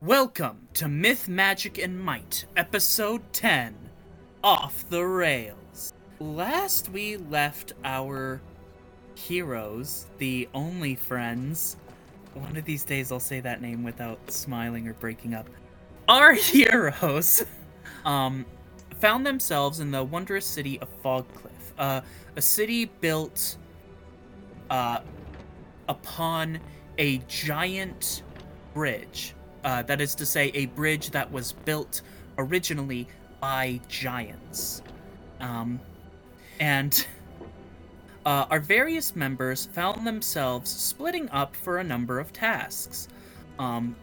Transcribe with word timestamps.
Welcome 0.00 0.68
to 0.74 0.86
Myth, 0.86 1.26
Magic, 1.26 1.76
and 1.76 2.00
Might, 2.00 2.44
Episode 2.56 3.20
10 3.32 3.74
Off 4.44 4.88
the 4.88 5.04
Rails. 5.04 5.92
Last 6.20 6.88
we 6.90 7.16
left 7.16 7.72
our 7.82 8.40
heroes, 9.16 10.06
the 10.18 10.48
only 10.54 10.94
friends. 10.94 11.78
One 12.34 12.56
of 12.56 12.64
these 12.64 12.84
days 12.84 13.10
I'll 13.10 13.18
say 13.18 13.40
that 13.40 13.60
name 13.60 13.82
without 13.82 14.30
smiling 14.30 14.86
or 14.86 14.94
breaking 14.94 15.34
up. 15.34 15.50
Our 16.08 16.32
heroes 16.34 17.44
um, 18.04 18.46
found 19.00 19.26
themselves 19.26 19.80
in 19.80 19.90
the 19.90 20.04
wondrous 20.04 20.46
city 20.46 20.78
of 20.78 20.88
Fogcliff, 21.02 21.72
uh, 21.76 22.02
a 22.36 22.40
city 22.40 22.84
built 22.84 23.56
uh, 24.70 25.00
upon 25.88 26.60
a 26.98 27.18
giant 27.26 28.22
bridge 28.74 29.34
uh, 29.64 29.82
that 29.82 30.00
is 30.00 30.14
to 30.16 30.26
say, 30.26 30.50
a 30.54 30.66
bridge 30.66 31.10
that 31.10 31.30
was 31.30 31.52
built 31.52 32.02
originally 32.36 33.06
by 33.40 33.80
giants. 33.88 34.82
Um, 35.40 35.80
and 36.60 37.06
uh, 38.26 38.46
our 38.50 38.60
various 38.60 39.16
members 39.16 39.66
found 39.66 40.06
themselves 40.06 40.70
splitting 40.70 41.28
up 41.30 41.54
for 41.54 41.78
a 41.78 41.84
number 41.84 42.18
of 42.18 42.32
tasks. 42.32 43.08
Um, 43.58 43.96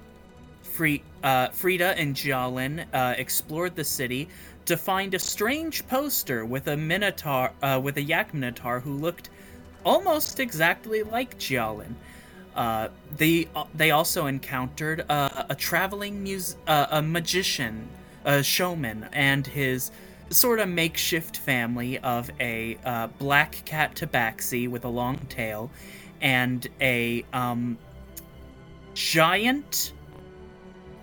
uh, 1.24 1.50
Frida 1.50 1.98
and 1.98 2.16
Jialin 2.16 2.86
uh, 2.94 3.16
explored 3.18 3.76
the 3.76 3.84
city 3.84 4.28
to 4.66 4.76
find 4.76 5.14
a 5.14 5.20
strange 5.20 5.88
poster 5.88 6.46
with 6.46 6.68
a 6.68 6.76
minotaur, 6.76 7.54
uh, 7.62 7.80
with 7.82 7.98
a 7.98 8.02
yak 8.02 8.34
minotaur 8.34 8.80
who 8.80 8.94
looked 8.94 9.30
almost 9.86 10.40
exactly 10.40 11.04
like 11.04 11.38
Jialin. 11.38 11.94
Uh, 12.56 12.88
they 13.18 13.48
uh, 13.54 13.66
they 13.74 13.92
also 13.92 14.28
encountered 14.28 15.06
uh, 15.10 15.44
a 15.50 15.56
traveling 15.56 16.24
mus- 16.24 16.56
uh, 16.68 16.88
a 16.90 17.02
magician, 17.02 17.88
a 18.24 18.42
showman, 18.42 19.10
and 19.12 19.46
his 19.46 19.92
sort 20.30 20.60
of 20.60 20.70
makeshift 20.70 21.38
family 21.38 22.00
of 22.00 22.32
a 22.40 22.78
uh, 22.86 23.08
black 23.20 23.62
cat 23.66 23.94
tabaxi 23.96 24.70
with 24.70 24.86
a 24.86 24.90
long 24.90 25.18
tail, 25.28 25.70
and 26.22 26.68
a 26.80 27.26
um, 27.34 27.78
giant 28.94 29.92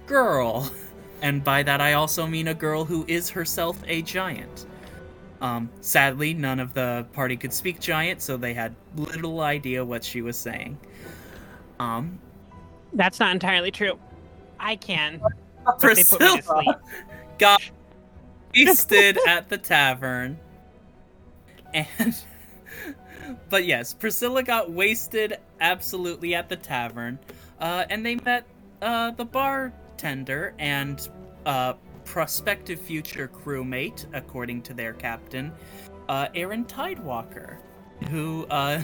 girl, 0.07 0.71
and 1.23 1.45
by 1.45 1.63
that 1.63 1.83
I 1.83 1.93
also 1.93 2.27
mean 2.27 2.49
a 2.49 2.55
girl 2.55 2.87
who 2.87 3.05
is 3.07 3.29
herself 3.29 3.79
a 3.87 4.01
giant. 4.01 4.67
Um, 5.43 5.69
sadly, 5.81 6.33
none 6.35 6.61
of 6.61 6.73
the 6.73 7.05
party 7.13 7.37
could 7.37 7.53
speak 7.53 7.81
giant, 7.81 8.23
so 8.23 8.37
they 8.37 8.55
had 8.55 8.75
little 8.97 9.41
idea 9.41 9.85
what 9.85 10.05
she 10.05 10.23
was 10.23 10.37
saying. 10.39 10.79
Um, 11.79 12.19
That's 12.93 13.21
not 13.21 13.33
entirely 13.33 13.71
true. 13.71 13.99
I 14.59 14.77
can. 14.77 15.21
but 15.65 15.81
they 15.81 16.05
put 16.05 16.21
me 16.21 16.37
to 16.37 16.43
Priscilla 16.43 16.81
got 17.39 17.63
wasted 18.55 19.19
at 19.27 19.49
the 19.49 19.59
tavern, 19.59 20.39
and 21.75 22.15
but 23.49 23.65
yes, 23.65 23.93
Priscilla 23.93 24.43
got 24.43 24.71
wasted 24.71 25.39
absolutely 25.61 26.35
at 26.35 26.49
the 26.49 26.57
tavern, 26.57 27.19
uh, 27.61 27.85
and 27.91 28.05
they 28.05 28.17
met 28.17 28.47
uh, 28.81 29.11
the 29.13 29.25
bartender 29.25 30.55
and 30.59 31.09
uh, 31.47 31.75
prospective 32.05 32.81
future 32.81 33.29
crewmate, 33.29 34.07
according 34.13 34.63
to 34.63 34.75
their 34.75 34.93
captain, 34.93 35.53
uh, 36.09 36.29
Aaron 36.35 36.65
Tidewalker, 36.65 37.57
who 38.11 38.47
uh, 38.47 38.83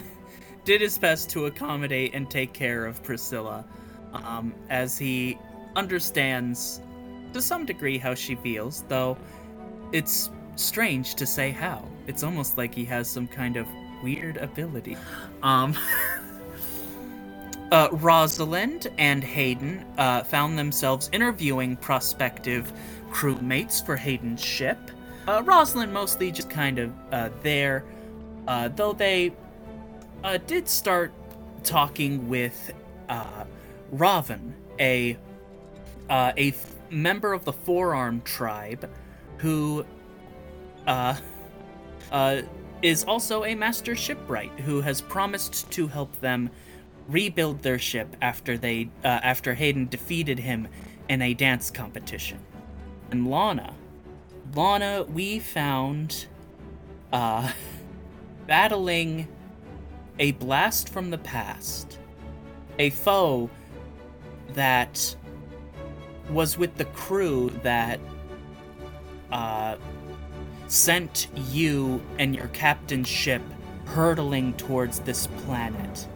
did 0.69 0.81
his 0.81 0.99
best 0.99 1.31
to 1.31 1.47
accommodate 1.47 2.13
and 2.13 2.29
take 2.29 2.53
care 2.53 2.85
of 2.85 3.01
Priscilla, 3.01 3.65
um, 4.13 4.53
as 4.69 4.99
he 4.99 5.35
understands 5.75 6.79
to 7.33 7.41
some 7.41 7.65
degree 7.65 7.97
how 7.97 8.13
she 8.13 8.35
feels, 8.35 8.83
though 8.87 9.17
it's 9.93 10.29
strange 10.57 11.15
to 11.15 11.25
say 11.25 11.49
how. 11.49 11.83
It's 12.05 12.21
almost 12.21 12.55
like 12.55 12.75
he 12.75 12.85
has 12.85 13.09
some 13.09 13.25
kind 13.25 13.57
of 13.57 13.65
weird 14.03 14.37
ability. 14.37 14.95
Um, 15.41 15.75
uh, 17.71 17.87
Rosalind 17.93 18.91
and 18.99 19.23
Hayden 19.23 19.83
uh, 19.97 20.23
found 20.23 20.59
themselves 20.59 21.09
interviewing 21.11 21.77
prospective 21.77 22.71
crewmates 23.09 23.83
for 23.83 23.95
Hayden's 23.95 24.43
ship. 24.43 24.77
Uh, 25.27 25.41
Rosalind 25.43 25.91
mostly 25.91 26.31
just 26.31 26.51
kind 26.51 26.77
of 26.77 26.93
uh, 27.11 27.29
there, 27.41 27.85
uh, 28.47 28.67
though 28.67 28.93
they 28.93 29.33
uh, 30.23 30.37
did 30.37 30.67
start 30.67 31.11
talking 31.63 32.29
with 32.29 32.71
uh, 33.07 33.45
Raven, 33.91 34.55
a 34.79 35.17
uh, 36.09 36.33
a 36.37 36.49
f- 36.49 36.75
member 36.89 37.33
of 37.33 37.45
the 37.45 37.53
Forearm 37.53 38.21
tribe, 38.21 38.89
who 39.37 39.85
uh, 40.87 41.15
uh, 42.11 42.41
is 42.81 43.03
also 43.03 43.43
a 43.43 43.55
master 43.55 43.95
shipwright 43.95 44.51
who 44.61 44.81
has 44.81 45.01
promised 45.01 45.69
to 45.71 45.87
help 45.87 46.19
them 46.21 46.49
rebuild 47.07 47.61
their 47.63 47.79
ship 47.79 48.15
after 48.21 48.57
they 48.57 48.89
uh, 49.03 49.07
after 49.07 49.53
Hayden 49.53 49.87
defeated 49.87 50.39
him 50.39 50.67
in 51.07 51.21
a 51.21 51.33
dance 51.33 51.71
competition. 51.71 52.39
And 53.11 53.29
Lana, 53.29 53.73
Lana, 54.53 55.03
we 55.03 55.39
found 55.39 56.27
uh, 57.11 57.51
battling 58.47 59.27
a 60.19 60.33
blast 60.33 60.89
from 60.89 61.09
the 61.09 61.17
past, 61.17 61.97
a 62.77 62.89
foe 62.89 63.49
that 64.53 65.15
was 66.29 66.57
with 66.57 66.75
the 66.75 66.85
crew 66.85 67.49
that 67.63 67.99
uh, 69.31 69.77
sent 70.67 71.27
you 71.49 72.01
and 72.19 72.35
your 72.35 72.47
captain's 72.49 73.07
ship 73.07 73.41
hurtling 73.85 74.53
towards 74.53 74.99
this 74.99 75.27
planet. 75.27 76.07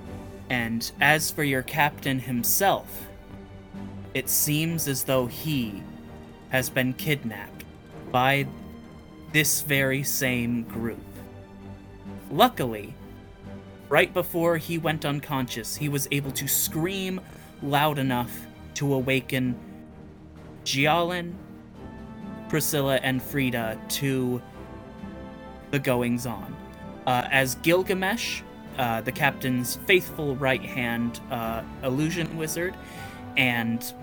And 0.50 0.91
as 1.02 1.31
for 1.31 1.44
your 1.44 1.64
captain 1.64 2.20
himself, 2.20 3.08
it 4.14 4.30
seems 4.30 4.88
as 4.88 5.03
though 5.06 5.25
he 5.25 5.81
has 6.50 6.70
been 6.70 6.94
kidnapped 6.94 7.64
by 8.12 8.46
this 9.31 9.62
very 9.62 10.03
same 10.03 10.64
group. 10.64 11.00
Luckily, 12.30 12.94
right 13.94 14.12
before 14.12 14.58
he 14.58 14.80
went 14.80 15.06
unconscious, 15.06 15.76
he 15.76 15.88
was 15.88 16.08
able 16.09 16.31
to 16.31 16.48
scream 16.48 17.22
loud 17.62 18.00
enough 18.00 18.48
to 18.74 18.92
awaken 18.92 19.56
Jialin, 20.66 21.36
Priscilla, 22.50 22.96
and 23.03 23.22
Frida 23.22 23.80
to 23.90 24.42
the 25.70 25.78
goings 25.78 26.26
on. 26.26 26.56
Uh, 27.06 27.28
as 27.30 27.53
Gilgamesh, 27.58 28.42
uh, 28.80 29.02
the 29.02 29.12
captain's 29.12 29.76
faithful 29.86 30.36
right 30.38 30.64
hand 30.64 31.20
uh, 31.30 31.62
illusion 31.84 32.36
wizard, 32.36 32.74
and 33.38 33.94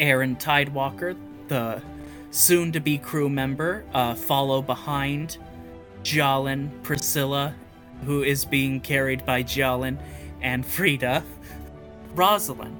Aaron 0.00 0.34
Tidewalker, 0.36 1.14
the 1.48 1.82
soon 2.30 2.72
to 2.72 2.80
be 2.80 2.96
crew 2.96 3.28
member, 3.28 3.84
uh, 3.92 4.14
follow 4.14 4.62
behind 4.62 5.36
Jialin, 6.04 6.70
Priscilla, 6.82 7.54
who 8.04 8.22
is 8.22 8.44
being 8.44 8.80
carried 8.80 9.24
by 9.24 9.42
Jialin, 9.42 9.98
and 10.40 10.66
Frida. 10.66 11.22
Rosalind, 12.14 12.76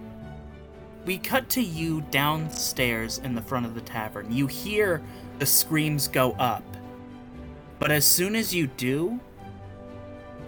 we 1.06 1.18
cut 1.18 1.48
to 1.50 1.62
you 1.62 2.02
downstairs 2.10 3.18
in 3.18 3.34
the 3.34 3.40
front 3.42 3.66
of 3.66 3.74
the 3.74 3.80
tavern. 3.80 4.30
You 4.30 4.46
hear 4.46 5.02
the 5.38 5.46
screams 5.46 6.08
go 6.08 6.32
up. 6.32 6.64
But 7.78 7.90
as 7.90 8.04
soon 8.04 8.36
as 8.36 8.54
you 8.54 8.66
do, 8.66 9.18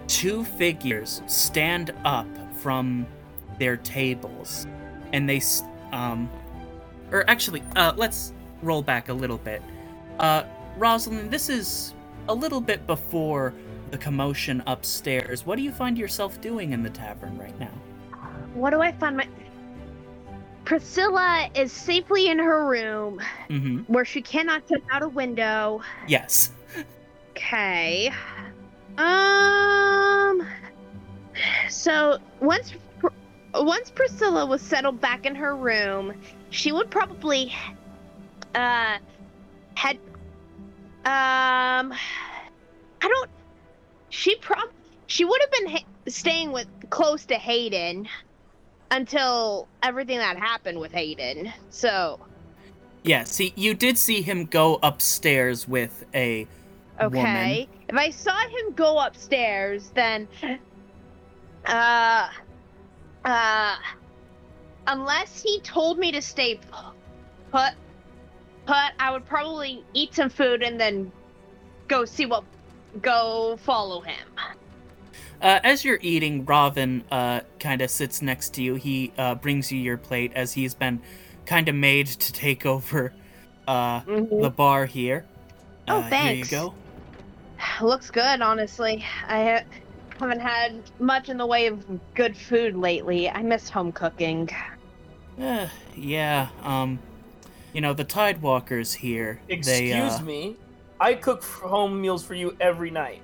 two 0.07 0.43
figures 0.43 1.21
stand 1.25 1.91
up 2.05 2.27
from 2.59 3.05
their 3.59 3.77
tables 3.77 4.67
and 5.13 5.29
they 5.29 5.41
um 5.91 6.29
or 7.11 7.27
actually 7.29 7.63
uh 7.75 7.93
let's 7.95 8.33
roll 8.61 8.81
back 8.81 9.09
a 9.09 9.13
little 9.13 9.37
bit 9.37 9.61
uh 10.19 10.43
rosalind 10.77 11.31
this 11.31 11.49
is 11.49 11.93
a 12.27 12.33
little 12.33 12.61
bit 12.61 12.85
before 12.85 13.53
the 13.95 14.03
commotion 14.03 14.61
upstairs 14.67 15.45
what 15.45 15.55
do 15.55 15.61
you 15.61 15.71
find 15.71 15.97
yourself 15.97 16.41
doing 16.41 16.73
in 16.73 16.83
the 16.83 16.89
tavern 16.89 17.37
right 17.37 17.57
now 17.61 17.71
What 18.53 18.71
do 18.71 18.81
I 18.81 18.91
find 18.91 19.15
my. 19.15 19.25
Priscilla 20.65 21.49
is 21.55 21.71
safely 21.71 22.27
in 22.27 22.37
her 22.37 22.65
room 22.67 23.21
mm-hmm 23.49 23.83
where 23.87 24.03
she 24.03 24.21
cannot 24.21 24.67
jump 24.67 24.83
out 24.91 25.01
a 25.01 25.07
window. 25.07 25.81
yes 26.09 26.51
Okay. 27.31 28.11
Um. 28.97 30.47
So 31.69 32.17
once 32.41 32.73
once 33.53 33.91
Priscilla 33.91 34.45
was 34.45 34.61
settled 34.61 34.99
back 34.99 35.25
in 35.25 35.35
her 35.35 35.55
room, 35.55 36.13
she 36.49 36.71
would 36.71 36.89
probably 36.89 37.53
uh 38.55 38.97
head 39.75 39.97
um 41.05 41.93
I 43.01 43.07
don't 43.07 43.29
she 44.15 44.35
prob 44.37 44.69
she 45.07 45.25
would 45.25 45.39
have 45.41 45.51
been 45.51 45.69
ha- 45.71 45.85
staying 46.07 46.51
with 46.51 46.67
close 46.89 47.25
to 47.25 47.35
Hayden 47.35 48.07
until 48.89 49.67
everything 49.83 50.17
that 50.17 50.37
happened 50.37 50.79
with 50.79 50.91
Hayden. 50.91 51.53
So 51.69 52.19
Yeah, 53.03 53.25
see, 53.25 53.53
you 53.55 53.73
did 53.73 53.97
see 53.97 54.21
him 54.21 54.45
go 54.45 54.79
upstairs 54.81 55.67
with 55.67 56.05
a 56.15 56.47
okay, 56.99 57.67
if 57.89 57.95
I 57.95 58.09
saw 58.09 58.37
him 58.39 58.73
go 58.73 58.99
upstairs, 58.99 59.91
then 59.93 60.27
uh 61.65 62.29
uh 63.25 63.75
unless 64.87 65.41
he 65.41 65.59
told 65.59 65.99
me 65.99 66.11
to 66.13 66.21
stay 66.21 66.59
put 67.51 67.73
put, 68.65 68.91
I 68.97 69.11
would 69.11 69.25
probably 69.25 69.83
eat 69.93 70.15
some 70.15 70.29
food 70.29 70.63
and 70.63 70.79
then 70.79 71.11
go 71.87 72.05
see 72.05 72.25
what 72.25 72.43
go 73.01 73.57
follow 73.61 74.01
him. 74.01 74.27
Uh, 75.41 75.59
as 75.63 75.83
you're 75.83 75.99
eating, 76.01 76.45
Robin 76.45 77.03
uh, 77.11 77.41
kind 77.59 77.81
of 77.81 77.89
sits 77.91 78.21
next 78.21 78.53
to 78.55 78.63
you. 78.63 78.75
He 78.75 79.11
uh, 79.17 79.35
brings 79.35 79.71
you 79.71 79.79
your 79.79 79.97
plate 79.97 80.31
as 80.35 80.53
he's 80.53 80.73
been 80.73 81.01
kind 81.45 81.67
of 81.69 81.75
made 81.75 82.07
to 82.07 82.31
take 82.33 82.65
over 82.65 83.13
uh, 83.67 84.01
Mhm. 84.01 84.41
the 84.41 84.49
bar 84.49 84.85
here. 84.85 85.25
Oh, 85.87 85.97
Uh, 85.97 86.01
Here 86.01 86.09
thanks. 86.09 86.51
you 86.51 86.57
go. 86.57 86.73
Looks 87.85 88.09
good, 88.11 88.41
honestly. 88.41 89.03
I 89.27 89.43
ha- 89.43 89.63
haven't 90.19 90.39
had 90.39 90.81
much 90.99 91.29
in 91.29 91.37
the 91.37 91.45
way 91.45 91.67
of 91.67 91.83
good 92.15 92.35
food 92.37 92.75
lately. 92.75 93.29
I 93.29 93.41
miss 93.41 93.69
home 93.69 93.91
cooking. 93.91 94.49
Uh, 95.39 95.67
yeah, 95.95 96.47
um, 96.63 96.97
you 97.73 97.81
know, 97.81 97.93
the 97.93 98.05
Tidewalkers 98.05 98.93
here, 98.95 99.41
Excuse 99.49 99.79
they, 99.79 99.91
uh, 99.93 100.21
me. 100.21 100.55
I 100.99 101.13
cook 101.13 101.43
home 101.43 102.01
meals 102.01 102.23
for 102.23 102.35
you 102.35 102.55
every 102.59 102.89
night. 102.89 103.21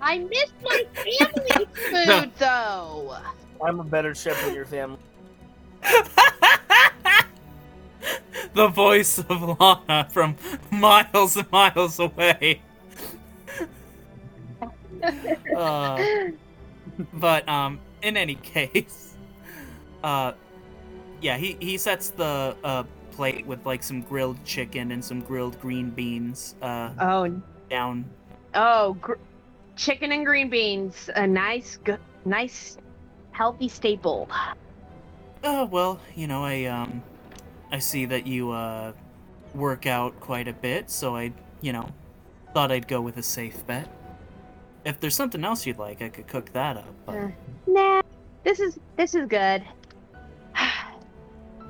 I 0.00 0.18
miss 0.18 0.50
my 0.62 0.84
family's 0.92 1.68
food, 1.90 2.32
though. 2.38 3.16
I'm 3.64 3.80
a 3.80 3.84
better 3.84 4.14
chef 4.14 4.40
than 4.44 4.54
your 4.54 4.66
family. 4.66 4.98
the 8.54 8.68
voice 8.68 9.18
of 9.18 9.60
Lana 9.60 10.08
from 10.10 10.36
miles 10.70 11.36
and 11.36 11.50
miles 11.50 11.98
away. 11.98 12.62
uh, 15.56 16.04
but 17.14 17.48
um, 17.48 17.80
in 18.02 18.16
any 18.16 18.36
case, 18.36 19.14
uh, 20.02 20.32
yeah, 21.20 21.36
he 21.36 21.56
he 21.60 21.78
sets 21.78 22.10
the 22.10 22.56
uh 22.62 22.84
plate 23.18 23.44
with 23.46 23.66
like 23.66 23.82
some 23.82 24.00
grilled 24.02 24.38
chicken 24.44 24.92
and 24.92 25.04
some 25.04 25.20
grilled 25.20 25.60
green 25.60 25.90
beans 25.90 26.54
uh 26.62 26.90
Oh, 27.00 27.42
down. 27.68 28.04
oh, 28.54 28.94
gr- 28.94 29.14
chicken 29.74 30.12
and 30.12 30.24
green 30.24 30.48
beans. 30.48 31.10
A 31.16 31.26
nice, 31.26 31.78
good, 31.82 31.98
nice, 32.24 32.78
healthy 33.32 33.68
staple. 33.68 34.28
Oh 35.42 35.64
well, 35.64 35.98
you 36.14 36.28
know, 36.28 36.44
I 36.44 36.66
um, 36.66 37.02
I 37.72 37.80
see 37.80 38.04
that 38.06 38.24
you 38.28 38.52
uh 38.52 38.92
work 39.52 39.86
out 39.86 40.20
quite 40.20 40.46
a 40.46 40.52
bit, 40.52 40.88
so 40.88 41.16
I, 41.16 41.32
you 41.60 41.72
know, 41.72 41.88
thought 42.54 42.70
I'd 42.70 42.86
go 42.86 43.00
with 43.00 43.16
a 43.16 43.22
safe 43.22 43.66
bet. 43.66 43.88
If 44.84 45.00
there's 45.00 45.16
something 45.16 45.44
else 45.44 45.66
you'd 45.66 45.78
like, 45.78 46.02
I 46.02 46.08
could 46.08 46.28
cook 46.28 46.52
that 46.52 46.76
up. 46.76 46.94
But... 47.04 47.16
Uh. 47.16 47.28
Nah, 47.66 48.02
this 48.44 48.60
is 48.60 48.78
this 48.96 49.16
is 49.16 49.26
good. 49.26 49.64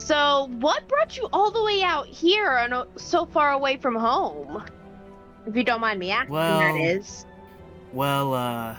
So, 0.09 0.49
what 0.61 0.89
brought 0.89 1.19
you 1.19 1.29
all 1.35 1.51
the 1.51 1.63
way 1.63 1.83
out 1.83 2.07
here 2.07 2.57
and 2.57 2.73
uh, 2.73 2.87
so 2.97 3.27
far 3.27 3.53
away 3.53 3.77
from 3.77 3.95
home? 3.95 4.65
If 5.47 5.55
you 5.55 5.63
don't 5.63 5.83
mind 5.83 6.01
me 6.01 6.11
asking, 6.11 6.33
Well- 6.33 6.59
that 6.61 6.77
is. 6.81 7.27
Well, 7.93 8.33
uh, 8.33 8.77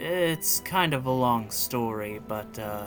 it's 0.00 0.58
kind 0.60 0.92
of 0.92 1.06
a 1.06 1.10
long 1.10 1.52
story, 1.52 2.20
but 2.26 2.58
uh, 2.58 2.86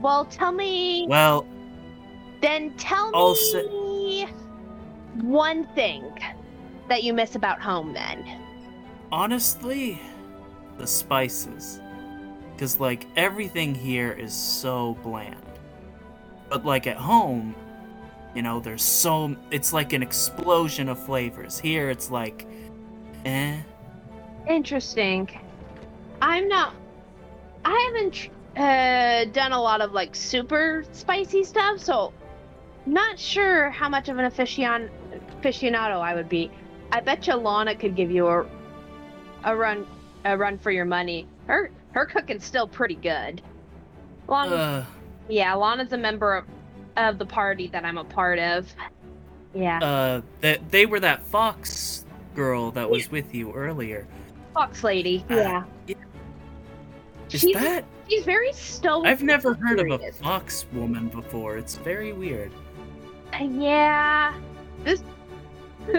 Well, 0.00 0.26
tell 0.26 0.52
me. 0.52 1.06
well, 1.08 1.46
Then 2.42 2.74
tell 2.76 3.10
I'll 3.14 3.34
me 3.70 4.26
one 5.22 5.66
thing 5.74 6.04
that 6.90 7.04
you 7.04 7.14
miss 7.14 7.36
about 7.36 7.58
home. 7.62 7.94
Then. 7.94 8.22
honestly, 9.10 9.98
the 10.76 10.86
spices, 10.86 11.80
because 12.52 12.78
like 12.80 13.06
everything 13.16 13.74
here 13.74 14.12
is 14.12 14.34
so 14.34 14.98
bland. 15.02 15.36
But 16.50 16.64
like 16.66 16.86
at 16.86 16.96
home, 16.96 17.54
you 18.34 18.42
know, 18.42 18.60
there's 18.60 18.82
so 18.82 19.34
it's 19.50 19.72
like 19.72 19.92
an 19.92 20.02
explosion 20.02 20.88
of 20.88 20.98
flavors. 20.98 21.58
Here, 21.58 21.88
it's 21.90 22.10
like, 22.10 22.46
eh. 23.24 23.56
Interesting. 24.48 25.30
I'm 26.20 26.48
not. 26.48 26.74
I 27.64 27.92
haven't 27.94 28.28
uh, 28.56 29.30
done 29.32 29.52
a 29.52 29.60
lot 29.60 29.80
of 29.80 29.92
like 29.92 30.14
super 30.14 30.84
spicy 30.92 31.44
stuff, 31.44 31.78
so 31.78 32.12
not 32.86 33.18
sure 33.18 33.70
how 33.70 33.88
much 33.88 34.08
of 34.08 34.18
an 34.18 34.30
aficionado 34.30 34.90
aficionado 35.40 36.00
I 36.00 36.14
would 36.14 36.28
be. 36.28 36.50
I 36.92 37.00
bet 37.00 37.26
you 37.26 37.34
Lana 37.34 37.74
could 37.76 37.94
give 37.94 38.10
you 38.10 38.26
a 38.26 38.46
a 39.44 39.56
run 39.56 39.86
a 40.24 40.36
run 40.36 40.58
for 40.58 40.70
your 40.70 40.84
money. 40.84 41.26
Her 41.46 41.70
her 41.92 42.06
cooking's 42.06 42.44
still 42.44 42.66
pretty 42.66 42.96
good. 42.96 43.40
Lana, 44.28 44.54
Uh, 44.54 44.84
yeah, 45.30 45.54
Lana's 45.54 45.92
a 45.92 45.98
member 45.98 46.34
of, 46.36 46.44
of 46.96 47.18
the 47.18 47.26
party 47.26 47.68
that 47.68 47.84
I'm 47.84 47.98
a 47.98 48.04
part 48.04 48.38
of. 48.38 48.66
Yeah, 49.54 49.78
uh, 49.82 50.20
that 50.40 50.70
they 50.70 50.86
were 50.86 51.00
that 51.00 51.24
fox 51.26 52.04
girl 52.34 52.70
that 52.72 52.88
was 52.88 53.10
with 53.10 53.34
you 53.34 53.52
earlier. 53.52 54.06
Fox 54.54 54.84
Lady. 54.84 55.24
uh, 55.30 55.34
Yeah, 55.34 55.62
Is 57.30 57.40
She's- 57.40 57.54
that? 57.62 57.84
she's 58.08 58.24
very 58.24 58.52
stoic. 58.52 59.06
I've 59.08 59.22
never 59.22 59.54
heard 59.54 59.80
of 59.80 60.00
a 60.00 60.12
fox 60.12 60.66
woman 60.72 61.08
before. 61.08 61.56
It's 61.56 61.76
very 61.76 62.12
weird. 62.12 62.52
Uh, 63.32 63.44
Yeah, 63.44 64.34
this. 64.84 65.02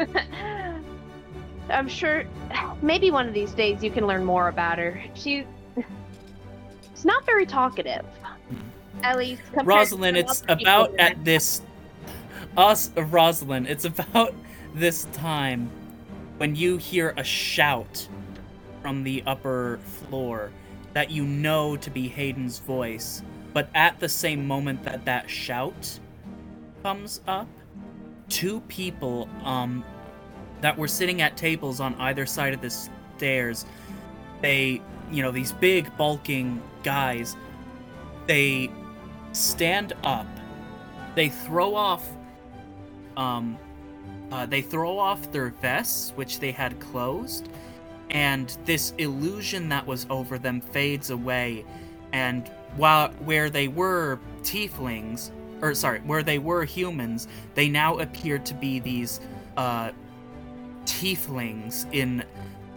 I'm 1.69 1.87
sure. 1.87 2.23
Maybe 2.81 3.11
one 3.11 3.27
of 3.27 3.33
these 3.33 3.51
days 3.51 3.83
you 3.83 3.91
can 3.91 4.05
learn 4.07 4.25
more 4.25 4.47
about 4.49 4.77
her. 4.77 5.01
She. 5.13 5.45
She's 6.93 7.05
not 7.05 7.25
very 7.25 7.45
talkative. 7.45 8.05
Least. 9.15 9.41
Rosalind, 9.63 10.17
it's 10.17 10.43
about 10.47 10.97
at 10.99 11.23
this. 11.23 11.61
Us, 12.57 12.91
Rosalind, 12.95 13.67
it's 13.67 13.85
about 13.99 14.33
this 14.73 15.05
time 15.13 15.69
when 16.37 16.55
you 16.55 16.77
hear 16.77 17.13
a 17.17 17.23
shout 17.23 18.07
from 18.81 19.03
the 19.03 19.23
upper 19.25 19.79
floor 19.83 20.51
that 20.93 21.11
you 21.11 21.23
know 21.23 21.77
to 21.77 21.89
be 21.89 22.07
Hayden's 22.07 22.59
voice, 22.59 23.21
but 23.53 23.69
at 23.73 23.99
the 23.99 24.09
same 24.09 24.45
moment 24.45 24.83
that 24.83 25.05
that 25.05 25.29
shout 25.29 25.99
comes 26.83 27.21
up, 27.27 27.47
two 28.27 28.61
people 28.61 29.29
um 29.43 29.83
that 30.61 30.77
were 30.77 30.87
sitting 30.87 31.21
at 31.21 31.35
tables 31.35 31.79
on 31.79 31.95
either 31.95 32.25
side 32.25 32.53
of 32.53 32.61
the 32.61 32.69
stairs, 32.69 33.65
they, 34.41 34.81
you 35.11 35.21
know, 35.21 35.31
these 35.31 35.51
big 35.53 35.95
bulking 35.97 36.61
guys, 36.83 37.35
they 38.27 38.69
stand 39.31 39.93
up. 40.03 40.27
They 41.15 41.29
throw 41.29 41.75
off 41.75 42.07
um 43.17 43.57
uh, 44.31 44.45
they 44.45 44.61
throw 44.61 44.97
off 44.97 45.31
their 45.31 45.49
vests 45.49 46.11
which 46.15 46.39
they 46.39 46.51
had 46.51 46.79
closed 46.79 47.49
and 48.09 48.57
this 48.65 48.93
illusion 48.97 49.69
that 49.69 49.85
was 49.85 50.05
over 50.09 50.37
them 50.37 50.61
fades 50.61 51.09
away 51.09 51.65
and 52.13 52.49
while 52.77 53.09
where 53.25 53.49
they 53.49 53.67
were 53.67 54.19
tieflings 54.43 55.31
or 55.61 55.73
sorry 55.73 55.99
where 56.01 56.23
they 56.23 56.39
were 56.39 56.63
humans 56.63 57.27
they 57.55 57.67
now 57.67 57.97
appear 57.99 58.39
to 58.39 58.53
be 58.53 58.79
these 58.79 59.19
uh 59.57 59.91
tieflings 60.85 61.85
in 61.93 62.23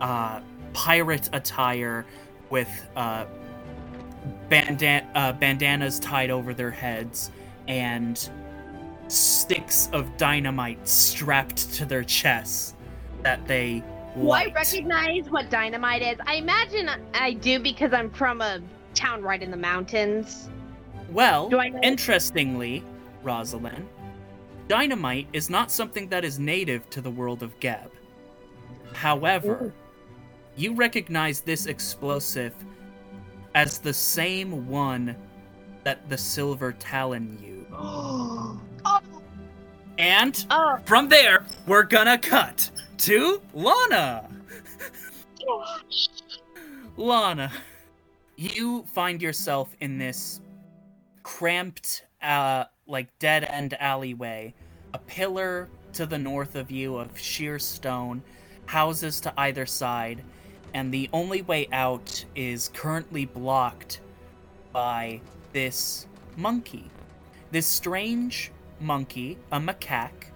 uh 0.00 0.40
pirate 0.73 1.30
attire 1.32 2.04
with 2.50 2.68
uh 2.96 3.25
bandan- 4.49 5.07
uh, 5.14 5.33
bandanas 5.33 5.99
tied 5.99 6.31
over 6.31 6.54
their 6.54 6.71
heads 6.71 7.31
and 7.69 8.31
sticks 9.09 9.88
of 9.93 10.16
dynamite 10.16 10.88
strapped 10.88 11.73
to 11.75 11.85
their 11.85 12.04
chests 12.04 12.75
that 13.23 13.47
they 13.47 13.83
Do 14.16 14.31
I 14.31 14.47
recognize 14.54 15.28
what 15.28 15.50
dynamite 15.50 16.02
is? 16.02 16.19
I 16.26 16.37
imagine 16.37 16.88
I 17.14 17.33
do 17.33 17.59
because 17.59 17.93
I'm 17.93 18.11
from 18.11 18.40
a 18.40 18.61
town 18.95 19.23
right 19.23 19.43
in 19.43 19.50
the 19.50 19.57
mountains. 19.57 20.49
well, 21.11 21.50
interestingly, 21.83 22.85
Rosalind, 23.23 23.88
dynamite 24.69 25.26
is 25.33 25.50
not 25.50 25.71
something 25.71 26.09
that 26.09 26.25
is 26.25 26.38
native 26.38 26.88
to 26.90 27.00
the 27.00 27.11
world 27.11 27.43
of 27.43 27.59
Geb. 27.61 27.90
However, 28.93 29.64
Ooh. 29.64 29.73
you 30.57 30.75
recognize 30.75 31.40
this 31.40 31.66
explosive 31.66 32.54
as 33.54 33.78
the 33.78 33.92
same 33.92 34.66
one 34.68 35.16
that 35.84 36.08
the 36.08 36.18
Silver 36.18 36.73
Talon 36.73 37.38
used. 37.42 37.68
oh, 37.73 38.61
And 39.99 40.46
oh, 40.50 40.78
from 40.87 41.08
there, 41.08 41.44
we're 41.66 41.84
gonna 41.84 42.18
cut 42.18 42.70
to 42.99 43.40
Lana. 43.52 44.28
Lana, 46.96 47.50
you 48.37 48.84
find 48.92 49.20
yourself 49.20 49.75
in 49.80 49.99
this 49.99 50.40
cramped, 51.23 52.04
uh, 52.23 52.64
like 52.87 53.16
dead 53.18 53.44
end 53.44 53.75
alleyway, 53.80 54.54
a 54.92 54.99
pillar 54.99 55.68
to 55.92 56.06
the 56.06 56.18
north 56.18 56.54
of 56.54 56.70
you 56.70 56.96
of 56.96 57.18
sheer 57.18 57.58
stone, 57.58 58.23
houses 58.66 59.20
to 59.20 59.32
either 59.37 59.66
side, 59.66 60.23
and 60.75 60.93
the 60.93 61.09
only 61.12 61.43
way 61.43 61.69
out 61.73 62.25
is 62.35 62.69
currently 62.75 63.25
blocked 63.25 64.00
by 64.73 65.21
this 65.52 66.07
monkey. 66.37 66.90
This 67.52 67.66
strange 67.66 68.50
monkey, 68.81 69.38
a 69.52 69.61
macaque, 69.61 70.26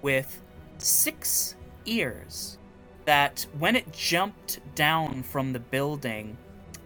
with 0.00 0.40
six 0.78 1.56
ears 1.84 2.58
that 3.04 3.46
when 3.58 3.74
it 3.74 3.92
jumped 3.92 4.60
down 4.76 5.22
from 5.24 5.52
the 5.52 5.58
building, 5.58 6.36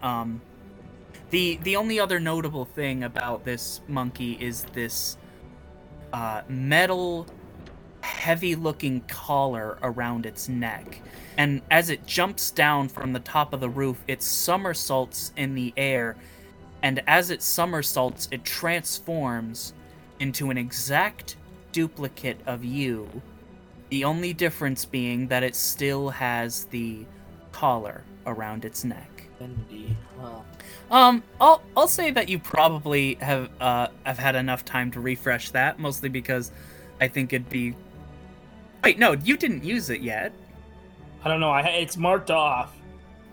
um, 0.02 0.40
the 1.30 1.58
the 1.62 1.76
only 1.76 2.00
other 2.00 2.18
notable 2.18 2.64
thing 2.64 3.04
about 3.04 3.44
this 3.44 3.80
monkey 3.88 4.38
is 4.40 4.64
this 4.72 5.18
uh, 6.12 6.42
metal, 6.48 7.26
heavy-looking 8.02 9.00
collar 9.02 9.78
around 9.82 10.26
its 10.26 10.48
neck, 10.48 11.00
and 11.38 11.62
as 11.70 11.90
it 11.90 12.06
jumps 12.06 12.50
down 12.50 12.88
from 12.88 13.12
the 13.12 13.20
top 13.20 13.52
of 13.52 13.60
the 13.60 13.68
roof, 13.68 14.02
it 14.06 14.22
somersaults 14.22 15.32
in 15.36 15.54
the 15.54 15.72
air, 15.76 16.16
and 16.82 17.02
as 17.06 17.30
it 17.30 17.42
somersaults, 17.42 18.28
it 18.30 18.44
transforms 18.44 19.72
into 20.20 20.50
an 20.50 20.58
exact 20.58 21.36
duplicate 21.72 22.38
of 22.46 22.64
you. 22.64 23.08
The 23.88 24.04
only 24.04 24.32
difference 24.32 24.84
being 24.84 25.28
that 25.28 25.42
it 25.42 25.54
still 25.54 26.08
has 26.10 26.64
the 26.66 27.04
collar 27.52 28.04
around 28.26 28.64
its 28.64 28.84
neck. 28.84 29.24
Um, 30.90 31.22
I'll 31.40 31.62
I'll 31.76 31.88
say 31.88 32.10
that 32.10 32.28
you 32.28 32.38
probably 32.38 33.14
have 33.16 33.50
uh 33.60 33.88
have 34.04 34.18
had 34.18 34.36
enough 34.36 34.64
time 34.64 34.90
to 34.92 35.00
refresh 35.00 35.50
that, 35.50 35.78
mostly 35.78 36.08
because 36.08 36.52
I 37.00 37.08
think 37.08 37.32
it'd 37.32 37.48
be. 37.48 37.74
Wait, 38.82 38.98
no, 38.98 39.12
you 39.12 39.36
didn't 39.36 39.64
use 39.64 39.90
it 39.90 40.00
yet. 40.00 40.32
I 41.24 41.28
don't 41.28 41.40
know. 41.40 41.50
I 41.50 41.62
it's 41.62 41.96
marked 41.96 42.30
off. 42.30 42.74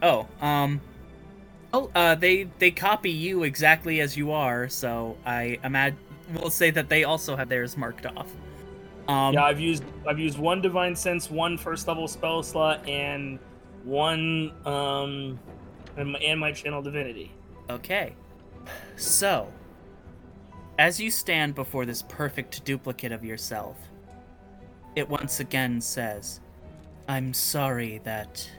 Oh, 0.01 0.27
um, 0.41 0.79
oh, 1.73 1.89
uh, 1.95 2.15
they 2.15 2.43
they 2.59 2.71
copy 2.71 3.11
you 3.11 3.43
exactly 3.43 3.99
as 4.01 4.15
you 4.15 4.31
are, 4.31 4.69
so 4.69 5.17
I 5.25 5.59
imagine 5.63 5.97
we'll 6.33 6.51
say 6.51 6.69
that 6.71 6.89
they 6.89 7.03
also 7.03 7.35
have 7.35 7.49
theirs 7.49 7.77
marked 7.77 8.05
off. 8.05 8.31
Um, 9.07 9.33
yeah, 9.33 9.43
I've 9.43 9.59
used 9.59 9.83
I've 10.07 10.19
used 10.19 10.37
one 10.37 10.61
divine 10.61 10.95
sense, 10.95 11.31
one 11.31 11.57
first 11.57 11.87
level 11.87 12.07
spell 12.07 12.43
slot, 12.43 12.87
and 12.87 13.39
one 13.83 14.53
um, 14.65 15.39
and 15.97 16.11
my, 16.11 16.19
and 16.19 16.39
my 16.39 16.51
channel 16.51 16.81
divinity. 16.81 17.31
Okay. 17.69 18.15
So, 18.97 19.51
as 20.77 20.99
you 20.99 21.09
stand 21.09 21.55
before 21.55 21.85
this 21.85 22.03
perfect 22.03 22.63
duplicate 22.65 23.11
of 23.11 23.23
yourself, 23.25 23.77
it 24.95 25.09
once 25.09 25.39
again 25.39 25.81
says, 25.81 26.41
I'm 27.07 27.33
sorry 27.33 28.01
that 28.03 28.49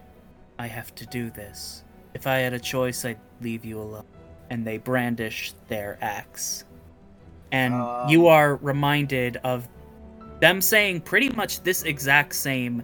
I 0.59 0.67
have 0.67 0.95
to 0.97 1.07
do 1.07 1.31
this. 1.31 1.85
If 2.15 2.27
I 2.27 2.39
had 2.39 2.53
a 2.53 2.59
choice, 2.61 3.05
I'd 3.05 3.19
leave 3.41 3.65
you 3.65 3.81
alone. 3.81 4.05
And 4.51 4.67
they 4.67 4.79
brandish 4.79 5.55
their 5.69 5.97
axe. 6.01 6.65
And 7.53 7.75
Um. 7.75 8.09
you 8.09 8.27
are 8.27 8.57
reminded 8.57 9.37
of 9.39 9.69
them 10.41 10.61
saying 10.61 11.03
pretty 11.03 11.29
much 11.31 11.63
this 11.63 11.83
exact 11.85 12.35
same 12.35 12.83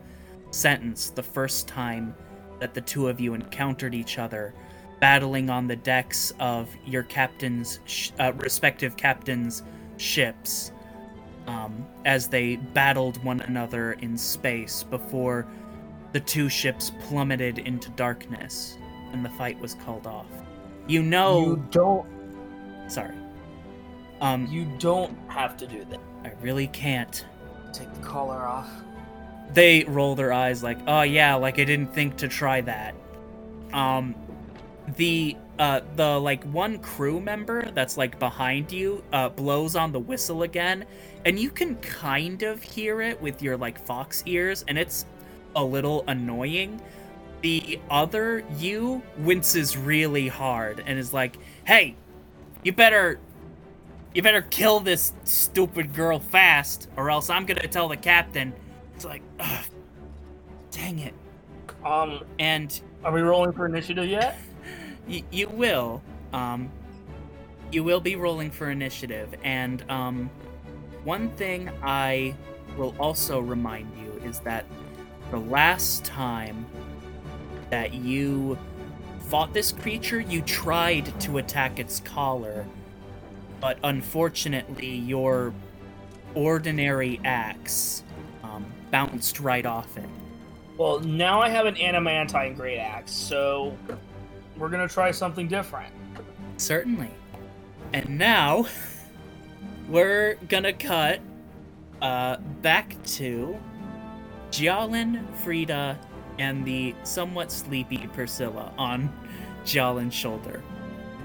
sentence 0.50 1.10
the 1.10 1.22
first 1.22 1.66
time 1.66 2.14
that 2.60 2.74
the 2.74 2.80
two 2.80 3.08
of 3.08 3.20
you 3.20 3.34
encountered 3.34 3.94
each 3.94 4.18
other 4.18 4.54
battling 5.00 5.50
on 5.50 5.66
the 5.66 5.76
decks 5.76 6.32
of 6.40 6.68
your 6.86 7.02
captain's 7.02 7.80
sh- 7.84 8.10
uh, 8.18 8.32
respective 8.36 8.96
captains' 8.96 9.62
ships 9.98 10.72
um, 11.46 11.86
as 12.04 12.28
they 12.28 12.56
battled 12.56 13.22
one 13.24 13.40
another 13.42 13.92
in 13.94 14.16
space 14.18 14.82
before 14.82 15.46
the 16.12 16.20
two 16.20 16.48
ships 16.48 16.90
plummeted 17.02 17.58
into 17.58 17.90
darkness 17.90 18.76
and 19.12 19.24
the 19.24 19.30
fight 19.30 19.58
was 19.60 19.74
called 19.74 20.06
off. 20.06 20.26
You 20.86 21.02
know, 21.02 21.40
You 21.40 21.66
don't. 21.70 22.06
sorry. 22.88 23.14
Um, 24.20 24.46
You 24.46 24.66
don't 24.78 25.16
have 25.28 25.56
to 25.58 25.66
do 25.66 25.84
that. 25.90 26.00
I 26.24 26.32
really 26.40 26.68
can't. 26.68 27.24
Take 27.72 27.92
the 27.94 28.00
collar 28.00 28.46
off. 28.46 28.70
They 29.52 29.84
roll 29.84 30.14
their 30.16 30.32
eyes 30.32 30.62
like, 30.62 30.78
"Oh 30.86 31.02
yeah, 31.02 31.34
like 31.34 31.58
I 31.60 31.64
didn't 31.64 31.92
think 31.94 32.16
to 32.16 32.28
try 32.28 32.60
that." 32.62 32.94
Um 33.72 34.14
the 34.96 35.36
uh 35.58 35.80
the 35.96 36.18
like 36.18 36.42
one 36.44 36.78
crew 36.78 37.20
member 37.20 37.70
that's 37.72 37.96
like 37.96 38.18
behind 38.18 38.70
you 38.72 39.02
uh 39.12 39.28
blows 39.28 39.74
on 39.76 39.92
the 39.92 39.98
whistle 40.00 40.42
again 40.42 40.84
and 41.26 41.38
you 41.38 41.50
can 41.50 41.74
kind 41.76 42.42
of 42.44 42.62
hear 42.62 43.02
it 43.02 43.20
with 43.20 43.42
your 43.42 43.56
like 43.58 43.78
fox 43.78 44.22
ears 44.26 44.64
and 44.68 44.78
it's 44.78 45.04
a 45.56 45.62
little 45.64 46.04
annoying. 46.06 46.80
The 47.42 47.78
other 47.90 48.44
you 48.56 49.02
winces 49.18 49.76
really 49.76 50.28
hard 50.28 50.82
and 50.86 50.98
is 50.98 51.12
like, 51.12 51.36
"Hey, 51.64 51.96
you 52.62 52.72
better 52.72 53.18
you 54.14 54.22
better 54.22 54.42
kill 54.42 54.80
this 54.80 55.12
stupid 55.24 55.92
girl 55.92 56.18
fast 56.20 56.88
or 56.96 57.10
else 57.10 57.28
I'm 57.28 57.44
to 57.44 57.68
tell 57.68 57.88
the 57.88 57.96
captain." 57.96 58.54
It's 58.94 59.04
like, 59.04 59.22
Ugh, 59.40 59.64
dang 60.70 61.00
it. 61.00 61.14
Um, 61.84 62.22
And 62.38 62.80
are 63.04 63.12
we 63.12 63.20
rolling 63.20 63.52
for 63.52 63.66
initiative 63.66 64.06
yet? 64.06 64.38
y- 65.08 65.24
you 65.30 65.48
will, 65.48 66.02
um, 66.32 66.70
you 67.70 67.84
will 67.84 68.00
be 68.00 68.16
rolling 68.16 68.50
for 68.50 68.70
initiative. 68.70 69.34
And 69.44 69.84
um, 69.90 70.30
one 71.06 71.30
thing 71.30 71.70
I 71.84 72.34
will 72.76 72.92
also 72.98 73.38
remind 73.38 73.88
you 73.96 74.20
is 74.28 74.40
that 74.40 74.64
the 75.30 75.38
last 75.38 76.04
time 76.04 76.66
that 77.70 77.94
you 77.94 78.58
fought 79.28 79.54
this 79.54 79.70
creature, 79.70 80.20
you 80.20 80.42
tried 80.42 81.18
to 81.20 81.38
attack 81.38 81.78
its 81.78 82.00
collar, 82.00 82.66
but 83.60 83.78
unfortunately, 83.84 84.96
your 84.96 85.54
ordinary 86.34 87.20
axe 87.24 88.02
um, 88.42 88.66
bounced 88.90 89.38
right 89.38 89.64
off 89.64 89.96
it. 89.96 90.08
Well, 90.76 90.98
now 90.98 91.40
I 91.40 91.48
have 91.48 91.66
an 91.66 91.80
adamantine 91.80 92.54
great 92.54 92.78
axe, 92.78 93.12
so 93.12 93.78
we're 94.58 94.68
gonna 94.70 94.88
try 94.88 95.12
something 95.12 95.46
different. 95.46 95.94
Certainly. 96.56 97.10
And 97.92 98.18
now 98.18 98.66
we're 99.88 100.34
gonna 100.48 100.72
cut 100.72 101.20
uh 102.02 102.36
back 102.62 102.96
to 103.04 103.56
Jialin, 104.50 105.34
Frida, 105.38 105.98
and 106.38 106.64
the 106.64 106.94
somewhat 107.02 107.50
sleepy 107.50 108.06
Priscilla 108.08 108.72
on 108.78 109.12
Jialin's 109.64 110.14
shoulder. 110.14 110.62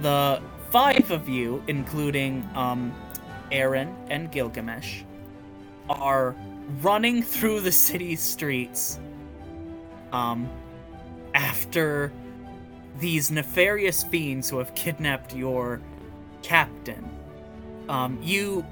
The 0.01 0.41
five 0.70 1.12
of 1.12 1.30
you, 1.30 1.63
including 1.68 2.48
um 2.56 2.94
Aaron 3.51 3.96
and 4.10 4.32
Gilgamesh, 4.32 5.03
are 5.89 6.36
running 6.82 7.22
through 7.22 7.62
the 7.62 7.72
city 7.72 8.15
streets 8.15 9.00
um 10.12 10.50
after 11.34 12.12
these 13.00 13.32
nefarious 13.32 14.03
fiends 14.03 14.50
who 14.50 14.58
have 14.58 14.75
kidnapped 14.75 15.36
your 15.36 15.82
captain. 16.44 17.10
Um, 17.91 18.17
you, 18.24 18.65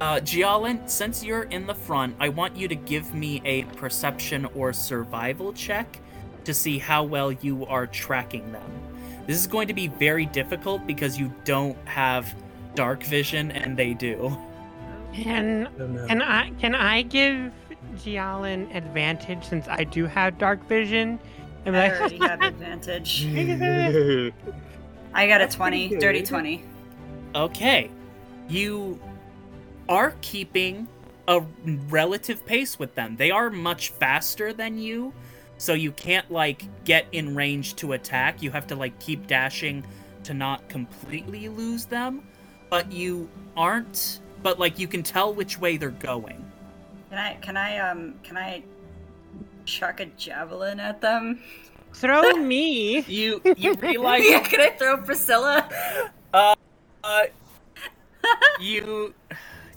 uh, 0.00 0.16
Jialin, 0.16 0.90
since 0.90 1.22
you're 1.22 1.44
in 1.44 1.68
the 1.68 1.74
front, 1.74 2.16
I 2.18 2.28
want 2.30 2.56
you 2.56 2.66
to 2.66 2.74
give 2.74 3.14
me 3.14 3.40
a 3.44 3.62
perception 3.62 4.44
or 4.56 4.72
survival 4.72 5.52
check 5.52 6.00
to 6.44 6.52
see 6.52 6.78
how 6.78 7.04
well 7.04 7.30
you 7.30 7.64
are 7.66 7.86
tracking 7.86 8.50
them. 8.50 8.68
This 9.28 9.38
is 9.38 9.46
going 9.46 9.68
to 9.68 9.74
be 9.74 9.86
very 9.86 10.26
difficult 10.26 10.84
because 10.84 11.16
you 11.16 11.32
don't 11.44 11.78
have 11.86 12.34
dark 12.74 13.04
vision 13.04 13.52
and 13.52 13.76
they 13.76 13.94
do. 13.94 14.36
Can 15.14 15.68
can 16.08 16.20
I 16.22 16.50
can 16.58 16.74
I 16.74 17.02
give 17.02 17.52
Jialin 17.98 18.74
advantage 18.74 19.44
since 19.44 19.68
I 19.68 19.84
do 19.84 20.06
have 20.06 20.38
dark 20.38 20.66
vision? 20.68 21.20
And 21.64 21.76
I 21.76 21.90
already 21.90 22.18
have 22.18 22.42
advantage. 22.42 23.26
I 25.14 25.26
got 25.28 25.40
a 25.40 25.48
20, 25.48 25.98
dirty 25.98 26.20
good. 26.20 26.28
20. 26.28 26.64
Okay. 27.36 27.90
You 28.48 28.98
are 29.88 30.14
keeping 30.22 30.88
a 31.28 31.40
relative 31.88 32.44
pace 32.46 32.78
with 32.78 32.94
them. 32.94 33.16
They 33.16 33.30
are 33.30 33.50
much 33.50 33.90
faster 33.90 34.52
than 34.52 34.78
you, 34.78 35.12
so 35.58 35.74
you 35.74 35.92
can't 35.92 36.30
like 36.30 36.66
get 36.84 37.06
in 37.12 37.34
range 37.34 37.76
to 37.76 37.92
attack. 37.92 38.42
You 38.42 38.50
have 38.52 38.66
to 38.68 38.76
like 38.76 38.98
keep 38.98 39.26
dashing 39.26 39.84
to 40.24 40.34
not 40.34 40.68
completely 40.68 41.48
lose 41.48 41.84
them, 41.84 42.26
but 42.70 42.90
you 42.90 43.28
aren't 43.56 44.20
but 44.42 44.58
like 44.58 44.78
you 44.78 44.88
can 44.88 45.02
tell 45.02 45.34
which 45.34 45.58
way 45.58 45.76
they're 45.76 45.90
going. 45.90 46.44
Can 47.10 47.18
I 47.18 47.34
can 47.34 47.56
I 47.56 47.78
um 47.78 48.14
can 48.22 48.36
I 48.36 48.62
chuck 49.64 50.00
a 50.00 50.06
javelin 50.06 50.80
at 50.80 51.00
them? 51.00 51.42
throw 51.96 52.32
me. 52.34 53.00
You 53.02 53.42
you 53.56 53.74
realize 53.74 54.22
yeah, 54.28 54.40
can 54.40 54.60
I 54.60 54.70
throw 54.70 54.98
Priscilla? 54.98 55.68
Uh 57.06 57.22
you 58.60 59.14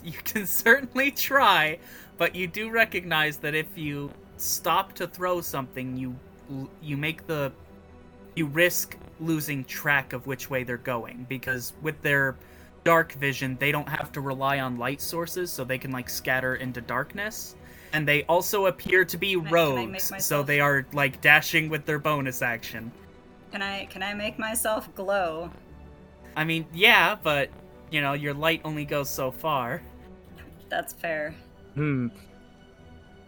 you 0.04 0.14
can 0.24 0.46
certainly 0.46 1.12
try, 1.12 1.78
but 2.18 2.36
you 2.36 2.48
do 2.48 2.70
recognize 2.70 3.38
that 3.38 3.54
if 3.54 3.78
you 3.78 4.12
stop 4.38 4.94
to 4.94 5.08
throw 5.08 5.42
something, 5.42 5.96
you 5.98 6.16
you 6.82 6.98
make 6.98 7.28
the 7.28 7.52
you 8.36 8.48
risk 8.48 8.98
losing 9.20 9.64
track 9.66 10.14
of 10.14 10.26
which 10.26 10.50
way 10.50 10.64
they're 10.64 10.78
going 10.78 11.26
because 11.30 11.74
with 11.82 12.02
their 12.02 12.38
dark 12.84 13.12
vision, 13.14 13.58
they 13.60 13.72
don't 13.72 13.90
have 13.90 14.12
to 14.14 14.22
rely 14.22 14.60
on 14.60 14.78
light 14.78 15.02
sources, 15.02 15.52
so 15.52 15.64
they 15.64 15.78
can 15.78 15.92
like 15.92 16.10
scatter 16.10 16.56
into 16.56 16.82
darkness. 16.82 17.56
And 17.92 18.08
they 18.08 18.24
also 18.24 18.68
appear 18.68 19.04
to 19.06 19.18
be 19.18 19.36
I- 19.36 19.40
can 19.40 19.48
I 19.48 19.52
rogues, 19.52 20.26
so 20.26 20.42
they 20.44 20.60
are 20.60 20.86
like 20.94 21.22
dashing 21.22 21.70
with 21.70 21.86
their 21.86 22.00
bonus 22.00 22.42
action. 22.42 22.92
Can 23.52 23.62
I 23.62 23.86
can 23.86 24.02
I 24.04 24.14
make 24.14 24.40
myself 24.40 24.94
glow? 24.96 25.52
I 26.40 26.46
mean, 26.46 26.66
yeah, 26.74 27.18
but 27.22 27.50
you 27.92 28.00
know, 28.00 28.14
your 28.14 28.34
light 28.34 28.62
only 28.64 28.86
goes 28.86 29.10
so 29.10 29.30
far. 29.30 29.82
That's 30.70 30.94
fair. 30.94 31.36
Hmm. 31.76 32.08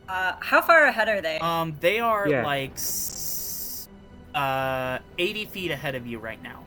Uh, 0.07 0.35
how 0.39 0.61
far 0.61 0.85
ahead 0.85 1.09
are 1.09 1.19
they? 1.19 1.37
Um, 1.39 1.75
they 1.81 1.99
are 1.99 2.27
Yeah. 2.29 2.45
like 2.45 2.71
s- 2.73 3.89
uh 4.33 4.99
80 5.17 5.43
feet 5.45 5.71
ahead 5.71 5.93
of 5.95 6.07
you 6.07 6.19
right 6.19 6.41
now, 6.41 6.63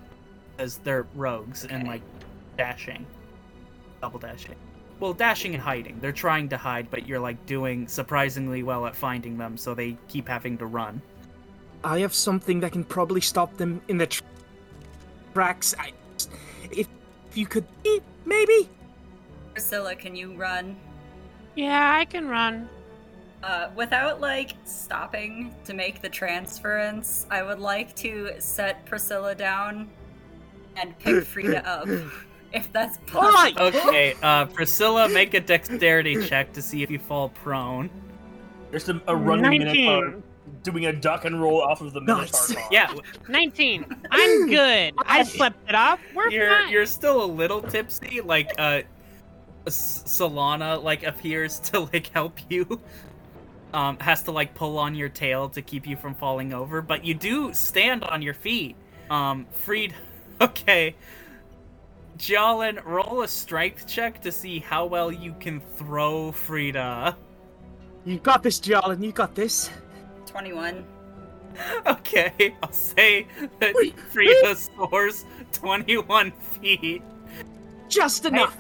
because 0.51 0.77
they're 0.85 1.07
rogues 1.15 1.65
and 1.65 1.89
like 1.89 2.03
dashing, 2.59 3.07
double 4.03 4.19
dashing. 4.19 4.55
Well, 5.01 5.15
dashing 5.15 5.55
and 5.55 5.63
hiding. 5.63 5.99
They're 6.01 6.13
trying 6.13 6.51
to 6.51 6.59
hide, 6.59 6.91
but 6.91 7.07
you're 7.09 7.21
like 7.21 7.47
doing 7.47 7.89
surprisingly 7.89 8.63
well 8.63 8.85
at 8.87 8.95
finding 8.95 9.39
them, 9.39 9.57
so 9.57 9.73
they 9.73 9.97
keep 10.09 10.29
having 10.29 10.59
to 10.59 10.67
run. 10.67 11.01
I 11.83 12.01
have 12.01 12.13
something 12.13 12.61
that 12.61 12.73
can 12.73 12.85
probably 12.85 13.23
stop 13.23 13.57
them 13.57 13.81
in 13.89 13.97
the 13.97 14.07
tr- 14.09 14.23
tracks. 15.33 15.75
I, 15.79 15.93
if, 16.81 16.89
if 17.31 17.37
you 17.37 17.47
could, 17.47 17.65
maybe. 18.25 18.69
Priscilla, 19.53 19.95
can 19.95 20.17
you 20.17 20.35
run? 20.35 20.77
Yeah, 21.55 21.97
I 21.97 22.05
can 22.05 22.29
run. 22.29 22.69
Uh, 23.43 23.69
without 23.77 24.21
like 24.21 24.55
stopping 24.65 25.55
to 25.65 25.75
make 25.75 26.01
the 26.01 26.09
transference, 26.09 27.27
I 27.31 27.43
would 27.43 27.61
like 27.61 27.95
to 27.97 28.33
set 28.39 28.85
Priscilla 28.87 29.35
down 29.35 29.91
and 30.77 30.99
pick 30.99 31.25
Frida 31.27 31.69
up, 31.69 31.87
if 32.53 32.73
that's 32.73 32.99
possible. 33.07 33.63
Okay, 33.63 34.15
uh, 34.23 34.47
Priscilla, 34.47 35.09
make 35.09 35.35
a 35.35 35.41
dexterity 35.41 36.27
check 36.27 36.53
to 36.55 36.63
see 36.63 36.83
if 36.83 36.91
you 36.91 36.99
fall 36.99 37.29
prone. 37.29 37.91
There's 38.71 38.89
a, 38.89 39.01
a 39.07 39.15
running 39.15 39.61
minotaur 39.61 40.05
19. 40.07 40.23
Doing 40.65 40.87
a 40.87 40.93
duck 40.93 41.25
and 41.25 41.41
roll 41.41 41.63
off 41.63 41.81
of 41.81 41.93
the 41.93 42.01
minotaur. 42.01 42.25
Nice. 42.25 42.55
car. 42.55 42.69
Yeah, 42.73 42.93
19. 43.29 43.87
I'm 44.11 44.49
good. 44.49 44.95
I 45.07 45.23
slept 45.23 45.69
it 45.69 45.75
off. 45.75 46.01
We're 46.15 46.31
you're 46.31 46.51
fine. 46.51 46.73
you're 46.73 46.87
still 46.87 47.23
a 47.23 47.27
little 47.27 47.63
tipsy. 47.63 48.21
Like 48.21 48.51
uh, 48.59 48.81
Solana 49.67 50.83
like 50.83 51.05
appears 51.05 51.61
to 51.61 51.81
like 51.93 52.09
help 52.09 52.39
you. 52.49 52.81
Um, 53.73 53.99
has 53.99 54.23
to 54.25 54.33
like 54.33 54.55
pull 54.55 54.79
on 54.79 54.95
your 54.95 55.09
tail 55.09 55.49
to 55.51 55.61
keep 55.61 55.87
you 55.87 55.97
from 55.97 56.15
falling 56.15 56.53
over, 56.53 56.81
but 56.81 57.05
you 57.05 57.15
do 57.15 57.53
stand 57.53 58.05
on 58.05 58.23
your 58.23 58.35
feet. 58.35 58.77
Um, 59.11 59.47
Freed, 59.53 59.95
okay. 60.41 60.97
Jialin, 62.19 62.85
roll 62.85 63.23
a 63.23 63.29
strength 63.29 63.87
check 63.87 64.21
to 64.23 64.31
see 64.31 64.61
how 64.61 64.87
well 64.87 65.11
you 65.11 65.35
can 65.41 65.61
throw 65.77 66.31
Frida. 66.33 67.17
You 68.05 68.19
got 68.19 68.43
this, 68.43 68.61
Jialin. 68.61 69.03
You 69.03 69.13
got 69.13 69.35
this. 69.35 69.71
21. 70.35 70.85
Okay, 71.87 72.57
I'll 72.61 72.73
say 72.73 73.29
that 73.61 73.73
Wait, 73.77 73.97
Frida 73.97 74.57
scores 74.57 75.25
21 75.53 76.33
feet. 76.61 77.03
Just 77.89 78.25
enough. 78.25 78.59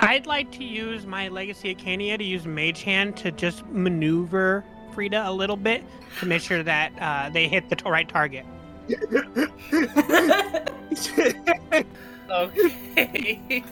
I'd 0.00 0.26
like 0.26 0.52
to 0.52 0.64
use 0.64 1.06
my 1.06 1.28
Legacy 1.28 1.74
Arcania 1.74 2.18
to 2.18 2.24
use 2.24 2.44
Mage 2.44 2.82
Hand 2.82 3.16
to 3.16 3.30
just 3.30 3.64
maneuver 3.68 4.62
Frida 4.92 5.26
a 5.26 5.32
little 5.32 5.56
bit 5.56 5.82
to 6.20 6.26
make 6.26 6.42
sure 6.42 6.62
that 6.62 6.92
uh, 7.00 7.30
they 7.30 7.48
hit 7.48 7.70
the 7.70 7.76
t- 7.76 7.88
right 7.88 8.06
target. 8.06 8.44
Okay. 12.30 13.64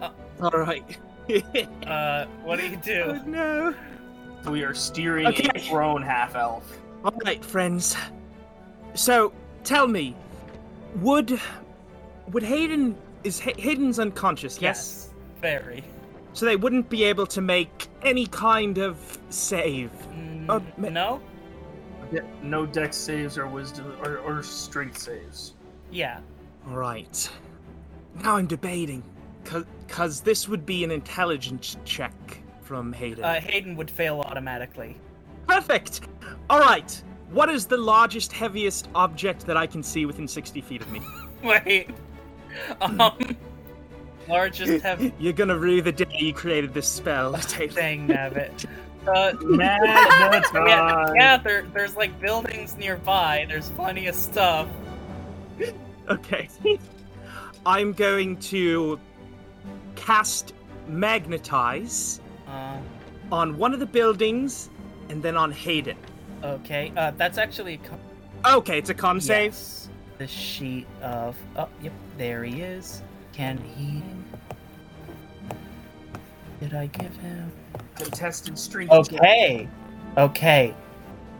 All 0.40 0.50
right. 0.52 0.96
uh, 1.86 2.26
what 2.44 2.58
do 2.58 2.66
you 2.66 2.76
oh 2.76 2.80
do? 2.82 3.20
no. 3.26 3.74
We 4.46 4.62
are 4.62 4.74
steering 4.74 5.26
Okay. 5.26 5.48
a 5.54 5.70
prone 5.70 6.02
half 6.02 6.34
elf. 6.36 6.64
All 7.04 7.12
right, 7.24 7.44
friends. 7.44 7.96
So, 8.94 9.32
tell 9.64 9.86
me, 9.86 10.14
would 10.96 11.40
would 12.32 12.42
Hayden 12.42 12.96
is 13.24 13.40
Hay- 13.40 13.54
Hayden's 13.58 13.98
unconscious? 13.98 14.60
Yes. 14.60 15.10
Very. 15.40 15.84
So 16.34 16.46
they 16.46 16.56
wouldn't 16.56 16.88
be 16.88 17.04
able 17.04 17.26
to 17.28 17.40
make 17.40 17.88
any 18.02 18.26
kind 18.26 18.78
of 18.78 18.96
save. 19.30 19.90
Mm, 20.12 20.48
Uh, 20.48 20.60
ma- 20.76 20.88
no? 20.88 21.20
No 22.42 22.64
dex 22.64 22.96
saves 22.96 23.36
or 23.36 23.46
wisdom 23.46 23.92
or, 24.02 24.18
or 24.18 24.42
strength 24.42 24.98
saves. 24.98 25.54
Yeah. 25.90 26.20
Right. 26.64 27.30
Now 28.22 28.36
I'm 28.36 28.46
debating, 28.46 29.02
cause, 29.44 29.64
cause 29.88 30.20
this 30.22 30.48
would 30.48 30.64
be 30.64 30.84
an 30.84 30.90
intelligence 30.90 31.76
check 31.84 32.14
from 32.68 32.92
Hayden. 32.92 33.24
Uh, 33.24 33.40
Hayden 33.40 33.76
would 33.76 33.90
fail 33.90 34.20
automatically. 34.20 34.94
Perfect. 35.46 36.02
All 36.50 36.60
right. 36.60 37.02
What 37.30 37.48
is 37.48 37.64
the 37.64 37.78
largest, 37.78 38.30
heaviest 38.30 38.88
object 38.94 39.46
that 39.46 39.56
I 39.56 39.66
can 39.66 39.82
see 39.82 40.04
within 40.04 40.28
60 40.28 40.60
feet 40.60 40.82
of 40.82 40.92
me? 40.92 41.00
Wait. 41.42 41.88
Um. 42.82 43.10
Largest 44.28 44.82
heavy 44.84 45.14
You're 45.18 45.32
gonna 45.32 45.56
rue 45.56 45.80
the 45.80 45.92
day 45.92 46.06
you 46.12 46.34
created 46.34 46.74
this 46.74 46.86
spell. 46.86 47.32
Taylor. 47.38 47.72
thing, 47.72 48.06
Nabbit. 48.06 48.66
Uh, 49.06 49.32
Mad 49.40 49.80
yeah, 50.54 51.12
yeah 51.14 51.36
there, 51.38 51.62
there's 51.72 51.96
like 51.96 52.20
buildings 52.20 52.76
nearby. 52.76 53.46
There's 53.48 53.70
plenty 53.70 54.06
of 54.08 54.14
stuff. 54.14 54.68
Okay. 56.10 56.48
I'm 57.64 57.94
going 57.94 58.36
to 58.40 59.00
cast 59.96 60.52
magnetize 60.86 62.20
Uh, 62.48 62.78
on 63.30 63.56
one 63.58 63.74
of 63.74 63.80
the 63.80 63.86
buildings 63.86 64.70
and 65.10 65.22
then 65.22 65.36
on 65.36 65.52
Hayden. 65.52 65.96
okay. 66.42 66.92
Uh, 66.96 67.12
that's 67.16 67.38
actually 67.38 67.74
a 67.74 67.78
con- 67.78 68.00
Okay, 68.46 68.78
it's 68.78 68.90
a 68.90 68.94
con 68.94 69.20
save. 69.20 69.52
Yes. 69.52 69.88
The 70.18 70.26
sheet 70.26 70.86
of. 71.02 71.36
Oh, 71.56 71.68
yep. 71.82 71.92
There 72.16 72.44
he 72.44 72.62
is. 72.62 73.02
Can 73.32 73.58
he? 73.58 74.02
Did 76.60 76.74
I 76.74 76.86
give 76.86 77.14
him? 77.18 77.52
Contested 77.96 78.56
check. 78.56 78.90
Okay. 78.90 79.68
Okay. 80.16 80.74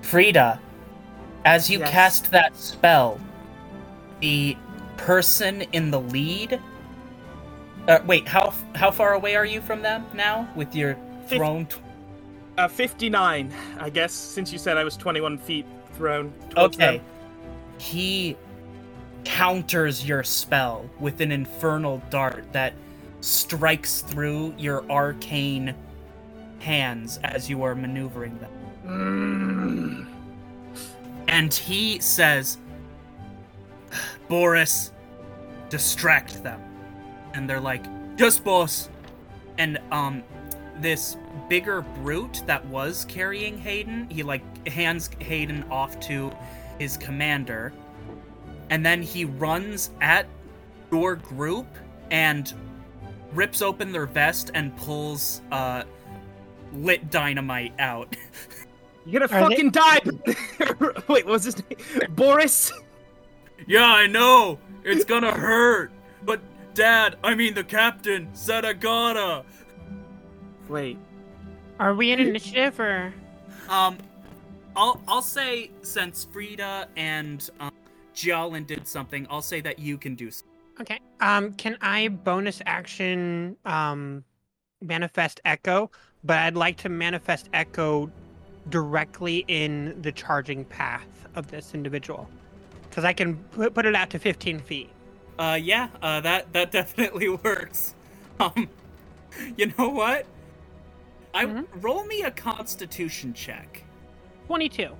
Frida, 0.02 0.60
as 1.44 1.68
you 1.68 1.80
Yes. 1.80 1.90
cast 1.90 2.30
that 2.30 2.56
spell, 2.56 3.20
the 4.20 4.56
person 4.96 5.62
in 5.72 5.90
the 5.90 6.00
lead. 6.00 6.60
Uh, 7.88 7.98
wait, 8.06 8.28
how 8.28 8.52
how 8.74 8.90
far 8.90 9.14
away 9.14 9.34
are 9.34 9.46
you 9.46 9.60
from 9.60 9.82
them 9.82 10.04
now 10.14 10.48
with 10.54 10.74
your 10.74 10.96
thrown? 11.26 11.66
T- 11.66 11.76
Uh, 12.58 12.68
59, 12.68 13.52
I 13.78 13.88
guess, 13.90 14.12
since 14.12 14.52
you 14.52 14.58
said 14.58 14.76
I 14.76 14.84
was 14.84 14.96
21 14.96 15.38
feet 15.38 15.64
thrown. 15.94 16.32
okay. 16.56 16.98
them. 16.98 17.04
He 17.78 18.36
counters 19.24 20.06
your 20.06 20.22
spell 20.24 20.88
with 20.98 21.20
an 21.20 21.30
infernal 21.32 22.02
dart 22.10 22.44
that 22.52 22.72
strikes 23.20 24.02
through 24.02 24.54
your 24.58 24.84
arcane 24.90 25.74
hands 26.60 27.18
as 27.24 27.48
you 27.48 27.62
are 27.62 27.74
maneuvering 27.74 28.38
them. 28.38 28.50
Mm. 28.86 30.06
And 31.28 31.52
he 31.54 32.00
says, 32.00 32.58
Boris, 34.28 34.92
distract 35.68 36.42
them. 36.42 36.60
And 37.38 37.48
they're 37.48 37.60
like, 37.60 37.84
Yes, 38.18 38.38
boss. 38.38 38.88
And 39.58 39.78
um 39.92 40.22
this 40.80 41.16
bigger 41.48 41.82
brute 42.02 42.42
that 42.46 42.64
was 42.66 43.04
carrying 43.08 43.58
Hayden, 43.58 44.08
he 44.10 44.22
like 44.22 44.66
hands 44.68 45.08
Hayden 45.20 45.64
off 45.70 45.98
to 46.00 46.32
his 46.78 46.96
commander. 46.96 47.72
And 48.70 48.84
then 48.84 49.02
he 49.02 49.24
runs 49.24 49.90
at 50.00 50.26
your 50.92 51.14
group 51.16 51.66
and 52.10 52.52
rips 53.32 53.62
open 53.62 53.92
their 53.92 54.06
vest 54.06 54.50
and 54.54 54.76
pulls 54.76 55.40
uh 55.52 55.84
lit 56.72 57.08
dynamite 57.10 57.72
out. 57.78 58.14
You're 59.06 59.20
gonna 59.26 59.40
Are 59.42 59.48
they- 59.48 59.54
fucking 59.56 59.70
die! 59.70 59.98
Wait, 61.08 61.24
what 61.24 61.26
was 61.26 61.44
his 61.44 61.56
name? 61.56 61.78
Boris? 62.10 62.72
Yeah, 63.66 63.86
I 63.86 64.06
know. 64.08 64.58
It's 64.84 65.04
gonna 65.04 65.32
hurt. 65.32 65.90
But 66.24 66.40
Dad, 66.78 67.16
I 67.24 67.34
mean 67.34 67.54
the 67.54 67.64
captain 67.64 68.28
said 68.34 68.64
I 68.64 68.72
gotta. 68.72 69.44
Wait. 70.68 70.96
Are 71.80 71.92
we 71.92 72.12
in 72.12 72.20
initiative 72.20 72.78
or? 72.78 73.12
Um, 73.68 73.98
I'll 74.76 75.02
I'll 75.08 75.20
say 75.20 75.72
since 75.82 76.28
Frida 76.32 76.86
and 76.96 77.50
um, 77.58 77.72
Jialin 78.14 78.64
did 78.64 78.86
something, 78.86 79.26
I'll 79.28 79.42
say 79.42 79.60
that 79.60 79.80
you 79.80 79.98
can 79.98 80.14
do. 80.14 80.28
s- 80.28 80.44
Okay. 80.80 81.00
Um, 81.18 81.52
can 81.54 81.76
I 81.80 82.06
bonus 82.06 82.62
action 82.64 83.56
um 83.64 84.22
manifest 84.80 85.40
echo? 85.44 85.90
But 86.22 86.38
I'd 86.38 86.54
like 86.54 86.76
to 86.76 86.88
manifest 86.88 87.48
echo 87.52 88.08
directly 88.68 89.44
in 89.48 90.00
the 90.02 90.12
charging 90.12 90.64
path 90.64 91.26
of 91.34 91.50
this 91.50 91.74
individual, 91.74 92.30
because 92.88 93.04
I 93.04 93.12
can 93.14 93.34
put, 93.50 93.74
put 93.74 93.84
it 93.84 93.96
out 93.96 94.10
to 94.10 94.20
15 94.20 94.60
feet. 94.60 94.90
Uh, 95.38 95.58
yeah, 95.60 95.88
uh, 96.02 96.20
that 96.20 96.52
that 96.52 96.70
definitely 96.78 97.28
works. 97.28 97.94
Um, 98.40 98.68
you 99.56 99.72
know 99.78 99.88
what? 99.88 100.26
I 101.34 101.44
Mhm. 101.44 101.66
roll 101.82 102.04
me 102.04 102.22
a 102.22 102.30
Constitution 102.30 103.32
check. 103.34 103.84
22. 104.46 104.96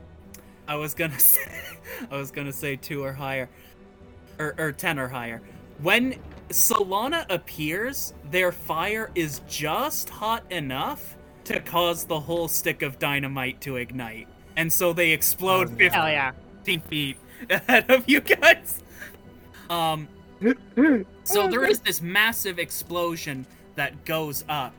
I 0.68 0.74
was 0.76 0.94
gonna 0.94 1.18
say, 1.18 1.50
I 2.10 2.16
was 2.16 2.30
gonna 2.30 2.52
say 2.52 2.76
two 2.76 3.02
or 3.02 3.12
higher, 3.12 3.48
or, 4.38 4.54
or 4.58 4.72
ten 4.72 4.98
or 4.98 5.08
higher. 5.08 5.40
When 5.80 6.16
Solana 6.50 7.24
appears, 7.30 8.14
their 8.30 8.52
fire 8.52 9.10
is 9.14 9.40
just 9.48 10.08
hot 10.10 10.44
enough 10.50 11.16
to 11.44 11.60
cause 11.60 12.04
the 12.04 12.20
whole 12.20 12.46
stick 12.48 12.82
of 12.82 12.98
dynamite 12.98 13.60
to 13.62 13.76
ignite, 13.76 14.28
and 14.56 14.72
so 14.72 14.92
they 14.92 15.10
explode 15.12 15.68
Oh, 15.68 15.70
no. 15.72 15.76
15 15.78 15.90
Hell 15.92 16.10
yeah. 16.10 16.32
feet 16.88 17.16
ahead 17.50 17.90
of 17.90 18.04
you 18.08 18.20
guys. 18.20 18.82
Um, 19.70 20.08
so 21.24 21.48
there 21.48 21.64
is 21.64 21.80
this 21.84 22.00
massive 22.00 22.58
explosion 22.58 23.46
that 23.76 24.04
goes 24.04 24.44
up, 24.48 24.74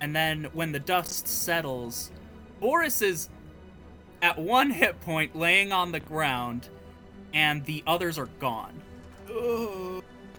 and 0.00 0.14
then 0.14 0.44
when 0.52 0.72
the 0.72 0.80
dust 0.80 1.26
settles, 1.28 2.10
Boris 2.60 3.02
is 3.02 3.28
at 4.22 4.38
one 4.38 4.70
hit 4.70 5.00
point 5.02 5.36
laying 5.36 5.72
on 5.72 5.92
the 5.92 6.00
ground, 6.00 6.68
and 7.34 7.64
the 7.64 7.82
others 7.86 8.18
are 8.18 8.28
gone. 8.38 8.82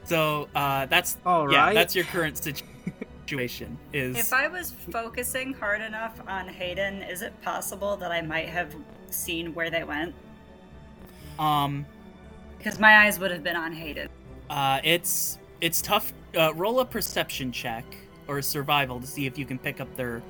So 0.05 0.47
uh, 0.55 0.85
that's 0.85 1.17
All 1.25 1.51
yeah, 1.51 1.65
right. 1.65 1.73
that's 1.73 1.95
your 1.95 2.05
current 2.05 2.37
situation. 2.37 3.77
Is 3.91 4.17
If 4.17 4.31
I 4.33 4.47
was 4.47 4.71
focusing 4.71 5.53
hard 5.53 5.81
enough 5.81 6.19
on 6.27 6.47
Hayden, 6.47 7.03
is 7.03 7.21
it 7.21 7.39
possible 7.41 7.97
that 7.97 8.11
I 8.11 8.21
might 8.21 8.47
have 8.49 8.73
seen 9.09 9.53
where 9.53 9.69
they 9.69 9.83
went? 9.83 10.15
um 11.39 11.85
Because 12.57 12.79
my 12.79 12.99
eyes 13.05 13.19
would 13.19 13.31
have 13.31 13.43
been 13.43 13.55
on 13.55 13.73
Hayden. 13.73 14.09
Uh 14.49 14.79
it's 14.83 15.37
it's 15.61 15.81
tough. 15.81 16.13
Uh, 16.37 16.53
roll 16.53 16.79
a 16.79 16.85
perception 16.85 17.51
check 17.51 17.85
or 18.27 18.37
a 18.37 18.43
survival 18.43 18.99
to 18.99 19.07
see 19.07 19.25
if 19.25 19.37
you 19.37 19.45
can 19.45 19.57
pick 19.57 19.81
up 19.81 19.93
their 19.95 20.21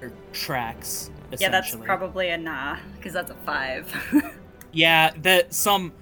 their 0.00 0.12
tracks. 0.32 1.10
Yeah, 1.38 1.50
that's 1.50 1.74
probably 1.76 2.30
a 2.30 2.38
nah, 2.38 2.78
because 2.96 3.12
that's 3.12 3.30
a 3.30 3.34
five. 3.34 3.92
Yeah, 4.72 5.12
that 5.22 5.54
some 5.54 5.92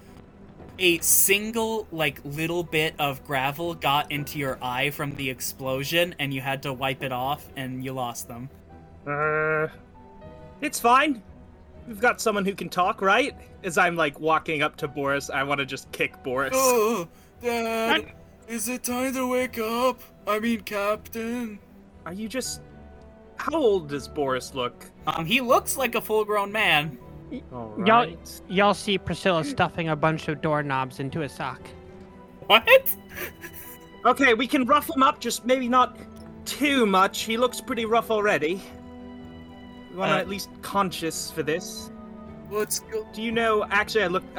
a 0.79 0.99
single 0.99 1.87
like 1.91 2.19
little 2.23 2.63
bit 2.63 2.93
of 2.99 3.25
gravel 3.25 3.73
got 3.73 4.11
into 4.11 4.37
your 4.37 4.59
eye 4.61 4.91
from 4.91 5.15
the 5.15 5.29
explosion 5.29 6.13
and 6.19 6.33
you 6.33 6.41
had 6.41 6.63
to 6.63 6.73
wipe 6.73 7.01
it 7.01 7.11
off 7.11 7.47
and 7.55 7.83
you 7.83 7.93
lost 7.93 8.27
them. 8.27 8.49
Uh, 9.07 9.67
it's 10.61 10.79
fine. 10.79 11.23
We've 11.87 11.99
got 11.99 12.19
someone 12.19 12.45
who 12.45 12.53
can 12.53 12.69
talk, 12.69 13.01
right? 13.01 13.35
As 13.63 13.77
I'm 13.77 13.95
like 13.95 14.19
walking 14.19 14.61
up 14.61 14.75
to 14.77 14.87
Boris, 14.87 15.29
I 15.29 15.43
want 15.43 15.59
to 15.59 15.65
just 15.65 15.91
kick 15.91 16.21
Boris. 16.21 16.53
Dad, 17.41 18.11
is 18.47 18.67
it 18.69 18.83
time 18.83 19.13
to 19.13 19.27
wake 19.27 19.59
up? 19.59 20.01
I 20.27 20.39
mean, 20.39 20.61
Captain. 20.61 21.59
Are 22.05 22.13
you 22.13 22.27
just? 22.27 22.61
How 23.37 23.55
old 23.55 23.89
does 23.89 24.07
Boris 24.07 24.55
look? 24.55 24.85
Um, 25.05 25.25
he 25.25 25.41
looks 25.41 25.77
like 25.77 25.95
a 25.95 26.01
full-grown 26.01 26.51
man. 26.51 26.97
All 27.53 27.73
Y'all- 27.85 28.05
right. 28.07 28.41
Y'all 28.47 28.73
see 28.73 28.97
Priscilla 28.97 29.43
stuffing 29.43 29.89
a 29.89 29.95
bunch 29.95 30.27
of 30.27 30.41
doorknobs 30.41 30.99
into 30.99 31.21
a 31.21 31.29
sock. 31.29 31.61
What? 32.47 32.67
Okay, 34.05 34.33
we 34.33 34.47
can 34.47 34.65
rough 34.65 34.89
him 34.89 35.03
up, 35.03 35.19
just 35.19 35.45
maybe 35.45 35.67
not 35.67 35.97
too 36.45 36.85
much. 36.85 37.23
He 37.23 37.35
looks 37.35 37.59
pretty 37.59 37.85
rough 37.85 38.09
already. 38.09 38.61
We 39.91 39.97
want 39.97 40.09
to 40.11 40.15
Uh, 40.15 40.19
at 40.19 40.29
least 40.29 40.49
conscious 40.61 41.29
for 41.29 41.43
this. 41.43 41.91
Let's 42.49 42.79
go. 42.79 43.05
Do 43.13 43.21
you 43.21 43.33
know? 43.33 43.65
Actually, 43.69 44.05
I 44.05 44.07
looked. 44.07 44.37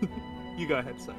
you 0.58 0.66
go 0.66 0.78
ahead, 0.78 1.00
sorry. 1.00 1.16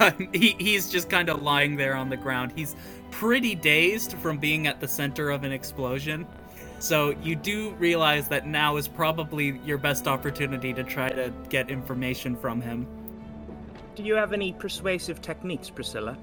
Um, 0.00 0.28
he, 0.32 0.56
he's 0.58 0.90
just 0.90 1.08
kind 1.08 1.28
of 1.28 1.42
lying 1.42 1.76
there 1.76 1.94
on 1.94 2.08
the 2.08 2.16
ground. 2.16 2.52
He's 2.54 2.76
pretty 3.10 3.54
dazed 3.54 4.14
from 4.14 4.38
being 4.38 4.66
at 4.66 4.80
the 4.80 4.88
center 4.88 5.30
of 5.30 5.44
an 5.44 5.52
explosion. 5.52 6.26
So 6.78 7.10
you 7.22 7.36
do 7.36 7.70
realize 7.78 8.26
that 8.28 8.46
now 8.46 8.76
is 8.76 8.88
probably 8.88 9.60
your 9.64 9.78
best 9.78 10.08
opportunity 10.08 10.72
to 10.74 10.82
try 10.82 11.10
to 11.10 11.32
get 11.48 11.70
information 11.70 12.34
from 12.36 12.60
him. 12.60 12.86
Do 13.94 14.02
you 14.02 14.14
have 14.14 14.32
any 14.32 14.52
persuasive 14.52 15.20
techniques, 15.20 15.70
Priscilla? 15.70 16.16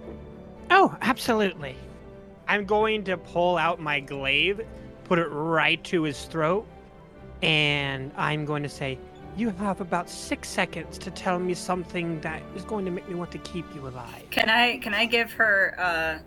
Oh, 0.69 0.95
absolutely. 1.01 1.75
I'm 2.47 2.65
going 2.65 3.03
to 3.05 3.15
pull 3.15 3.57
out 3.57 3.79
my 3.79 3.99
glaive, 3.99 4.61
put 5.03 5.19
it 5.19 5.27
right 5.27 5.81
to 5.85 6.03
his 6.03 6.25
throat, 6.25 6.67
and 7.41 8.11
I'm 8.17 8.43
going 8.43 8.63
to 8.63 8.69
say, 8.69 8.97
You 9.37 9.51
have 9.51 9.79
about 9.79 10.09
six 10.09 10.49
seconds 10.49 10.97
to 10.99 11.11
tell 11.11 11.39
me 11.39 11.53
something 11.53 12.19
that 12.21 12.41
is 12.55 12.63
going 12.63 12.83
to 12.85 12.91
make 12.91 13.07
me 13.07 13.15
want 13.15 13.31
to 13.31 13.37
keep 13.39 13.65
you 13.73 13.87
alive. 13.87 14.23
can 14.31 14.49
I 14.49 14.77
can 14.79 14.93
I 14.93 15.05
give 15.05 15.31
her 15.33 15.75
uh 15.79 16.19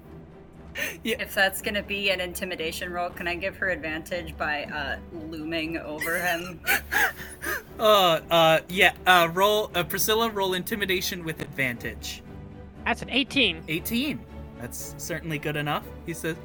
Yeah. 1.04 1.16
if 1.20 1.34
that's 1.34 1.60
gonna 1.60 1.82
be 1.82 2.08
an 2.10 2.20
intimidation 2.20 2.90
roll, 2.90 3.10
can 3.10 3.28
I 3.28 3.34
give 3.34 3.56
her 3.58 3.68
advantage 3.68 4.34
by 4.38 4.64
uh 4.64 4.96
looming 5.28 5.78
over 5.78 6.18
him? 6.18 6.60
Uh, 7.78 8.20
uh, 8.30 8.60
yeah. 8.68 8.92
Uh, 9.06 9.28
roll. 9.32 9.68
Uh, 9.74 9.82
Priscilla, 9.82 10.30
roll 10.30 10.54
intimidation 10.54 11.24
with 11.24 11.40
advantage. 11.42 12.22
That's 12.84 13.02
an 13.02 13.10
18. 13.10 13.64
18. 13.66 14.20
That's 14.60 14.94
certainly 14.98 15.38
good 15.38 15.56
enough. 15.56 15.82
He 16.06 16.14
says, 16.14 16.36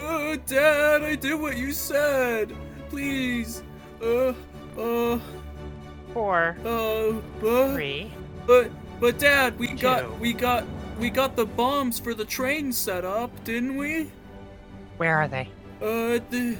"Uh, 0.00 0.36
Dad, 0.46 1.02
I 1.02 1.16
did 1.16 1.34
what 1.38 1.58
you 1.58 1.72
said. 1.72 2.54
Please. 2.88 3.62
Uh, 4.00 4.32
uh, 4.78 5.18
Four, 6.16 6.56
uh, 6.64 7.12
but, 7.42 7.74
three. 7.74 8.10
but, 8.46 8.70
but, 9.00 9.18
Dad, 9.18 9.58
we 9.58 9.68
Two. 9.68 9.76
got, 9.76 10.18
we 10.18 10.32
got, 10.32 10.64
we 10.98 11.10
got 11.10 11.36
the 11.36 11.44
bombs 11.44 11.98
for 11.98 12.14
the 12.14 12.24
train 12.24 12.72
set 12.72 13.04
up, 13.04 13.30
didn't 13.44 13.76
we? 13.76 14.10
Where 14.96 15.14
are 15.18 15.28
they? 15.28 15.50
Uh, 15.82 16.20
the, 16.30 16.56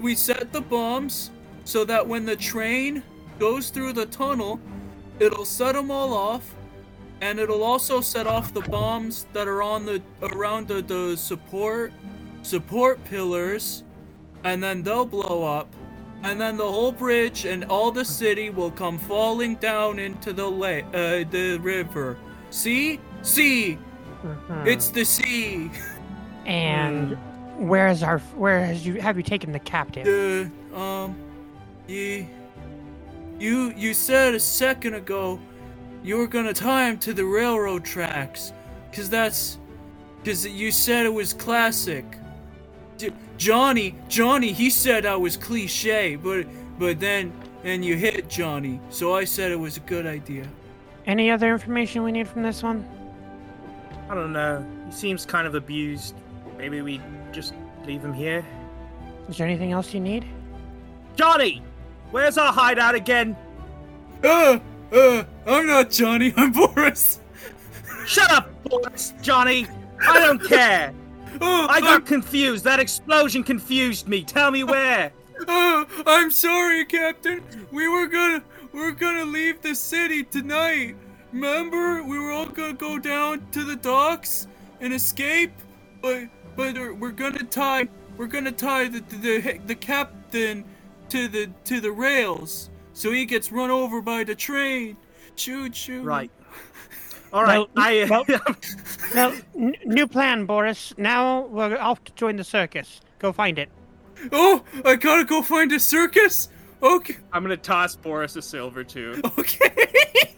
we 0.00 0.16
set 0.16 0.52
the 0.52 0.60
bombs 0.60 1.30
so 1.64 1.84
that 1.84 2.08
when 2.08 2.26
the 2.26 2.34
train 2.34 3.04
goes 3.38 3.70
through 3.70 3.92
the 3.92 4.06
tunnel, 4.06 4.58
it'll 5.20 5.44
set 5.44 5.76
them 5.76 5.92
all 5.92 6.12
off, 6.12 6.52
and 7.20 7.38
it'll 7.38 7.62
also 7.62 8.00
set 8.00 8.26
off 8.26 8.52
the 8.52 8.62
bombs 8.62 9.26
that 9.34 9.46
are 9.46 9.62
on 9.62 9.86
the 9.86 10.02
around 10.20 10.66
the, 10.66 10.82
the 10.82 11.16
support 11.16 11.92
support 12.42 13.04
pillars, 13.04 13.84
and 14.42 14.60
then 14.60 14.82
they'll 14.82 15.06
blow 15.06 15.44
up, 15.44 15.72
and 16.24 16.40
then 16.40 16.56
the 16.56 16.64
whole 16.70 16.90
bridge 16.92 17.44
and 17.44 17.64
all 17.66 17.90
the 17.92 18.04
city 18.04 18.50
will 18.50 18.70
come 18.70 18.98
falling 18.98 19.54
down 19.56 19.98
into 19.98 20.32
the 20.32 20.48
lake, 20.48 20.84
uh, 20.94 21.24
the 21.30 21.58
river. 21.62 22.16
See, 22.50 22.98
see, 23.22 23.78
Mhm. 24.24 24.66
it's 24.66 24.88
the 24.88 25.04
sea. 25.04 25.70
And 26.46 27.16
where 27.58 27.88
is 27.88 28.02
our? 28.02 28.18
Where 28.36 28.64
has 28.64 28.86
you? 28.86 29.00
Have 29.00 29.16
you 29.16 29.22
taken 29.22 29.52
the 29.52 29.58
captive? 29.58 30.50
Uh, 30.74 30.76
um, 30.78 31.16
you, 31.86 32.26
you, 33.38 33.72
you 33.76 33.94
said 33.94 34.34
a 34.34 34.40
second 34.40 34.94
ago 34.94 35.38
you 36.02 36.16
were 36.18 36.26
gonna 36.26 36.52
tie 36.52 36.88
him 36.88 36.98
to 36.98 37.12
the 37.14 37.24
railroad 37.24 37.84
tracks, 37.84 38.52
cause 38.92 39.08
that's, 39.08 39.58
cause 40.24 40.46
you 40.46 40.70
said 40.70 41.06
it 41.06 41.12
was 41.12 41.32
classic. 41.32 42.04
J- 42.98 43.12
Johnny, 43.36 43.94
Johnny, 44.08 44.52
he 44.52 44.70
said 44.70 45.06
I 45.06 45.16
was 45.16 45.36
cliche, 45.36 46.16
but, 46.16 46.46
but 46.78 47.00
then, 47.00 47.32
and 47.64 47.84
you 47.84 47.96
hit 47.96 48.28
Johnny, 48.28 48.80
so 48.90 49.14
I 49.14 49.24
said 49.24 49.50
it 49.50 49.58
was 49.58 49.76
a 49.76 49.80
good 49.80 50.06
idea. 50.06 50.46
Any 51.06 51.30
other 51.30 51.52
information 51.52 52.02
we 52.02 52.12
need 52.12 52.28
from 52.28 52.42
this 52.42 52.62
one? 52.62 52.86
I 54.08 54.14
don't 54.14 54.32
know. 54.32 54.64
He 54.86 54.92
seems 54.92 55.26
kind 55.26 55.46
of 55.46 55.54
abused. 55.54 56.14
Maybe 56.56 56.80
we 56.82 57.00
just 57.32 57.54
leave 57.86 58.02
him 58.02 58.12
here. 58.12 58.44
Is 59.28 59.38
there 59.38 59.46
anything 59.46 59.72
else 59.72 59.92
you 59.92 60.00
need? 60.00 60.24
Johnny, 61.16 61.62
where's 62.10 62.38
our 62.38 62.52
hideout 62.52 62.94
again? 62.94 63.36
Uh, 64.22 64.58
uh, 64.92 65.24
I'm 65.46 65.66
not 65.66 65.90
Johnny, 65.90 66.32
I'm 66.36 66.52
Boris. 66.52 67.20
Shut 68.06 68.30
up, 68.30 68.50
Boris, 68.64 69.14
Johnny. 69.22 69.66
I 70.06 70.20
don't 70.20 70.42
care. 70.48 70.92
Oh, 71.40 71.66
I 71.68 71.76
I'm 71.76 71.82
got 71.82 72.06
confused. 72.06 72.64
That 72.64 72.80
explosion 72.80 73.42
confused 73.42 74.08
me. 74.08 74.22
Tell 74.24 74.50
me 74.50 74.64
where. 74.64 75.12
Oh, 75.48 75.84
I'm 76.06 76.30
sorry, 76.30 76.84
Captain. 76.84 77.42
We 77.72 77.88
were 77.88 78.06
gonna 78.06 78.42
we're 78.72 78.92
gonna 78.92 79.24
leave 79.24 79.60
the 79.62 79.74
city 79.74 80.22
tonight. 80.22 80.96
Remember, 81.32 82.04
we 82.04 82.18
were 82.20 82.30
all 82.30 82.46
gonna 82.46 82.72
go 82.72 83.00
down 83.00 83.44
to 83.50 83.64
the 83.64 83.74
docks 83.74 84.46
and 84.80 84.94
escape, 84.94 85.52
but 86.00 86.28
but 86.56 86.78
uh, 86.78 86.94
we're 86.98 87.10
gonna 87.10 87.42
tie 87.42 87.88
we're 88.16 88.28
gonna 88.28 88.52
tie 88.52 88.86
the 88.88 89.00
the, 89.00 89.60
the 89.66 89.74
captain 89.74 90.64
to 91.08 91.26
the 91.26 91.50
to 91.64 91.80
the 91.80 91.90
rails 91.90 92.70
so 92.94 93.10
he 93.10 93.26
gets 93.26 93.50
run 93.50 93.70
over 93.70 94.00
by 94.00 94.24
the 94.24 94.34
train. 94.36 94.96
Choo 95.36 95.68
choo. 95.68 96.02
Right. 96.02 96.30
All 97.34 97.42
right. 97.42 97.58
Well, 97.74 97.84
I. 97.84 98.06
well- 98.08 98.24
Well, 99.14 99.34
n- 99.56 99.74
new 99.84 100.06
plan, 100.06 100.46
Boris. 100.46 100.94
Now 100.96 101.42
we're 101.46 101.76
off 101.78 102.02
to 102.04 102.12
join 102.14 102.36
the 102.36 102.44
circus. 102.44 103.00
Go 103.18 103.32
find 103.32 103.58
it. 103.58 103.68
Oh, 104.32 104.62
I 104.84 104.96
gotta 104.96 105.24
go 105.24 105.42
find 105.42 105.70
a 105.72 105.80
circus. 105.80 106.48
Okay, 106.82 107.16
I'm 107.32 107.42
gonna 107.42 107.56
toss 107.56 107.96
Boris 107.96 108.36
a 108.36 108.42
silver 108.42 108.84
too. 108.84 109.20
okay. 109.38 110.34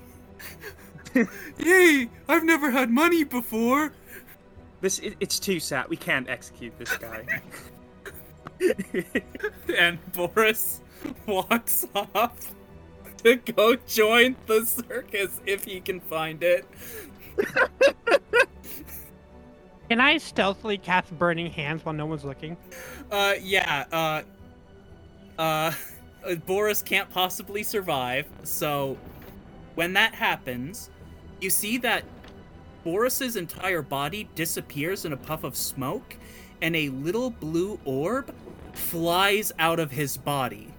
Yay! 1.58 2.08
I've 2.28 2.44
never 2.44 2.70
had 2.70 2.90
money 2.90 3.24
before. 3.24 3.92
This 4.80 4.98
it, 5.00 5.16
it's 5.20 5.38
too 5.38 5.58
sad. 5.60 5.88
We 5.88 5.96
can't 5.96 6.28
execute 6.28 6.76
this 6.78 6.96
guy. 6.96 7.42
And 9.78 9.98
Boris 10.12 10.80
walks 11.26 11.86
off 11.94 12.54
to 13.24 13.36
go 13.36 13.76
join 13.86 14.36
the 14.46 14.64
circus 14.64 15.40
if 15.46 15.64
he 15.64 15.80
can 15.80 16.00
find 16.00 16.42
it. 16.42 16.66
Can 19.88 20.00
I 20.00 20.18
stealthily 20.18 20.78
cast 20.78 21.16
Burning 21.16 21.50
Hands 21.50 21.84
while 21.84 21.94
no 21.94 22.06
one's 22.06 22.24
looking? 22.24 22.56
Uh, 23.10 23.34
yeah. 23.40 23.84
Uh, 23.92 24.22
uh, 25.40 25.72
Boris 26.46 26.82
can't 26.82 27.08
possibly 27.10 27.62
survive. 27.62 28.26
So, 28.42 28.98
when 29.76 29.92
that 29.92 30.14
happens, 30.14 30.90
you 31.40 31.50
see 31.50 31.78
that 31.78 32.02
Boris's 32.82 33.36
entire 33.36 33.82
body 33.82 34.28
disappears 34.34 35.04
in 35.04 35.12
a 35.12 35.16
puff 35.16 35.44
of 35.44 35.56
smoke, 35.56 36.16
and 36.62 36.74
a 36.74 36.88
little 36.88 37.30
blue 37.30 37.78
orb 37.84 38.34
flies 38.72 39.52
out 39.58 39.78
of 39.78 39.92
his 39.92 40.16
body 40.16 40.72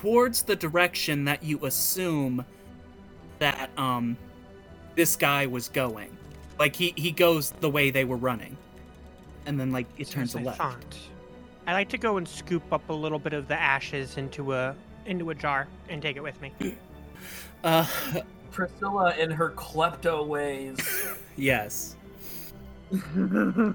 towards 0.00 0.42
the 0.42 0.56
direction 0.56 1.24
that 1.26 1.42
you 1.42 1.64
assume 1.66 2.44
that 3.38 3.70
um 3.78 4.16
this 4.96 5.14
guy 5.16 5.46
was 5.46 5.68
going. 5.68 6.16
Like 6.58 6.74
he 6.74 6.92
he 6.96 7.10
goes 7.10 7.50
the 7.60 7.68
way 7.70 7.90
they 7.90 8.04
were 8.04 8.16
running, 8.16 8.56
and 9.46 9.60
then 9.60 9.70
like 9.72 9.86
it 9.98 10.08
turns 10.08 10.34
As 10.34 10.42
left. 10.42 10.58
thought. 10.58 10.96
I 11.66 11.74
like 11.74 11.88
to 11.90 11.98
go 11.98 12.16
and 12.16 12.26
scoop 12.26 12.72
up 12.72 12.88
a 12.88 12.92
little 12.92 13.18
bit 13.18 13.32
of 13.34 13.46
the 13.46 13.54
ashes 13.60 14.16
into 14.16 14.54
a 14.54 14.74
into 15.06 15.30
a 15.30 15.34
jar 15.34 15.68
and 15.88 16.00
take 16.00 16.16
it 16.16 16.22
with 16.22 16.40
me. 16.40 16.52
Uh, 17.62 17.84
Priscilla 18.50 19.14
in 19.18 19.30
her 19.30 19.50
klepto 19.50 20.26
ways. 20.26 20.78
yes. 21.36 21.94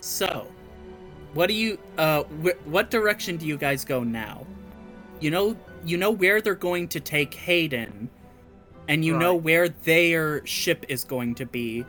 So, 0.00 0.46
what 1.34 1.46
do 1.48 1.52
you 1.54 1.78
uh 1.98 2.22
wh- 2.42 2.66
what 2.66 2.90
direction 2.90 3.36
do 3.36 3.46
you 3.46 3.58
guys 3.58 3.84
go 3.84 4.02
now? 4.02 4.46
You 5.20 5.30
know 5.30 5.56
you 5.84 5.96
know 5.96 6.10
where 6.10 6.40
they're 6.40 6.54
going 6.54 6.88
to 6.88 7.00
take 7.00 7.34
Hayden 7.34 8.08
and 8.88 9.04
you 9.04 9.16
know 9.16 9.34
where 9.34 9.68
their 9.68 10.44
ship 10.46 10.84
is 10.88 11.04
going 11.04 11.34
to 11.36 11.46
be. 11.46 11.84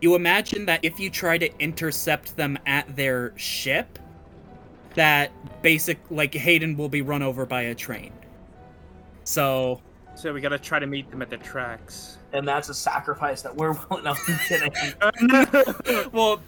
You 0.00 0.14
imagine 0.14 0.66
that 0.66 0.80
if 0.82 0.98
you 0.98 1.10
try 1.10 1.38
to 1.38 1.58
intercept 1.58 2.36
them 2.36 2.58
at 2.66 2.96
their 2.96 3.32
ship 3.36 3.98
that 4.94 5.30
basic 5.62 5.98
like 6.10 6.34
Hayden 6.34 6.76
will 6.76 6.88
be 6.88 7.02
run 7.02 7.22
over 7.22 7.46
by 7.46 7.62
a 7.62 7.74
train. 7.74 8.12
So, 9.24 9.80
so 10.14 10.32
we 10.32 10.40
gotta 10.40 10.58
try 10.58 10.78
to 10.78 10.86
meet 10.86 11.10
them 11.10 11.22
at 11.22 11.30
the 11.30 11.36
tracks. 11.36 12.18
and 12.32 12.46
that's 12.46 12.68
a 12.68 12.74
sacrifice 12.74 13.42
that 13.42 13.54
we're 13.54 13.72
willing. 13.90 14.04
No, 14.04 14.14
I'm 14.28 14.38
kidding. 14.38 16.10
well, 16.12 16.40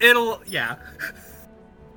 it'll 0.00 0.42
yeah. 0.46 0.76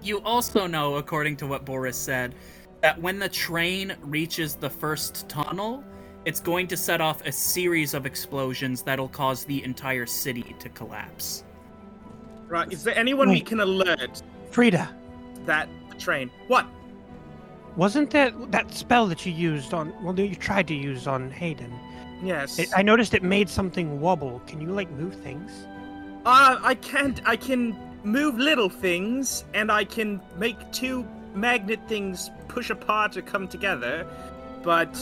You 0.01 0.21
also 0.21 0.67
know, 0.67 0.95
according 0.95 1.37
to 1.37 1.47
what 1.47 1.65
Boris 1.65 1.97
said, 1.97 2.35
that 2.81 3.01
when 3.01 3.19
the 3.19 3.29
train 3.29 3.95
reaches 4.01 4.55
the 4.55 4.69
first 4.69 5.27
tunnel, 5.29 5.83
it's 6.25 6.39
going 6.39 6.67
to 6.67 6.77
set 6.77 7.01
off 7.01 7.25
a 7.25 7.31
series 7.31 7.93
of 7.93 8.05
explosions 8.05 8.81
that'll 8.83 9.07
cause 9.07 9.45
the 9.45 9.63
entire 9.63 10.05
city 10.05 10.55
to 10.59 10.69
collapse. 10.69 11.43
right. 12.47 12.71
Is 12.71 12.83
there 12.83 12.97
anyone 12.97 13.29
we 13.29 13.41
can 13.41 13.59
alert 13.61 14.21
Frida, 14.51 14.89
that 15.45 15.69
train? 15.97 16.29
What? 16.47 16.67
wasn't 17.77 18.09
that 18.09 18.51
that 18.51 18.73
spell 18.73 19.07
that 19.07 19.25
you 19.25 19.31
used 19.31 19.73
on? 19.73 19.93
Well, 20.03 20.13
that 20.13 20.27
you 20.27 20.35
tried 20.35 20.67
to 20.67 20.73
use 20.73 21.07
on 21.07 21.31
Hayden. 21.31 21.71
Yes. 22.23 22.57
It, 22.59 22.69
I 22.75 22.81
noticed 22.81 23.13
it 23.13 23.23
made 23.23 23.47
something 23.47 24.01
wobble. 24.01 24.41
Can 24.47 24.59
you 24.59 24.69
like 24.69 24.89
move 24.91 25.15
things? 25.21 25.51
Uh, 26.25 26.59
I 26.61 26.75
can't. 26.75 27.21
I 27.25 27.37
can 27.37 27.77
move 28.03 28.37
little 28.37 28.69
things, 28.69 29.45
and 29.53 29.71
I 29.71 29.85
can 29.85 30.19
make 30.37 30.57
two 30.71 31.05
magnet 31.39 31.79
things 31.87 32.31
push 32.47 32.69
apart 32.69 33.17
or 33.17 33.21
come 33.21 33.47
together. 33.47 34.07
But 34.63 34.97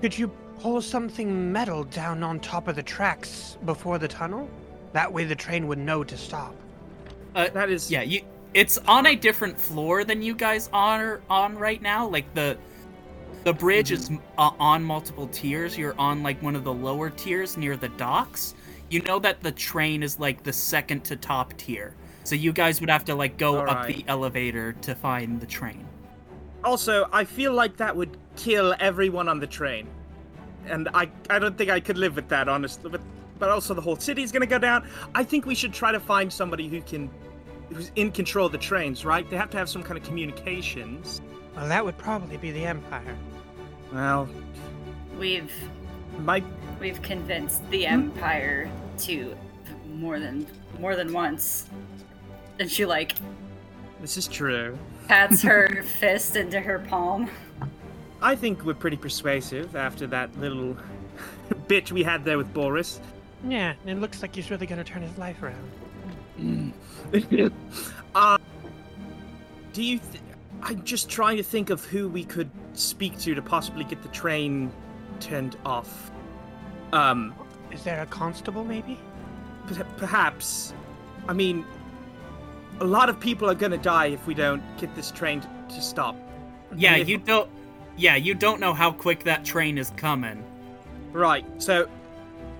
Could 0.00 0.18
you 0.18 0.28
pull 0.60 0.82
something 0.82 1.50
metal 1.50 1.84
down 1.84 2.22
on 2.22 2.40
top 2.40 2.68
of 2.68 2.76
the 2.76 2.82
tracks 2.82 3.56
before 3.64 3.98
the 3.98 4.08
tunnel? 4.08 4.48
That 4.92 5.12
way 5.12 5.24
the 5.24 5.34
train 5.34 5.66
would 5.68 5.78
know 5.78 6.04
to 6.04 6.16
stop. 6.16 6.54
that 7.34 7.70
is 7.70 7.90
Yeah, 7.90 8.02
you. 8.02 8.22
It's 8.52 8.78
on 8.78 9.06
a 9.06 9.14
different 9.14 9.56
floor 9.58 10.02
than 10.02 10.22
you 10.22 10.34
guys 10.34 10.68
are 10.72 11.20
on 11.30 11.56
right 11.56 11.80
now. 11.80 12.08
Like 12.08 12.32
the, 12.34 12.58
the 13.44 13.52
bridge 13.52 13.92
is 13.92 14.10
uh, 14.38 14.50
on 14.58 14.82
multiple 14.82 15.28
tiers. 15.28 15.78
You're 15.78 15.94
on 15.98 16.24
like 16.24 16.42
one 16.42 16.56
of 16.56 16.64
the 16.64 16.72
lower 16.72 17.10
tiers 17.10 17.56
near 17.56 17.76
the 17.76 17.90
docks. 17.90 18.54
You 18.88 19.02
know 19.02 19.20
that 19.20 19.40
the 19.40 19.52
train 19.52 20.02
is 20.02 20.18
like 20.18 20.42
the 20.42 20.52
second 20.52 21.04
to 21.04 21.16
top 21.16 21.56
tier. 21.56 21.94
So 22.30 22.36
you 22.36 22.52
guys 22.52 22.80
would 22.80 22.90
have 22.90 23.04
to 23.06 23.16
like 23.16 23.38
go 23.38 23.58
up 23.58 23.68
Alright. 23.68 23.96
the 23.96 24.04
elevator 24.06 24.72
to 24.82 24.94
find 24.94 25.40
the 25.40 25.46
train. 25.46 25.84
Also, 26.62 27.08
I 27.12 27.24
feel 27.24 27.52
like 27.52 27.76
that 27.78 27.96
would 27.96 28.16
kill 28.36 28.72
everyone 28.78 29.28
on 29.28 29.40
the 29.40 29.48
train, 29.48 29.88
and 30.64 30.88
I 30.94 31.10
I 31.28 31.40
don't 31.40 31.58
think 31.58 31.70
I 31.70 31.80
could 31.80 31.98
live 31.98 32.14
with 32.14 32.28
that 32.28 32.48
honestly. 32.48 32.88
But 32.88 33.00
but 33.40 33.48
also 33.48 33.74
the 33.74 33.80
whole 33.80 33.96
city's 33.96 34.30
gonna 34.30 34.46
go 34.46 34.60
down. 34.60 34.88
I 35.12 35.24
think 35.24 35.44
we 35.44 35.56
should 35.56 35.72
try 35.72 35.90
to 35.90 35.98
find 35.98 36.32
somebody 36.32 36.68
who 36.68 36.80
can 36.82 37.10
who's 37.68 37.90
in 37.96 38.12
control 38.12 38.46
of 38.46 38.52
the 38.52 38.58
trains. 38.58 39.04
Right? 39.04 39.28
They 39.28 39.36
have 39.36 39.50
to 39.50 39.56
have 39.56 39.68
some 39.68 39.82
kind 39.82 39.98
of 39.98 40.04
communications. 40.04 41.20
Well, 41.56 41.66
that 41.66 41.84
would 41.84 41.98
probably 41.98 42.36
be 42.36 42.52
the 42.52 42.64
Empire. 42.64 43.16
Well, 43.92 44.28
We've 45.18 45.52
my 46.20 46.44
we've 46.78 47.02
convinced 47.02 47.68
the 47.70 47.86
hmm? 47.86 47.94
Empire 47.94 48.70
to 48.98 49.36
more 49.94 50.20
than 50.20 50.46
more 50.78 50.94
than 50.94 51.12
once. 51.12 51.68
And 52.60 52.70
she 52.70 52.84
like 52.86 53.14
this 54.00 54.16
is 54.16 54.28
true. 54.28 54.78
pats 55.08 55.42
her 55.42 55.82
fist 56.00 56.36
into 56.36 56.60
her 56.60 56.78
palm. 56.78 57.28
I 58.22 58.36
think 58.36 58.64
we're 58.64 58.74
pretty 58.74 58.96
persuasive 58.98 59.74
after 59.74 60.06
that 60.08 60.38
little 60.38 60.76
bit 61.68 61.90
we 61.90 62.02
had 62.02 62.24
there 62.24 62.36
with 62.38 62.52
Boris. 62.54 63.00
Yeah, 63.48 63.72
it 63.86 63.94
looks 63.98 64.20
like 64.22 64.34
he's 64.34 64.50
really 64.50 64.66
gonna 64.66 64.84
turn 64.84 65.02
his 65.02 65.16
life 65.18 65.42
around. 65.42 66.72
uh, 68.14 68.38
do 69.72 69.82
you? 69.82 69.98
Th- 69.98 70.22
I'm 70.62 70.84
just 70.84 71.08
trying 71.08 71.38
to 71.38 71.42
think 71.42 71.70
of 71.70 71.82
who 71.84 72.08
we 72.08 72.24
could 72.24 72.50
speak 72.74 73.18
to 73.20 73.34
to 73.34 73.40
possibly 73.40 73.84
get 73.84 74.02
the 74.02 74.08
train 74.10 74.70
turned 75.18 75.56
off. 75.64 76.10
Um, 76.92 77.34
Is 77.70 77.82
there 77.84 78.02
a 78.02 78.06
constable, 78.06 78.64
maybe? 78.64 78.98
per- 79.66 79.84
perhaps. 79.96 80.74
I 81.28 81.32
mean, 81.32 81.64
a 82.80 82.84
lot 82.84 83.08
of 83.08 83.20
people 83.20 83.48
are 83.48 83.54
gonna 83.54 83.76
die 83.78 84.06
if 84.06 84.26
we 84.26 84.34
don't 84.34 84.62
get 84.78 84.94
this 84.94 85.10
train 85.10 85.40
to, 85.40 85.48
to 85.74 85.80
stop. 85.80 86.16
Yeah, 86.76 86.96
If- 86.96 87.08
you 87.08 87.18
don't. 87.18 87.48
Yeah, 87.96 88.16
you 88.16 88.34
don't 88.34 88.60
know 88.60 88.72
how 88.72 88.92
quick 88.92 89.24
that 89.24 89.44
train 89.44 89.76
is 89.76 89.90
coming. 89.96 90.42
Right. 91.12 91.44
So, 91.58 91.86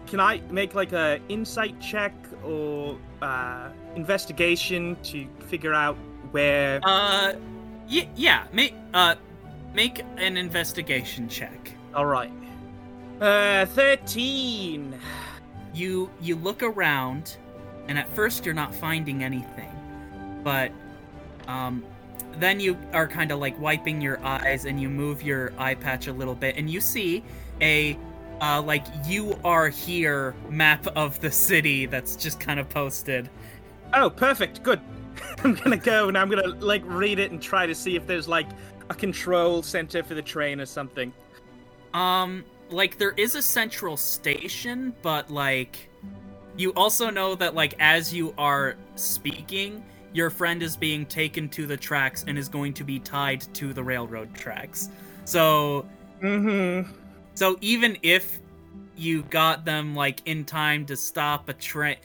can 0.07 0.21
I 0.21 0.41
make 0.51 0.75
like 0.75 0.93
a 0.93 1.19
insight 1.29 1.81
check 1.81 2.13
or 2.45 2.99
uh, 3.23 3.71
investigation 3.97 4.97
to 5.05 5.27
figure 5.49 5.73
out 5.73 5.97
where? 6.33 6.81
Uh, 6.83 7.35
y- 7.91 8.09
yeah. 8.17 8.45
Make 8.53 8.75
uh, 8.93 9.15
make 9.73 10.03
an 10.19 10.37
investigation 10.37 11.29
check. 11.29 11.71
All 11.95 12.07
right. 12.07 12.33
Uh, 13.21 13.65
thirteen. 13.67 14.99
you 15.73 16.11
you 16.21 16.35
look 16.37 16.63
around 16.65 17.37
and 17.87 17.97
at 17.97 18.09
first 18.17 18.45
you're 18.45 18.55
not 18.55 18.75
finding 18.75 19.23
anything 19.23 19.71
but 20.43 20.73
um 21.49 21.85
then 22.39 22.61
you 22.61 22.79
are 22.93 23.09
kind 23.09 23.33
of 23.33 23.39
like 23.39 23.59
wiping 23.59 24.01
your 24.01 24.25
eyes 24.25 24.65
and 24.65 24.81
you 24.81 24.89
move 24.89 25.23
your 25.23 25.53
eye 25.59 25.75
patch 25.75 26.07
a 26.07 26.13
little 26.13 26.35
bit 26.35 26.57
and 26.57 26.71
you 26.71 26.81
see 26.81 27.25
a 27.61 27.99
uh 28.41 28.63
like 28.63 28.85
you 29.07 29.39
are 29.45 29.69
here 29.69 30.35
map 30.49 30.87
of 30.97 31.21
the 31.21 31.31
city 31.31 31.87
that's 31.87 32.17
just 32.17 32.39
kind 32.39 32.61
of 32.61 32.69
posted 32.69 33.29
Oh, 33.93 34.11
perfect. 34.11 34.63
Good. 34.63 34.81
I'm 35.45 35.55
gonna 35.55 35.77
go 35.77 36.09
and 36.09 36.17
I'm 36.17 36.29
gonna 36.29 36.49
like 36.61 36.83
read 36.85 37.19
it 37.19 37.31
and 37.31 37.43
try 37.43 37.67
to 37.67 37.75
see 37.75 37.97
if 37.97 38.07
there's 38.07 38.29
like 38.29 38.49
a 38.89 38.95
control 38.95 39.63
center 39.63 40.03
for 40.03 40.15
the 40.15 40.23
train 40.23 40.61
or 40.61 40.67
something. 40.67 41.13
Um, 41.95 42.45
like 42.71 42.99
there 42.99 43.13
is 43.17 43.35
a 43.35 43.43
central 43.43 43.97
station, 43.97 44.95
but 45.03 45.31
like 45.31 45.89
you 46.57 46.73
also 46.75 47.11
know 47.11 47.35
that 47.35 47.55
like 47.55 47.75
as 47.81 48.15
you 48.15 48.35
are 48.39 48.77
speaking, 48.95 49.85
your 50.13 50.31
friend 50.31 50.63
is 50.63 50.77
being 50.77 51.07
taken 51.07 51.49
to 51.51 51.67
the 51.67 51.77
tracks 51.77 52.25
and 52.27 52.39
is 52.39 52.49
going 52.49 52.75
to 52.75 52.85
be 52.85 52.99
tied 53.01 53.43
to 53.55 53.73
the 53.73 53.83
railroad 53.83 54.35
tracks. 54.35 54.91
So 55.25 55.87
Mm-hmm. 56.23 56.91
so 57.35 57.57
even 57.61 57.97
if 58.03 58.41
you 58.97 59.23
got 59.25 59.65
them 59.65 59.95
like 59.95 60.23
in 60.27 60.45
time 60.45 60.87
to 60.87 60.97
stop 60.97 61.49
a 61.49 61.55
train. 61.55 61.97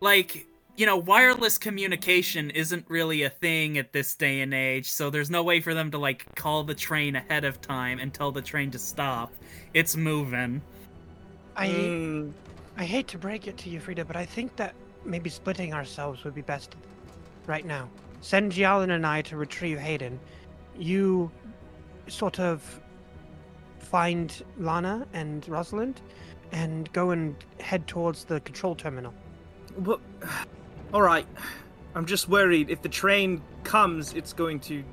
Like, 0.00 0.46
you 0.76 0.86
know, 0.86 0.96
wireless 0.96 1.58
communication 1.58 2.50
isn't 2.50 2.86
really 2.88 3.22
a 3.24 3.30
thing 3.30 3.78
at 3.78 3.92
this 3.92 4.14
day 4.14 4.40
and 4.42 4.54
age, 4.54 4.90
so 4.90 5.10
there's 5.10 5.30
no 5.30 5.42
way 5.42 5.60
for 5.60 5.74
them 5.74 5.90
to 5.90 5.98
like 5.98 6.26
call 6.36 6.64
the 6.64 6.74
train 6.74 7.16
ahead 7.16 7.44
of 7.44 7.60
time 7.60 7.98
and 7.98 8.14
tell 8.14 8.30
the 8.32 8.42
train 8.42 8.70
to 8.72 8.78
stop. 8.78 9.32
It's 9.74 9.96
moving. 9.96 10.62
I 11.56 11.94
Mm, 11.98 12.34
I 12.76 12.84
hate 12.84 13.08
to 13.08 13.18
break 13.18 13.46
it 13.48 13.56
to 13.58 13.70
you, 13.70 13.80
Frida, 13.80 14.04
but 14.04 14.16
I 14.16 14.24
think 14.24 14.56
that 14.56 14.74
maybe 15.04 15.30
splitting 15.30 15.74
ourselves 15.74 16.24
would 16.24 16.34
be 16.34 16.42
best 16.42 16.76
right 17.48 17.66
now. 17.66 17.88
Send 18.20 18.52
Jialin 18.52 18.90
and 18.90 19.06
I 19.06 19.22
to 19.22 19.36
retrieve 19.36 19.78
Hayden. 19.78 20.20
You 20.76 21.30
sort 22.06 22.38
of 22.38 22.80
find 23.78 24.42
Lana 24.58 25.06
and 25.12 25.48
Rosalind 25.48 26.00
and 26.52 26.92
go 26.92 27.10
and 27.10 27.36
head 27.60 27.86
towards 27.86 28.24
the 28.24 28.40
control 28.40 28.74
terminal. 28.74 29.14
but, 29.78 30.00
all 30.92 31.02
right. 31.02 31.26
I'm 31.94 32.06
just 32.06 32.28
worried 32.28 32.70
if 32.70 32.82
the 32.82 32.88
train 32.88 33.42
comes, 33.64 34.12
it's 34.12 34.32
going 34.32 34.60
to 34.60 34.84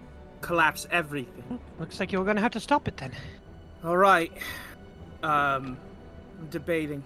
collapse 0.41 0.87
everything. 0.91 1.59
Looks 1.79 1.99
like 1.99 2.11
you're 2.11 2.23
going 2.23 2.37
to 2.37 2.41
have 2.41 2.53
to 2.53 2.59
stop 2.59 2.87
it 2.87 2.97
then. 2.97 3.11
All 3.83 3.97
right. 3.97 4.31
Um, 5.21 5.77
I'm 6.39 6.47
debating. 6.49 7.03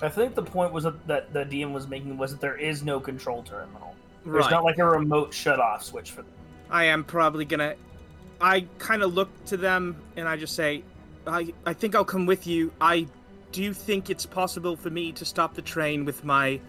I 0.00 0.08
think 0.08 0.34
the 0.34 0.42
point 0.42 0.72
was 0.72 0.84
that, 0.84 1.06
that 1.08 1.32
the 1.32 1.44
DM 1.44 1.72
was 1.72 1.88
making 1.88 2.16
was 2.16 2.30
that 2.30 2.40
there 2.40 2.56
is 2.56 2.82
no 2.84 3.00
control 3.00 3.42
terminal. 3.42 3.94
There's 4.32 4.44
Right. 4.44 4.50
not 4.50 4.64
like 4.64 4.78
a 4.78 4.84
remote 4.84 5.32
shut 5.32 5.58
off 5.60 5.84
switch 5.84 6.10
for 6.10 6.22
them. 6.22 6.30
I 6.70 6.84
am 6.84 7.04
probably 7.04 7.44
gonna. 7.44 7.74
I 8.40 8.66
kind 8.78 9.02
of 9.02 9.14
look 9.14 9.30
to 9.46 9.56
them 9.56 9.96
and 10.16 10.28
I 10.28 10.36
just 10.36 10.54
say, 10.54 10.82
I 11.26 11.52
I 11.66 11.72
think 11.72 11.94
I'll 11.94 12.04
come 12.04 12.26
with 12.26 12.46
you. 12.46 12.72
I 12.80 13.06
do 13.52 13.72
think 13.72 14.10
it's 14.10 14.26
possible 14.26 14.76
for 14.76 14.90
me 14.90 15.12
to 15.12 15.24
stop 15.24 15.54
the 15.54 15.62
train 15.62 16.04
with 16.04 16.24
my 16.24 16.60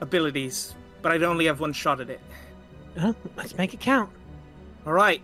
abilities, 0.00 0.74
but 1.02 1.12
I'd 1.12 1.22
only 1.22 1.46
have 1.46 1.60
one 1.60 1.72
shot 1.72 2.00
at 2.00 2.10
it. 2.10 2.20
Huh? 2.98 3.12
Let's 3.36 3.56
make 3.56 3.72
it 3.74 3.80
count. 3.80 4.10
All 4.86 4.92
right. 4.92 5.22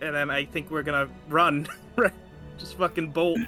And 0.00 0.14
then 0.14 0.30
I 0.30 0.46
think 0.46 0.70
we're 0.70 0.82
gonna 0.82 1.08
run. 1.28 1.68
just 2.58 2.76
fucking 2.78 3.10
bolt. 3.10 3.38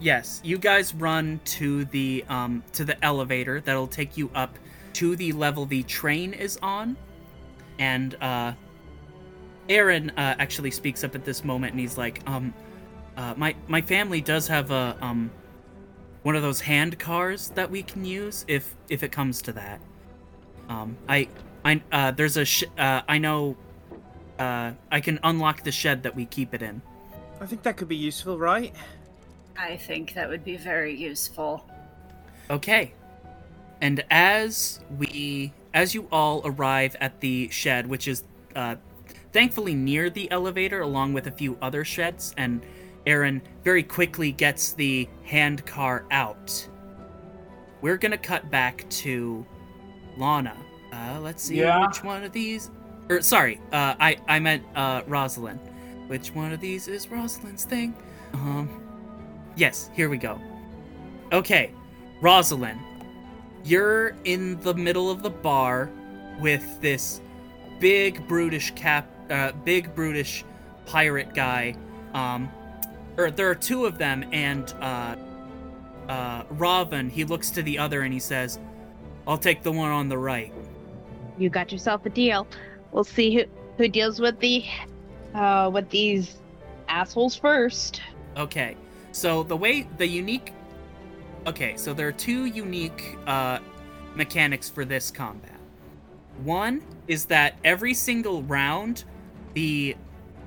Yes, 0.00 0.40
you 0.42 0.58
guys 0.58 0.94
run 0.94 1.40
to 1.44 1.84
the 1.86 2.24
um 2.28 2.62
to 2.72 2.84
the 2.84 3.02
elevator 3.04 3.60
that'll 3.60 3.86
take 3.86 4.16
you 4.16 4.30
up 4.34 4.58
to 4.94 5.16
the 5.16 5.32
level 5.32 5.66
the 5.66 5.82
train 5.84 6.32
is 6.32 6.58
on. 6.62 6.96
And 7.78 8.14
uh 8.20 8.52
Aaron 9.68 10.10
uh, 10.10 10.34
actually 10.38 10.70
speaks 10.70 11.02
up 11.04 11.14
at 11.14 11.24
this 11.24 11.42
moment 11.42 11.72
and 11.72 11.80
he's 11.80 11.96
like, 11.96 12.20
um 12.26 12.52
uh, 13.16 13.34
my 13.36 13.54
my 13.68 13.80
family 13.80 14.20
does 14.20 14.48
have 14.48 14.70
a 14.70 14.96
um 15.00 15.30
one 16.22 16.36
of 16.36 16.42
those 16.42 16.60
hand 16.60 16.98
cars 16.98 17.48
that 17.50 17.70
we 17.70 17.82
can 17.82 18.04
use 18.04 18.44
if 18.48 18.74
if 18.88 19.02
it 19.02 19.12
comes 19.12 19.42
to 19.42 19.52
that. 19.52 19.80
Um 20.68 20.96
I 21.08 21.28
I 21.64 21.82
uh 21.92 22.10
there's 22.10 22.36
a 22.36 22.44
sh- 22.44 22.64
uh 22.78 23.02
I 23.08 23.18
know 23.18 23.56
uh 24.38 24.72
I 24.90 25.00
can 25.00 25.18
unlock 25.22 25.62
the 25.62 25.72
shed 25.72 26.02
that 26.02 26.14
we 26.14 26.26
keep 26.26 26.54
it 26.54 26.62
in. 26.62 26.82
I 27.40 27.46
think 27.46 27.62
that 27.62 27.76
could 27.76 27.88
be 27.88 27.96
useful, 27.96 28.38
right? 28.38 28.74
I 29.58 29.76
think 29.76 30.14
that 30.14 30.28
would 30.28 30.44
be 30.44 30.56
very 30.56 30.94
useful. 30.94 31.64
Okay. 32.50 32.92
And 33.84 34.02
as 34.10 34.80
we 34.98 35.52
as 35.74 35.94
you 35.94 36.08
all 36.10 36.40
arrive 36.46 36.96
at 37.02 37.20
the 37.20 37.50
shed, 37.50 37.86
which 37.86 38.08
is 38.08 38.24
uh 38.56 38.76
thankfully 39.32 39.74
near 39.74 40.08
the 40.08 40.30
elevator 40.30 40.80
along 40.80 41.12
with 41.12 41.26
a 41.26 41.30
few 41.30 41.58
other 41.60 41.84
sheds 41.84 42.32
and 42.38 42.64
Aaron 43.06 43.42
very 43.62 43.82
quickly 43.82 44.32
gets 44.32 44.72
the 44.72 45.06
hand 45.24 45.66
car 45.66 46.06
out. 46.10 46.66
We're 47.82 47.98
to 48.12 48.16
cut 48.16 48.50
back 48.50 48.88
to 49.04 49.44
Lana. 50.16 50.56
Uh 50.90 51.18
let's 51.20 51.42
see 51.42 51.56
Yeah? 51.58 51.86
which 51.86 52.02
one 52.02 52.24
of 52.24 52.32
these 52.32 52.70
or 53.10 53.20
sorry, 53.20 53.60
uh 53.70 53.96
I 54.00 54.16
I 54.26 54.38
meant 54.38 54.62
uh 54.74 55.02
Rosalind. 55.06 55.60
Which 56.06 56.30
one 56.34 56.52
of 56.52 56.60
these 56.60 56.88
is 56.88 57.10
Rosalind's 57.10 57.64
thing? 57.64 57.94
Um 58.32 58.80
Yes, 59.56 59.90
here 59.92 60.08
we 60.08 60.16
go. 60.16 60.40
Okay, 61.32 61.70
Rosalind, 62.22 62.80
you're 63.64 64.14
in 64.24 64.60
the 64.60 64.74
middle 64.74 65.10
of 65.10 65.22
the 65.22 65.30
bar 65.30 65.90
with 66.38 66.80
this 66.80 67.20
big 67.80 68.26
brutish 68.28 68.72
cap, 68.74 69.08
uh, 69.30 69.52
big 69.64 69.94
brutish 69.94 70.44
pirate 70.86 71.34
guy. 71.34 71.74
Um, 72.12 72.50
or 73.16 73.30
there 73.30 73.48
are 73.48 73.54
two 73.54 73.86
of 73.86 73.98
them, 73.98 74.24
and 74.32 74.72
uh, 74.80 75.16
uh, 76.08 76.44
Raven. 76.50 77.08
He 77.08 77.24
looks 77.24 77.50
to 77.50 77.62
the 77.62 77.78
other 77.78 78.02
and 78.02 78.12
he 78.12 78.20
says, 78.20 78.58
"I'll 79.26 79.38
take 79.38 79.62
the 79.62 79.72
one 79.72 79.90
on 79.90 80.08
the 80.08 80.18
right." 80.18 80.52
You 81.38 81.48
got 81.48 81.72
yourself 81.72 82.04
a 82.06 82.10
deal. 82.10 82.46
We'll 82.92 83.04
see 83.04 83.34
who 83.34 83.44
who 83.76 83.88
deals 83.88 84.20
with 84.20 84.38
the 84.40 84.64
uh 85.34 85.70
with 85.72 85.88
these 85.90 86.36
assholes 86.88 87.34
first. 87.34 88.02
Okay, 88.36 88.76
so 89.12 89.42
the 89.42 89.56
way 89.56 89.88
the 89.98 90.06
unique. 90.06 90.52
Okay, 91.46 91.76
so 91.76 91.92
there 91.92 92.08
are 92.08 92.12
two 92.12 92.46
unique 92.46 93.18
uh, 93.26 93.58
mechanics 94.14 94.70
for 94.70 94.86
this 94.86 95.10
combat. 95.10 95.58
One 96.42 96.82
is 97.06 97.26
that 97.26 97.56
every 97.64 97.92
single 97.92 98.42
round, 98.44 99.04
the 99.52 99.94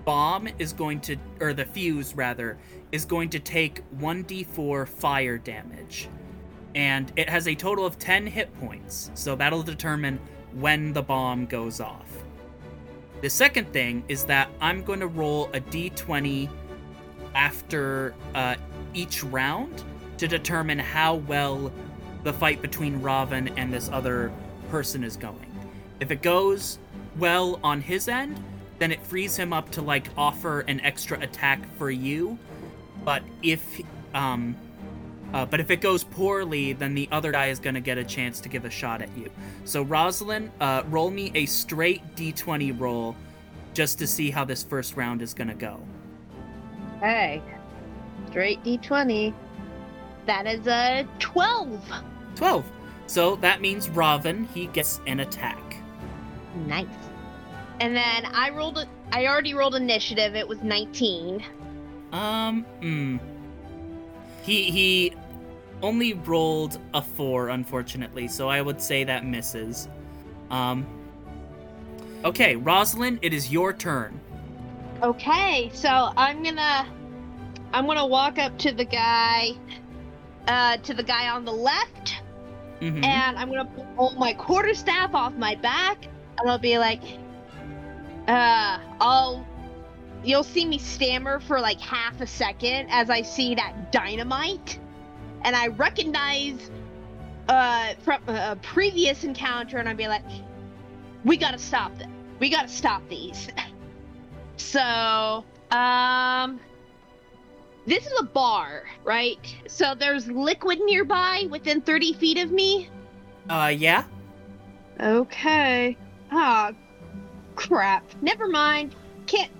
bomb 0.05 0.47
is 0.57 0.73
going 0.73 1.01
to, 1.01 1.17
or 1.39 1.53
the 1.53 1.65
fuse 1.65 2.15
rather, 2.15 2.57
is 2.91 3.05
going 3.05 3.29
to 3.29 3.39
take 3.39 3.83
1d4 3.99 4.87
fire 4.87 5.37
damage. 5.37 6.09
And 6.73 7.11
it 7.15 7.29
has 7.29 7.47
a 7.47 7.53
total 7.53 7.85
of 7.85 7.99
10 7.99 8.25
hit 8.25 8.51
points, 8.59 9.11
so 9.13 9.35
that'll 9.35 9.63
determine 9.63 10.19
when 10.53 10.93
the 10.93 11.03
bomb 11.03 11.45
goes 11.45 11.79
off. 11.79 12.07
The 13.21 13.29
second 13.29 13.71
thing 13.71 14.03
is 14.07 14.23
that 14.25 14.49
I'm 14.59 14.83
going 14.83 14.99
to 14.99 15.07
roll 15.07 15.45
a 15.53 15.59
d20 15.59 16.49
after 17.35 18.15
uh, 18.33 18.55
each 18.95 19.23
round 19.23 19.83
to 20.17 20.27
determine 20.27 20.79
how 20.79 21.15
well 21.15 21.71
the 22.23 22.33
fight 22.33 22.61
between 22.61 23.01
Raven 23.01 23.49
and 23.57 23.73
this 23.73 23.89
other 23.89 24.31
person 24.69 25.03
is 25.03 25.15
going. 25.15 25.51
If 25.99 26.11
it 26.11 26.21
goes 26.21 26.79
well 27.17 27.59
on 27.63 27.81
his 27.81 28.07
end, 28.07 28.41
then 28.79 28.91
it 28.91 29.01
frees 29.05 29.35
him 29.35 29.53
up 29.53 29.71
to 29.71 29.81
like 29.81 30.07
offer 30.17 30.61
an 30.61 30.79
extra 30.81 31.19
attack 31.19 31.59
for 31.77 31.89
you. 31.89 32.37
But 33.03 33.23
if 33.41 33.81
um 34.13 34.55
uh, 35.33 35.45
but 35.45 35.59
if 35.59 35.69
it 35.71 35.81
goes 35.81 36.05
poorly, 36.05 36.71
then 36.71 36.95
the 36.95 37.09
other 37.11 37.31
guy 37.31 37.47
is 37.47 37.59
gonna 37.59 37.81
get 37.81 37.97
a 37.97 38.03
chance 38.03 38.39
to 38.41 38.49
give 38.49 38.63
a 38.65 38.69
shot 38.69 39.01
at 39.01 39.15
you. 39.17 39.29
So 39.65 39.81
Rosalind, 39.81 40.51
uh, 40.61 40.83
roll 40.87 41.11
me 41.11 41.31
a 41.35 41.45
straight 41.45 42.15
d20 42.15 42.79
roll, 42.79 43.15
just 43.73 43.99
to 43.99 44.07
see 44.07 44.31
how 44.31 44.45
this 44.45 44.63
first 44.63 44.95
round 44.95 45.21
is 45.21 45.33
gonna 45.33 45.53
go. 45.53 45.81
Hey, 47.01 47.41
straight 48.29 48.63
d20. 48.63 49.33
That 50.27 50.45
is 50.45 50.67
a 50.67 51.07
12. 51.19 51.81
12. 52.35 52.65
So 53.07 53.37
that 53.37 53.61
means 53.61 53.89
Raven, 53.89 54.47
he 54.53 54.67
gets 54.67 54.99
an 55.07 55.21
attack. 55.21 55.77
Nice. 56.67 56.85
And 57.79 57.95
then 57.95 58.25
I 58.25 58.49
rolled 58.49 58.77
it. 58.77 58.89
I 59.11 59.25
already 59.27 59.53
rolled 59.53 59.75
initiative. 59.75 60.35
It 60.35 60.47
was 60.47 60.61
19. 60.61 61.43
Um, 62.11 62.63
hmm. 62.81 63.17
He 64.43 64.69
he 64.71 65.13
only 65.81 66.13
rolled 66.13 66.79
a 66.93 67.01
4 67.01 67.49
unfortunately, 67.49 68.27
so 68.27 68.49
I 68.49 68.61
would 68.61 68.81
say 68.81 69.03
that 69.03 69.25
misses. 69.25 69.87
Um 70.49 70.85
Okay, 72.25 72.55
Rosalind, 72.55 73.19
it 73.21 73.33
is 73.33 73.51
your 73.51 73.73
turn. 73.73 74.19
Okay, 75.03 75.69
so 75.73 76.11
I'm 76.17 76.43
gonna 76.43 76.87
I'm 77.73 77.85
gonna 77.85 78.07
walk 78.07 78.39
up 78.39 78.57
to 78.59 78.71
the 78.71 78.85
guy 78.85 79.51
uh 80.47 80.77
to 80.77 80.93
the 80.93 81.03
guy 81.03 81.29
on 81.29 81.45
the 81.45 81.51
left. 81.53 82.21
Mhm. 82.81 83.03
and 83.03 83.37
I'm 83.39 83.49
gonna 83.49 83.65
pull 83.95 84.13
my 84.19 84.33
quarterstaff 84.33 85.15
off 85.15 85.33
my 85.33 85.55
back. 85.55 86.05
And 86.39 86.49
I'll 86.49 86.59
be 86.59 86.77
like 86.77 87.01
uh 88.27 88.77
I'll 89.01 89.45
you'll 90.23 90.43
see 90.43 90.65
me 90.65 90.77
stammer 90.77 91.39
for 91.39 91.59
like 91.59 91.79
half 91.79 92.21
a 92.21 92.27
second 92.27 92.87
as 92.89 93.09
I 93.09 93.21
see 93.23 93.55
that 93.55 93.91
dynamite. 93.91 94.79
And 95.43 95.55
I 95.55 95.67
recognize 95.67 96.69
uh 97.49 97.93
from 98.03 98.21
a 98.27 98.55
previous 98.57 99.23
encounter 99.23 99.77
and 99.77 99.87
I'll 99.89 99.95
be 99.95 100.07
like 100.07 100.23
we 101.23 101.35
gotta 101.37 101.57
stop 101.57 101.97
them. 101.97 102.11
We 102.39 102.49
gotta 102.49 102.67
stop 102.69 103.01
these. 103.09 103.49
So 104.59 105.45
um 105.71 106.59
this 107.87 108.05
is 108.05 108.13
a 108.19 108.23
bar, 108.23 108.83
right? 109.03 109.39
So 109.67 109.95
there's 109.95 110.27
liquid 110.27 110.79
nearby 110.81 111.47
within 111.49 111.81
30 111.81 112.13
feet 112.13 112.37
of 112.37 112.51
me. 112.51 112.89
Uh 113.49 113.73
yeah. 113.75 114.03
Okay. 114.99 115.97
Ah, 116.31 116.73
crap. 117.55 118.03
Never 118.21 118.47
mind. 118.47 118.95
Can't. 119.25 119.51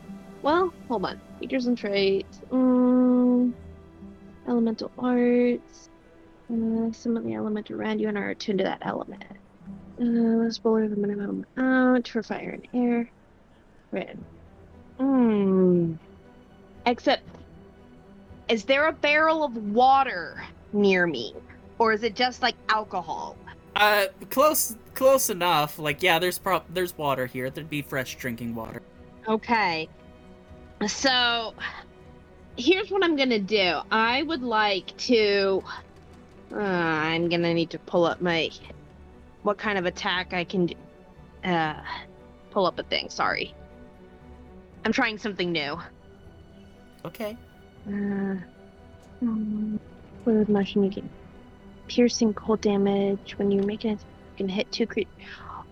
Well, 0.41 0.73
hold 0.87 1.05
on. 1.05 1.21
Features 1.39 1.67
and 1.67 1.77
traits. 1.77 2.41
Mm, 2.51 3.53
elemental 4.47 4.91
arts. 4.97 5.89
Uh, 6.51 6.91
some 6.91 7.17
of 7.17 7.23
the 7.23 7.33
element 7.33 7.71
around 7.71 7.99
you 7.99 8.07
and 8.07 8.17
are 8.17 8.29
attuned 8.29 8.59
to 8.59 8.63
that 8.63 8.79
element. 8.81 9.23
Uh, 9.99 10.03
let's 10.03 10.59
roll 10.63 10.87
the 10.87 10.95
minimum 10.95 11.45
amount 11.55 12.07
for 12.07 12.23
fire 12.23 12.57
and 12.61 12.67
air. 12.73 13.09
Red. 13.91 14.17
Hmm. 14.97 15.93
Except, 16.85 17.23
is 18.49 18.63
there 18.63 18.87
a 18.87 18.93
barrel 18.93 19.43
of 19.43 19.55
water 19.57 20.43
near 20.73 21.07
me, 21.07 21.33
or 21.79 21.93
is 21.93 22.03
it 22.03 22.15
just 22.15 22.41
like 22.41 22.55
alcohol? 22.69 23.37
Uh, 23.75 24.07
close, 24.29 24.75
close 24.95 25.29
enough. 25.29 25.77
Like, 25.77 26.01
yeah, 26.01 26.17
there's 26.19 26.39
prop, 26.39 26.65
there's 26.73 26.97
water 26.97 27.25
here. 27.25 27.49
There'd 27.49 27.69
be 27.69 27.81
fresh 27.81 28.15
drinking 28.15 28.55
water. 28.55 28.81
Okay. 29.27 29.87
So, 30.87 31.53
here's 32.57 32.89
what 32.89 33.03
I'm 33.03 33.15
gonna 33.15 33.39
do. 33.39 33.79
I 33.91 34.23
would 34.23 34.41
like 34.41 34.95
to. 34.97 35.63
Uh, 36.51 36.59
I'm 36.59 37.29
gonna 37.29 37.53
need 37.53 37.69
to 37.71 37.79
pull 37.79 38.05
up 38.05 38.21
my. 38.21 38.49
What 39.43 39.57
kind 39.57 39.77
of 39.77 39.85
attack 39.85 40.33
I 40.33 40.43
can. 40.43 40.67
do. 40.67 40.75
Uh, 41.43 41.81
pull 42.51 42.65
up 42.65 42.79
a 42.79 42.83
thing. 42.83 43.09
Sorry. 43.09 43.53
I'm 44.85 44.91
trying 44.91 45.17
something 45.17 45.51
new. 45.51 45.77
Okay. 47.05 47.37
Uh, 47.87 48.35
um, 49.21 49.79
with 50.25 50.49
motion, 50.49 50.83
you 50.83 50.89
get 50.89 51.05
piercing 51.87 52.33
cold 52.33 52.61
damage 52.61 53.35
when 53.37 53.51
you're 53.51 53.65
making 53.65 53.91
it. 53.91 53.99
You 54.37 54.45
can 54.45 54.49
hit 54.49 54.71
two 54.71 54.87
cre- 54.87 55.01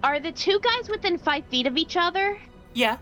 Are 0.04 0.20
the 0.20 0.32
two 0.32 0.60
guys 0.64 0.90
within 0.90 1.18
five 1.18 1.46
feet 1.50 1.68
of 1.68 1.78
each 1.78 1.98
other? 1.98 2.38
Yeah. 2.74 2.98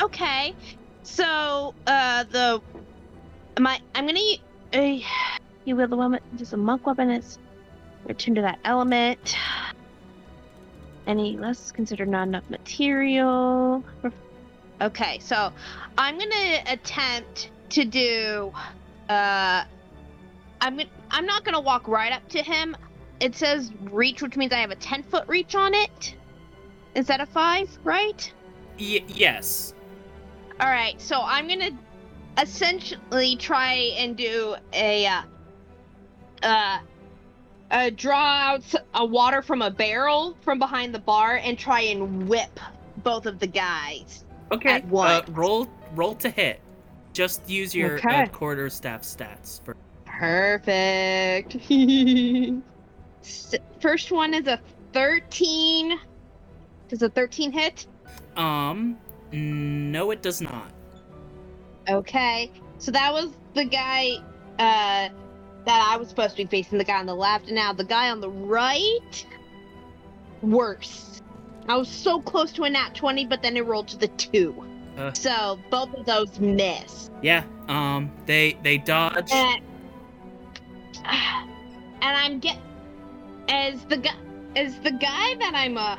Okay. 0.00 0.54
So, 1.02 1.74
uh, 1.86 2.24
the 2.24 2.62
my 3.58 3.80
I'm 3.94 4.06
gonna 4.06 4.20
uh, 4.74 4.98
you 5.64 5.74
will 5.74 5.88
the 5.88 5.96
woman 5.96 6.20
just 6.36 6.52
a 6.52 6.56
monk 6.56 6.86
weapon 6.86 7.10
is 7.10 7.38
returned 8.06 8.36
to 8.36 8.42
that 8.42 8.58
element. 8.64 9.36
Any 11.06 11.36
less 11.38 11.72
considered 11.72 12.08
not 12.08 12.28
enough 12.28 12.48
material. 12.50 13.82
Okay, 14.80 15.18
so 15.18 15.50
I'm 15.96 16.18
gonna 16.18 16.58
attempt 16.66 17.50
to 17.70 17.84
do. 17.84 18.52
Uh, 19.08 19.64
I'm 20.60 20.76
gonna. 20.76 20.88
I'm 21.10 21.26
not 21.26 21.44
gonna 21.44 21.60
walk 21.60 21.88
right 21.88 22.12
up 22.12 22.28
to 22.30 22.42
him. 22.42 22.76
It 23.20 23.34
says 23.34 23.72
reach, 23.90 24.22
which 24.22 24.36
means 24.36 24.52
I 24.52 24.58
have 24.58 24.70
a 24.70 24.76
ten 24.76 25.02
foot 25.02 25.26
reach 25.28 25.54
on 25.54 25.74
it. 25.74 26.14
Is 26.94 27.06
that 27.06 27.20
a 27.20 27.26
five? 27.26 27.68
Right. 27.84 28.32
Y- 28.78 29.04
yes. 29.08 29.74
All 30.60 30.68
right, 30.68 31.00
so 31.00 31.20
I'm 31.22 31.46
gonna 31.46 31.70
essentially 32.40 33.36
try 33.36 33.74
and 33.96 34.16
do 34.16 34.56
a 34.72 35.06
uh, 35.06 35.22
uh, 36.42 36.78
uh 37.70 37.90
draw 37.90 38.24
out 38.24 38.74
a 38.94 39.04
water 39.04 39.42
from 39.42 39.62
a 39.62 39.70
barrel 39.70 40.36
from 40.40 40.58
behind 40.58 40.94
the 40.94 40.98
bar 40.98 41.36
and 41.36 41.56
try 41.58 41.82
and 41.82 42.28
whip 42.28 42.58
both 43.04 43.26
of 43.26 43.38
the 43.38 43.46
guys. 43.46 44.24
Okay. 44.50 44.70
At 44.70 44.86
once. 44.86 45.28
Uh, 45.28 45.32
roll, 45.32 45.68
roll 45.94 46.14
to 46.16 46.30
hit. 46.30 46.60
Just 47.18 47.50
use 47.50 47.74
your 47.74 47.98
uh, 48.08 48.28
quarter 48.28 48.70
staff 48.70 49.02
stats 49.02 49.60
for. 49.64 49.74
Perfect. 50.04 51.56
First 53.82 54.12
one 54.12 54.34
is 54.34 54.46
a 54.46 54.60
13. 54.92 55.98
Does 56.86 57.02
a 57.02 57.08
13 57.08 57.50
hit? 57.50 57.88
Um, 58.36 58.96
no, 59.32 60.12
it 60.12 60.22
does 60.22 60.40
not. 60.40 60.70
Okay. 61.88 62.52
So 62.78 62.92
that 62.92 63.12
was 63.12 63.32
the 63.52 63.64
guy 63.64 64.18
uh 64.60 65.08
that 65.64 65.88
I 65.92 65.96
was 65.96 66.10
supposed 66.10 66.36
to 66.36 66.44
be 66.44 66.48
facing, 66.48 66.78
the 66.78 66.84
guy 66.84 67.00
on 67.00 67.06
the 67.06 67.16
left, 67.16 67.46
and 67.46 67.56
now 67.56 67.72
the 67.72 67.82
guy 67.82 68.10
on 68.10 68.20
the 68.20 68.30
right 68.30 69.26
worse. 70.40 71.20
I 71.68 71.76
was 71.76 71.88
so 71.88 72.20
close 72.20 72.52
to 72.52 72.62
a 72.62 72.70
nat 72.70 72.94
20, 72.94 73.26
but 73.26 73.42
then 73.42 73.56
it 73.56 73.66
rolled 73.66 73.88
to 73.88 73.96
the 73.96 74.06
two. 74.06 74.64
Uh. 74.98 75.12
So 75.12 75.58
both 75.70 75.94
of 75.94 76.04
those 76.04 76.38
miss. 76.40 77.10
Yeah. 77.22 77.44
Um, 77.68 78.10
they 78.26 78.58
they 78.62 78.78
dodge. 78.78 79.30
And, 79.32 79.62
and 81.04 82.16
I'm 82.16 82.40
get 82.40 82.58
as 83.48 83.84
the 83.84 83.98
guy 83.98 84.16
as 84.56 84.78
the 84.80 84.90
guy 84.90 85.36
that 85.36 85.52
I'm 85.54 85.78
uh 85.78 85.96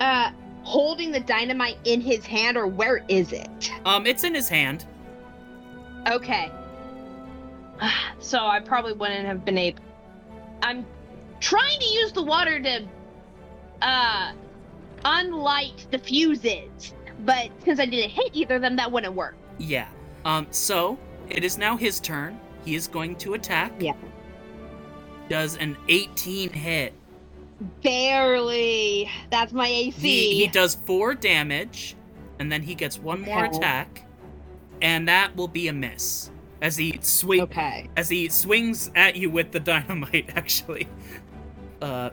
uh 0.00 0.32
holding 0.62 1.12
the 1.12 1.20
dynamite 1.20 1.78
in 1.84 2.00
his 2.00 2.24
hand 2.24 2.56
or 2.56 2.66
where 2.66 3.04
is 3.08 3.32
it? 3.32 3.70
Um, 3.84 4.06
it's 4.06 4.24
in 4.24 4.34
his 4.34 4.48
hand. 4.48 4.86
Okay. 6.06 6.50
So 8.20 8.38
I 8.38 8.58
probably 8.58 8.94
wouldn't 8.94 9.24
have 9.24 9.44
been 9.44 9.56
able. 9.56 9.82
I'm 10.60 10.84
trying 11.38 11.78
to 11.78 11.86
use 11.86 12.12
the 12.12 12.22
water 12.22 12.60
to 12.60 12.86
uh 13.80 14.32
unlight 15.04 15.88
the 15.90 15.98
fuses, 15.98 16.94
but 17.20 17.50
since 17.64 17.80
I 17.80 17.86
didn't 17.86 18.10
hit 18.10 18.30
either 18.32 18.56
of 18.56 18.62
them, 18.62 18.76
that 18.76 18.90
wouldn't 18.90 19.14
work. 19.14 19.36
Yeah. 19.58 19.88
Um, 20.24 20.46
so 20.50 20.98
it 21.28 21.44
is 21.44 21.58
now 21.58 21.76
his 21.76 22.00
turn. 22.00 22.38
He 22.64 22.74
is 22.74 22.86
going 22.86 23.16
to 23.16 23.34
attack. 23.34 23.72
Yeah. 23.78 23.94
Does 25.28 25.56
an 25.56 25.76
18 25.88 26.50
hit. 26.50 26.94
Barely. 27.82 29.10
That's 29.30 29.52
my 29.52 29.66
AC. 29.66 30.00
He, 30.00 30.44
he 30.44 30.46
does 30.48 30.74
four 30.74 31.14
damage, 31.14 31.96
and 32.38 32.50
then 32.50 32.62
he 32.62 32.74
gets 32.74 32.98
one 32.98 33.22
more 33.22 33.44
attack, 33.44 34.04
and 34.80 35.08
that 35.08 35.34
will 35.36 35.48
be 35.48 35.68
a 35.68 35.72
miss 35.72 36.30
as 36.60 36.76
he 36.76 36.98
swing 37.02 37.42
okay. 37.42 37.88
as 37.96 38.08
he 38.08 38.28
swings 38.28 38.90
at 38.94 39.16
you 39.16 39.30
with 39.30 39.50
the 39.52 39.60
dynamite. 39.60 40.30
Actually, 40.36 40.88
uh, 41.82 42.10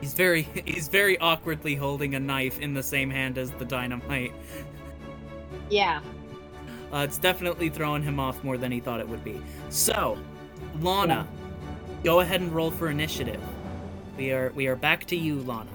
he's 0.00 0.14
very 0.14 0.42
he's 0.64 0.88
very 0.88 1.18
awkwardly 1.18 1.74
holding 1.74 2.14
a 2.14 2.20
knife 2.20 2.60
in 2.60 2.74
the 2.74 2.82
same 2.82 3.10
hand 3.10 3.38
as 3.38 3.50
the 3.52 3.64
dynamite. 3.64 4.32
Yeah. 5.70 6.00
Uh, 6.92 6.98
it's 6.98 7.18
definitely 7.18 7.68
throwing 7.68 8.02
him 8.02 8.20
off 8.20 8.42
more 8.44 8.56
than 8.56 8.70
he 8.70 8.80
thought 8.80 9.00
it 9.00 9.08
would 9.08 9.24
be. 9.24 9.40
So, 9.70 10.16
Lana, 10.80 11.26
go 12.04 12.20
ahead 12.20 12.40
and 12.40 12.52
roll 12.52 12.70
for 12.70 12.88
initiative. 12.88 13.40
We 14.16 14.32
are 14.32 14.52
we 14.54 14.66
are 14.66 14.76
back 14.76 15.04
to 15.06 15.16
you, 15.16 15.40
Lana. 15.40 15.70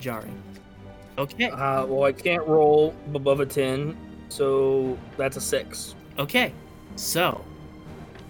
Jarring. 0.00 0.42
Okay. 1.18 1.50
Uh, 1.50 1.86
well, 1.86 2.04
I 2.04 2.12
can't 2.12 2.46
roll 2.46 2.94
above 3.14 3.40
a 3.40 3.46
10, 3.46 3.96
so 4.28 4.98
that's 5.16 5.36
a 5.36 5.40
6. 5.40 5.94
Okay. 6.18 6.52
So, 6.96 7.44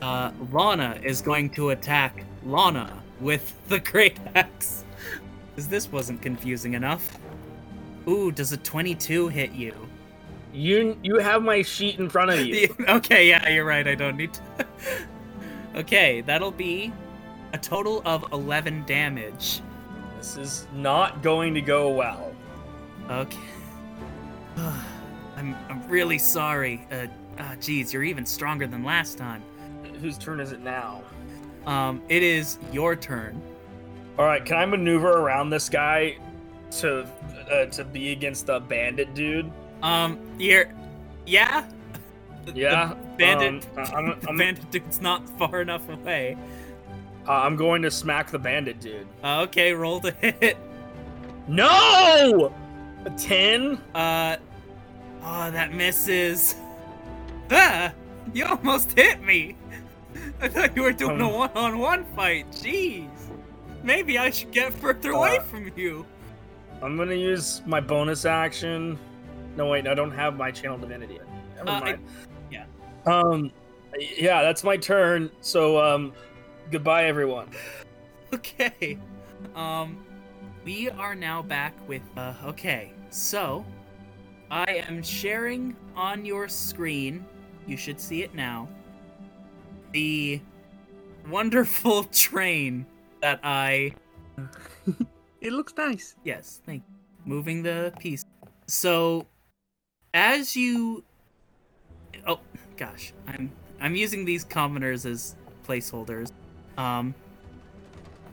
uh, 0.02 0.32
Lana 0.50 1.00
is 1.02 1.22
going 1.22 1.50
to 1.50 1.70
attack 1.70 2.24
Lana 2.44 3.02
with 3.20 3.54
the 3.68 3.78
great 3.92 4.18
axe. 4.34 4.84
Because 5.54 5.68
this 5.68 5.92
wasn't 5.92 6.22
confusing 6.22 6.74
enough. 6.74 7.18
Ooh, 8.08 8.32
does 8.32 8.52
a 8.52 8.56
22 8.56 9.28
hit 9.28 9.52
you? 9.52 9.74
You 10.52 10.98
you 11.02 11.18
have 11.18 11.42
my 11.42 11.62
sheet 11.62 11.98
in 11.98 12.08
front 12.08 12.30
of 12.30 12.40
you. 12.46 12.74
okay, 12.88 13.28
yeah, 13.28 13.48
you're 13.48 13.64
right. 13.64 13.86
I 13.86 13.94
don't 13.94 14.16
need 14.16 14.34
to. 14.34 14.66
okay, 15.76 16.20
that'll 16.22 16.50
be 16.50 16.92
a 17.52 17.58
total 17.58 18.02
of 18.04 18.24
11 18.32 18.84
damage. 18.86 19.60
this 20.16 20.36
is 20.36 20.66
not 20.74 21.22
going 21.22 21.54
to 21.54 21.60
go 21.60 21.90
well. 21.90 22.34
Okay. 23.10 23.38
I'm, 25.36 25.56
I'm 25.68 25.86
really 25.88 26.18
sorry. 26.18 26.86
Uh, 26.90 27.06
ah, 27.38 27.54
geez, 27.60 27.92
you're 27.92 28.04
even 28.04 28.24
stronger 28.26 28.66
than 28.66 28.84
last 28.84 29.18
time. 29.18 29.42
Whose 30.00 30.18
turn 30.18 30.40
is 30.40 30.52
it 30.52 30.60
now? 30.60 31.02
Um, 31.66 32.02
it 32.08 32.22
is 32.22 32.58
your 32.72 32.96
turn. 32.96 33.40
All 34.18 34.24
right, 34.26 34.44
can 34.44 34.56
I 34.58 34.66
maneuver 34.66 35.10
around 35.10 35.50
this 35.50 35.68
guy 35.68 36.16
to 36.78 37.06
uh, 37.50 37.66
to 37.66 37.84
be 37.84 38.12
against 38.12 38.46
the 38.46 38.60
bandit 38.60 39.14
dude? 39.14 39.50
Um, 39.82 40.18
you're, 40.38 40.72
yeah. 41.26 41.66
The- 42.44 42.52
the 42.52 42.58
Yeah, 42.60 42.94
bandit. 43.18 43.66
um, 43.76 43.84
I'm- 43.94 44.20
the 44.20 44.26
I'm- 44.28 44.36
bandit 44.36 44.70
dude's 44.70 45.00
not 45.00 45.28
far 45.38 45.60
enough 45.60 45.88
away. 45.88 46.36
Uh, 47.26 47.32
I'm 47.32 47.54
going 47.56 47.82
to 47.82 47.90
smack 47.90 48.30
the 48.30 48.38
bandit 48.38 48.80
dude. 48.80 49.06
Uh, 49.22 49.42
okay, 49.42 49.72
roll 49.72 50.00
to 50.00 50.10
hit. 50.10 50.56
No! 51.48 52.52
A 53.04 53.10
10? 53.10 53.78
Uh, 53.94 54.36
oh, 55.24 55.50
that 55.50 55.72
misses. 55.72 56.56
Ah, 57.50 57.92
you 58.32 58.44
almost 58.44 58.96
hit 58.98 59.22
me. 59.22 59.56
I 60.40 60.48
thought 60.48 60.74
you 60.76 60.82
were 60.82 60.92
doing 60.92 61.20
a 61.20 61.26
Um. 61.28 61.32
one-on-one 61.34 62.04
fight. 62.16 62.50
Jeez. 62.50 63.08
Maybe 63.82 64.18
I 64.18 64.30
should 64.30 64.50
get 64.52 64.72
further 64.74 65.10
away 65.12 65.38
Uh, 65.38 65.42
from 65.42 65.72
you. 65.76 66.06
I'm 66.82 66.96
gonna 66.96 67.14
use 67.14 67.62
my 67.66 67.80
bonus 67.80 68.24
action. 68.24 68.98
No, 69.56 69.66
wait, 69.68 69.86
I 69.86 69.94
don't 69.94 70.10
have 70.12 70.36
my 70.36 70.50
channel 70.50 70.78
divinity. 70.78 71.14
yet. 71.14 71.26
Never 71.56 71.68
Uh, 71.70 71.72
I- 71.72 71.80
mind. 71.80 72.06
yeah. 72.50 72.64
Um, 73.06 73.52
yeah, 73.98 74.42
that's 74.42 74.64
my 74.64 74.76
turn. 74.76 75.30
So, 75.40 75.78
um, 75.82 76.12
goodbye, 76.70 77.04
everyone. 77.06 77.48
Okay. 78.34 78.96
Um, 79.54 80.02
we 80.64 80.88
are 80.88 81.14
now 81.14 81.42
back 81.42 81.74
with. 81.86 82.00
Uh, 82.16 82.32
okay, 82.46 82.92
so 83.10 83.62
I 84.50 84.64
am 84.88 85.02
sharing 85.02 85.76
on 85.94 86.24
your 86.24 86.48
screen. 86.48 87.26
You 87.66 87.76
should 87.76 88.00
see 88.00 88.22
it 88.22 88.34
now. 88.34 88.68
the 89.92 90.40
wonderful 91.28 92.04
train 92.12 92.86
that 93.22 93.40
I 93.42 93.92
It 95.42 95.52
looks 95.52 95.74
nice. 95.76 96.14
Yes, 96.24 96.60
thank 96.64 96.84
you. 96.88 96.94
Moving 97.24 97.62
the 97.64 97.92
piece. 97.98 98.24
So, 98.68 99.26
as 100.14 100.56
you, 100.56 101.04
oh 102.26 102.40
gosh, 102.76 103.12
I'm 103.26 103.50
I'm 103.80 103.96
using 103.96 104.24
these 104.24 104.44
commoners 104.44 105.06
as 105.06 105.34
placeholders. 105.66 106.30
Um. 106.78 107.14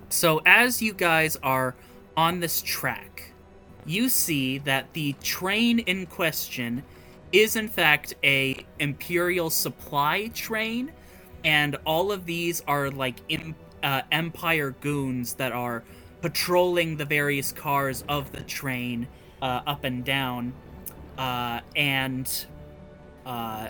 So 0.10 0.42
as 0.46 0.82
you 0.82 0.94
guys 0.94 1.38
are 1.44 1.76
on 2.18 2.40
this 2.40 2.62
track, 2.62 3.32
you 3.86 4.10
see 4.10 4.60
that 4.60 4.92
the 4.94 5.14
train 5.22 5.80
in 5.80 6.06
question 6.08 6.84
is 7.32 7.56
in 7.56 7.68
fact 7.68 8.16
a 8.24 8.66
imperial 8.80 9.50
supply 9.50 10.28
train, 10.30 10.92
and 11.44 11.76
all 11.86 12.12
of 12.12 12.26
these 12.26 12.62
are 12.68 12.92
like 12.92 13.18
im- 13.30 13.56
uh, 13.84 14.02
empire 14.12 14.76
goons 14.82 15.34
that 15.36 15.52
are 15.52 15.84
patrolling 16.22 16.98
the 16.98 17.06
various 17.06 17.52
cars 17.52 18.04
of 18.10 18.32
the 18.32 18.42
train 18.42 19.08
uh, 19.42 19.62
up 19.66 19.84
and 19.84 20.04
down, 20.04 20.54
uh, 21.18 21.62
and 21.76 22.46
uh, 23.26 23.70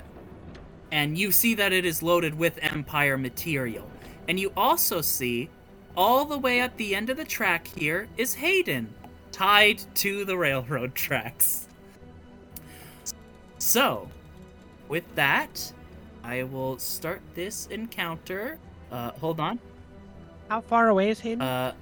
and 0.91 1.17
you 1.17 1.31
see 1.31 1.53
that 1.55 1.73
it 1.73 1.85
is 1.85 2.01
loaded 2.01 2.37
with 2.37 2.57
Empire 2.61 3.17
material, 3.17 3.89
and 4.27 4.39
you 4.39 4.51
also 4.57 5.01
see 5.01 5.49
all 5.95 6.25
the 6.25 6.37
way 6.37 6.59
at 6.61 6.77
the 6.77 6.95
end 6.95 7.09
of 7.09 7.17
the 7.17 7.25
track 7.25 7.67
here 7.67 8.07
is 8.17 8.33
Hayden, 8.35 8.93
tied 9.31 9.81
to 9.95 10.25
the 10.25 10.37
railroad 10.37 10.95
tracks. 10.95 11.67
So, 13.57 14.09
with 14.87 15.03
that, 15.15 15.73
I 16.23 16.43
will 16.43 16.79
start 16.79 17.21
this 17.35 17.67
encounter. 17.67 18.57
Uh, 18.91 19.11
hold 19.11 19.39
on. 19.39 19.59
How 20.49 20.61
far 20.61 20.87
away 20.89 21.09
is 21.09 21.19
Hayden? 21.19 21.41
Uh, 21.41 21.73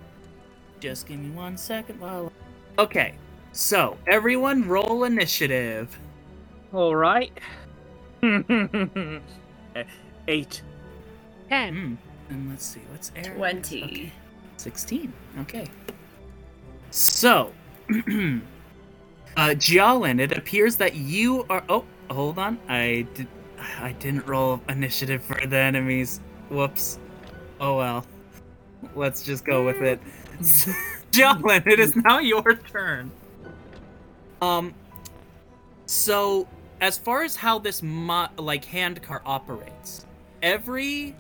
just 0.80 1.08
give 1.08 1.20
me 1.20 1.30
one 1.32 1.58
second 1.58 2.00
while. 2.00 2.32
Okay, 2.78 3.16
so 3.54 3.98
everyone 4.08 4.68
roll 4.68 5.06
initiative. 5.06 5.98
All 6.74 6.96
right. 6.96 7.32
Eight. 10.28 10.62
Ten. 11.50 11.76
Hmm. 11.76 11.96
And 12.30 12.50
let's 12.50 12.66
see, 12.66 12.82
what's 12.92 13.12
Aaron? 13.16 13.38
20. 13.38 13.84
Okay. 13.84 14.12
16. 14.58 15.14
Okay. 15.42 15.66
So, 16.92 17.54
uh, 17.90 17.94
Jialin, 19.38 20.20
it 20.20 20.38
appears 20.38 20.76
that 20.78 20.96
you 20.96 21.46
are. 21.50 21.64
Oh, 21.70 21.86
hold 22.12 22.38
on. 22.38 22.60
I 22.68 23.08
did. 23.14 23.28
I 23.80 23.94
didn't 23.94 24.28
roll 24.28 24.62
initiative 24.68 25.24
for 25.24 25.46
the 25.46 25.58
enemies. 25.58 26.20
Whoops. 26.50 27.00
Oh 27.60 27.78
well. 27.78 28.06
Let's 28.96 29.24
just 29.24 29.46
go 29.46 29.66
with 29.66 29.82
it. 29.82 30.00
Jialin, 31.12 31.66
it 31.66 31.80
is 31.80 31.96
now 31.96 32.20
your 32.20 32.56
turn. 32.56 33.12
Um. 34.42 34.74
So, 35.86 36.48
as 36.82 36.98
far 36.98 37.24
as 37.24 37.36
how 37.36 37.60
this 37.60 37.82
mo- 37.82 38.30
like 38.38 38.66
handcar 38.66 39.22
operates, 39.26 40.06
every 40.42 41.16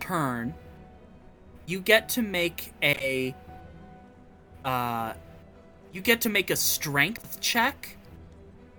turn 0.00 0.54
you 1.66 1.80
get 1.80 2.08
to 2.10 2.22
make 2.22 2.72
a 2.82 3.34
uh 4.64 5.14
you 5.92 6.00
get 6.00 6.20
to 6.20 6.28
make 6.28 6.50
a 6.50 6.56
strength 6.56 7.40
check 7.40 7.96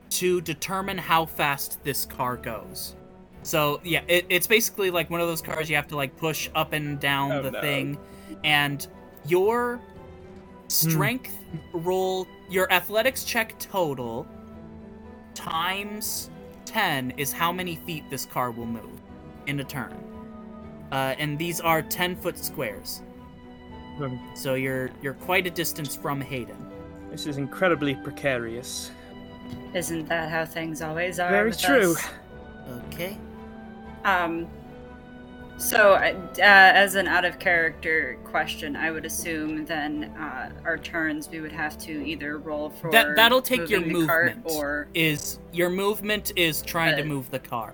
to 0.10 0.42
determine 0.42 0.98
how 0.98 1.26
fast 1.26 1.84
this 1.84 2.06
car 2.06 2.38
goes. 2.38 2.96
So 3.46 3.80
yeah, 3.84 4.02
it, 4.08 4.26
it's 4.30 4.48
basically 4.48 4.90
like 4.90 5.12
one 5.12 5.22
of 5.22 5.28
those 5.28 5.42
cars 5.42 5.70
you 5.70 5.76
have 5.76 5.88
to 5.90 5.96
like 5.96 6.18
push 6.18 6.50
up 6.56 6.74
and 6.74 7.00
down 7.00 7.32
Oh, 7.32 7.42
the 7.44 7.52
no. 7.52 7.62
thing, 7.62 7.96
and 8.44 8.88
your 9.28 9.80
strength 10.68 11.32
roll, 11.72 12.26
your 12.50 12.72
athletics 12.74 13.24
check 13.24 13.58
total 13.60 14.28
times 15.36 16.32
ten 16.66 17.12
is 17.18 17.32
how 17.32 17.52
many 17.52 17.76
feet 17.76 18.04
this 18.10 18.26
car 18.26 18.50
will 18.50 18.66
move 18.66 19.00
in 19.46 19.60
a 19.60 19.64
turn. 19.64 19.96
Uh, 20.92 21.14
and 21.20 21.38
these 21.38 21.62
are 21.62 21.84
ten 21.84 22.16
foot 22.16 22.40
squares. 22.40 23.04
Hmm. 23.98 24.16
So 24.34 24.56
you're 24.56 24.90
you're 25.04 25.14
quite 25.14 25.46
a 25.46 25.52
distance 25.52 25.96
from 25.96 26.20
Hayden. 26.20 26.58
This 27.12 27.28
is 27.28 27.38
incredibly 27.38 27.94
precarious. 27.94 28.90
Isn't 29.76 30.10
that 30.10 30.32
how 30.32 30.46
things 30.46 30.82
always 30.82 31.20
are? 31.20 31.30
Very 31.30 31.52
with 31.52 31.62
true. 31.62 31.92
us? 31.92 32.08
Okay. 32.88 33.20
Um, 34.06 34.48
so, 35.58 35.94
uh, 35.94 36.14
as 36.38 36.96
an 36.96 37.08
out 37.08 37.24
of 37.24 37.40
character 37.40 38.18
question, 38.26 38.76
I 38.76 38.92
would 38.92 39.06
assume 39.06 39.66
then 39.66 40.14
uh, 40.20 40.52
our 40.66 40.78
turns 40.78 41.30
we 41.30 41.40
would 41.40 41.54
have 41.54 41.78
to 41.80 42.06
either 42.06 42.38
roll 42.38 42.70
for 42.70 42.92
That 42.92 43.16
that'll 43.16 43.42
take 43.42 43.70
your 43.70 43.80
moving 43.80 44.02
the 44.02 44.06
cart 44.06 44.36
movement. 44.36 44.56
or 44.56 44.88
Is 44.94 45.40
your 45.54 45.70
movement 45.70 46.34
is 46.36 46.62
trying 46.62 46.98
to 46.98 47.06
move 47.06 47.32
the 47.32 47.40
car. 47.40 47.74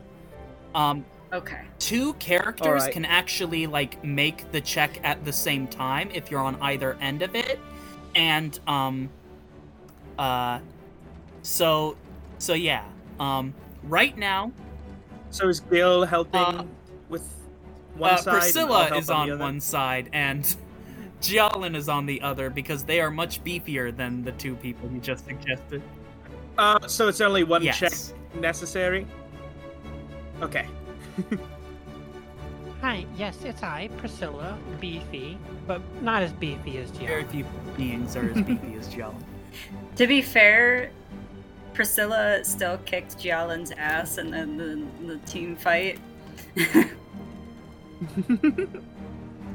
Um, 0.76 1.04
okay. 1.34 1.64
two 1.80 2.14
characters 2.14 2.68
Alright. 2.68 2.94
can 2.94 3.04
actually 3.04 3.66
like 3.68 4.02
make 4.04 4.52
the 4.52 4.62
check 4.62 5.00
at 5.04 5.26
the 5.26 5.34
same 5.34 5.68
time 5.68 6.10
if 6.14 6.30
you're 6.30 6.40
on 6.40 6.62
either 6.62 6.96
end 7.02 7.24
of 7.24 7.36
it, 7.36 7.60
and 8.16 8.58
um, 8.68 9.10
uh, 10.20 10.60
so 11.42 11.98
so 12.38 12.54
yeah. 12.54 12.86
Um, 13.20 13.54
right 13.84 14.16
now, 14.18 14.52
So 15.32 15.48
is 15.48 15.62
Gil 15.62 16.06
helping 16.06 16.42
Uh, 16.42 16.66
with 17.10 17.28
one 17.96 18.14
uh, 18.14 18.18
side? 18.18 18.32
Priscilla 18.42 18.86
help 18.86 19.02
is 19.02 19.10
on, 19.10 19.32
on 19.32 19.40
one 19.40 19.60
side 19.60 20.10
and 20.14 20.56
Jialin 21.22 21.76
is 21.76 21.88
on 21.88 22.06
the 22.06 22.22
other 22.22 22.50
because 22.50 22.84
they 22.84 23.00
are 23.00 23.10
much 23.12 23.44
beefier 23.44 23.96
than 23.96 24.24
the 24.24 24.34
two 24.34 24.56
people 24.56 24.90
you 24.92 25.00
just 25.00 25.26
suggested. 25.26 25.82
Uh, 26.58 26.86
so 26.88 27.08
it's 27.08 27.22
only 27.22 27.44
one 27.44 27.64
yes. 27.64 27.80
check 27.80 27.94
necessary. 28.40 29.08
Okay. 30.42 30.68
Hi, 32.82 33.06
yes, 33.16 33.38
it's 33.44 33.62
I, 33.62 33.90
Priscilla, 33.98 34.58
beefy, 34.80 35.38
but 35.68 35.82
not 36.02 36.24
as 36.24 36.34
beefy 36.34 36.80
as 36.80 36.90
Very 36.90 37.24
Gio. 37.24 37.30
few 37.30 37.46
beings 37.78 38.16
are 38.16 38.28
as 38.32 38.42
beefy 38.42 38.76
as 38.76 38.88
Jialin. 38.90 39.16
To 39.98 40.08
be 40.08 40.22
fair, 40.22 40.92
Priscilla 41.74 42.44
still 42.44 42.78
kicked 42.80 43.18
Jialin's 43.18 43.72
ass 43.72 44.18
in 44.18 44.32
the, 44.32 44.46
the, 44.46 45.14
the 45.14 45.18
team 45.26 45.56
fight. 45.56 46.00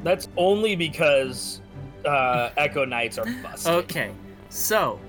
That's 0.03 0.27
only 0.37 0.75
because 0.75 1.61
uh, 2.05 2.49
Echo 2.57 2.85
Knights 2.85 3.17
are 3.17 3.25
busted. 3.43 3.71
Okay, 3.71 4.11
so, 4.49 4.99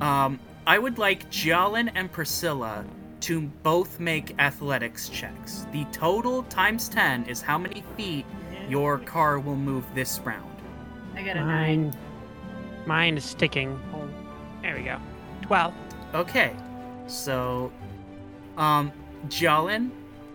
um, 0.00 0.38
I 0.66 0.78
would 0.78 0.98
like 0.98 1.30
Jialin 1.30 1.90
and 1.94 2.10
Priscilla 2.10 2.84
to 3.20 3.40
both 3.62 3.98
make 4.00 4.34
athletics 4.38 5.08
checks. 5.08 5.66
The 5.72 5.84
total 5.92 6.42
times 6.44 6.88
10 6.88 7.24
is 7.26 7.40
how 7.42 7.58
many 7.58 7.82
feet 7.96 8.26
your 8.68 8.98
car 8.98 9.38
will 9.38 9.56
move 9.56 9.84
this 9.94 10.20
round. 10.20 10.44
I 11.14 11.22
got 11.22 11.36
a 11.36 11.40
nine. 11.40 11.84
Mine, 11.84 11.96
mine 12.86 13.16
is 13.16 13.24
sticking. 13.24 13.78
There 14.62 14.76
we 14.76 14.82
go. 14.82 14.98
Twelve. 15.42 15.74
Okay, 16.14 16.54
so, 17.06 17.72
um, 18.56 18.92
Jialin, 19.26 19.90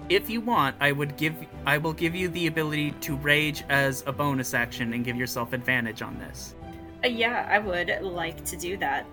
if 0.10 0.30
you 0.30 0.42
want, 0.42 0.76
I 0.80 0.92
would 0.92 1.18
give 1.18 1.36
I 1.66 1.78
will 1.78 1.94
give 1.94 2.14
you 2.14 2.28
the 2.28 2.48
ability 2.48 2.92
to 2.92 3.16
rage 3.16 3.64
as 3.70 4.04
a 4.06 4.12
bonus 4.12 4.54
action 4.54 4.94
and 4.94 5.06
give 5.06 5.16
yourself 5.16 5.54
advantage 5.54 6.02
on 6.02 6.20
this. 6.20 6.56
Uh, 7.04 7.08
yeah, 7.08 7.48
I 7.50 7.60
would 7.60 7.90
like 8.02 8.44
to 8.46 8.58
do 8.58 8.78
that. 8.78 9.06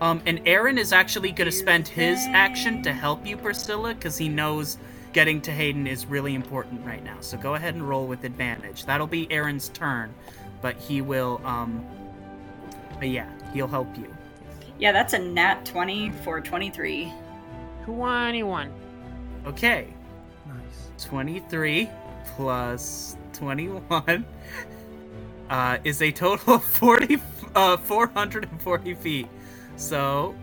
Um, 0.00 0.22
and 0.26 0.40
Aaron 0.46 0.78
is 0.78 0.92
actually 0.92 1.32
going 1.32 1.50
to 1.50 1.56
spend 1.56 1.88
his 1.88 2.18
action 2.28 2.82
to 2.82 2.92
help 2.92 3.26
you, 3.26 3.36
Priscilla, 3.36 3.94
because 3.94 4.16
he 4.16 4.28
knows 4.28 4.78
getting 5.12 5.40
to 5.40 5.50
Hayden 5.50 5.86
is 5.86 6.06
really 6.06 6.34
important 6.34 6.84
right 6.84 7.02
now. 7.02 7.16
So 7.20 7.38
go 7.38 7.54
ahead 7.54 7.74
and 7.74 7.88
roll 7.88 8.06
with 8.06 8.24
advantage. 8.24 8.84
That'll 8.84 9.06
be 9.06 9.30
Aaron's 9.32 9.70
turn, 9.70 10.14
but 10.60 10.76
he 10.76 11.00
will, 11.00 11.40
um, 11.44 11.84
but 12.98 13.08
yeah, 13.08 13.30
he'll 13.54 13.66
help 13.66 13.96
you. 13.96 14.15
Yeah, 14.78 14.92
that's 14.92 15.12
a 15.14 15.18
nat 15.18 15.64
20 15.64 16.10
for 16.24 16.40
23. 16.40 17.12
Twenty-one. 17.84 18.70
Okay, 19.46 19.86
Nice. 20.46 21.06
23 21.06 21.88
plus 22.34 23.16
21 23.32 24.24
uh, 25.48 25.78
is 25.84 26.02
a 26.02 26.10
total 26.10 26.54
of 26.54 26.64
40, 26.64 27.18
uh, 27.54 27.76
440 27.76 28.94
feet. 28.94 29.28
So, 29.76 30.34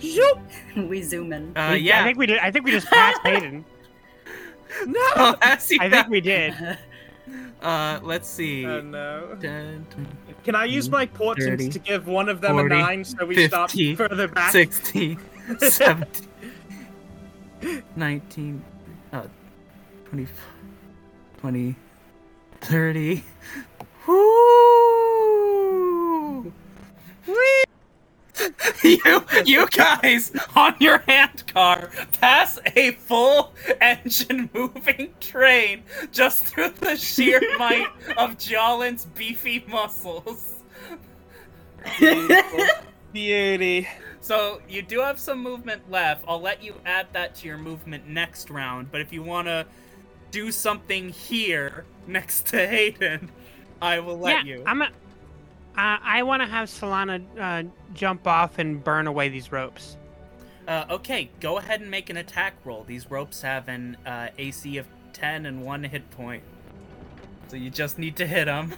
Zoop! 0.00 0.38
we 0.76 1.02
zoom 1.02 1.32
in. 1.32 1.56
uh, 1.56 1.70
We- 1.72 1.78
yeah. 1.78 2.02
I 2.02 2.04
think 2.04 2.18
we 2.18 2.26
did. 2.26 2.38
I 2.40 2.50
think 2.50 2.64
we 2.66 2.72
just 2.72 2.88
passed 2.88 3.20
Hayden. 3.24 3.64
Oh, 5.16 5.34
as 5.40 5.72
I 5.80 5.88
think 5.88 6.08
we 6.10 6.20
did. 6.20 6.54
Uh, 7.62 8.00
let's 8.02 8.28
see. 8.28 8.66
Oh 8.66 8.80
no. 8.82 9.36
10, 9.40 9.86
Can 10.44 10.54
I 10.54 10.66
use 10.66 10.90
my 10.90 11.06
30, 11.06 11.16
portents 11.16 11.68
to 11.68 11.78
give 11.78 12.06
one 12.06 12.28
of 12.28 12.42
them 12.42 12.52
40, 12.52 12.74
a 12.74 12.78
nine 12.78 13.04
so 13.04 13.24
we 13.24 13.48
stop 13.48 13.70
50, 13.70 13.96
further 13.96 14.28
back? 14.28 14.52
16, 14.52 15.18
17, 15.58 16.28
19, 17.96 18.64
uh, 19.12 19.22
20, 20.10 20.26
20, 21.38 21.76
30. 22.60 23.24
Woo! 24.06 24.14
Whee! 27.26 27.64
You, 28.82 29.24
you 29.44 29.66
guys 29.68 30.32
on 30.54 30.74
your 30.80 30.98
hand 30.98 31.46
car 31.46 31.90
pass 32.20 32.58
a 32.76 32.92
full 32.92 33.54
engine 33.80 34.50
moving 34.54 35.14
train 35.20 35.84
just 36.12 36.44
through 36.44 36.70
the 36.80 36.96
sheer 36.96 37.40
might 37.58 37.88
of 38.16 38.36
Jialin's 38.36 39.06
beefy 39.06 39.64
muscles. 39.68 40.62
Beauty. 43.12 43.88
So 44.20 44.60
you 44.68 44.82
do 44.82 45.00
have 45.00 45.20
some 45.20 45.42
movement 45.42 45.90
left. 45.90 46.24
I'll 46.26 46.40
let 46.40 46.62
you 46.62 46.74
add 46.86 47.08
that 47.12 47.34
to 47.36 47.46
your 47.46 47.58
movement 47.58 48.08
next 48.08 48.50
round. 48.50 48.90
But 48.90 49.00
if 49.00 49.12
you 49.12 49.22
want 49.22 49.48
to 49.48 49.66
do 50.30 50.50
something 50.50 51.10
here 51.10 51.84
next 52.06 52.46
to 52.48 52.66
Hayden, 52.66 53.30
I 53.80 54.00
will 54.00 54.18
let 54.18 54.46
yeah, 54.46 54.56
you. 54.56 54.64
I'm 54.66 54.82
a, 54.82 54.88
uh, 55.76 55.98
I 56.02 56.22
want 56.22 56.42
to 56.42 56.46
have 56.46 56.68
Solana 56.68 57.22
uh, 57.38 57.68
jump 57.94 58.26
off 58.26 58.58
and 58.58 58.82
burn 58.82 59.06
away 59.06 59.28
these 59.28 59.50
ropes. 59.50 59.96
Uh, 60.68 60.84
okay, 60.90 61.30
go 61.40 61.58
ahead 61.58 61.80
and 61.80 61.90
make 61.90 62.10
an 62.10 62.16
attack 62.16 62.54
roll. 62.64 62.84
These 62.84 63.10
ropes 63.10 63.42
have 63.42 63.68
an 63.68 63.96
uh, 64.06 64.28
AC 64.38 64.78
of 64.78 64.86
10 65.12 65.46
and 65.46 65.64
one 65.64 65.84
hit 65.84 66.08
point. 66.12 66.42
So 67.48 67.56
you 67.56 67.70
just 67.70 67.98
need 67.98 68.16
to 68.16 68.26
hit 68.26 68.46
them. 68.46 68.74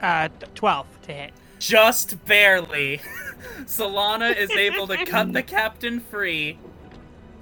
Uh, 0.00 0.28
12 0.54 0.86
to 1.02 1.12
hit. 1.12 1.32
Just 1.58 2.24
barely. 2.24 3.00
Solana 3.64 4.36
is 4.36 4.50
able 4.50 4.86
to 4.86 5.04
cut 5.04 5.32
the 5.32 5.42
captain 5.42 6.00
free 6.00 6.58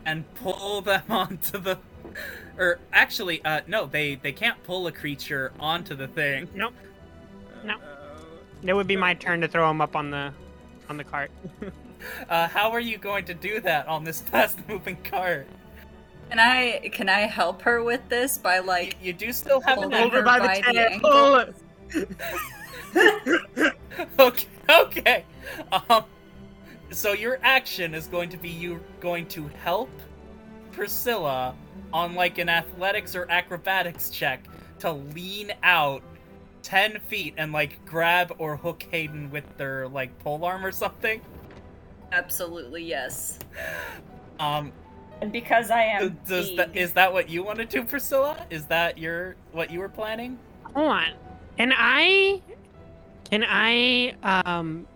and 0.07 0.32
pull 0.34 0.80
them 0.80 1.02
onto 1.11 1.59
the. 1.59 1.78
Or 2.57 2.78
actually, 2.92 3.44
uh, 3.44 3.62
no, 3.66 3.86
they 3.86 4.14
they 4.14 4.32
can't 4.32 4.62
pull 4.62 4.86
a 4.86 4.92
creature 4.92 5.52
onto 5.59 5.94
the 5.94 6.07
thing. 6.07 6.48
Nope. 6.55 6.74
No. 7.64 7.76
It 8.64 8.72
would 8.72 8.86
be 8.86 8.96
my 8.96 9.14
turn 9.14 9.40
to 9.42 9.48
throw 9.48 9.70
him 9.70 9.80
up 9.80 9.94
on 9.96 10.10
the 10.10 10.32
on 10.88 10.96
the 10.96 11.04
cart. 11.04 11.30
Uh, 12.28 12.46
how 12.48 12.70
are 12.70 12.80
you 12.80 12.98
going 12.98 13.24
to 13.24 13.32
do 13.32 13.60
that 13.60 13.88
on 13.88 14.04
this 14.04 14.20
fast-moving 14.30 14.98
cart? 15.04 15.46
Can 16.28 16.38
I 16.38 16.90
can 16.92 17.08
I 17.08 17.20
help 17.20 17.62
her 17.62 17.82
with 17.82 18.06
this 18.08 18.38
by 18.38 18.58
like 18.58 18.96
you 19.02 19.12
do 19.12 19.32
still 19.32 19.60
have 19.62 19.78
an 19.78 19.92
Hold 19.92 19.94
Hold 19.94 20.12
her 20.12 20.18
her 20.18 20.24
by 20.24 20.38
by 20.38 20.60
the 20.60 20.72
the 20.72 20.72
tail. 20.72 21.00
Pull 21.00 21.36
it. 23.64 23.74
okay, 24.18 24.46
okay. 24.68 25.24
Um, 25.72 26.04
so 26.90 27.12
your 27.12 27.38
action 27.42 27.94
is 27.94 28.06
going 28.06 28.28
to 28.30 28.36
be 28.36 28.48
you 28.48 28.80
going 29.00 29.26
to 29.28 29.48
help 29.62 29.90
Priscilla 30.72 31.54
on 31.92 32.14
like 32.14 32.38
an 32.38 32.48
athletics 32.48 33.14
or 33.14 33.30
acrobatics 33.30 34.10
check 34.10 34.44
to 34.80 34.92
lean 34.92 35.52
out 35.62 36.02
ten 36.64 36.98
feet 36.98 37.34
and 37.36 37.52
like 37.52 37.84
grab 37.86 38.34
or 38.38 38.56
hook 38.56 38.84
Hayden 38.90 39.30
with 39.30 39.44
their 39.58 39.86
like 39.86 40.18
pole 40.18 40.44
arm 40.44 40.66
or 40.66 40.72
something. 40.72 41.20
absolutely 42.12 42.82
yes. 42.84 43.38
Um, 44.40 44.72
And 45.20 45.30
because 45.32 45.70
I 45.70 45.82
am 45.82 46.18
does 46.26 46.48
big, 46.48 46.56
that 46.56 46.76
is 46.76 46.92
that 46.94 47.12
what 47.12 47.28
you 47.28 47.44
want 47.44 47.58
to 47.58 47.66
do, 47.66 47.84
Priscilla? 47.84 48.46
Is 48.50 48.66
that 48.66 48.98
your 48.98 49.36
what 49.52 49.70
you 49.70 49.78
were 49.78 49.88
planning? 49.88 50.38
Hold 50.74 50.88
on. 50.88 51.12
Can 51.58 51.72
I 51.76 52.42
can 53.30 53.44
I 53.46 54.14
um 54.22 54.86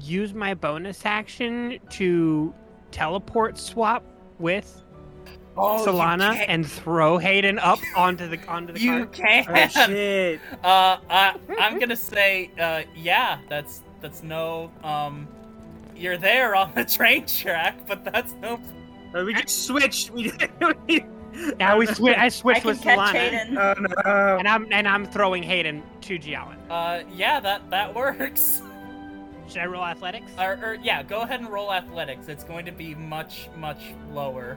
use 0.00 0.34
my 0.34 0.54
bonus 0.54 1.04
action 1.06 1.78
to 1.90 2.54
teleport 2.90 3.58
swap 3.58 4.04
with 4.38 4.82
Oh, 5.58 5.82
Solana 5.86 6.44
and 6.48 6.66
throw 6.70 7.16
Hayden 7.18 7.58
up 7.58 7.78
onto 7.96 8.28
the 8.28 8.38
onto 8.46 8.72
the 8.74 8.80
You 8.80 9.06
cart? 9.06 9.12
can. 9.12 9.46
Oh 9.48 9.66
shit. 9.86 10.40
Uh, 10.64 10.98
I, 11.08 11.34
I'm 11.58 11.78
gonna 11.80 11.96
say, 11.96 12.50
uh, 12.60 12.82
yeah, 12.94 13.38
that's 13.48 13.82
that's 14.00 14.22
no, 14.22 14.70
um, 14.84 15.26
you're 15.96 16.18
there 16.18 16.54
on 16.54 16.72
the 16.74 16.84
train 16.96 17.24
track, 17.26 17.86
but 17.86 18.04
that's 18.04 18.34
no. 18.42 18.60
Uh, 19.14 19.24
we 19.24 19.32
just 19.34 19.66
switched. 19.66 20.10
We, 20.10 20.32
Yeah, 21.60 21.76
we 21.76 21.86
swi- 21.86 22.16
I 22.16 22.24
I 22.26 22.28
switched 22.28 22.62
can 22.62 22.68
with 22.70 22.82
catch 22.82 22.98
Solana, 22.98 23.12
Hayden. 23.12 23.58
Oh 23.58 23.74
no. 23.78 24.36
and 24.38 24.48
I'm 24.48 24.66
and 24.72 24.86
I'm 24.88 25.06
throwing 25.06 25.42
Hayden 25.42 25.82
to 26.02 26.18
Jialin. 26.18 26.56
Uh, 26.68 27.02
yeah, 27.14 27.40
that 27.40 27.68
that 27.70 27.94
works. 27.94 28.62
Should 29.48 29.58
I 29.58 29.66
roll 29.66 29.84
athletics? 29.84 30.32
Or, 30.38 30.58
or 30.62 30.76
yeah, 30.82 31.02
go 31.02 31.20
ahead 31.20 31.40
and 31.40 31.48
roll 31.48 31.72
athletics. 31.72 32.28
It's 32.28 32.42
going 32.42 32.66
to 32.66 32.72
be 32.72 32.94
much 32.94 33.48
much 33.56 33.94
lower. 34.10 34.56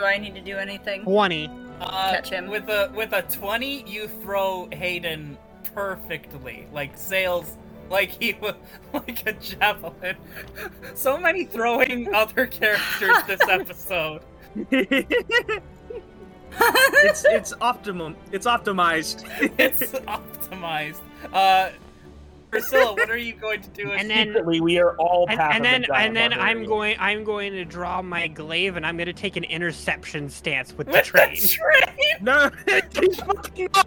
Do 0.00 0.06
I 0.06 0.16
need 0.16 0.34
to 0.34 0.40
do 0.40 0.56
anything? 0.56 1.02
Twenty. 1.02 1.50
Uh, 1.78 2.12
Catch 2.12 2.30
him. 2.30 2.48
with 2.48 2.70
a 2.70 2.90
with 2.94 3.12
a 3.12 3.20
twenty. 3.20 3.84
You 3.86 4.08
throw 4.08 4.66
Hayden 4.72 5.36
perfectly, 5.74 6.66
like 6.72 6.96
sails. 6.96 7.58
Like 7.90 8.08
he 8.08 8.32
was 8.40 8.54
like 8.94 9.26
a 9.26 9.34
javelin. 9.34 10.16
So 10.94 11.18
many 11.18 11.44
throwing 11.44 12.14
other 12.14 12.46
characters 12.46 13.14
this 13.26 13.42
episode. 13.48 14.22
it's 14.70 15.60
it's 17.26 17.52
optimum. 17.60 18.16
It's 18.32 18.46
optimized. 18.46 19.28
it's 19.58 19.82
optimized. 19.92 21.00
Uh, 21.30 21.72
Priscilla, 22.50 22.94
what 22.94 23.10
are 23.10 23.16
you 23.16 23.34
going 23.34 23.60
to 23.62 23.70
do? 23.70 23.90
And 23.92 24.10
then 24.10 24.28
Secretly, 24.28 24.60
we 24.60 24.78
are 24.78 24.96
all 24.96 25.26
and, 25.28 25.40
and 25.40 25.64
then 25.64 25.80
the 25.82 25.86
giant 25.88 26.06
and 26.06 26.16
then 26.16 26.32
I'm 26.38 26.64
going 26.64 26.96
I'm 26.98 27.24
going 27.24 27.52
to 27.52 27.64
draw 27.64 28.02
my 28.02 28.28
glaive 28.28 28.76
and 28.76 28.86
I'm 28.86 28.96
going 28.96 29.06
to 29.06 29.12
take 29.12 29.36
an 29.36 29.44
interception 29.44 30.28
stance 30.28 30.76
with 30.76 30.86
the 30.88 30.92
with 30.94 31.04
train. 31.04 31.34
the 31.34 31.48
train, 31.48 31.96
no, 32.20 32.50
keep 32.90 33.14
fucking 33.14 33.68
on. 33.74 33.84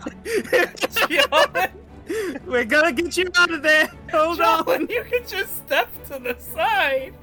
Jialin, 0.94 1.72
We're 2.46 2.66
gonna 2.66 2.92
get 2.92 3.16
you 3.18 3.30
out 3.38 3.52
of 3.52 3.64
there. 3.64 3.90
Hold 4.12 4.42
on. 4.42 4.88
You 4.88 5.04
can 5.04 5.26
just 5.28 5.58
step 5.58 5.90
to 6.08 6.20
the 6.20 6.36
side. 6.40 7.14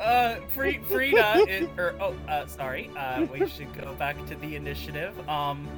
Uh, 0.00 0.36
Fre- 0.50 0.80
Frida, 0.88 1.44
is, 1.48 1.68
or 1.76 1.94
oh, 2.00 2.14
uh, 2.28 2.46
sorry. 2.46 2.90
Uh, 2.96 3.26
we 3.26 3.46
should 3.48 3.72
go 3.74 3.94
back 3.94 4.16
to 4.26 4.34
the 4.36 4.56
initiative. 4.56 5.28
Um, 5.28 5.68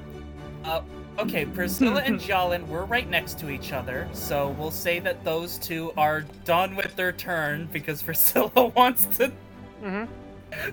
uh, 0.64 0.82
okay, 1.18 1.44
Priscilla 1.44 2.00
and 2.02 2.18
Jialin 2.20 2.66
were 2.68 2.84
right 2.84 3.08
next 3.08 3.38
to 3.40 3.50
each 3.50 3.72
other, 3.72 4.08
so 4.12 4.50
we'll 4.50 4.70
say 4.70 4.98
that 5.00 5.24
those 5.24 5.58
two 5.58 5.92
are 5.96 6.22
done 6.44 6.76
with 6.76 6.94
their 6.96 7.12
turn 7.12 7.68
because 7.72 8.02
Priscilla 8.08 8.66
wants 8.76 9.06
to 9.18 9.32
hmm 9.82 10.04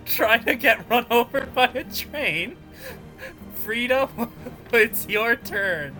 try 0.06 0.38
to 0.38 0.56
get 0.56 0.90
run 0.90 1.06
over 1.10 1.46
by 1.56 1.68
a 1.68 1.84
train. 1.86 2.58
Frida, 3.56 4.10
it's 4.74 5.08
your 5.08 5.36
turn. 5.38 5.96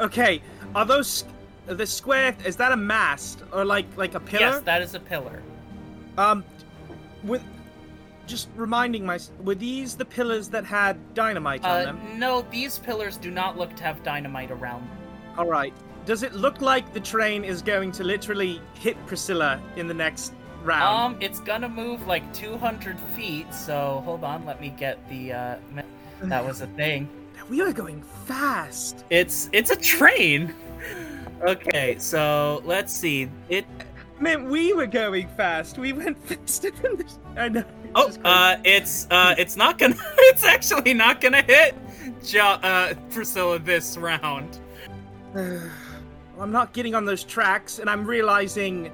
Okay, 0.00 0.42
are 0.74 0.84
those 0.84 1.24
the 1.66 1.86
square? 1.86 2.36
Is 2.44 2.56
that 2.56 2.72
a 2.72 2.76
mast 2.76 3.42
or 3.52 3.64
like 3.64 3.86
like 3.96 4.14
a 4.14 4.20
pillar? 4.20 4.40
Yes, 4.40 4.62
that 4.62 4.82
is 4.82 4.94
a 4.94 5.00
pillar. 5.00 5.42
Um, 6.16 6.44
with 7.22 7.42
just 8.28 8.48
reminding 8.54 9.04
myself, 9.04 9.36
were 9.40 9.54
these 9.56 9.96
the 9.96 10.04
pillars 10.04 10.48
that 10.50 10.64
had 10.64 10.96
dynamite 11.14 11.64
on 11.64 11.70
Uh, 11.70 11.84
them? 11.86 12.00
no, 12.18 12.42
these 12.50 12.78
pillars 12.78 13.16
do 13.16 13.30
not 13.30 13.58
look 13.58 13.74
to 13.76 13.82
have 13.82 14.02
dynamite 14.04 14.50
around. 14.52 14.82
them. 14.88 14.98
All 15.38 15.46
right. 15.46 15.72
Does 16.06 16.22
it 16.22 16.34
look 16.34 16.60
like 16.60 16.92
the 16.92 17.00
train 17.00 17.44
is 17.44 17.60
going 17.62 17.90
to 17.92 18.04
literally 18.04 18.60
hit 18.74 18.96
Priscilla 19.06 19.60
in 19.76 19.88
the 19.88 19.94
next 19.94 20.32
round? 20.62 21.14
Um, 21.16 21.20
it's 21.22 21.40
gonna 21.40 21.68
move 21.68 22.06
like 22.06 22.30
200 22.32 22.98
feet, 23.16 23.52
so 23.52 24.02
hold 24.04 24.22
on, 24.24 24.44
let 24.46 24.60
me 24.60 24.68
get 24.70 24.96
the, 25.08 25.32
uh, 25.32 25.56
that 26.22 26.44
was 26.44 26.60
a 26.60 26.66
thing. 26.82 27.08
we 27.50 27.60
are 27.60 27.72
going 27.72 28.02
fast. 28.26 29.04
It's, 29.10 29.48
it's 29.52 29.70
a 29.70 29.76
train! 29.76 30.54
Okay, 31.42 31.96
so 31.98 32.62
let's 32.64 32.92
see. 32.92 33.30
It, 33.48 33.64
Man, 34.20 34.48
we 34.48 34.72
were 34.72 34.86
going 34.88 35.28
fast. 35.36 35.78
We 35.78 35.92
went 35.92 36.18
faster 36.26 36.72
than 36.72 36.96
this. 36.96 37.20
I 37.36 37.48
know. 37.48 37.62
Oh, 37.94 38.12
uh, 38.24 38.56
it's, 38.64 39.06
uh, 39.10 39.34
it's 39.38 39.56
not 39.56 39.78
gonna, 39.78 39.96
it's 40.18 40.44
actually 40.44 40.94
not 40.94 41.20
gonna 41.20 41.42
hit 41.42 41.74
jo- 42.24 42.58
uh, 42.62 42.94
Priscilla 43.10 43.58
this 43.58 43.96
round. 43.96 44.58
I'm 45.34 46.52
not 46.52 46.72
getting 46.72 46.94
on 46.94 47.04
those 47.04 47.24
tracks, 47.24 47.78
and 47.78 47.90
I'm 47.90 48.04
realizing 48.04 48.90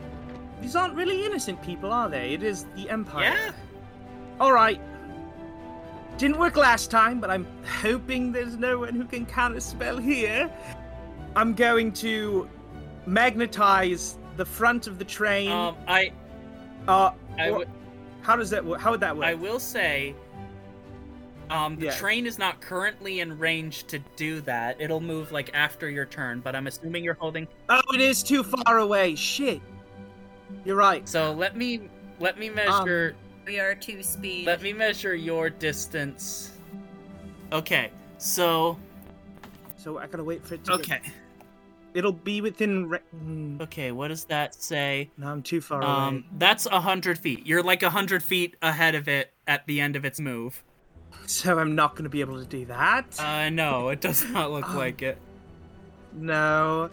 these 0.60 0.76
aren't 0.76 0.94
really 0.94 1.24
innocent 1.24 1.60
people, 1.62 1.92
are 1.92 2.08
they? 2.08 2.32
It 2.32 2.42
is 2.42 2.64
the 2.74 2.88
Empire. 2.88 3.24
Yeah. 3.24 3.52
All 4.40 4.52
right. 4.52 4.80
Didn't 6.16 6.38
work 6.38 6.56
last 6.56 6.90
time, 6.90 7.20
but 7.20 7.28
I'm 7.28 7.46
hoping 7.82 8.32
there's 8.32 8.56
no 8.56 8.78
one 8.78 8.94
who 8.94 9.04
can 9.04 9.26
counterspell 9.26 10.02
here. 10.02 10.50
I'm 11.36 11.54
going 11.54 11.92
to 11.94 12.48
magnetize 13.04 14.16
the 14.36 14.44
front 14.44 14.86
of 14.86 14.98
the 14.98 15.04
train. 15.04 15.50
Um, 15.50 15.76
I, 15.86 16.12
uh, 16.88 17.10
I 17.38 17.50
or- 17.50 17.58
would, 17.58 17.68
how 18.24 18.36
does 18.36 18.50
that 18.50 18.64
work? 18.64 18.80
How 18.80 18.90
would 18.90 19.00
that 19.00 19.14
work? 19.16 19.26
I 19.26 19.34
will 19.34 19.60
say, 19.60 20.14
um, 21.50 21.76
the 21.76 21.84
Yes. 21.86 21.98
train 21.98 22.26
is 22.26 22.38
not 22.38 22.60
currently 22.60 23.20
in 23.20 23.38
range 23.38 23.84
to 23.84 23.98
do 24.16 24.40
that. 24.42 24.80
It'll 24.80 25.00
move 25.00 25.30
like 25.30 25.50
after 25.54 25.90
your 25.90 26.06
turn, 26.06 26.40
but 26.40 26.56
I'm 26.56 26.66
assuming 26.66 27.04
you're 27.04 27.14
holding. 27.20 27.46
Oh, 27.68 27.80
it 27.94 28.00
is 28.00 28.22
too 28.22 28.42
far 28.42 28.78
away. 28.78 29.14
Shit. 29.14 29.60
You're 30.64 30.76
right. 30.76 31.06
So 31.08 31.32
let 31.32 31.54
me 31.56 31.90
let 32.18 32.38
me 32.38 32.48
Um, 32.48 32.54
measure 32.54 33.14
We 33.46 33.60
are 33.60 33.74
two 33.74 34.02
speed. 34.02 34.46
let 34.46 34.62
me 34.62 34.72
measure 34.72 35.14
your 35.14 35.50
distance. 35.50 36.52
Okay, 37.52 37.90
So 38.16 38.78
So 39.76 39.98
I 39.98 40.06
gotta 40.06 40.24
wait 40.24 40.46
for 40.46 40.54
it 40.54 40.64
to. 40.64 40.72
okay, 40.72 41.00
It'll 41.94 42.12
be 42.12 42.40
within. 42.40 42.88
Re- 42.88 42.98
mm, 43.16 43.60
okay. 43.62 43.92
What 43.92 44.08
does 44.08 44.24
that 44.26 44.54
say? 44.54 45.10
no, 45.16 45.28
I'm 45.28 45.42
too 45.42 45.60
far 45.60 45.82
Um, 45.82 46.14
away. 46.14 46.24
that's 46.38 46.66
a 46.66 46.80
hundred 46.80 47.18
feet. 47.18 47.46
You're 47.46 47.62
like 47.62 47.82
a 47.82 47.90
hundred 47.90 48.22
feet 48.22 48.56
ahead 48.60 48.94
of 48.96 49.06
it 49.08 49.32
at 49.46 49.66
the 49.66 49.80
end 49.80 49.96
of 49.96 50.04
its 50.04 50.20
move. 50.20 50.62
So 51.26 51.58
I'm 51.58 51.74
not 51.74 51.94
gonna 51.96 52.08
be 52.10 52.20
able 52.20 52.38
to 52.40 52.44
do 52.44 52.66
that. 52.66 53.18
Uh, 53.18 53.48
no, 53.48 53.88
it 53.88 54.00
does 54.02 54.24
not 54.30 54.50
look 54.50 54.68
Oh. 54.74 54.76
like 54.76 55.00
it. 55.00 55.16
No. 56.12 56.90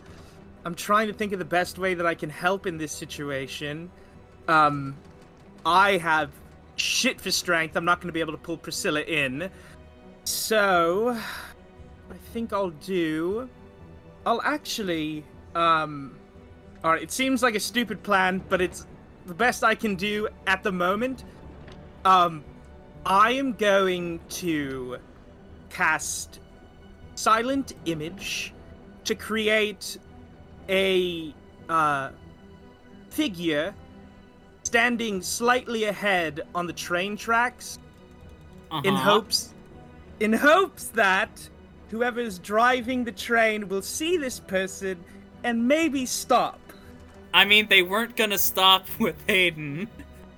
I'm 0.64 0.76
trying 0.76 1.08
to 1.08 1.14
think 1.14 1.34
of 1.34 1.40
the 1.40 1.44
best 1.46 1.78
way 1.80 1.96
that 1.96 2.06
I 2.06 2.14
can 2.14 2.30
help 2.30 2.66
in 2.68 2.78
this 2.78 2.92
situation. 2.92 3.90
Um, 4.48 4.96
I 5.66 5.98
have 5.98 6.30
shit 6.76 7.20
for 7.20 7.32
strength. 7.32 7.76
I'm 7.76 7.84
not 7.84 8.00
going 8.00 8.08
to 8.10 8.14
be 8.14 8.20
able 8.20 8.34
to 8.34 8.38
pull 8.38 8.58
Priscilla 8.58 9.02
in. 9.02 9.50
So, 10.24 11.10
I 12.12 12.16
think 12.32 12.54
I'll 12.54 12.70
do. 12.70 13.50
I'll 14.26 14.42
actually. 14.44 15.26
Um. 15.56 16.18
Alright, 16.84 17.04
it 17.04 17.12
seems 17.12 17.44
like 17.44 17.54
a 17.54 17.60
stupid 17.60 18.02
plan, 18.02 18.42
but 18.50 18.60
it's 18.60 18.88
the 19.28 19.36
best 19.36 19.64
I 19.64 19.76
can 19.76 19.96
do 19.96 20.28
at 20.48 20.64
the 20.64 20.72
moment. 20.72 21.26
Um, 22.06 22.44
I 23.06 23.34
am 23.34 23.54
going 23.54 24.20
to 24.30 24.98
cast 25.70 26.40
Silent 27.14 27.74
Image 27.86 28.54
to 29.04 29.14
create 29.14 30.00
a 30.70 31.36
uh, 31.70 32.10
figure 33.12 33.76
standing 34.64 35.22
slightly 35.22 35.84
ahead 35.84 36.42
on 36.56 36.66
the 36.66 36.74
train 36.74 37.16
tracks 37.16 37.78
in 38.84 38.96
Uh-huh. 38.96 39.12
hopes 39.12 39.54
in 40.20 40.34
hopes 40.34 40.86
that 40.88 41.48
whoever's 41.92 42.40
driving 42.40 43.04
the 43.04 43.12
train 43.12 43.68
will 43.68 43.82
see 43.82 44.18
this 44.18 44.40
person 44.40 45.04
and 45.44 45.68
maybe 45.68 46.06
stop. 46.06 46.60
I 47.34 47.46
mean, 47.46 47.68
they 47.68 47.84
weren't 47.84 48.16
gonna 48.16 48.38
stop 48.38 48.86
with 49.00 49.16
Hayden. 49.28 49.88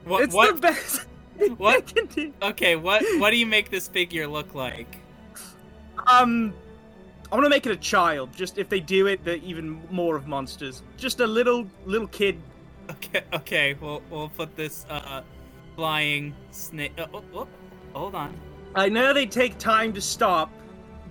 What? 0.04 0.24
it's 0.24 0.36
what? 0.36 0.56
the 0.56 0.62
best 0.62 1.06
what? 1.58 1.86
can 1.88 2.08
do. 2.08 2.34
Okay, 2.42 2.76
what? 2.76 3.04
What 3.20 3.32
do 3.32 3.38
you 3.38 3.46
make 3.46 3.70
this 3.70 3.88
figure 3.88 4.28
look 4.28 4.54
like? 4.54 5.00
Um, 6.08 6.54
I 7.32 7.36
want 7.36 7.46
to 7.46 7.50
make 7.50 7.66
it 7.66 7.72
a 7.72 7.78
child. 7.78 8.30
Just 8.36 8.58
if 8.58 8.70
they 8.70 8.80
do 8.80 9.08
it, 9.08 9.24
they're 9.24 9.38
even 9.38 9.82
more 9.90 10.16
of 10.16 10.28
monsters. 10.28 10.82
Just 10.98 11.20
a 11.20 11.28
little 11.28 11.68
little 11.86 12.08
kid. 12.08 12.40
Okay, 12.90 13.24
okay. 13.34 13.76
We'll 13.80 14.02
we'll 14.10 14.30
put 14.30 14.56
this 14.56 14.86
uh 14.90 15.22
flying 15.76 16.36
snake. 16.52 16.94
Uh, 16.98 17.08
oh, 17.14 17.24
oh, 17.34 17.48
hold 17.94 18.16
on. 18.16 18.36
I 18.76 18.90
know 18.90 19.14
they 19.14 19.26
take 19.26 19.58
time 19.58 19.94
to 19.94 20.02
stop, 20.02 20.52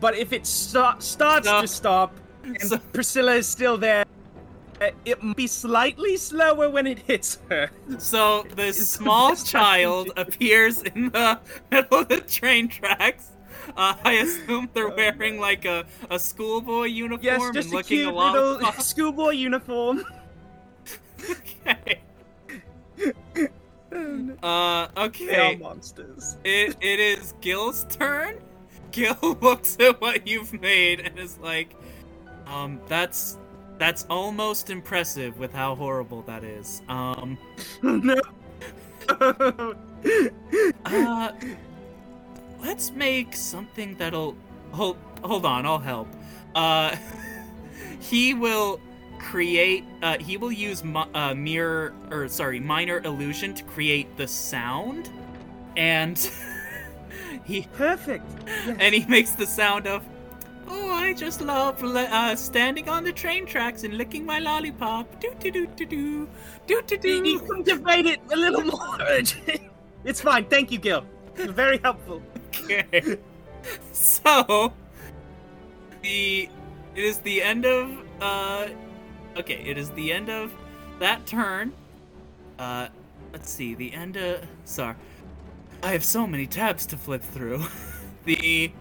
but 0.03 0.15
if 0.19 0.33
it 0.35 0.45
sto- 0.47 0.99
starts 0.99 1.47
Stop. 1.47 1.63
to 1.63 1.69
stop 1.69 2.11
and 2.45 2.61
So- 2.61 2.79
Priscilla 2.93 3.35
is 3.37 3.47
still 3.49 3.79
there, 3.79 4.05
it 5.05 5.23
might 5.23 5.37
be 5.37 5.47
slightly 5.47 6.17
slower 6.17 6.69
when 6.69 6.89
it 6.89 6.99
hits 7.07 7.39
her. 7.49 7.71
So 7.99 8.43
this 8.57 8.79
the 8.79 8.85
small 8.99 9.31
best 9.31 9.47
I 9.55 9.61
can 9.61 9.61
child 9.61 10.11
appears 10.17 10.83
in 10.83 11.11
the 11.11 11.39
middle 11.71 12.01
of 12.01 12.09
the 12.09 12.21
train 12.21 12.67
tracks. 12.69 13.29
Uh, 13.77 13.95
I 14.05 14.13
assume 14.25 14.69
they're 14.75 14.91
Oh, 14.93 14.97
wearing 14.97 15.39
like 15.39 15.65
a, 15.67 15.87
a 16.11 16.19
schoolboy 16.19 16.87
uniform 16.87 17.23
Yes, 17.25 17.41
and 17.43 17.55
just 17.55 17.71
a 17.71 17.77
looking 17.77 17.99
cute 18.01 18.15
little 18.15 18.59
schoolboy 18.91 19.31
uniform. 19.39 20.03
okay. 21.31 22.01
they 22.97 23.49
Uh, 24.43 24.89
are 24.97 25.07
okay. 25.07 25.57
monsters. 25.63 26.37
It 26.43 26.77
it 26.81 26.99
is 26.99 27.35
Gil's 27.41 27.87
turn. 27.89 28.35
Gil 28.93 29.17
looks 29.41 29.77
at 29.81 30.01
what 30.01 30.27
you've 30.27 30.61
made 30.61 31.01
and 31.01 31.19
is 31.19 31.39
like, 31.39 31.75
um, 32.47 32.81
that's 32.87 33.39
that's 33.79 34.07
almost 34.09 34.71
impressive 34.71 35.39
with 35.39 35.53
how 35.53 35.75
horrible 35.75 36.23
that 36.23 36.45
is. 36.45 36.83
Um, 36.89 37.39
no. 37.83 38.21
uh, 40.85 41.33
let's 42.61 42.93
make 42.93 43.35
something 43.35 43.97
that'll 43.97 44.37
hold 44.71 44.97
hold 45.25 45.45
on, 45.45 45.67
I'll 45.67 45.79
help. 45.79 46.09
Uh, 46.55 46.97
he 48.01 48.35
will 48.35 48.81
create. 49.19 49.85
Uh, 50.03 50.19
he 50.19 50.37
will 50.37 50.53
use 50.53 50.85
mi- 50.85 51.05
uh, 51.15 51.35
mirror 51.35 51.95
or 52.11 52.29
sorry, 52.29 52.61
minor 52.61 53.01
illusion 53.05 53.55
to 53.55 53.65
create 53.65 54.17
the 54.17 54.29
sound, 54.29 55.11
and 55.77 56.31
he 57.45 57.63
Perfect. 57.75 58.25
Yes. 58.47 58.77
and 58.81 58.95
he 58.95 59.05
makes 59.07 59.33
the 59.33 59.47
sound 59.47 59.87
of 59.87 60.03
oh 60.69 60.91
i 60.93 61.13
just 61.13 61.41
love 61.41 61.83
uh, 61.83 62.37
standing 62.37 62.89
on 62.89 63.03
the 63.05 63.13
train 63.13 63.45
tracks 63.47 63.83
and 63.85 63.95
licking 63.99 64.25
my 64.25 64.39
lollipop 64.39 65.21
do 65.21 65.33
do 65.41 65.51
do 65.51 65.67
do 65.67 65.87
do 65.87 66.29
do 66.67 66.83
do 66.97 67.09
You 67.09 67.23
do 67.25 67.39
couldn't 67.41 67.69
have 67.69 67.83
made 67.83 68.07
it 68.07 68.21
a 68.33 68.37
little 68.37 68.63
more. 68.63 68.99
It's 70.05 70.21
fine. 70.21 70.47
Thank 70.47 70.73
you, 70.73 70.79
Gil. 70.79 71.05
You're 71.39 71.53
very 71.53 71.79
helpful. 71.79 72.21
okay 72.49 73.19
so 73.93 74.73
the 76.03 76.49
it 76.95 77.05
is 77.05 77.19
the 77.21 77.41
end 77.43 77.65
of 77.65 77.91
uh 78.21 78.69
okay 79.37 79.63
it 79.65 79.79
is 79.79 79.91
the 79.91 80.13
end 80.13 80.29
of 80.29 80.53
that 80.99 81.25
turn 81.27 81.73
uh 82.59 82.89
let's 83.33 83.49
see 83.51 83.75
the 83.75 83.93
end 83.95 84.17
of 84.17 84.41
sorry 84.65 84.97
i 85.83 85.93
have 85.93 86.05
so 86.05 86.27
many 86.27 86.47
tabs 86.47 86.87
to 86.87 86.97
flip 86.97 87.23
through 87.23 87.65
the 88.25 88.73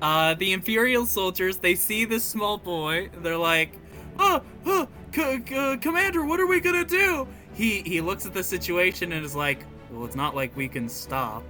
uh 0.00 0.34
the 0.34 0.52
imperial 0.52 1.06
soldiers 1.06 1.58
they 1.58 1.74
see 1.74 2.04
this 2.04 2.24
small 2.24 2.58
boy 2.58 3.08
they're 3.22 3.36
like 3.36 3.78
oh, 4.18 4.42
oh 4.66 4.88
c- 5.14 5.42
c- 5.46 5.76
commander 5.78 6.24
what 6.24 6.40
are 6.40 6.46
we 6.46 6.60
gonna 6.60 6.84
do 6.84 7.26
he 7.54 7.82
he 7.82 8.00
looks 8.00 8.26
at 8.26 8.34
the 8.34 8.42
situation 8.42 9.12
and 9.12 9.24
is 9.24 9.36
like 9.36 9.64
well 9.90 10.04
it's 10.04 10.16
not 10.16 10.34
like 10.34 10.56
we 10.56 10.68
can 10.68 10.88
stop 10.88 11.44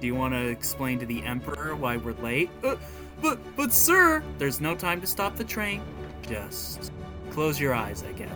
do 0.00 0.06
you 0.06 0.14
want 0.14 0.32
to 0.34 0.46
explain 0.46 0.98
to 1.00 1.06
the 1.06 1.22
Emperor 1.24 1.74
why 1.74 1.96
we're 1.96 2.12
late? 2.14 2.50
Uh, 2.62 2.76
but, 3.20 3.38
but, 3.56 3.72
sir, 3.72 4.22
there's 4.38 4.60
no 4.60 4.74
time 4.76 5.00
to 5.00 5.06
stop 5.06 5.36
the 5.36 5.44
train. 5.44 5.82
Just 6.22 6.92
close 7.30 7.58
your 7.58 7.74
eyes, 7.74 8.04
guess. 8.16 8.30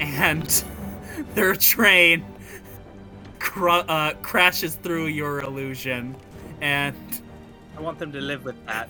And 0.00 0.64
their 1.34 1.54
train 1.54 2.24
cr- 3.44 3.68
uh, 3.68 4.14
crashes 4.22 4.76
through 4.76 5.06
your 5.06 5.40
illusion, 5.40 6.16
and 6.60 6.96
I 7.76 7.80
want 7.80 7.98
them 7.98 8.10
to 8.12 8.20
live 8.20 8.44
with 8.44 8.56
that. 8.66 8.88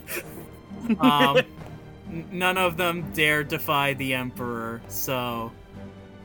um, 1.01 1.39
n- 2.11 2.29
none 2.31 2.57
of 2.57 2.77
them 2.77 3.11
dare 3.13 3.43
defy 3.43 3.95
the 3.95 4.15
Emperor. 4.15 4.81
So, 4.89 5.51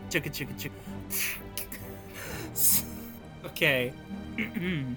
chicka 0.09 0.29
chicka 0.29 0.71
chicka. 2.51 2.83
okay. 3.45 3.93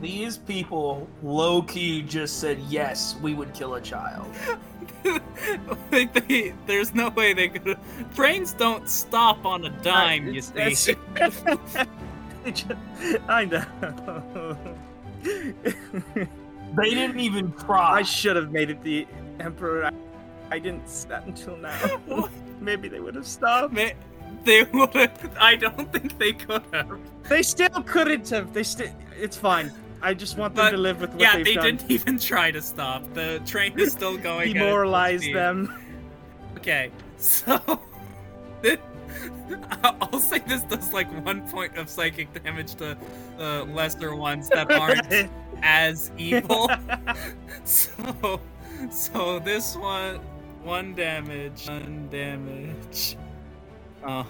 These 0.00 0.38
people 0.38 1.08
low 1.24 1.62
key 1.62 2.02
just 2.02 2.38
said 2.38 2.60
yes, 2.68 3.16
we 3.20 3.34
would 3.34 3.52
kill 3.52 3.74
a 3.74 3.80
child. 3.80 4.32
like 5.90 6.12
they, 6.28 6.54
there's 6.66 6.94
no 6.94 7.08
way 7.08 7.32
they 7.32 7.48
could. 7.48 7.76
Trains 8.14 8.52
don't 8.52 8.88
stop 8.88 9.44
on 9.44 9.64
a 9.64 9.70
dime, 9.82 10.32
you 10.32 10.40
see. 10.40 10.94
I 13.28 13.44
know. 13.44 14.56
They 16.76 16.90
didn't 16.90 17.20
even 17.20 17.52
try. 17.52 17.98
I 17.98 18.02
should 18.02 18.36
have 18.36 18.52
made 18.52 18.70
it 18.70 18.82
the 18.82 19.06
Emperor. 19.40 19.86
I, 19.86 19.92
I 20.50 20.58
didn't 20.58 20.88
stop 20.88 21.26
until 21.26 21.56
now. 21.56 22.28
Maybe 22.60 22.88
they 22.88 23.00
would 23.00 23.14
have 23.14 23.26
stopped. 23.26 23.72
Ma- 23.72 23.88
They 24.44 24.64
would 24.64 24.94
have. 24.94 25.36
I 25.40 25.56
don't 25.56 25.90
think 25.92 26.18
they 26.18 26.32
could 26.32 26.62
have. 26.72 26.98
They 27.28 27.42
still 27.42 27.82
couldn't 27.86 28.28
have. 28.30 28.52
They 28.52 28.62
still. 28.62 28.90
It's 29.18 29.36
fine. 29.36 29.72
I 30.02 30.14
just 30.14 30.36
want 30.38 30.54
them 30.54 30.66
But, 30.66 30.70
to 30.72 30.76
live 30.76 31.00
with 31.00 31.10
what 31.10 31.20
yeah, 31.20 31.36
they've 31.36 31.44
they 31.44 31.54
done. 31.54 31.64
Yeah, 31.64 31.70
they 31.72 31.76
didn't 31.78 31.90
even 31.90 32.18
try 32.18 32.50
to 32.50 32.60
stop. 32.62 33.02
The 33.14 33.40
train 33.46 33.78
is 33.78 33.92
still 33.92 34.16
going. 34.30 34.52
Demoralize 34.52 35.22
them. 35.32 35.74
Okay, 36.58 36.90
so 37.16 37.80
I'll 39.82 40.20
say 40.20 40.38
this 40.40 40.62
does 40.62 40.92
like 40.92 41.08
one 41.24 41.46
point 41.48 41.76
of 41.76 41.88
psychic 41.88 42.42
damage 42.42 42.74
to 42.76 42.96
uh, 43.38 43.64
lesser 43.64 44.14
ones 44.14 44.48
that 44.50 44.70
aren't 44.70 45.30
as 45.62 46.10
evil. 46.16 46.70
so, 47.64 48.40
so 48.90 49.38
this 49.38 49.76
one, 49.76 50.16
one 50.62 50.94
damage, 50.94 51.66
one 51.66 52.08
damage. 52.10 53.16
Uh, 54.04 54.24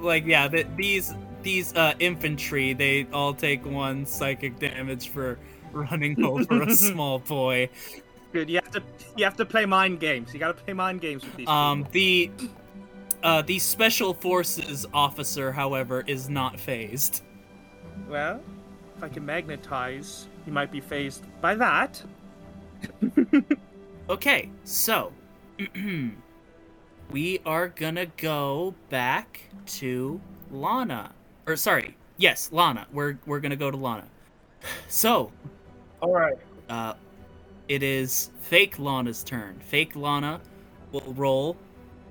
like 0.00 0.24
yeah, 0.26 0.48
th- 0.48 0.66
these 0.76 1.14
these 1.42 1.74
uh 1.74 1.92
infantry 1.98 2.72
they 2.72 3.06
all 3.12 3.34
take 3.34 3.64
one 3.66 4.06
psychic 4.06 4.58
damage 4.58 5.08
for 5.08 5.38
running 5.72 6.22
over 6.24 6.62
a 6.62 6.74
small 6.74 7.18
boy. 7.18 7.68
Good. 8.32 8.48
You 8.48 8.56
have 8.56 8.70
to. 8.70 8.82
You 9.16 9.24
have 9.24 9.36
to 9.36 9.44
play 9.44 9.66
mind 9.66 10.00
games. 10.00 10.32
You 10.32 10.40
got 10.40 10.56
to 10.56 10.64
play 10.64 10.72
mind 10.72 11.00
games 11.00 11.22
with 11.22 11.36
these. 11.36 11.48
Um, 11.48 11.84
people. 11.84 11.92
the 11.92 12.30
uh, 13.22 13.42
the 13.42 13.58
special 13.58 14.14
forces 14.14 14.86
officer, 14.92 15.52
however, 15.52 16.04
is 16.06 16.28
not 16.28 16.58
phased. 16.58 17.22
Well, 18.08 18.40
if 18.96 19.02
I 19.02 19.08
can 19.08 19.24
magnetize, 19.24 20.28
you 20.46 20.52
might 20.52 20.70
be 20.70 20.80
phased 20.80 21.24
by 21.40 21.54
that. 21.56 22.02
Okay, 24.10 24.50
so 24.64 25.12
we 27.10 27.40
are 27.46 27.68
gonna 27.68 28.06
go 28.16 28.74
back 28.90 29.40
to 29.66 30.20
Lana. 30.50 31.12
Or 31.46 31.56
sorry, 31.56 31.96
yes, 32.16 32.50
Lana. 32.52 32.86
We're 32.92 33.18
we're 33.26 33.40
gonna 33.40 33.56
go 33.56 33.70
to 33.70 33.76
Lana. 33.76 34.04
So, 34.88 35.32
All 36.00 36.12
right. 36.12 36.36
uh, 36.68 36.94
it 37.68 37.82
is 37.82 38.30
fake 38.40 38.78
Lana's 38.78 39.22
turn. 39.24 39.58
Fake 39.60 39.94
Lana 39.96 40.40
will 40.90 41.14
roll 41.16 41.56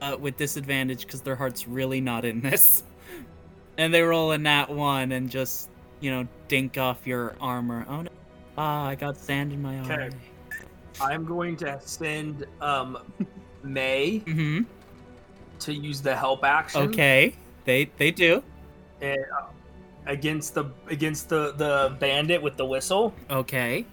uh, 0.01 0.17
with 0.19 0.37
disadvantage 0.37 1.05
because 1.05 1.21
their 1.21 1.35
heart's 1.35 1.67
really 1.67 2.01
not 2.01 2.25
in 2.25 2.41
this, 2.41 2.83
and 3.77 3.93
they 3.93 4.01
roll 4.01 4.31
a 4.31 4.37
nat 4.37 4.69
one 4.69 5.11
and 5.11 5.29
just 5.29 5.69
you 5.99 6.11
know 6.11 6.27
dink 6.47 6.77
off 6.77 7.05
your 7.07 7.35
armor. 7.39 7.85
Oh 7.87 8.01
no! 8.01 8.09
Ah, 8.57 8.85
I 8.87 8.95
got 8.95 9.17
sand 9.17 9.53
in 9.53 9.61
my 9.61 9.77
eye. 9.79 9.83
Okay. 9.83 10.09
I'm 10.99 11.23
going 11.25 11.55
to 11.57 11.79
send 11.83 12.45
um 12.61 12.97
May 13.63 14.21
Mm-hmm. 14.25 14.63
to 15.59 15.73
use 15.73 16.01
the 16.01 16.15
help 16.15 16.43
action. 16.43 16.81
Okay. 16.89 17.35
They 17.65 17.85
they 17.97 18.11
do. 18.11 18.43
and, 19.01 19.17
uh, 19.39 19.45
against 20.07 20.55
the 20.55 20.65
against 20.87 21.29
the 21.29 21.53
the 21.53 21.95
bandit 21.99 22.41
with 22.41 22.57
the 22.57 22.65
whistle, 22.65 23.13
Okay. 23.29 23.85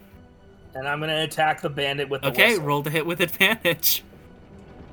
and 0.75 0.89
I'm 0.89 1.01
gonna 1.01 1.23
attack 1.23 1.61
the 1.61 1.69
bandit 1.69 2.09
with 2.09 2.23
the 2.23 2.29
Okay. 2.29 2.49
whistle. 2.53 2.65
Roll 2.65 2.83
to 2.83 2.91
hit 2.91 3.05
with 3.05 3.21
advantage. 3.21 4.03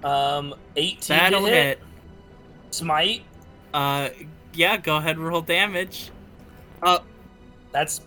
Um, 0.06 0.54
18 0.76 1.18
That'll 1.18 1.42
to 1.42 1.48
hit. 1.48 1.54
hit. 1.54 1.80
Smite. 2.70 3.24
Uh, 3.74 4.10
yeah. 4.54 4.78
Go 4.78 4.98
ahead. 4.98 5.18
Roll 5.18 5.42
damage. 5.42 6.12
That's 7.76 8.00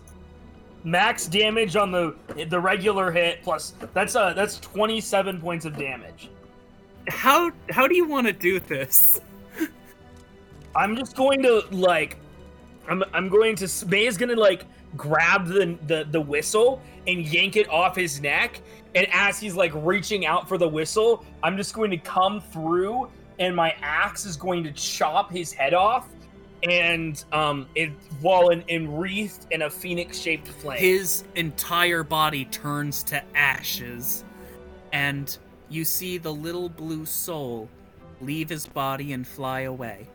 max 0.83 1.27
damage 1.27 1.75
on 1.75 1.91
the 1.91 2.15
the 2.47 2.59
regular 2.59 3.11
hit 3.11 3.43
plus 3.43 3.73
that's 3.93 4.15
uh 4.15 4.33
that's 4.33 4.59
27 4.61 5.39
points 5.39 5.65
of 5.65 5.77
damage. 5.77 6.31
How 7.07 7.51
how 7.69 7.87
do 7.87 7.95
you 7.95 8.07
want 8.07 8.25
to 8.25 8.33
do 8.33 8.59
this? 8.59 9.21
I'm 10.75 10.95
just 10.95 11.15
going 11.15 11.43
to 11.43 11.63
like 11.69 12.17
I'm 12.87 13.03
I'm 13.13 13.29
going 13.29 13.55
to 13.57 13.69
May 13.85 14.07
is 14.07 14.17
gonna 14.17 14.35
like 14.35 14.65
grab 14.97 15.45
the, 15.45 15.77
the 15.85 16.07
the 16.09 16.19
whistle 16.19 16.81
and 17.05 17.23
yank 17.23 17.55
it 17.55 17.69
off 17.69 17.95
his 17.95 18.19
neck 18.19 18.59
and 18.95 19.07
as 19.11 19.39
he's 19.39 19.55
like 19.55 19.71
reaching 19.75 20.25
out 20.25 20.47
for 20.47 20.57
the 20.57 20.67
whistle, 20.67 21.25
I'm 21.43 21.57
just 21.57 21.73
going 21.73 21.91
to 21.91 21.97
come 21.97 22.41
through 22.41 23.09
and 23.39 23.55
my 23.55 23.73
axe 23.81 24.25
is 24.25 24.35
going 24.35 24.63
to 24.65 24.71
chop 24.73 25.31
his 25.31 25.53
head 25.53 25.73
off 25.73 26.07
and 26.63 27.23
um 27.31 27.67
it 27.75 27.89
while 28.19 28.49
in, 28.49 28.61
in 28.67 28.93
wreathed 28.97 29.47
in 29.51 29.61
a 29.63 29.69
phoenix 29.69 30.19
shaped 30.19 30.47
flame. 30.47 30.79
His 30.79 31.23
entire 31.35 32.03
body 32.03 32.45
turns 32.45 33.03
to 33.03 33.23
ashes, 33.35 34.25
and 34.91 35.37
you 35.69 35.85
see 35.85 36.17
the 36.17 36.33
little 36.33 36.67
blue 36.67 37.05
soul 37.05 37.69
leave 38.21 38.49
his 38.49 38.67
body 38.67 39.13
and 39.13 39.25
fly 39.25 39.61
away. 39.61 40.07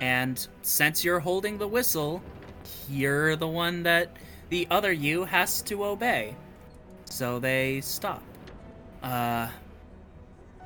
And 0.00 0.46
since 0.62 1.04
you're 1.04 1.20
holding 1.20 1.58
the 1.58 1.68
whistle, 1.68 2.22
you're 2.88 3.36
the 3.36 3.46
one 3.46 3.82
that 3.82 4.16
the 4.48 4.66
other 4.70 4.92
you 4.92 5.24
has 5.24 5.60
to 5.62 5.84
obey. 5.84 6.34
So 7.12 7.38
they 7.38 7.82
stop. 7.82 8.22
Uh, 9.02 9.48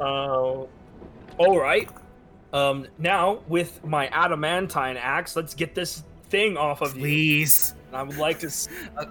Uh, 0.00 0.64
all 1.38 1.58
right. 1.58 1.88
Um, 2.52 2.86
now 2.98 3.40
with 3.48 3.84
my 3.84 4.06
adamantine 4.08 4.96
axe, 4.96 5.34
let's 5.34 5.54
get 5.54 5.74
this 5.74 6.04
thing 6.30 6.56
off 6.56 6.82
of 6.82 6.94
you. 6.94 7.00
please. 7.00 7.74
I 7.92 8.04
would 8.04 8.16
like 8.16 8.38
to 8.40 8.46
uh, 8.96 9.06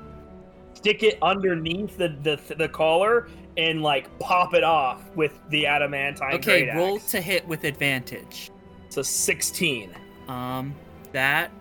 stick 0.76 1.04
it 1.04 1.18
underneath 1.22 1.98
the, 1.98 2.16
the 2.24 2.56
the 2.56 2.70
collar 2.70 3.28
and 3.58 3.82
like 3.82 4.18
pop 4.20 4.54
it 4.54 4.64
off 4.64 5.02
with 5.16 5.38
the 5.50 5.66
adamantine. 5.68 6.36
Okay, 6.36 6.72
roll 6.74 6.96
axe. 6.96 7.12
to 7.12 7.20
hit 7.20 7.46
with 7.48 7.66
advantage. 7.66 8.50
It's 8.86 8.96
a 8.96 9.04
16. 9.04 9.94
Um, 10.30 10.74
that 11.12 11.52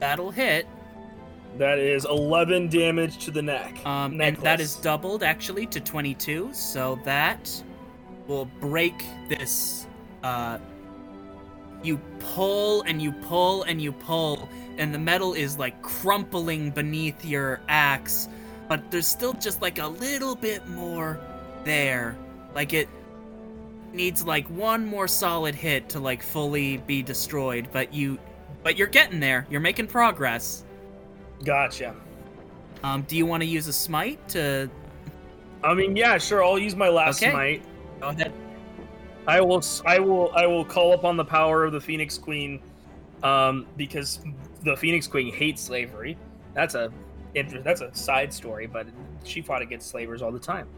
that'll 0.00 0.30
hit. 0.30 0.66
That 1.58 1.78
is 1.78 2.04
11 2.04 2.68
damage 2.68 3.24
to 3.24 3.30
the 3.30 3.40
neck. 3.40 3.84
Um, 3.86 4.20
and 4.20 4.36
that 4.38 4.60
is 4.60 4.76
doubled 4.76 5.22
actually 5.22 5.66
to 5.66 5.80
22, 5.80 6.50
so 6.52 6.98
that 7.04 7.62
will 8.26 8.44
break 8.60 9.04
this. 9.28 9.86
Uh, 10.22 10.58
you 11.82 11.98
pull 12.18 12.82
and 12.82 13.00
you 13.00 13.12
pull 13.12 13.62
and 13.62 13.80
you 13.80 13.92
pull, 13.92 14.48
and 14.76 14.92
the 14.92 14.98
metal 14.98 15.32
is 15.32 15.56
like 15.56 15.80
crumpling 15.82 16.70
beneath 16.70 17.24
your 17.24 17.60
axe, 17.68 18.28
but 18.68 18.90
there's 18.90 19.06
still 19.06 19.32
just 19.32 19.62
like 19.62 19.78
a 19.78 19.86
little 19.86 20.34
bit 20.34 20.66
more 20.68 21.18
there. 21.64 22.18
Like 22.54 22.74
it 22.74 22.88
needs 23.94 24.24
like 24.24 24.46
one 24.50 24.84
more 24.84 25.08
solid 25.08 25.54
hit 25.54 25.88
to 25.90 26.00
like 26.00 26.22
fully 26.22 26.78
be 26.78 27.02
destroyed, 27.02 27.68
but 27.72 27.94
you, 27.94 28.18
but 28.62 28.76
you're 28.76 28.88
getting 28.88 29.20
there. 29.20 29.46
You're 29.48 29.60
making 29.60 29.86
progress. 29.86 30.64
Gotcha. 31.44 31.94
Um, 32.82 33.02
do 33.02 33.16
you 33.16 33.26
want 33.26 33.42
to 33.42 33.46
use 33.46 33.66
a 33.68 33.72
smite 33.72 34.26
to 34.28 34.70
I 35.64 35.74
mean, 35.74 35.96
yeah, 35.96 36.18
sure. 36.18 36.44
I'll 36.44 36.58
use 36.58 36.76
my 36.76 36.88
last 36.88 37.20
Okay. 37.22 37.32
smite. 37.32 37.62
go 38.00 38.08
ahead? 38.08 38.32
I 39.26 39.40
will. 39.40 39.62
I 39.84 39.98
will. 39.98 40.30
I 40.36 40.46
will 40.46 40.64
call 40.64 40.92
upon 40.92 41.16
the 41.16 41.24
power 41.24 41.64
of 41.64 41.72
the 41.72 41.80
Phoenix 41.80 42.16
Queen, 42.16 42.60
um, 43.24 43.66
because 43.76 44.20
the 44.62 44.76
Phoenix 44.76 45.08
Queen 45.08 45.34
hates 45.34 45.60
slavery. 45.62 46.16
That's 46.54 46.74
a 46.76 46.92
that's 47.64 47.80
a 47.80 47.92
side 47.94 48.32
story, 48.32 48.66
but 48.66 48.86
she 49.24 49.42
fought 49.42 49.62
against 49.62 49.88
slavers 49.88 50.22
all 50.22 50.30
the 50.30 50.38
time. 50.38 50.68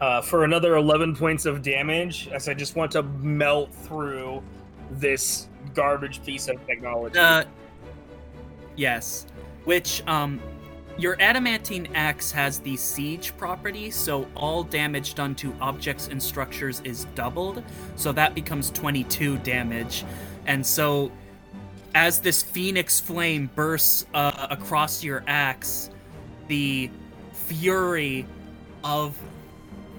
Uh, 0.00 0.20
for 0.20 0.44
another 0.44 0.76
11 0.76 1.16
points 1.16 1.46
of 1.46 1.62
damage, 1.62 2.28
as 2.28 2.48
I 2.50 2.54
just 2.54 2.76
want 2.76 2.92
to 2.92 3.02
melt 3.02 3.74
through 3.74 4.42
this 4.90 5.48
garbage 5.74 6.22
piece 6.22 6.48
of 6.48 6.64
technology. 6.66 7.18
Uh, 7.18 7.44
yes. 8.76 9.26
Which, 9.66 10.02
um, 10.06 10.40
your 10.98 11.20
adamantine 11.20 11.88
axe 11.94 12.32
has 12.32 12.58
the 12.58 12.74
siege 12.76 13.36
property, 13.36 13.90
so 13.90 14.26
all 14.34 14.62
damage 14.62 15.14
done 15.14 15.34
to 15.36 15.54
objects 15.60 16.08
and 16.08 16.22
structures 16.22 16.80
is 16.84 17.04
doubled. 17.14 17.62
So 17.96 18.12
that 18.12 18.34
becomes 18.34 18.70
22 18.70 19.36
damage. 19.38 20.06
And 20.46 20.64
so, 20.64 21.12
as 21.94 22.20
this 22.20 22.42
phoenix 22.42 22.98
flame 22.98 23.50
bursts 23.54 24.06
uh, 24.14 24.46
across 24.50 25.04
your 25.04 25.22
axe, 25.26 25.90
the 26.48 26.90
fury 27.32 28.26
of 28.82 29.18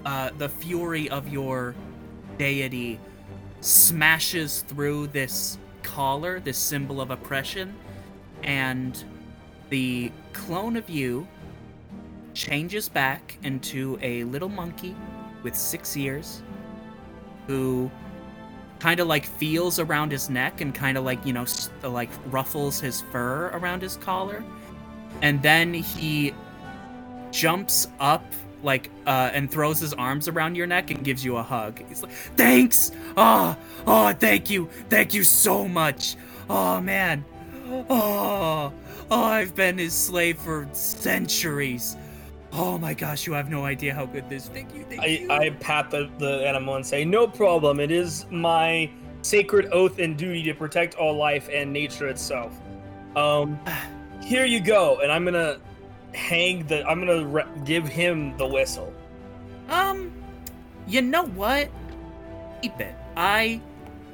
uh, 0.04 0.30
the 0.38 0.48
fury 0.48 1.08
of 1.10 1.28
your 1.28 1.74
deity 2.38 2.98
smashes 3.60 4.62
through 4.62 5.08
this 5.08 5.58
collar, 5.82 6.40
this 6.40 6.58
symbol 6.58 7.00
of 7.00 7.10
oppression, 7.10 7.74
and 8.42 9.04
the 9.70 10.10
clone 10.32 10.76
of 10.76 10.88
you 10.88 11.26
changes 12.34 12.88
back 12.88 13.36
into 13.42 13.98
a 14.02 14.24
little 14.24 14.48
monkey 14.48 14.94
with 15.42 15.54
six 15.54 15.96
ears 15.96 16.42
who 17.46 17.90
kind 18.78 19.00
of 19.00 19.08
like 19.08 19.24
feels 19.24 19.78
around 19.78 20.12
his 20.12 20.30
neck 20.30 20.60
and 20.60 20.74
kind 20.74 20.96
of 20.96 21.04
like, 21.04 21.24
you 21.26 21.32
know, 21.32 21.44
like 21.82 22.10
ruffles 22.26 22.80
his 22.80 23.00
fur 23.00 23.48
around 23.48 23.82
his 23.82 23.96
collar. 23.96 24.44
And 25.22 25.42
then 25.42 25.74
he 25.74 26.32
jumps 27.30 27.88
up 28.00 28.24
like 28.62 28.90
uh 29.06 29.30
and 29.32 29.50
throws 29.50 29.78
his 29.78 29.92
arms 29.94 30.26
around 30.26 30.56
your 30.56 30.66
neck 30.66 30.90
and 30.90 31.04
gives 31.04 31.24
you 31.24 31.36
a 31.36 31.42
hug. 31.42 31.80
He's 31.88 32.02
like, 32.02 32.12
"Thanks. 32.36 32.90
Oh, 33.16 33.56
oh, 33.86 34.12
thank 34.14 34.50
you. 34.50 34.68
Thank 34.88 35.14
you 35.14 35.24
so 35.24 35.66
much. 35.68 36.16
Oh 36.50 36.80
man. 36.80 37.24
Oh, 37.90 38.72
oh, 39.10 39.22
I've 39.22 39.54
been 39.54 39.78
his 39.78 39.94
slave 39.94 40.38
for 40.38 40.68
centuries. 40.72 41.96
Oh 42.52 42.78
my 42.78 42.94
gosh, 42.94 43.26
you 43.26 43.32
have 43.34 43.50
no 43.50 43.64
idea 43.64 43.94
how 43.94 44.06
good 44.06 44.28
this. 44.28 44.48
Thank 44.48 44.74
you. 44.74 44.84
Thank 44.84 45.02
I, 45.02 45.06
you. 45.06 45.30
I 45.30 45.50
pat 45.50 45.90
the, 45.90 46.10
the 46.18 46.46
animal 46.46 46.76
and 46.76 46.86
say, 46.86 47.04
No 47.04 47.26
problem. 47.26 47.78
It 47.80 47.90
is 47.90 48.26
my 48.30 48.90
sacred 49.22 49.68
oath 49.72 49.98
and 49.98 50.16
duty 50.16 50.42
to 50.44 50.54
protect 50.54 50.94
all 50.94 51.14
life 51.14 51.48
and 51.52 51.72
nature 51.72 52.08
itself. 52.08 52.58
Um, 53.16 53.58
here 54.22 54.44
you 54.44 54.60
go. 54.60 55.00
And 55.00 55.12
I'm 55.12 55.24
gonna 55.24 55.58
hang 56.14 56.66
the. 56.66 56.86
I'm 56.86 56.98
gonna 57.00 57.26
re- 57.26 57.46
give 57.64 57.86
him 57.86 58.36
the 58.38 58.46
whistle. 58.46 58.92
Um, 59.68 60.12
you 60.86 61.02
know 61.02 61.24
what? 61.24 61.68
Keep 62.62 62.80
it. 62.80 62.94
I, 63.16 63.60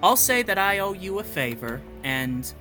I'll 0.03 0.16
say 0.16 0.42
that 0.42 0.59
I 0.59 0.80
owe 0.80 0.92
you 0.92 1.20
a 1.20 1.24
favor, 1.24 1.80
and 2.03 2.53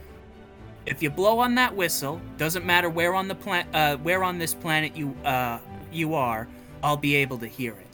if 0.85 1.01
you 1.01 1.09
blow 1.09 1.39
on 1.39 1.55
that 1.55 1.75
whistle, 1.75 2.21
doesn't 2.37 2.65
matter 2.65 2.89
where 2.89 3.13
on 3.13 3.27
the 3.27 3.35
planet, 3.35 3.67
uh, 3.73 3.97
where 3.97 4.23
on 4.23 4.37
this 4.37 4.53
planet 4.53 4.95
you, 4.95 5.15
uh, 5.23 5.59
you 5.91 6.13
are, 6.13 6.47
I'll 6.81 6.97
be 6.97 7.15
able 7.15 7.37
to 7.39 7.47
hear 7.47 7.73
it. 7.73 7.87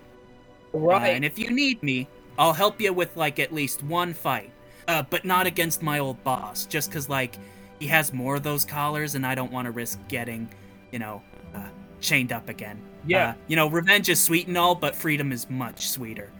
Uh, 0.73 0.95
and 0.95 1.25
if 1.25 1.37
you 1.39 1.49
need 1.49 1.81
me, 1.83 2.07
I'll 2.37 2.53
help 2.53 2.79
you 2.79 2.93
with 2.93 3.15
like 3.17 3.39
at 3.39 3.53
least 3.53 3.83
one 3.83 4.13
fight, 4.13 4.51
uh, 4.87 5.03
but 5.09 5.25
not 5.25 5.45
against 5.47 5.81
my 5.83 5.99
old 5.99 6.23
boss, 6.23 6.65
just 6.65 6.91
'cause 6.91 7.09
like 7.09 7.35
he 7.79 7.87
has 7.87 8.13
more 8.13 8.35
of 8.35 8.43
those 8.43 8.65
collars, 8.65 9.15
and 9.15 9.25
I 9.25 9.35
don't 9.35 9.51
want 9.51 9.65
to 9.65 9.71
risk 9.71 9.99
getting, 10.07 10.49
you 10.91 10.99
know, 10.99 11.21
uh, 11.55 11.69
chained 12.01 12.31
up 12.31 12.49
again. 12.49 12.81
Yeah. 13.05 13.29
Uh, 13.29 13.33
you 13.47 13.55
know, 13.55 13.67
revenge 13.67 14.09
is 14.09 14.21
sweet 14.21 14.47
and 14.47 14.57
all, 14.57 14.75
but 14.75 14.95
freedom 14.95 15.31
is 15.31 15.49
much 15.49 15.89
sweeter. 15.89 16.31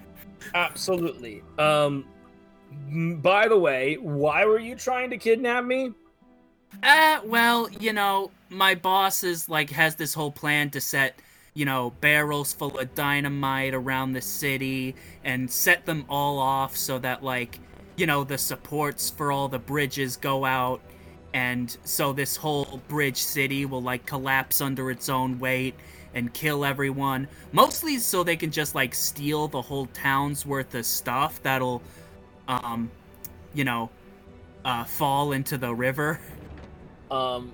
Absolutely. 0.53 1.43
Um. 1.57 2.05
By 3.21 3.47
the 3.47 3.57
way, 3.57 3.95
why 3.95 4.45
were 4.45 4.59
you 4.59 4.75
trying 4.75 5.09
to 5.09 5.17
kidnap 5.17 5.65
me? 5.65 5.91
Uh, 6.83 7.19
well, 7.25 7.69
you 7.69 7.93
know, 7.93 8.31
my 8.49 8.75
boss 8.75 9.23
is 9.23 9.49
like 9.49 9.69
has 9.71 9.95
this 9.95 10.13
whole 10.13 10.31
plan 10.31 10.69
to 10.71 10.81
set, 10.81 11.19
you 11.53 11.65
know, 11.65 11.91
barrels 12.01 12.53
full 12.53 12.77
of 12.79 12.95
dynamite 12.95 13.73
around 13.73 14.13
the 14.13 14.21
city 14.21 14.95
and 15.23 15.49
set 15.51 15.85
them 15.85 16.05
all 16.09 16.39
off 16.39 16.75
so 16.77 16.99
that 16.99 17.23
like, 17.23 17.59
you 17.97 18.05
know, 18.05 18.23
the 18.23 18.37
supports 18.37 19.09
for 19.09 19.31
all 19.31 19.47
the 19.47 19.59
bridges 19.59 20.15
go 20.17 20.45
out 20.45 20.81
and 21.33 21.77
so 21.83 22.13
this 22.13 22.35
whole 22.35 22.81
bridge 22.87 23.17
city 23.17 23.65
will 23.65 23.81
like 23.81 24.05
collapse 24.05 24.61
under 24.61 24.89
its 24.89 25.09
own 25.09 25.37
weight 25.39 25.75
and 26.13 26.33
kill 26.33 26.65
everyone. 26.65 27.27
Mostly 27.51 27.97
so 27.99 28.23
they 28.23 28.35
can 28.37 28.51
just 28.51 28.73
like 28.73 28.95
steal 28.95 29.47
the 29.47 29.61
whole 29.61 29.87
town's 29.87 30.45
worth 30.45 30.73
of 30.75 30.85
stuff 30.85 31.41
that'll 31.43 31.81
um, 32.47 32.89
you 33.53 33.63
know, 33.63 33.89
uh 34.65 34.83
fall 34.85 35.31
into 35.33 35.57
the 35.57 35.73
river. 35.73 36.19
Um, 37.11 37.53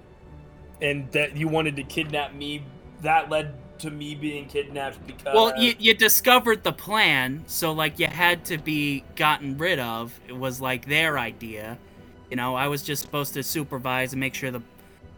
and 0.82 1.12
that 1.12 1.38
you 1.38 1.48
wanted 1.48 1.76
to 1.78 1.84
kidnap 1.84 2.34
me. 2.34 2.64
That 3.02 3.30
led 3.30 3.54
to 3.80 3.92
me 3.92 4.16
being 4.16 4.48
kidnapped 4.48 5.06
because. 5.06 5.34
Well, 5.34 5.58
you, 5.62 5.76
you 5.78 5.94
discovered 5.94 6.64
the 6.64 6.74
plan, 6.74 7.44
so 7.48 7.72
like 7.72 8.00
you 8.00 8.08
had 8.08 8.46
to 8.46 8.58
be 8.58 9.04
gotten 9.16 9.58
rid 9.58 9.80
of. 9.80 10.18
It 10.28 10.38
was 10.38 10.62
like 10.62 10.88
their 10.88 11.18
idea. 11.18 11.78
You 12.30 12.38
know, 12.38 12.56
I 12.56 12.68
was 12.68 12.82
just 12.84 13.02
supposed 13.02 13.34
to 13.36 13.44
supervise 13.44 14.14
and 14.14 14.20
make 14.20 14.34
sure 14.34 14.52
the 14.52 14.64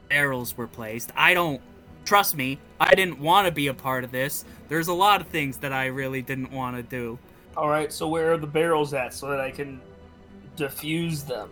barrels 0.10 0.58
were 0.58 0.68
placed. 0.68 1.12
I 1.16 1.34
don't 1.34 1.62
trust 2.06 2.36
me. 2.36 2.60
I 2.80 2.96
didn't 2.96 3.20
want 3.20 3.48
to 3.48 3.52
be 3.52 3.68
a 3.68 3.74
part 3.74 4.04
of 4.04 4.12
this. 4.12 4.46
There's 4.70 4.88
a 4.88 4.94
lot 4.94 5.22
of 5.22 5.28
things 5.28 5.58
that 5.58 5.74
I 5.74 5.88
really 5.88 6.22
didn't 6.22 6.52
want 6.52 6.76
to 6.78 6.84
do. 6.84 7.20
All 7.56 7.70
right. 7.70 7.92
So 7.92 8.08
where 8.08 8.34
are 8.34 8.38
the 8.38 8.48
barrels 8.48 8.94
at 8.94 9.14
so 9.14 9.30
that 9.30 9.40
I 9.40 9.52
can 9.52 9.82
defuse 10.56 11.26
them? 11.26 11.50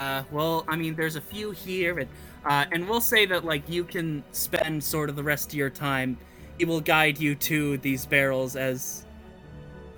Uh, 0.00 0.22
well, 0.32 0.64
I 0.66 0.76
mean, 0.76 0.94
there's 0.94 1.16
a 1.16 1.20
few 1.20 1.50
here, 1.50 1.98
and 1.98 2.08
uh, 2.46 2.64
and 2.72 2.88
we'll 2.88 3.02
say 3.02 3.26
that 3.26 3.44
like 3.44 3.68
you 3.68 3.84
can 3.84 4.24
spend 4.32 4.82
sort 4.82 5.10
of 5.10 5.14
the 5.14 5.22
rest 5.22 5.48
of 5.48 5.54
your 5.54 5.68
time. 5.68 6.16
He 6.56 6.64
will 6.64 6.80
guide 6.80 7.20
you 7.20 7.34
to 7.34 7.76
these 7.78 8.06
barrels 8.06 8.56
as 8.56 9.04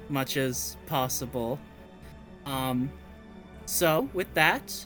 much 0.08 0.36
as 0.36 0.76
possible. 0.86 1.58
Um, 2.44 2.90
so 3.66 4.08
with 4.12 4.32
that, 4.34 4.84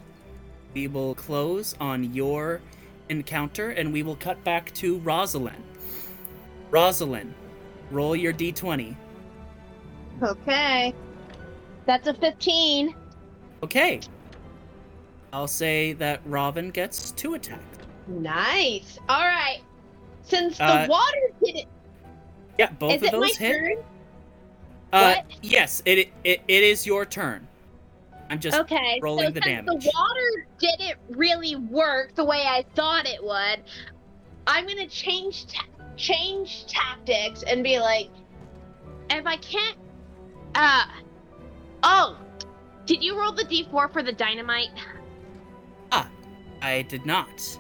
we 0.74 0.86
will 0.86 1.14
close 1.14 1.74
on 1.80 2.12
your 2.12 2.60
encounter, 3.08 3.70
and 3.70 3.94
we 3.94 4.02
will 4.02 4.16
cut 4.16 4.42
back 4.44 4.72
to 4.74 4.98
Rosalind. 4.98 5.64
Rosalind, 6.70 7.32
roll 7.90 8.14
your 8.14 8.34
d20. 8.34 8.94
Okay. 10.22 10.94
That's 11.86 12.06
a 12.06 12.14
15. 12.14 12.94
Okay. 13.62 14.00
I'll 15.32 15.48
say 15.48 15.92
that 15.94 16.20
Robin 16.24 16.70
gets 16.70 17.10
two 17.12 17.34
attacks. 17.34 17.62
Nice. 18.06 18.98
All 19.08 19.26
right. 19.26 19.60
Since 20.22 20.58
the 20.58 20.64
Uh, 20.64 20.86
water 20.88 21.32
did 21.44 21.56
it, 21.56 21.66
Yeah, 22.58 22.70
both 22.72 22.92
is 22.94 23.02
of 23.02 23.08
it 23.08 23.12
my 23.12 23.18
those 23.26 23.36
hit. 23.36 23.52
turn? 23.58 23.84
Uh, 24.92 25.14
What? 25.16 25.24
yes, 25.42 25.82
it, 25.84 26.08
it 26.24 26.40
it 26.48 26.62
is 26.64 26.86
your 26.86 27.04
turn. 27.04 27.46
I'm 28.30 28.40
just 28.40 28.56
Okay. 28.58 28.98
rolling 29.02 29.26
so 29.26 29.30
the 29.32 29.42
since 29.42 29.66
damage. 29.66 29.84
the 29.84 29.92
water 29.94 30.46
didn't 30.58 30.98
really 31.10 31.56
work 31.56 32.14
the 32.14 32.24
way 32.24 32.44
I 32.46 32.64
thought 32.74 33.06
it 33.06 33.22
would, 33.22 33.62
I'm 34.46 34.66
gonna 34.66 34.86
change 34.88 35.46
ta- 35.46 35.66
change 35.96 36.66
tactics 36.66 37.42
and 37.42 37.62
be 37.62 37.78
like, 37.78 38.08
if 39.10 39.26
I 39.26 39.36
can't, 39.38 39.76
uh, 40.54 40.84
oh, 41.82 42.16
did 42.86 43.02
you 43.02 43.18
roll 43.18 43.32
the 43.32 43.44
d4 43.44 43.92
for 43.92 44.02
the 44.02 44.12
dynamite? 44.12 44.70
I 46.62 46.82
did 46.82 47.06
not. 47.06 47.58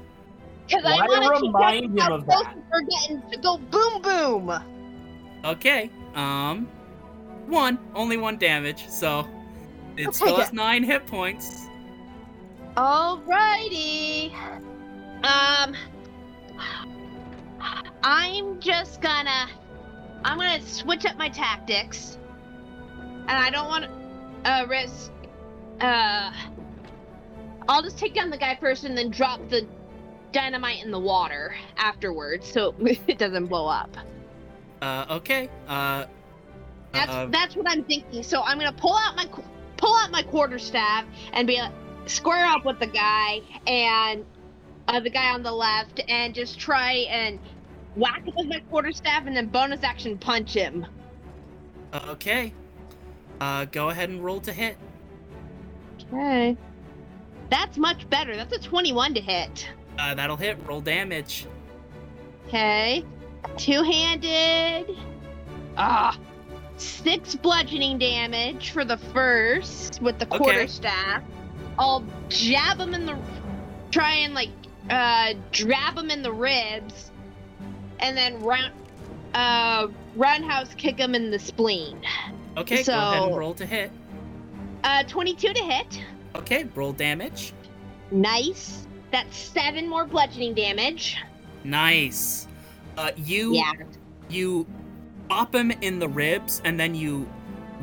Because 0.66 0.84
I 0.84 0.96
Why 0.96 1.06
want 1.06 1.36
to 1.38 1.46
remind 1.46 1.98
him 1.98 2.12
of 2.12 2.26
that? 2.26 2.56
we're 2.72 2.82
getting 2.82 3.22
to 3.30 3.38
go 3.38 3.58
boom 3.58 4.02
boom. 4.02 4.52
Okay. 5.44 5.90
Um, 6.14 6.66
one, 7.46 7.78
only 7.94 8.16
one 8.16 8.36
damage, 8.36 8.88
so 8.88 9.26
it 9.96 10.08
Okay, 10.08 10.16
still 10.16 10.36
has 10.36 10.50
good. 10.50 10.56
nine 10.56 10.82
hit 10.82 11.06
points. 11.06 11.66
Alrighty. 12.76 14.32
Um, 15.22 15.74
I'm 18.02 18.60
just 18.60 19.00
gonna, 19.00 19.48
I'm 20.24 20.36
gonna 20.38 20.60
switch 20.62 21.06
up 21.06 21.16
my 21.16 21.28
tactics, 21.28 22.18
and 23.28 23.30
I 23.30 23.50
don't 23.50 23.68
want 23.68 23.84
to 23.84 24.50
uh, 24.50 24.66
risk. 24.66 25.12
Uh, 25.80 26.32
I'll 27.68 27.82
just 27.82 27.98
take 27.98 28.14
down 28.14 28.30
the 28.30 28.38
guy 28.38 28.56
first, 28.60 28.84
and 28.84 28.96
then 28.96 29.10
drop 29.10 29.48
the 29.48 29.66
dynamite 30.32 30.84
in 30.84 30.90
the 30.90 30.98
water 30.98 31.54
afterwards, 31.76 32.50
so 32.50 32.74
it 32.80 33.18
doesn't 33.18 33.46
blow 33.46 33.66
up. 33.66 33.96
Uh, 34.82 35.06
okay. 35.10 35.48
Uh, 35.66 36.06
That's 36.92 37.10
uh, 37.10 37.26
that's 37.26 37.56
what 37.56 37.68
I'm 37.68 37.84
thinking. 37.84 38.22
So 38.22 38.42
I'm 38.42 38.58
gonna 38.58 38.72
pull 38.72 38.96
out 38.96 39.16
my 39.16 39.26
pull 39.76 39.94
out 39.96 40.10
my 40.10 40.22
quarterstaff 40.22 41.04
and 41.32 41.46
be 41.46 41.58
like, 41.58 41.72
square 42.06 42.46
up 42.46 42.64
with 42.64 42.78
the 42.78 42.86
guy 42.86 43.40
and 43.66 44.24
uh, 44.88 45.00
the 45.00 45.10
guy 45.10 45.30
on 45.30 45.42
the 45.42 45.52
left, 45.52 46.00
and 46.08 46.34
just 46.34 46.58
try 46.58 46.92
and 47.10 47.38
whack 47.96 48.24
him 48.24 48.34
with 48.36 48.46
my 48.46 48.60
quarterstaff, 48.70 49.26
and 49.26 49.36
then 49.36 49.46
bonus 49.46 49.82
action 49.82 50.16
punch 50.18 50.54
him. 50.54 50.86
okay. 52.08 52.52
Uh, 53.40 53.64
go 53.66 53.90
ahead 53.90 54.08
and 54.08 54.24
roll 54.24 54.40
to 54.40 54.52
hit. 54.52 54.76
Okay. 56.12 56.56
That's 57.50 57.76
much 57.78 58.08
better. 58.10 58.36
That's 58.36 58.54
a 58.56 58.60
21 58.60 59.14
to 59.14 59.20
hit. 59.20 59.68
Uh, 59.98 60.14
that'll 60.14 60.36
hit. 60.36 60.58
Roll 60.66 60.80
damage. 60.80 61.46
Okay. 62.48 63.04
Two 63.56 63.82
handed. 63.82 64.96
Ah. 65.76 66.18
Six 66.76 67.34
bludgeoning 67.34 67.98
damage 67.98 68.70
for 68.70 68.84
the 68.84 68.98
first 68.98 70.02
with 70.02 70.18
the 70.18 70.26
Okay. 70.26 70.38
quarterstaff. 70.38 71.22
I'll 71.78 72.04
jab 72.28 72.78
him 72.78 72.94
in 72.94 73.06
the. 73.06 73.16
Try 73.90 74.12
and 74.16 74.34
like 74.34 74.50
uh 74.90 75.34
drab 75.52 75.96
him 75.96 76.10
in 76.10 76.22
the 76.22 76.32
ribs, 76.32 77.10
and 78.00 78.16
then 78.16 78.40
round 78.40 78.72
uh 79.34 79.88
roundhouse 80.16 80.74
kick 80.74 80.98
him 80.98 81.14
in 81.14 81.30
the 81.30 81.38
spleen. 81.38 81.98
Okay, 82.58 82.82
so, 82.82 82.92
go 82.92 82.98
ahead 82.98 83.22
and 83.22 83.36
roll 83.36 83.54
to 83.54 83.66
hit. 83.66 83.90
Uh, 84.84 85.02
22 85.04 85.52
to 85.52 85.62
hit. 85.62 86.00
Okay, 86.36 86.66
roll 86.74 86.92
damage. 86.92 87.52
Nice. 88.10 88.86
That's 89.10 89.36
seven 89.36 89.88
more 89.88 90.04
bludgeoning 90.04 90.54
damage. 90.54 91.16
Nice. 91.64 92.46
Uh, 92.96 93.10
you 93.16 93.54
Yeah. 93.54 93.72
you 94.28 94.66
pop 95.28 95.54
him 95.54 95.70
in 95.70 95.98
the 95.98 96.08
ribs 96.08 96.60
and 96.64 96.78
then 96.78 96.94
you 96.94 97.28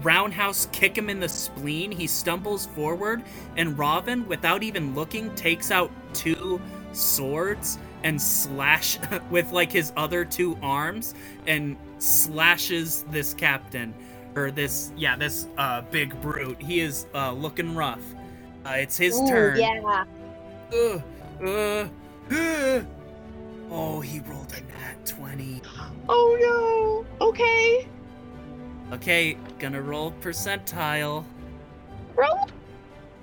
roundhouse 0.01 0.67
kick 0.71 0.97
him 0.97 1.09
in 1.09 1.19
the 1.19 1.29
spleen. 1.29 1.91
He 1.91 2.07
stumbles 2.07 2.65
forward, 2.67 3.23
and 3.57 3.77
Robin, 3.77 4.27
without 4.27 4.63
even 4.63 4.95
looking, 4.95 5.33
takes 5.35 5.71
out 5.71 5.91
two 6.13 6.59
swords 6.93 7.77
and 8.03 8.21
slash 8.21 8.99
with 9.31 9.51
like 9.51 9.71
his 9.71 9.91
other 9.95 10.25
two 10.25 10.57
arms 10.61 11.15
and 11.47 11.77
slashes 11.99 13.03
this 13.11 13.33
captain 13.33 13.93
or 14.35 14.51
this 14.51 14.91
yeah 14.97 15.15
this 15.15 15.47
uh 15.57 15.81
big 15.91 16.19
brute. 16.21 16.61
He 16.61 16.79
is 16.81 17.07
uh 17.15 17.31
looking 17.31 17.75
rough. 17.75 18.03
Uh, 18.65 18.69
it's 18.77 18.97
his 18.97 19.19
Ooh, 19.19 19.27
turn. 19.27 19.59
Yeah. 19.59 20.05
Uh, 20.73 20.99
uh, 21.45 21.87
uh. 22.31 22.81
Oh, 23.71 23.99
he 24.01 24.19
rolled 24.21 24.53
a 24.53 24.61
nat 24.79 25.05
20. 25.05 25.61
Oh 26.07 27.05
no. 27.19 27.25
Okay. 27.27 27.87
Okay, 28.91 29.37
gonna 29.59 29.81
roll 29.81 30.11
percentile. 30.21 31.25
Roll. 32.15 32.47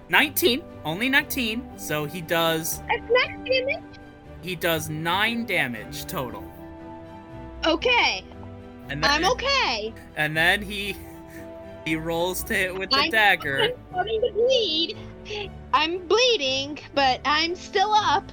19, 0.09 0.63
only 0.85 1.09
19. 1.09 1.79
So 1.79 2.05
he 2.05 2.21
does 2.21 2.83
That's 2.89 3.11
nine 3.11 3.45
damage. 3.45 3.85
he 4.43 4.57
does 4.57 4.89
9 4.89 5.47
damage 5.47 6.05
total. 6.07 6.45
Okay. 7.65 8.25
And 8.89 9.05
then 9.05 9.11
I'm 9.11 9.25
okay. 9.33 9.95
and 10.17 10.37
then 10.37 10.63
he 10.63 10.97
he 11.87 11.95
rolls 11.95 12.43
to 12.45 12.55
hit 12.55 12.75
with 12.77 12.91
the 12.91 12.97
I'm- 12.97 13.11
dagger. 13.11 13.61
I'm 13.63 13.71
starting 13.91 14.21
to 14.21 14.33
bleed. 14.33 14.97
I'm 15.73 16.07
bleeding, 16.07 16.79
but 16.95 17.21
I'm 17.25 17.55
still 17.55 17.93
up. 17.93 18.31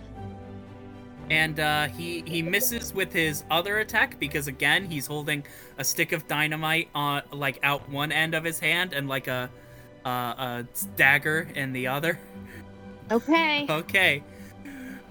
And 1.30 1.60
uh, 1.60 1.88
he 1.90 2.24
he 2.26 2.42
misses 2.42 2.94
with 2.94 3.12
his 3.12 3.44
other 3.52 3.80
attack 3.80 4.18
because 4.20 4.48
again 4.48 4.86
he's 4.86 5.06
holding 5.06 5.46
a 5.78 5.84
stick 5.84 6.14
of 6.14 6.26
dynamite 6.28 6.90
on 6.96 7.22
like 7.32 7.60
out 7.64 7.88
one 7.90 8.12
end 8.14 8.34
of 8.34 8.46
his 8.46 8.60
hand 8.60 8.94
and 8.94 9.10
like 9.10 9.28
a 9.28 9.50
uh, 10.06 10.10
a 10.10 10.66
dagger 10.96 11.50
in 11.54 11.74
the 11.74 11.88
other. 11.88 12.18
Okay. 13.12 13.66
Okay. 13.70 14.24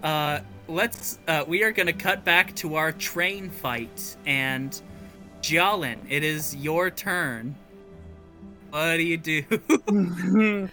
Uh, 0.03 0.41
let's. 0.69 1.19
Uh, 1.29 1.45
we 1.47 1.63
are 1.63 1.73
gonna 1.73 1.93
cut 1.93 2.25
back 2.25 2.55
to 2.57 2.77
our 2.77 2.93
train 2.93 3.51
fight, 3.51 4.17
and 4.25 4.81
Jialin, 5.43 5.99
it 6.09 6.25
is 6.25 6.57
your 6.57 6.91
turn. 6.91 7.55
What 8.71 8.97
do 8.97 9.03
you 9.03 9.19
do? 9.19 10.71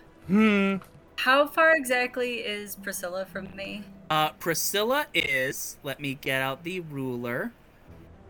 How 1.24 1.48
far 1.48 1.74
exactly 1.74 2.40
is 2.40 2.76
Priscilla 2.76 3.26
from 3.26 3.48
me? 3.56 3.84
Uh, 4.10 4.32
Priscilla 4.32 5.06
is. 5.14 5.78
Let 5.82 6.02
me 6.02 6.16
get 6.16 6.42
out 6.42 6.66
the 6.66 6.82
ruler. 6.82 7.54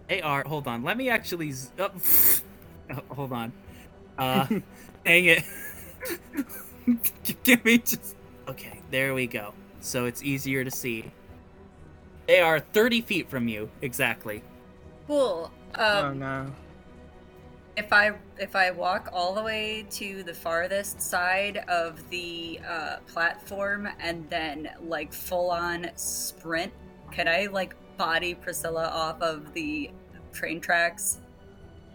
They 0.08 0.22
are. 0.22 0.44
Hold 0.44 0.68
on. 0.68 0.84
Let 0.84 0.96
me 0.98 1.10
actually. 1.10 1.52
z- 1.54 1.70
Oh, 1.80 1.90
oh, 2.92 3.16
hold 3.16 3.32
on. 3.32 3.52
Uh, 4.16 4.46
dang 5.06 5.26
it. 5.26 5.44
Give 7.44 7.66
me 7.66 7.80
just. 7.80 8.16
Okay, 8.48 8.80
there 8.92 9.16
we 9.16 9.26
go. 9.26 9.56
So 9.80 10.06
it's 10.06 10.22
easier 10.22 10.64
to 10.64 10.70
see. 10.70 11.12
They 12.28 12.42
are 12.42 12.60
30 12.60 13.02
feet 13.02 13.28
from 13.28 13.48
you, 13.48 13.72
exactly. 13.82 14.44
Cool. 15.08 15.50
oh 15.80 16.06
Um, 16.06 16.20
no. 16.20 16.46
If 17.76 17.92
I 17.92 18.14
if 18.38 18.56
I 18.56 18.72
walk 18.72 19.10
all 19.12 19.34
the 19.34 19.44
way 19.44 19.86
to 19.92 20.24
the 20.24 20.34
farthest 20.34 21.02
side 21.02 21.58
of 21.68 22.08
the 22.10 22.60
uh, 22.68 22.98
platform 23.08 23.88
and 24.00 24.30
then 24.30 24.70
like 24.82 25.14
full 25.14 25.50
on 25.50 25.90
sprint, 25.96 26.72
could 27.12 27.28
I 27.28 27.48
like 27.48 27.76
body 27.98 28.36
Priscilla 28.36 28.86
off 28.86 29.22
of 29.22 29.54
the 29.54 29.90
train 30.34 30.60
tracks? 30.60 31.20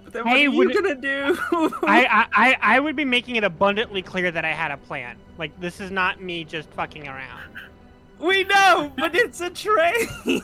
But 0.04 0.12
then 0.12 0.24
what 0.24 0.36
Hey, 0.36 0.46
are 0.46 0.50
you 0.50 0.74
gonna 0.74 0.94
do? 0.94 1.38
I, 1.86 2.06
I, 2.06 2.26
I, 2.32 2.56
I 2.76 2.80
would 2.80 2.96
be 2.96 3.04
making 3.04 3.36
it 3.36 3.44
abundantly 3.44 4.02
clear 4.02 4.30
that 4.30 4.44
I 4.44 4.52
had 4.52 4.70
a 4.70 4.76
plan. 4.76 5.16
Like 5.36 5.58
this 5.60 5.80
is 5.80 5.90
not 5.90 6.22
me 6.22 6.44
just 6.44 6.70
fucking 6.70 7.06
around. 7.06 7.52
we 8.18 8.44
know, 8.44 8.92
but 8.96 9.14
it's 9.14 9.40
a 9.40 9.50
train. 9.50 10.08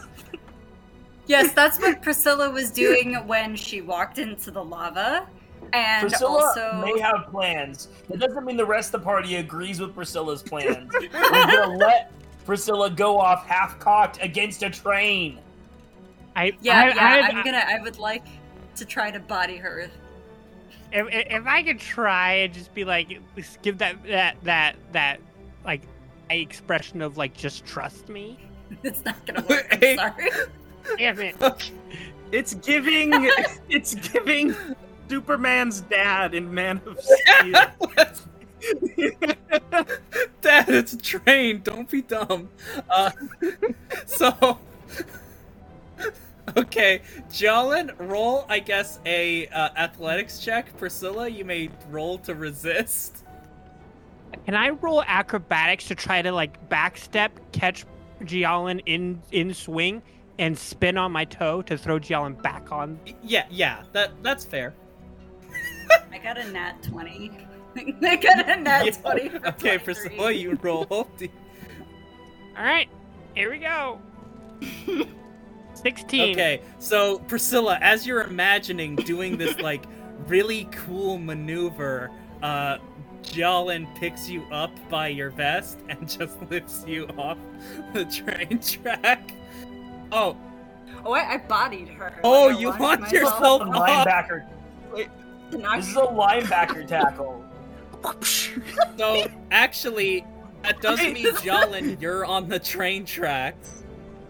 Yes, 1.27 1.53
that's 1.53 1.79
what 1.81 2.03
Priscilla 2.03 2.51
was 2.51 2.71
doing 2.85 3.15
when 3.27 3.57
she 3.57 3.81
walked 3.81 4.19
into 4.19 4.51
the 4.51 4.65
lava. 4.65 5.27
And 5.73 6.09
Priscilla 6.09 6.45
also 6.45 6.83
may 6.85 7.01
have 7.01 7.27
plans. 7.31 7.89
That 8.09 8.21
doesn't 8.21 8.45
mean 8.45 8.57
the 8.57 8.67
rest 8.67 8.95
of 8.95 9.01
the 9.01 9.05
party 9.05 9.37
agrees 9.37 9.81
with 9.81 9.95
Priscilla's 9.95 10.43
plans. 10.43 10.93
We're 10.93 11.09
gonna 11.09 11.77
let 11.77 12.13
Priscilla 12.45 12.91
go 12.91 13.19
off 13.19 13.47
half 13.47 13.79
cocked 13.79 14.19
against 14.23 14.63
a 14.63 14.71
train. 14.71 15.41
I, 16.37 16.53
Yeah, 16.61 16.81
I, 16.81 16.89
yeah, 16.89 16.95
I, 17.01 17.29
I'm 17.39 17.45
gonna 17.45 17.65
I 17.67 17.81
would 17.81 17.99
like 17.99 18.25
to 18.77 18.85
try 18.85 19.11
to 19.11 19.21
body 19.21 19.57
her. 19.57 19.89
if, 20.93 21.07
if 21.09 21.27
if 21.31 21.47
I 21.47 21.63
could 21.63 21.81
try 21.81 22.33
and 22.35 22.55
just 22.55 22.75
be 22.75 22.85
like, 22.85 23.19
give 23.63 23.79
that 23.79 23.97
that 24.05 24.37
that 24.43 24.77
that 24.93 25.21
like 25.65 25.83
a 26.31 26.41
expression 26.41 27.03
of 27.03 27.17
like 27.17 27.35
just 27.35 27.65
trust 27.65 28.09
me. 28.09 28.39
It's 28.83 29.05
not 29.05 29.25
gonna 29.27 29.45
work. 29.49 29.67
I'm 29.83 29.97
sorry. 29.97 30.31
Damn 30.99 31.21
it. 31.21 31.37
It's 32.33 32.55
giving. 32.55 33.13
it's 33.69 33.95
giving. 33.95 34.57
Superman's 35.09 35.83
dad 35.83 36.35
in 36.35 36.53
Man 36.53 36.81
of 36.85 36.99
Steel. 37.39 37.53
Dad, 40.41 40.69
it's 40.69 40.95
a 40.95 40.99
train. 40.99 41.61
Don't 41.63 41.89
be 41.89 42.03
dumb. 42.03 42.49
Uh, 42.91 43.13
so, 44.07 44.59
okay, 46.57 47.03
Jialin, 47.29 47.95
roll. 47.99 48.47
I 48.49 48.59
guess 48.59 48.99
a 49.07 49.47
uh, 49.49 49.69
athletics 49.77 50.41
check. 50.41 50.77
Priscilla, 50.77 51.29
you 51.29 51.45
may 51.45 51.71
roll 51.91 52.19
to 52.19 52.35
resist. 52.35 53.25
Can 54.45 54.57
I 54.57 54.71
roll 54.71 55.05
acrobatics 55.07 55.87
to 55.87 55.95
try 55.95 56.21
to 56.21 56.33
like 56.33 56.69
backstep, 56.69 57.31
catch 57.53 57.85
Jialin 58.23 58.83
in 58.87 59.23
in 59.31 59.55
swing, 59.55 60.03
and 60.39 60.57
spin 60.59 60.97
on 60.99 61.13
my 61.13 61.25
toe 61.25 61.63
to 61.63 61.77
throw 61.79 61.99
Jialin 61.99 62.41
back 62.43 62.73
on? 62.73 62.99
Yeah, 63.23 63.47
yeah, 63.51 63.83
that 63.93 64.13
that's 64.23 64.45
fair. 64.45 64.75
I 66.13 66.19
got 66.19 66.39
a 66.39 66.51
nat 66.51 66.83
twenty. 66.83 67.31
I 67.77 68.17
got 68.17 68.49
a 68.49 68.57
nat 68.57 68.85
Yeah, 68.85 68.91
twenty. 68.93 69.29
For 69.29 69.37
Okay, 69.49 69.79
23. 69.79 69.79
Priscilla, 69.79 70.31
you 70.33 70.59
roll. 70.63 70.87
All 70.91 71.09
right, 72.57 72.89
here 73.35 73.51
we 73.51 73.59
go. 73.59 74.01
Sixteen. 75.75 76.33
Okay, 76.35 76.63
so 76.79 77.19
Priscilla, 77.21 77.79
as 77.83 78.07
you're 78.07 78.23
imagining 78.23 78.97
doing 78.97 79.37
this 79.37 79.59
like 79.61 79.85
really 80.27 80.69
cool 80.73 81.19
maneuver, 81.19 82.11
uh 82.43 82.79
Jialin 83.23 83.93
picks 83.97 84.29
you 84.29 84.43
up 84.53 84.71
by 84.91 85.09
your 85.09 85.31
vest 85.31 85.79
and 85.89 86.09
just 86.09 86.41
lifts 86.51 86.85
you 86.87 87.07
off 87.19 87.39
the 87.95 88.05
train 88.05 88.59
track. 88.61 89.33
Oh, 90.15 90.37
Oh, 91.07 91.13
I, 91.13 91.35
I 91.35 91.37
bodied 91.39 91.89
her. 91.89 92.19
Oh, 92.25 92.47
Like, 92.47 92.61
you 92.61 92.69
launched 92.69 92.81
launched 92.81 93.01
myself 93.13 93.13
yourself 93.13 93.63
A 93.63 93.65
linebacker. 93.67 94.47
to 95.51 95.59
knock- 95.59 95.77
This 95.77 95.89
is 95.91 95.97
a 95.97 96.01
linebacker 96.01 96.87
tackle. 96.87 97.45
so 98.99 99.27
actually, 99.51 100.25
that 100.63 100.81
doesn't 100.81 101.13
mean 101.13 101.27
Jialin, 101.35 102.01
you're 102.01 102.25
on 102.25 102.49
the 102.49 102.59
train 102.59 103.05
tracks. 103.05 103.83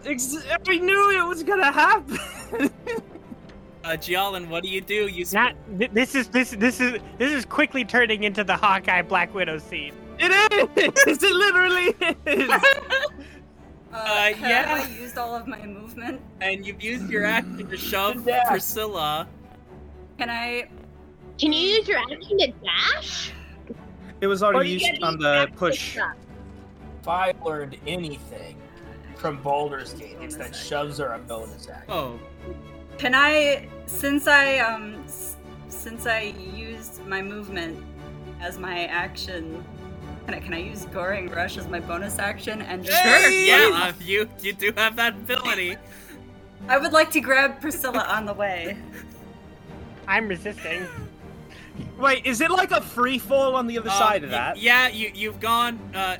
Ex- 0.05 0.35
I 0.67 0.77
knew 0.77 1.11
it 1.19 1.25
was 1.27 1.43
gonna 1.43 1.71
happen. 1.71 2.17
Uh, 3.83 3.89
Jialin, 3.91 4.47
what 4.49 4.63
do 4.63 4.69
you 4.69 4.81
do? 4.81 5.07
You 5.07 5.25
sp- 5.29 5.33
Not 5.35 5.55
th- 5.77 5.91
this 5.91 6.15
is 6.15 6.27
this 6.29 6.51
this 6.51 6.79
is 6.81 6.99
this 7.17 7.31
is 7.31 7.45
quickly 7.45 7.85
turning 7.85 8.23
into 8.23 8.43
the 8.43 8.55
Hawkeye 8.57 9.01
Black 9.03 9.33
Widow 9.33 9.59
scene. 9.59 9.93
it 10.19 10.31
is. 10.77 11.21
It 11.23 11.33
literally 11.35 11.95
is. 12.25 12.49
Uh, 13.95 13.97
Uh, 13.97 14.33
yeah. 14.41 14.85
I 14.87 14.99
used 14.99 15.17
all 15.17 15.35
of 15.35 15.47
my 15.47 15.65
movement? 15.65 16.21
and 16.41 16.65
you've 16.65 16.81
used 16.83 17.09
your 17.09 17.25
action 17.25 17.67
to 17.69 17.77
shove 17.77 18.15
Good 18.15 18.25
dash. 18.25 18.47
Priscilla. 18.47 19.27
Can 20.17 20.29
I? 20.29 20.67
Can 21.39 21.51
you 21.53 21.59
use 21.77 21.87
your 21.87 21.99
action 21.99 22.37
to 22.39 22.47
dash? 22.63 23.31
It 24.21 24.27
was 24.27 24.43
already 24.43 24.71
used 24.71 25.03
on 25.03 25.17
the 25.17 25.47
push. 25.55 25.97
If 25.97 27.07
I 27.07 27.33
learned 27.45 27.77
anything 27.87 28.57
from 29.15 29.41
Baldur's 29.41 29.93
Gate, 29.93 30.17
it's 30.21 30.35
that 30.37 30.55
shoves 30.55 30.99
are 30.99 31.13
a 31.13 31.19
bonus 31.19 31.67
action. 31.69 31.85
Oh, 31.89 32.19
Can 32.97 33.13
I? 33.15 33.67
Since 33.85 34.27
I 34.27 34.59
um, 34.59 34.95
s- 35.05 35.35
since 35.69 36.05
I 36.07 36.33
used 36.55 37.05
my 37.05 37.21
movement 37.21 37.83
as 38.41 38.57
my 38.57 38.85
action, 38.85 39.63
can 40.25 40.33
I 40.33 40.39
can 40.39 40.53
I 40.53 40.57
use 40.59 40.85
Goring 40.85 41.29
Rush 41.29 41.57
as 41.57 41.67
my 41.67 41.79
bonus 41.79 42.19
action 42.19 42.61
and 42.61 42.83
just? 42.83 43.03
yeah, 43.03 43.69
uh, 43.73 43.93
you 44.01 44.29
you 44.41 44.53
do 44.53 44.71
have 44.75 44.95
that 44.95 45.13
ability. 45.13 45.77
I 46.67 46.77
would 46.77 46.93
like 46.93 47.11
to 47.11 47.19
grab 47.21 47.61
Priscilla 47.61 48.05
on 48.09 48.25
the 48.25 48.33
way. 48.33 48.77
I'm 50.07 50.27
resisting. 50.27 50.87
Wait, 51.97 52.25
is 52.25 52.41
it 52.41 52.49
like 52.51 52.71
a 52.71 52.81
free 52.81 53.19
fall 53.19 53.55
on 53.55 53.67
the 53.67 53.77
other 53.77 53.89
Uh, 53.89 53.99
side 53.99 54.23
of 54.23 54.29
y- 54.31 54.35
that? 54.37 54.57
Yeah, 54.57 54.87
you 54.87 55.11
you've 55.13 55.39
gone 55.39 55.79
uh, 55.93 56.17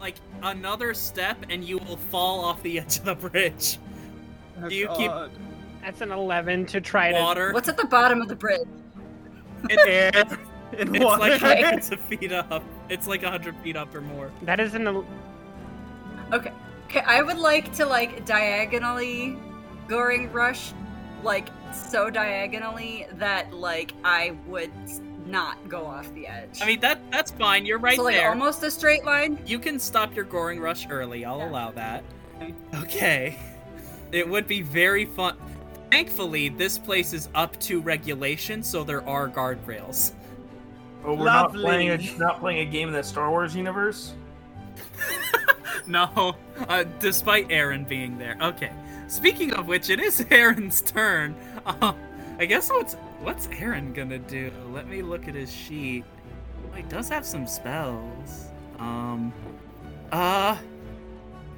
like 0.00 0.16
another 0.42 0.94
step, 0.94 1.38
and 1.50 1.64
you 1.64 1.78
will 1.78 1.96
fall 1.96 2.44
off 2.44 2.62
the 2.62 2.78
edge 2.78 2.98
of 2.98 3.04
the 3.04 3.14
bridge. 3.14 3.78
Oh, 4.62 4.68
do 4.68 4.74
you 4.74 4.88
keep- 4.96 5.10
That's 5.82 6.00
an 6.00 6.12
eleven 6.12 6.64
to 6.66 6.80
try 6.80 7.12
to. 7.12 7.18
Water. 7.18 7.52
What's 7.52 7.68
at 7.68 7.76
the 7.76 7.86
bottom 7.86 8.20
of 8.20 8.28
the 8.28 8.36
bridge? 8.36 8.66
It's, 9.68 9.84
air 9.86 10.38
and 10.76 10.94
it's 10.96 11.04
water? 11.04 11.20
like 11.20 11.40
hundreds 11.40 11.90
of 11.92 12.00
feet 12.00 12.32
up. 12.32 12.62
It's 12.88 13.06
like 13.06 13.22
hundred 13.22 13.56
feet 13.58 13.76
up 13.76 13.94
or 13.94 14.00
more. 14.00 14.30
That 14.42 14.60
is 14.60 14.74
an. 14.74 14.86
el- 14.86 15.06
Okay. 16.32 16.52
Okay, 16.88 17.00
I 17.00 17.22
would 17.22 17.38
like 17.38 17.72
to 17.74 17.86
like 17.86 18.24
diagonally 18.24 19.36
Goring 19.88 20.32
Rush, 20.32 20.72
like 21.22 21.48
so 21.72 22.10
diagonally 22.10 23.06
that 23.14 23.52
like 23.52 23.92
I 24.04 24.36
would 24.46 24.72
not 25.26 25.68
go 25.68 25.84
off 25.84 26.12
the 26.14 26.26
edge. 26.28 26.60
I 26.62 26.66
mean 26.66 26.80
that 26.80 27.00
that's 27.10 27.30
fine. 27.32 27.66
You're 27.66 27.78
right 27.78 27.96
so 27.96 28.04
like 28.04 28.14
there. 28.16 28.28
almost 28.30 28.62
a 28.62 28.70
straight 28.70 29.04
line. 29.04 29.38
You 29.46 29.58
can 29.58 29.78
stop 29.80 30.14
your 30.14 30.24
goring 30.24 30.60
rush 30.60 30.86
early. 30.88 31.24
I'll 31.24 31.38
Yeah. 31.38 31.48
allow 31.50 31.70
that. 31.72 32.04
Okay. 32.40 32.54
Okay. 32.74 33.38
It 34.12 34.28
would 34.28 34.46
be 34.46 34.62
very 34.62 35.04
fun. 35.04 35.36
Thankfully, 35.90 36.48
this 36.48 36.78
place 36.78 37.12
is 37.12 37.28
up 37.34 37.58
to 37.60 37.80
regulation, 37.80 38.62
so 38.62 38.84
there 38.84 39.06
are 39.08 39.28
guardrails. 39.28 40.12
Oh, 41.06 41.14
we're 41.14 41.24
not 41.24 41.52
playing 41.54 41.90
a 41.90 42.18
not 42.18 42.40
playing 42.40 42.66
a 42.66 42.70
game 42.70 42.88
in 42.88 42.94
the 42.94 43.02
Star 43.02 43.30
Wars 43.30 43.54
universe. 43.54 44.14
No, 45.86 46.34
uh, 46.68 46.84
despite 46.98 47.50
Aaron 47.50 47.84
being 47.84 48.18
there. 48.18 48.36
Okay. 48.40 48.72
Speaking 49.08 49.54
of 49.54 49.68
which, 49.68 49.88
it 49.88 50.00
is 50.00 50.26
Aaron's 50.30 50.80
turn. 50.80 51.36
Uh, 51.64 51.92
I 52.38 52.46
guess 52.46 52.70
what's 52.70 52.94
what's 53.20 53.48
Aaron 53.58 53.92
gonna 53.92 54.18
do? 54.18 54.50
Let 54.72 54.88
me 54.88 55.02
look 55.02 55.28
at 55.28 55.34
his 55.34 55.52
sheet. 55.52 56.04
Oh, 56.64 56.74
he 56.74 56.82
does 56.82 57.08
have 57.08 57.24
some 57.24 57.46
spells. 57.46 58.46
Um. 58.78 59.32
Uh. 60.10 60.56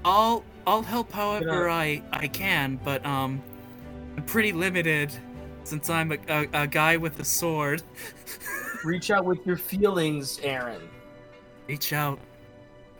I'll 0.04 0.44
I'll 0.66 0.82
help 0.82 1.10
however 1.10 1.68
I 1.68 2.02
I 2.12 2.28
can, 2.28 2.78
but 2.84 3.04
um, 3.04 3.42
I'm 4.16 4.22
pretty 4.24 4.52
limited 4.52 5.12
since 5.64 5.90
I'm 5.90 6.12
a, 6.12 6.18
a, 6.28 6.48
a 6.62 6.66
guy 6.66 6.96
with 6.96 7.18
a 7.18 7.24
sword. 7.24 7.82
Reach 8.84 9.10
out 9.10 9.24
with 9.24 9.44
your 9.46 9.56
feelings, 9.56 10.38
Aaron. 10.42 10.82
Reach 11.66 11.92
out. 11.92 12.18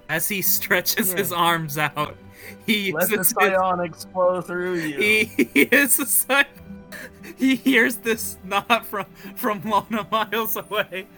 As 0.09 0.29
he 0.29 0.41
stretches 0.43 1.13
his 1.13 1.33
arms 1.33 1.77
out, 1.77 2.17
he 2.67 2.93
Let 2.93 3.09
the 3.11 3.17
uses 3.17 3.35
his- 3.39 3.51
psionics 3.53 4.05
flow 4.13 4.41
through 4.41 4.75
you. 4.77 4.99
he, 4.99 5.25
he 5.53 5.63
is 5.63 5.99
a 5.99 6.07
son. 6.07 6.47
He 7.37 7.57
hears 7.57 7.97
this 7.99 8.39
not 8.45 8.87
from 8.87 9.05
from 9.37 9.63
Lona 9.65 10.07
miles 10.11 10.57
away. 10.57 11.07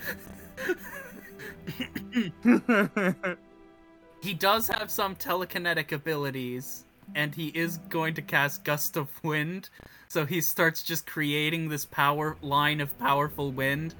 He 4.23 4.35
does 4.35 4.69
have 4.69 4.91
some 4.91 5.16
telekinetic 5.16 5.93
abilities, 5.93 6.85
and 7.15 7.35
he 7.35 7.49
is 7.49 7.78
going 7.89 8.12
to 8.15 8.23
cast 8.23 8.65
Gust 8.65 8.99
of 8.99 9.09
Wind. 9.24 9.70
So 10.09 10.27
he 10.27 10.43
starts 10.43 10.82
just 10.82 11.07
creating 11.07 11.70
this 11.70 11.87
power 11.87 12.37
line 12.43 12.82
of 12.82 12.99
powerful 12.99 13.51
wind 13.51 13.95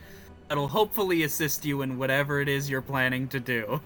that'll 0.51 0.69
hopefully 0.69 1.23
assist 1.23 1.65
you 1.65 1.81
in 1.83 1.97
whatever 1.97 2.41
it 2.41 2.49
is 2.49 2.69
you're 2.69 2.83
planning 2.83 3.29
to 3.29 3.39
do. 3.39 3.81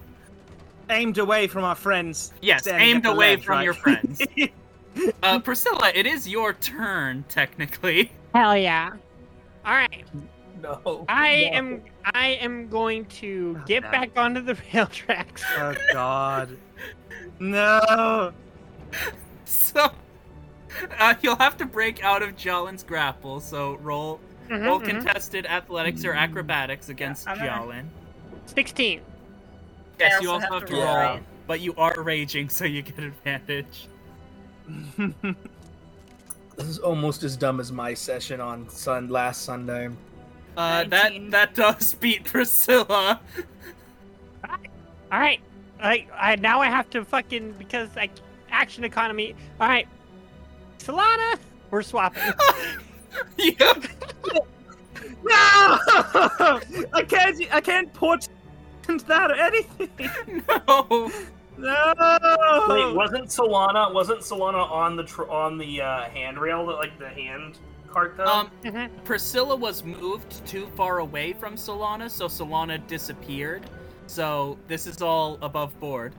Aimed 0.89 1.19
away 1.19 1.45
from 1.45 1.63
our 1.63 1.75
friends. 1.75 2.33
Yes, 2.41 2.67
aimed 2.67 3.05
away 3.05 3.35
ledge, 3.35 3.45
from 3.45 3.57
right? 3.57 3.63
your 3.63 3.73
friends. 3.73 4.21
Uh, 5.21 5.37
Priscilla, 5.39 5.91
it 5.93 6.05
is 6.05 6.25
your 6.25 6.53
turn 6.53 7.25
technically. 7.27 8.09
Hell 8.33 8.55
yeah. 8.55 8.93
All 9.65 9.73
right. 9.73 10.05
no. 10.63 11.05
I 11.09 11.49
no. 11.51 11.57
am 11.57 11.81
I 12.13 12.27
am 12.39 12.69
going 12.69 13.03
to 13.05 13.61
get 13.65 13.83
no. 13.83 13.91
back 13.91 14.11
onto 14.15 14.39
the 14.39 14.57
rail 14.73 14.85
tracks. 14.85 15.43
oh 15.57 15.75
God. 15.91 16.57
No. 17.39 18.31
So 19.43 19.91
uh, 20.97 21.15
you'll 21.21 21.35
have 21.35 21.57
to 21.57 21.65
break 21.65 22.01
out 22.01 22.23
of 22.23 22.37
Jialin's 22.37 22.81
grapple. 22.81 23.41
So 23.41 23.75
roll 23.81 24.21
Mhm, 24.49 24.65
roll 24.65 24.79
mhm. 24.79 24.85
contested 24.85 25.45
athletics 25.45 26.05
or 26.05 26.13
acrobatics 26.13 26.89
against 26.89 27.27
I'm 27.27 27.37
Jialin. 27.37 27.85
16. 28.45 29.01
Yes, 29.99 30.13
I 30.19 30.21
you 30.21 30.29
also 30.29 30.45
also 30.45 30.53
have 30.53 30.61
have 30.61 30.69
to 30.69 30.75
to 30.75 30.79
roll. 30.81 30.85
roll, 30.85 30.95
right? 30.95 31.23
but 31.47 31.61
you 31.61 31.73
are 31.77 32.01
raging, 32.01 32.49
so 32.49 32.65
you 32.65 32.81
get 32.81 32.99
advantage. 32.99 33.87
This 36.57 36.67
is 36.67 36.79
almost 36.79 37.23
as 37.23 37.35
dumb 37.35 37.59
as 37.59 37.71
my 37.71 37.93
session 37.93 38.39
on 38.39 38.69
sun 38.69 39.09
last 39.09 39.41
Sunday. 39.41 39.89
Uh, 40.55 40.85
19. 40.89 40.89
that 40.89 41.31
that 41.31 41.53
does 41.55 41.93
beat 41.95 42.23
Priscilla. 42.23 43.19
All 45.11 45.19
right. 45.19 45.41
I 45.81 46.07
I 46.17 46.35
now 46.37 46.61
I 46.61 46.67
have 46.67 46.89
to 46.91 47.03
fucking 47.03 47.55
because 47.59 47.89
like 47.97 48.11
action 48.49 48.85
economy. 48.85 49.35
All 49.59 49.67
right. 49.67 49.85
Solana, 50.79 51.37
we're 51.71 51.81
swapping. 51.81 52.23
yeah. 53.37 53.73
No! 55.23 55.31
I 56.93 57.05
can't. 57.07 57.41
I 57.53 57.61
can't 57.61 57.91
put 57.93 58.27
that 59.07 59.31
or 59.31 59.35
anything. 59.35 59.89
No. 60.67 61.11
No. 61.57 62.65
Wait, 62.67 62.95
wasn't 62.95 63.29
Solana 63.29 63.93
wasn't 63.93 64.19
Solana 64.19 64.69
on 64.69 64.95
the 64.97 65.03
tr- 65.03 65.29
on 65.29 65.57
the 65.57 65.81
uh, 65.81 66.03
handrail, 66.09 66.65
that 66.67 66.73
like 66.75 66.99
the 66.99 67.07
hand 67.07 67.57
cart 67.89 68.15
though? 68.17 68.25
Um, 68.25 68.51
Mhm. 68.63 68.89
Priscilla 69.05 69.55
was 69.55 69.83
moved 69.83 70.45
too 70.45 70.67
far 70.75 70.99
away 70.99 71.31
from 71.31 71.55
Solana, 71.55 72.09
so 72.09 72.27
Solana 72.27 72.85
disappeared. 72.87 73.63
So 74.07 74.57
this 74.67 74.85
is 74.85 75.01
all 75.01 75.39
above 75.41 75.79
board. 75.79 76.13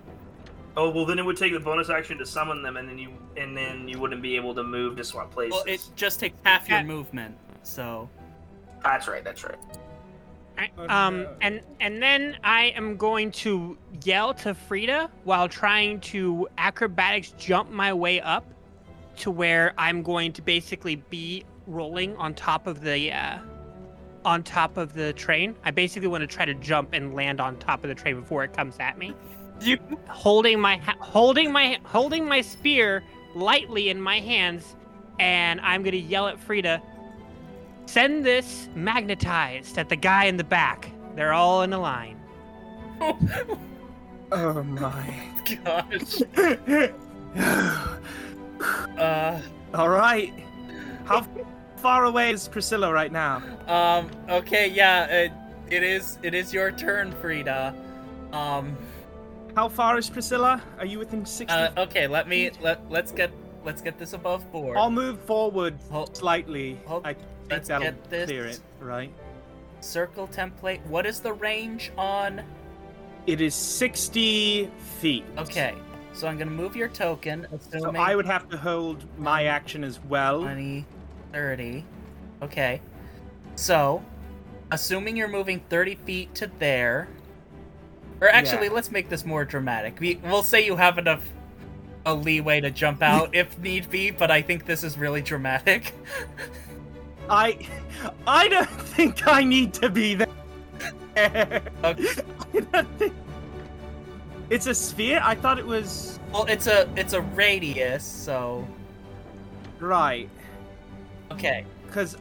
Oh 0.76 0.90
well, 0.90 1.04
then 1.06 1.18
it 1.18 1.24
would 1.24 1.36
take 1.36 1.52
the 1.52 1.60
bonus 1.60 1.90
action 1.90 2.18
to 2.18 2.26
summon 2.26 2.62
them, 2.62 2.76
and 2.76 2.88
then 2.88 2.98
you 2.98 3.10
and 3.36 3.56
then 3.56 3.88
you 3.88 3.98
wouldn't 3.98 4.22
be 4.22 4.36
able 4.36 4.54
to 4.54 4.62
move 4.62 4.96
to 4.96 5.04
swap 5.04 5.30
places. 5.32 5.52
Well, 5.52 5.64
it 5.66 5.88
just 5.96 6.20
takes 6.20 6.36
half 6.44 6.68
your 6.68 6.78
Yeah. 6.78 6.84
movement. 6.84 7.36
So 7.62 8.08
That's 8.82 9.08
right. 9.08 9.24
That's 9.24 9.42
right. 9.42 9.58
Alright, 10.56 10.70
Oh, 10.78 10.88
Um, 10.88 11.26
and 11.40 11.60
and 11.80 12.00
then 12.02 12.36
I 12.44 12.66
am 12.76 12.96
going 12.96 13.30
to 13.32 13.76
yell 14.04 14.32
to 14.34 14.54
Frida 14.54 15.10
while 15.24 15.48
trying 15.48 16.00
to 16.00 16.48
acrobatics 16.56 17.32
jump 17.32 17.70
my 17.70 17.92
way 17.92 18.20
up 18.20 18.44
to 19.16 19.30
where 19.30 19.74
I'm 19.76 20.02
going 20.02 20.32
to 20.34 20.42
basically 20.42 20.96
be 20.96 21.44
rolling 21.66 22.16
on 22.16 22.32
top 22.34 22.66
of 22.66 22.80
the 22.80 23.12
uh, 23.12 23.38
on 24.24 24.42
top 24.42 24.76
of 24.76 24.92
the 24.94 25.12
train. 25.14 25.56
I 25.64 25.70
basically 25.72 26.08
want 26.08 26.22
to 26.22 26.26
try 26.26 26.44
to 26.44 26.54
jump 26.54 26.90
and 26.92 27.14
land 27.14 27.40
on 27.40 27.56
top 27.58 27.82
of 27.84 27.88
the 27.88 27.94
train 27.94 28.20
before 28.20 28.44
it 28.44 28.52
comes 28.52 28.76
at 28.78 28.98
me. 28.98 29.14
You 29.60 29.78
Holding 30.08 30.60
my 30.60 30.76
holding 31.00 31.52
my 31.52 31.78
holding 31.84 32.26
my 32.26 32.40
spear 32.40 33.02
lightly 33.34 33.88
in 33.90 34.00
my 34.00 34.20
hands, 34.20 34.76
and 35.18 35.60
I'm 35.60 35.82
gonna 35.82 35.96
yell 35.96 36.26
at 36.28 36.38
Frida. 36.40 36.80
Send 37.86 38.24
this 38.24 38.68
magnetized 38.74 39.78
at 39.78 39.88
the 39.88 39.96
guy 39.96 40.24
in 40.24 40.36
the 40.36 40.44
back. 40.44 40.90
They're 41.14 41.32
all 41.32 41.62
in 41.62 41.72
a 41.72 41.78
line. 41.78 42.20
Oh 44.32 44.60
my. 44.64 45.14
gosh. 45.64 46.20
Uh, 48.98 49.40
All 49.74 49.88
right. 49.88 50.32
How 51.04 51.24
far 51.76 52.06
away 52.06 52.30
is 52.32 52.48
Priscilla 52.48 52.92
right 52.92 53.12
now? 53.12 53.42
um. 53.68 54.10
Okay. 54.28 54.68
Yeah. 54.68 55.04
It, 55.06 55.32
it 55.70 55.82
is. 55.82 56.18
It 56.22 56.34
is 56.34 56.52
your 56.52 56.72
turn, 56.72 57.12
Frida. 57.20 57.74
Um. 58.32 58.76
How 59.56 59.70
far 59.70 59.96
is 59.96 60.10
Priscilla? 60.10 60.62
Are 60.78 60.84
you 60.84 60.98
within 60.98 61.24
sixty? 61.24 61.58
Uh, 61.58 61.70
okay. 61.84 62.06
Let 62.06 62.28
me. 62.28 62.50
Let. 62.60 62.90
Let's 62.90 63.10
get. 63.10 63.30
Let's 63.64 63.80
get 63.80 63.98
this 63.98 64.12
above 64.12 64.52
board. 64.52 64.76
I'll 64.76 64.90
move 64.90 65.18
forward 65.22 65.78
Hold- 65.90 66.14
slightly. 66.14 66.78
hold- 66.84 67.06
I 67.06 67.14
think 67.14 67.26
let's 67.50 67.68
that'll 67.68 67.84
get 67.84 68.10
this. 68.10 68.26
clear 68.26 68.44
it, 68.46 68.60
right? 68.80 69.10
Circle 69.80 70.28
template. 70.28 70.84
What 70.86 71.06
is 71.06 71.20
the 71.20 71.32
range 71.32 71.90
on? 71.96 72.42
It 73.26 73.40
is 73.40 73.54
sixty 73.54 74.70
feet. 75.00 75.24
Okay. 75.38 75.74
So 76.12 76.28
I'm 76.28 76.36
gonna 76.36 76.50
move 76.50 76.76
your 76.76 76.88
token. 76.88 77.46
So 77.70 77.96
I 77.96 78.14
would 78.14 78.26
have 78.26 78.50
to 78.50 78.58
hold 78.58 79.06
my 79.18 79.44
action 79.44 79.84
as 79.84 80.00
well. 80.00 80.42
20, 80.42 80.84
30. 81.32 81.84
Okay. 82.42 82.80
So, 83.54 84.02
assuming 84.70 85.16
you're 85.16 85.28
moving 85.28 85.60
30 85.70 85.94
feet 85.94 86.34
to 86.36 86.50
there. 86.58 87.08
Or 88.20 88.28
actually, 88.28 88.66
Yeah. 88.68 88.72
let's 88.72 88.90
make 88.90 89.08
this 89.08 89.24
more 89.26 89.44
dramatic. 89.44 89.98
We, 90.00 90.16
we'll 90.24 90.42
say 90.42 90.64
you 90.64 90.76
have 90.76 90.98
enough 90.98 91.22
a 92.06 92.14
leeway 92.14 92.60
to 92.60 92.70
jump 92.70 93.02
out 93.02 93.30
if 93.34 93.58
need 93.58 93.90
be, 93.90 94.10
but 94.10 94.30
I 94.30 94.42
think 94.42 94.64
this 94.64 94.84
is 94.84 94.96
really 94.96 95.22
dramatic. 95.22 95.92
I, 97.28 97.66
I 98.26 98.48
don't 98.48 98.68
think 98.70 99.26
I 99.26 99.42
need 99.42 99.74
to 99.74 99.88
be 99.90 100.14
there. 100.14 100.28
Okay. 101.82 102.08
I 102.54 102.60
don't 102.60 102.98
think- 102.98 103.14
It's 104.50 104.66
a 104.66 104.74
sphere. 104.74 105.18
I 105.24 105.34
thought 105.34 105.58
it 105.58 105.66
was 105.66 106.20
Well, 106.30 106.44
it's 106.44 106.66
a 106.66 106.88
it's 106.94 107.14
a 107.14 107.22
radius, 107.22 108.04
so 108.04 108.66
right 109.80 110.28
okay. 111.32 111.64
because 111.86 112.16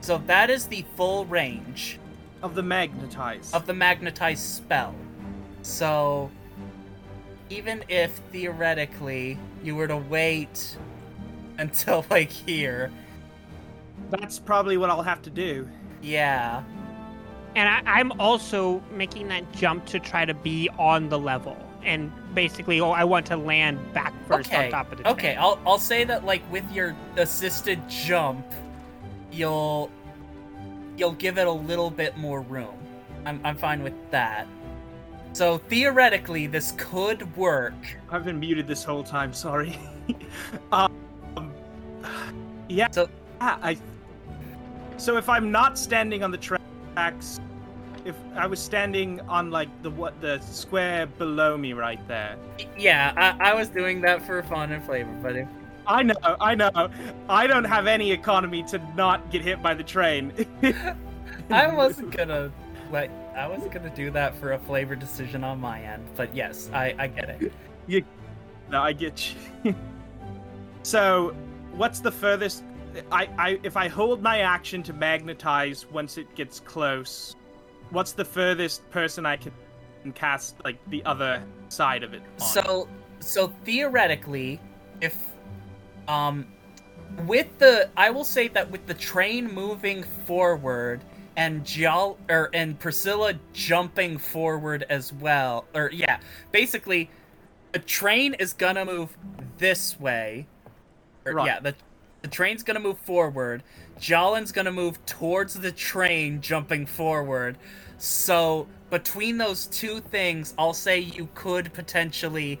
So 0.00 0.18
that 0.26 0.48
is 0.50 0.66
the 0.66 0.84
full 0.96 1.26
range 1.26 1.98
of 2.42 2.54
the 2.54 2.62
magnetize. 2.62 3.52
of 3.52 3.66
the 3.66 3.74
magnetized 3.74 4.42
spell. 4.42 4.94
So 5.62 6.30
even 7.50 7.84
if 7.88 8.12
theoretically 8.32 9.38
you 9.62 9.74
were 9.74 9.88
to 9.88 9.96
wait 9.96 10.76
until 11.58 12.04
like 12.10 12.30
here, 12.30 12.90
That's 14.10 14.38
probably 14.38 14.76
what 14.76 14.90
I'll 14.90 15.02
have 15.02 15.22
to 15.22 15.30
do. 15.30 15.68
yeah. 16.02 16.62
And 17.56 17.68
I, 17.68 17.98
I'm 17.98 18.12
also 18.20 18.80
making 18.92 19.28
that 19.28 19.50
jump 19.52 19.86
to 19.86 19.98
try 19.98 20.24
to 20.24 20.34
be 20.34 20.68
on 20.78 21.08
the 21.08 21.18
level. 21.18 21.56
And 21.82 22.12
basically, 22.34 22.78
oh, 22.80 22.90
I 22.90 23.02
want 23.04 23.26
to 23.26 23.36
land 23.36 23.80
back 23.94 24.12
first 24.28 24.50
okay. 24.50 24.66
on 24.66 24.70
top 24.70 24.92
of 24.92 24.98
the 24.98 25.04
train. 25.04 25.14
okay, 25.14 25.34
I'll 25.36 25.58
I'll 25.66 25.78
say 25.78 26.04
that 26.04 26.24
like 26.24 26.42
with 26.52 26.70
your 26.70 26.94
assisted 27.16 27.80
jump, 27.88 28.44
you'll 29.32 29.90
you'll 30.98 31.12
give 31.12 31.38
it 31.38 31.46
a 31.46 31.52
little 31.52 31.90
bit 31.90 32.16
more 32.16 32.40
room. 32.40 32.74
I'm 33.24 33.40
I'm 33.44 33.56
fine 33.56 33.82
with 33.82 33.94
that. 34.10 34.46
So 35.32 35.58
theoretically, 35.58 36.46
this 36.46 36.72
could 36.76 37.36
work. 37.36 37.74
I've 38.10 38.24
been 38.24 38.40
muted 38.40 38.66
this 38.66 38.82
whole 38.82 39.04
time. 39.04 39.32
Sorry. 39.32 39.78
um, 40.72 40.92
yeah. 42.68 42.88
So- 42.90 43.08
yeah, 43.40 43.58
I. 43.62 43.76
So 44.96 45.16
if 45.16 45.28
I'm 45.28 45.52
not 45.52 45.78
standing 45.78 46.24
on 46.24 46.32
the 46.32 46.38
tracks, 46.38 47.38
if 48.04 48.16
I 48.34 48.46
was 48.46 48.58
standing 48.58 49.20
on 49.28 49.50
like 49.50 49.68
the 49.82 49.90
what 49.90 50.20
the 50.20 50.40
square 50.40 51.06
below 51.06 51.56
me 51.56 51.72
right 51.72 52.00
there. 52.08 52.36
Yeah, 52.76 53.12
I, 53.16 53.50
I 53.50 53.54
was 53.54 53.68
doing 53.68 54.00
that 54.00 54.26
for 54.26 54.42
fun 54.42 54.72
and 54.72 54.84
flavor, 54.84 55.16
but 55.22 55.36
if 55.36 55.48
I 55.88 56.02
know, 56.02 56.14
I 56.22 56.54
know. 56.54 56.90
I 57.30 57.46
don't 57.46 57.64
have 57.64 57.86
any 57.86 58.12
economy 58.12 58.62
to 58.64 58.78
not 58.94 59.30
get 59.30 59.42
hit 59.42 59.62
by 59.62 59.72
the 59.72 59.82
train. 59.82 60.32
I 61.50 61.74
wasn't 61.74 62.14
gonna 62.14 62.52
like 62.92 63.10
I 63.34 63.48
wasn't 63.48 63.72
gonna 63.72 63.94
do 63.94 64.10
that 64.10 64.34
for 64.36 64.52
a 64.52 64.58
flavor 64.58 64.94
decision 64.94 65.44
on 65.44 65.58
my 65.60 65.82
end, 65.82 66.04
but 66.14 66.34
yes, 66.34 66.70
I, 66.74 66.94
I 66.98 67.06
get 67.06 67.30
it. 67.30 67.52
You, 67.86 68.04
No, 68.70 68.82
I 68.82 68.92
get 68.92 69.34
you. 69.64 69.74
so, 70.82 71.34
what's 71.72 72.00
the 72.00 72.12
furthest? 72.12 72.64
I, 73.10 73.28
I, 73.38 73.60
if 73.62 73.76
I 73.76 73.88
hold 73.88 74.22
my 74.22 74.40
action 74.40 74.82
to 74.84 74.92
magnetize 74.92 75.86
once 75.90 76.18
it 76.18 76.34
gets 76.34 76.60
close, 76.60 77.36
what's 77.90 78.12
the 78.12 78.24
furthest 78.24 78.88
person 78.90 79.24
I 79.24 79.36
can 79.36 79.52
cast 80.14 80.56
like 80.64 80.78
the 80.88 81.02
other 81.04 81.42
side 81.68 82.02
of 82.02 82.12
it? 82.12 82.22
On? 82.40 82.46
So 82.46 82.88
so 83.20 83.48
theoretically, 83.64 84.60
if 85.00 85.16
um 86.08 86.46
with 87.26 87.58
the 87.58 87.90
I 87.96 88.10
will 88.10 88.24
say 88.24 88.48
that 88.50 88.70
with 88.70 88.86
the 88.86 88.94
train 88.94 89.52
moving 89.52 90.04
forward 90.26 91.04
and 91.36 91.64
Jol 91.66 92.18
or 92.30 92.50
and 92.54 92.78
Priscilla 92.78 93.34
jumping 93.54 94.18
forward 94.18 94.86
as 94.90 95.12
well, 95.12 95.66
or 95.74 95.90
yeah, 95.92 96.18
basically 96.52 97.10
the 97.72 97.80
train 97.80 98.34
is 98.34 98.52
gonna 98.54 98.84
move 98.84 99.16
this 99.58 99.98
way. 100.00 100.46
Or, 101.26 101.34
Right. 101.34 101.46
Yeah, 101.46 101.60
the 101.60 101.76
the 102.22 102.28
train's 102.28 102.62
gonna 102.64 102.80
move 102.80 102.98
forward. 103.00 103.62
Jialin's 104.00 104.52
gonna 104.52 104.72
move 104.72 105.04
towards 105.06 105.54
the 105.54 105.72
train, 105.72 106.40
jumping 106.40 106.86
forward. 106.86 107.58
So 107.98 108.68
between 108.90 109.38
those 109.38 109.66
two 109.66 110.00
things, 110.00 110.54
I'll 110.58 110.74
say 110.74 111.00
you 111.00 111.28
could 111.34 111.72
potentially 111.74 112.60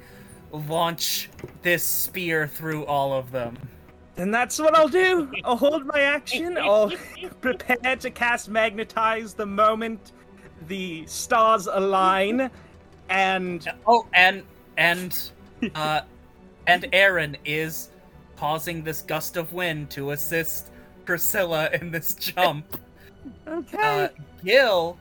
launch 0.52 1.30
this 1.62 1.82
spear 1.84 2.46
through 2.46 2.84
all 2.86 3.12
of 3.12 3.30
them. 3.30 3.56
Then 4.14 4.30
that's 4.30 4.58
what 4.58 4.74
I'll 4.76 4.88
do. 4.88 5.30
I'll 5.44 5.56
hold 5.56 5.86
my 5.86 6.00
action. 6.00 6.58
I'll 6.58 6.92
prepare 7.40 7.96
to 7.96 8.10
cast 8.10 8.48
Magnetize 8.48 9.34
the 9.34 9.46
moment 9.46 10.12
the 10.66 11.06
stars 11.06 11.68
align. 11.68 12.50
And 13.08 13.66
Oh, 13.86 14.06
and 14.12 14.42
and 14.76 15.30
uh 15.74 16.00
and 16.66 16.88
Aaron 16.92 17.36
is 17.44 17.90
causing 18.36 18.82
this 18.82 19.02
gust 19.02 19.36
of 19.36 19.52
wind 19.52 19.90
to 19.90 20.10
assist 20.10 20.70
Priscilla 21.04 21.70
in 21.72 21.90
this 21.90 22.14
jump. 22.14 22.78
okay. 23.48 24.04
Uh, 24.04 24.08
Gil, 24.44 24.98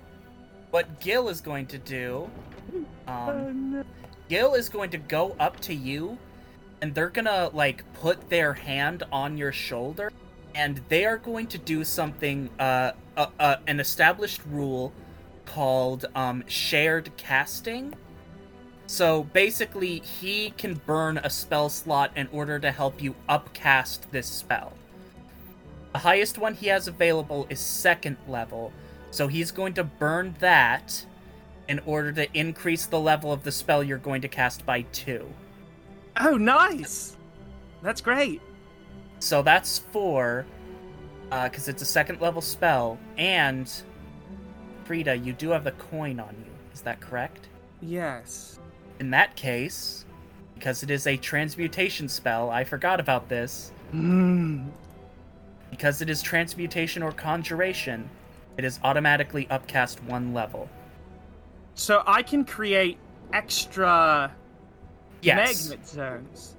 what 0.71 0.99
Gil 0.99 1.27
is 1.27 1.41
going 1.41 1.65
to 1.67 1.77
do, 1.77 2.29
Oh, 3.07 3.29
um, 3.29 3.71
no. 3.71 3.83
Gil 4.29 4.55
is 4.55 4.69
going 4.69 4.89
to 4.91 4.97
go 4.97 5.35
up 5.39 5.59
to 5.61 5.73
you, 5.73 6.17
and 6.81 6.93
they're 6.93 7.09
gonna 7.09 7.49
like 7.53 7.83
put 7.93 8.29
their 8.29 8.53
hand 8.53 9.03
on 9.11 9.37
your 9.37 9.51
shoulder, 9.51 10.11
and 10.53 10.81
they 10.89 11.05
are 11.05 11.17
going 11.17 11.47
to 11.47 11.57
do 11.57 11.83
something, 11.83 12.49
uh, 12.59 12.91
uh, 13.15 13.27
uh 13.39 13.55
an 13.67 13.79
established 13.79 14.41
rule 14.49 14.91
called 15.45 16.05
um, 16.15 16.43
shared 16.47 17.15
casting. 17.17 17.93
So 18.85 19.23
basically, 19.23 19.99
he 19.99 20.51
can 20.51 20.75
burn 20.85 21.17
a 21.17 21.29
spell 21.29 21.69
slot 21.69 22.11
in 22.15 22.29
order 22.31 22.57
to 22.59 22.71
help 22.71 23.01
you 23.01 23.15
upcast 23.27 24.11
this 24.11 24.27
spell. 24.27 24.73
The 25.93 25.99
highest 25.99 26.37
one 26.37 26.53
he 26.53 26.67
has 26.67 26.87
available 26.87 27.47
is 27.49 27.59
second 27.59 28.17
level, 28.27 28.71
so 29.11 29.27
he's 29.27 29.51
going 29.51 29.73
to 29.73 29.83
burn 29.83 30.35
that 30.39 31.05
in 31.67 31.79
order 31.85 32.11
to 32.13 32.37
increase 32.37 32.85
the 32.85 32.99
level 32.99 33.31
of 33.31 33.43
the 33.43 33.51
spell 33.51 33.83
you're 33.83 33.97
going 33.97 34.21
to 34.21 34.27
cast 34.27 34.65
by 34.65 34.81
two. 34.93 35.27
oh, 36.19 36.37
nice. 36.37 37.15
That's 37.81 38.01
great. 38.01 38.41
So 39.19 39.41
that's 39.41 39.79
four, 39.79 40.45
because 41.29 41.67
it's 41.67 41.81
a 41.81 41.85
second 41.85 42.21
level 42.21 42.41
spell, 42.41 42.97
and 43.17 43.71
Frida, 44.85 45.17
you 45.17 45.33
do 45.33 45.49
have 45.49 45.63
the 45.63 45.71
coin 45.71 46.19
on 46.19 46.35
you. 46.45 46.51
Is 46.73 46.81
that 46.81 46.99
correct? 46.99 47.49
Yes. 47.81 48.59
In 48.99 49.09
that 49.11 49.35
case, 49.35 50.05
because 50.55 50.83
it 50.83 50.89
is 50.89 51.05
a 51.07 51.17
transmutation 51.17 52.07
spell, 52.07 52.49
I 52.49 52.63
forgot 52.63 52.99
about 52.99 53.29
this. 53.29 53.71
Mm. 53.93 54.67
Because 55.69 56.01
it 56.01 56.09
is 56.09 56.21
transmutation 56.21 57.03
or 57.03 57.11
conjuration, 57.11 58.09
it 58.57 58.65
is 58.65 58.79
automatically 58.83 59.47
upcast 59.49 60.01
one 60.03 60.33
level. 60.33 60.69
So 61.77 62.01
I 62.07 62.23
can 62.23 62.43
create 62.43 62.97
extra 63.31 64.33
Yes. 65.21 65.69
magnet 65.69 65.87
zones. 65.87 66.57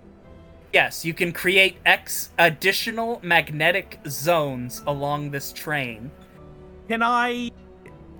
Yes, 0.72 1.04
you 1.04 1.12
can 1.12 1.32
create 1.32 1.78
X 1.84 2.30
additional 2.38 3.20
magnetic 3.22 3.98
zones 4.06 4.82
along 4.86 5.32
this 5.32 5.52
train. 5.52 6.10
Can 6.88 7.02
I 7.02 7.50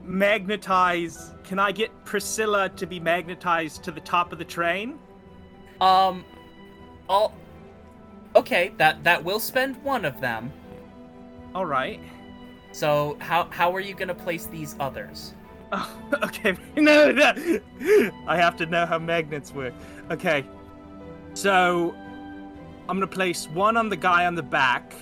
magnetize? 0.03 1.35
Can 1.45 1.61
I 1.61 1.71
get 1.71 1.91
Priscilla 2.05 2.69
to 2.71 2.87
be 2.87 2.99
magnetized 2.99 3.85
to 3.85 3.93
the 3.93 4.01
top 4.01 4.33
of 4.33 4.39
the 4.39 4.45
train? 4.45 4.99
Um, 5.81 6.25
all. 7.09 7.33
Okay, 8.35 8.73
that 8.77 9.05
that 9.05 9.23
will 9.23 9.41
spend 9.41 9.83
one 9.85 10.05
of 10.05 10.21
them. 10.21 10.53
All 11.55 11.67
right. 11.67 12.01
So 12.73 13.17
how 13.21 13.49
how 13.51 13.75
are 13.75 13.81
you 13.81 13.95
gonna 13.95 14.15
place 14.15 14.47
these 14.47 14.75
others? 14.81 15.35
Oh, 15.73 15.91
okay. 16.25 16.57
No, 16.77 17.11
no. 17.11 17.33
I 18.27 18.37
have 18.37 18.57
to 18.57 18.67
know 18.67 18.87
how 18.87 18.99
magnets 18.99 19.53
work. 19.53 19.75
Okay. 20.11 20.45
So 21.35 21.95
I'm 22.89 22.97
gonna 22.97 23.07
place 23.07 23.49
one 23.49 23.77
on 23.77 23.89
the 23.89 23.97
guy 23.97 24.27
on 24.27 24.35
the 24.35 24.43
back, 24.43 24.95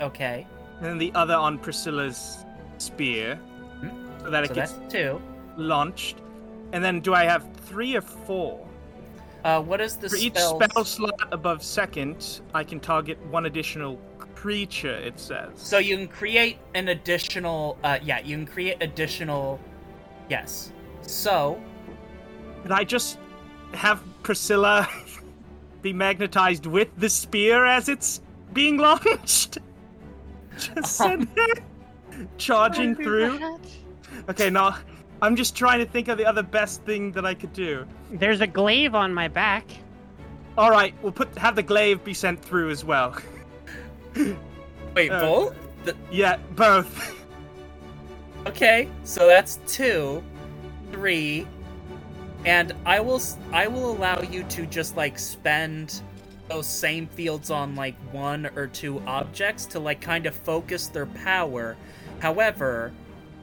Okay, 0.00 0.46
and 0.76 0.84
then 0.86 0.98
the 0.98 1.12
other 1.14 1.34
on 1.34 1.58
Priscilla's 1.58 2.44
spear, 2.78 3.38
so 4.22 4.30
that 4.30 4.44
it 4.44 4.48
so 4.48 4.54
gets 4.54 4.74
two. 4.88 5.20
launched. 5.56 6.18
And 6.72 6.84
then 6.84 7.00
do 7.00 7.14
I 7.14 7.24
have 7.24 7.44
three 7.66 7.96
or 7.96 8.00
four? 8.00 8.64
Uh, 9.44 9.60
what 9.60 9.80
is 9.80 9.96
the 9.96 10.08
For 10.08 10.16
each 10.16 10.36
spell 10.36 10.84
slot 10.84 11.28
above 11.32 11.62
second, 11.64 12.40
I 12.54 12.62
can 12.62 12.78
target 12.78 13.18
one 13.26 13.46
additional 13.46 13.98
creature. 14.38 14.94
It 14.94 15.18
says. 15.18 15.50
So 15.56 15.78
you 15.78 15.96
can 15.96 16.06
create 16.06 16.58
an 16.74 16.88
additional. 16.88 17.76
Uh, 17.82 17.98
yeah, 18.02 18.20
you 18.20 18.36
can 18.36 18.46
create 18.46 18.76
additional. 18.80 19.58
Yes. 20.30 20.72
So 21.02 21.60
Can 22.62 22.72
I 22.72 22.84
just 22.84 23.18
have 23.74 24.00
Priscilla 24.22 24.88
be 25.82 25.92
magnetized 25.92 26.66
with 26.66 26.88
the 26.96 27.08
spear 27.08 27.64
as 27.64 27.88
it's 27.88 28.20
being 28.52 28.76
launched? 28.78 29.58
Just 30.58 30.96
send 30.96 31.28
her 31.36 31.62
charging 32.36 32.96
through. 32.96 33.38
Okay, 34.28 34.50
now 34.50 34.78
I'm 35.22 35.36
just 35.36 35.54
trying 35.54 35.78
to 35.78 35.86
think 35.86 36.08
of 36.08 36.18
the 36.18 36.26
other 36.26 36.42
best 36.42 36.82
thing 36.82 37.12
that 37.12 37.24
I 37.24 37.32
could 37.34 37.52
do. 37.52 37.86
There's 38.10 38.40
a 38.40 38.46
glaive 38.46 38.96
on 38.96 39.14
my 39.14 39.28
back. 39.28 39.64
All 40.56 40.72
right, 40.72 40.92
we'll 41.00 41.12
put 41.12 41.32
have 41.38 41.54
the 41.54 41.62
glaive 41.62 42.02
be 42.02 42.12
sent 42.12 42.44
through 42.44 42.70
as 42.70 42.84
well. 42.84 43.16
wait, 44.94 45.10
Uh, 45.10 45.20
both. 45.20 45.56
The, 45.84 45.96
yeah, 46.10 46.36
both. 46.56 47.14
Okay, 48.46 48.88
so 49.04 49.26
that's 49.26 49.58
two, 49.66 50.22
three, 50.90 51.46
and 52.44 52.72
I 52.86 53.00
will 53.00 53.20
I 53.52 53.66
will 53.68 53.90
allow 53.92 54.20
you 54.22 54.42
to 54.44 54.66
just 54.66 54.96
like 54.96 55.18
spend 55.18 56.02
those 56.48 56.66
same 56.66 57.06
fields 57.08 57.50
on 57.50 57.74
like 57.74 57.94
one 58.12 58.46
or 58.56 58.66
two 58.68 59.02
objects 59.06 59.66
to 59.66 59.78
like 59.80 60.00
kind 60.00 60.24
of 60.26 60.34
focus 60.34 60.88
their 60.88 61.06
power. 61.06 61.76
However, 62.20 62.92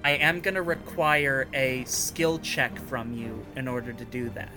I 0.04 0.12
am 0.12 0.40
gonna 0.40 0.62
require 0.64 1.48
a 1.54 1.84
skill 1.86 2.40
check 2.40 2.78
from 2.88 3.14
you 3.14 3.46
in 3.56 3.68
order 3.68 3.94
to 3.94 4.06
do 4.06 4.30
that. 4.30 4.52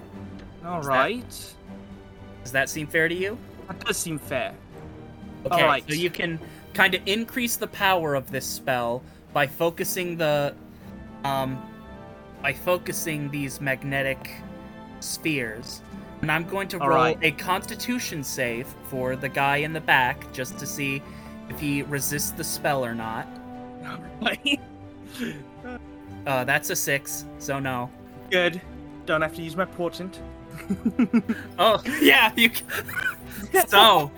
All 0.65 0.81
Is 0.81 0.87
that- 0.87 0.93
Does 2.43 2.53
that 2.53 2.69
seem 2.71 2.87
fair 2.87 3.09
to 3.09 3.15
you? 3.15 3.37
that 3.67 3.81
does 3.85 3.99
seem 3.99 4.19
fair. 4.19 4.55
Okay, 5.47 5.63
Alright. 5.63 5.85
so 5.89 5.95
you 5.95 6.11
can 6.11 6.39
kind 6.75 6.95
of 6.95 7.03
increase 7.07 7.57
the 7.57 7.67
power 7.69 8.15
of 8.15 8.31
this 8.31 8.47
spell 8.47 9.03
by 9.33 9.47
focusing 9.47 10.17
the 10.17 10.55
um 11.25 11.61
by 12.43 12.53
focusing 12.53 13.31
these 13.31 13.61
magnetic 13.61 14.31
spheres. 15.01 15.83
And 16.23 16.31
I'm 16.33 16.45
going 16.49 16.69
to 16.69 16.79
roll 16.79 16.91
Alright. 16.93 17.19
a 17.23 17.31
constitution 17.33 18.23
save 18.25 18.67
for 18.85 19.17
the 19.17 19.29
guy 19.29 19.59
in 19.59 19.73
the 19.73 19.81
back 19.81 20.33
just 20.33 20.59
to 20.59 20.67
see 20.67 21.03
if 21.49 21.59
he 21.61 21.83
resists 21.83 22.33
the 22.33 22.45
spell 22.45 22.85
or 22.85 22.95
not. 22.95 23.27
Right. 24.21 24.61
Uh 26.27 26.45
that's 26.45 26.69
a 26.69 26.77
6, 26.77 27.25
so 27.39 27.59
no. 27.59 27.89
Good. 28.31 28.61
Don't 29.07 29.23
have 29.23 29.35
to 29.37 29.43
use 29.43 29.57
my 29.57 29.65
portent. 29.65 30.21
Oh, 31.59 31.81
yeah, 32.03 32.33
you 32.37 32.51
So, 33.69 34.11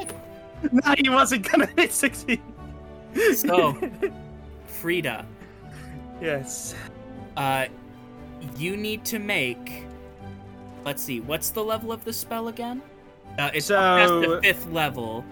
no, 0.72 0.94
he 0.98 1.08
wasn't 1.08 1.50
gonna 1.50 1.68
hit 1.76 1.92
succeed. 1.92 2.40
So. 3.34 3.76
Frida, 4.66 5.26
yes. 6.22 6.74
uh 7.36 7.66
you 8.56 8.76
need 8.76 9.04
to 9.04 9.18
make 9.18 9.84
Let's 10.84 11.02
see, 11.02 11.20
what's 11.20 11.50
the 11.50 11.62
level 11.62 11.92
of 11.92 12.02
the 12.04 12.12
spell 12.12 12.48
again? 12.48 12.80
Uh, 13.38 13.50
it's 13.52 13.68
past 13.68 14.08
So- 14.08 14.20
the 14.20 14.40
fifth 14.42 14.66
level. 14.70 15.24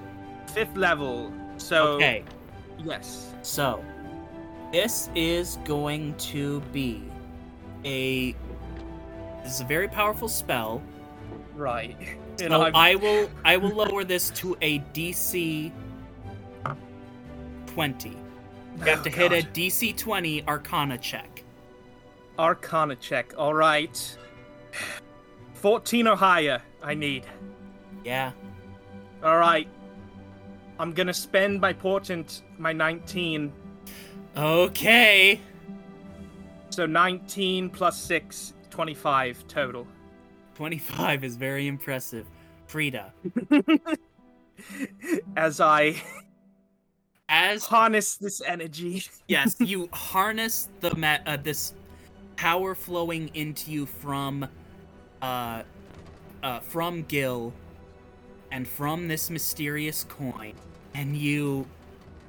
Fifth 0.53 0.77
level. 0.77 1.33
So 1.57 1.93
Okay, 1.93 2.25
yes. 2.85 3.33
so 3.43 3.83
this 4.73 5.09
is 5.15 5.59
going 5.65 6.15
to 6.17 6.61
be 6.73 7.03
a. 7.85 8.33
This 9.43 9.55
is 9.55 9.61
a 9.63 9.65
very 9.65 9.89
powerful 9.89 10.29
spell. 10.29 10.83
Right. 11.55 11.97
So 12.39 12.63
I'm- 12.63 12.77
I 12.77 12.95
will 12.95 13.29
I 13.45 13.57
will 13.57 13.71
lower 13.75 14.05
this 14.05 14.31
to 14.31 14.57
a 14.61 14.79
DC 14.95 15.73
twenty. 17.67 18.11
You 18.79 18.85
have 18.85 19.01
Oh, 19.01 19.05
to 19.05 19.11
hit 19.11 19.33
a 19.33 19.43
DC 19.43 19.93
twenty 19.93 20.47
Arcana 20.47 20.99
check. 20.99 21.43
Arcana 22.39 22.95
check. 22.97 23.35
All 23.37 23.55
right. 23.55 24.17
14 25.55 26.07
or 26.07 26.15
higher, 26.17 26.63
I 26.81 26.95
need. 26.95 27.27
Yeah. 28.05 28.31
All 29.25 29.39
right. 29.39 29.67
I'm 30.79 30.93
gonna 30.93 31.13
spend 31.13 31.61
my 31.61 31.73
portent, 31.73 32.43
my 32.59 32.73
19. 32.73 33.53
Okay. 34.37 35.41
So 36.71 36.87
19 36.87 37.71
plus 37.71 38.01
6, 38.01 38.55
25 38.71 39.45
total. 39.49 39.89
25 40.59 41.23
is 41.23 41.37
very 41.37 41.69
impressive. 41.69 42.27
Frida, 42.67 43.13
As 45.37 45.61
I 45.61 46.03
as 47.29 47.65
harness 47.65 48.17
this 48.17 48.43
energy. 48.45 49.05
yes, 49.29 49.55
you 49.61 49.89
harness 49.93 50.69
the 50.81 50.97
ma- 50.97 51.19
uh, 51.27 51.37
this 51.37 51.75
power 52.35 52.75
flowing 52.75 53.31
into 53.35 53.71
you 53.71 53.87
from 53.87 54.49
uh 55.23 55.63
uh 56.43 56.59
from 56.59 57.03
Gil 57.05 57.53
and 58.51 58.67
from 58.67 59.07
this 59.07 59.31
mysterious 59.31 60.03
coin 60.09 60.55
and 60.95 61.17
you 61.17 61.69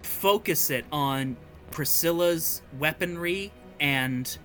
focus 0.04 0.70
it 0.70 0.86
on 0.92 1.36
Priscilla's 1.72 2.62
weaponry 2.78 3.52
and 3.80 4.38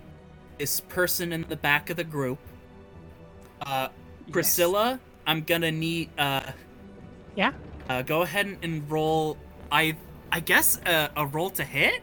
this 0.59 0.81
person 0.81 1.35
in 1.35 1.45
the 1.51 1.57
back 1.57 1.91
of 1.91 1.99
the 1.99 2.05
group. 2.05 2.39
Uh 3.65 3.89
Priscilla, 4.31 5.01
I'm 5.27 5.43
gonna 5.43 5.73
need 5.73 6.11
uh 6.19 6.53
Yeah? 7.37 7.53
uh 7.89 8.03
go 8.03 8.23
ahead 8.23 8.57
and- 8.63 8.91
roll 8.91 9.37
I 9.73 9.97
I 10.33 10.41
guess 10.41 10.81
uh, 10.85 11.09
a 11.17 11.27
roll 11.27 11.51
to 11.51 11.63
hit? 11.65 12.03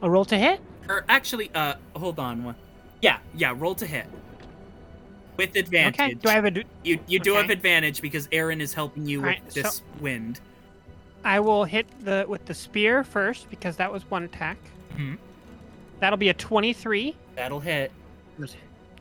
A 0.00 0.08
roll 0.10 0.24
to 0.26 0.36
hit? 0.38 0.60
Or 0.88 1.04
actually, 1.08 1.50
uh, 1.54 1.74
hold 1.96 2.18
on 2.20 2.44
one. 2.44 2.54
Yeah, 3.00 3.18
yeah, 3.34 3.52
roll 3.56 3.74
to 3.76 3.86
hit. 3.86 4.06
With 5.36 5.56
advantage. 5.56 5.94
Okay. 6.00 6.14
Do 6.14 6.28
I 6.28 6.32
have 6.34 6.44
a? 6.44 6.50
Do- 6.52 6.62
You 6.84 7.00
you 7.08 7.18
do 7.18 7.34
have 7.34 7.50
advantage 7.50 8.00
because 8.00 8.28
Aaron 8.30 8.60
is 8.60 8.74
helping 8.74 9.06
you 9.06 9.20
with 9.22 9.26
Alright, 9.26 9.52
so- 9.52 9.62
this 9.62 9.82
wind. 10.00 10.40
I 11.24 11.40
will 11.40 11.64
hit 11.64 11.86
the 12.04 12.26
with 12.28 12.44
the 12.46 12.54
spear 12.54 13.02
first 13.02 13.48
because 13.50 13.76
that 13.76 13.92
was 13.92 14.08
one 14.10 14.22
attack. 14.24 14.58
Mhm. 14.96 15.18
That'll 16.00 16.16
be 16.18 16.28
a 16.28 16.34
23, 16.34 17.16
That'll 17.36 17.60
hit. 17.60 17.90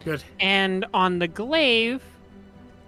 Good. 0.03 0.19
Good. 0.19 0.23
and 0.39 0.85
on 0.93 1.19
the 1.19 1.27
glaive, 1.27 2.01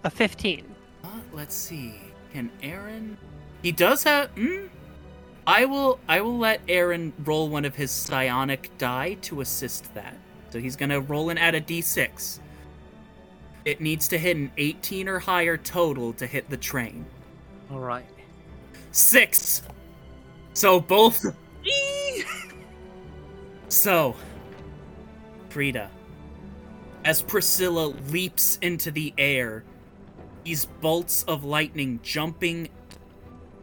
a 0.03 0.09
15. 0.09 0.65
Uh, 1.03 1.07
let's 1.31 1.55
see. 1.55 1.95
Can 2.31 2.49
Aaron? 2.61 3.17
He 3.61 3.71
does 3.71 4.03
have. 4.03 4.33
Mm, 4.35 4.69
I 5.45 5.65
will. 5.65 5.99
I 6.07 6.21
will 6.21 6.37
let 6.37 6.61
Aaron 6.67 7.13
roll 7.23 7.49
one 7.49 7.65
of 7.65 7.75
his 7.75 7.91
psionic 7.91 8.75
die 8.77 9.15
to 9.21 9.41
assist 9.41 9.93
that. 9.93 10.17
So 10.49 10.59
he's 10.59 10.75
gonna 10.75 10.99
roll 10.99 11.29
and 11.29 11.39
add 11.39 11.55
a 11.55 11.61
d6. 11.61 12.39
It 13.65 13.79
needs 13.79 14.07
to 14.09 14.17
hit 14.17 14.35
an 14.35 14.51
18 14.57 15.07
or 15.07 15.19
higher 15.19 15.57
total 15.57 16.13
to 16.13 16.27
hit 16.27 16.49
the 16.49 16.57
train. 16.57 17.05
All 17.71 17.79
right. 17.79 18.05
Six. 18.91 19.63
So 20.53 20.79
both. 20.79 21.23
so, 23.69 24.15
Frida, 25.49 25.89
as 27.05 27.21
Priscilla 27.21 27.87
leaps 28.09 28.57
into 28.61 28.91
the 28.91 29.13
air, 29.17 29.63
these 30.43 30.65
bolts 30.65 31.23
of 31.23 31.43
lightning 31.43 31.99
jumping 32.03 32.69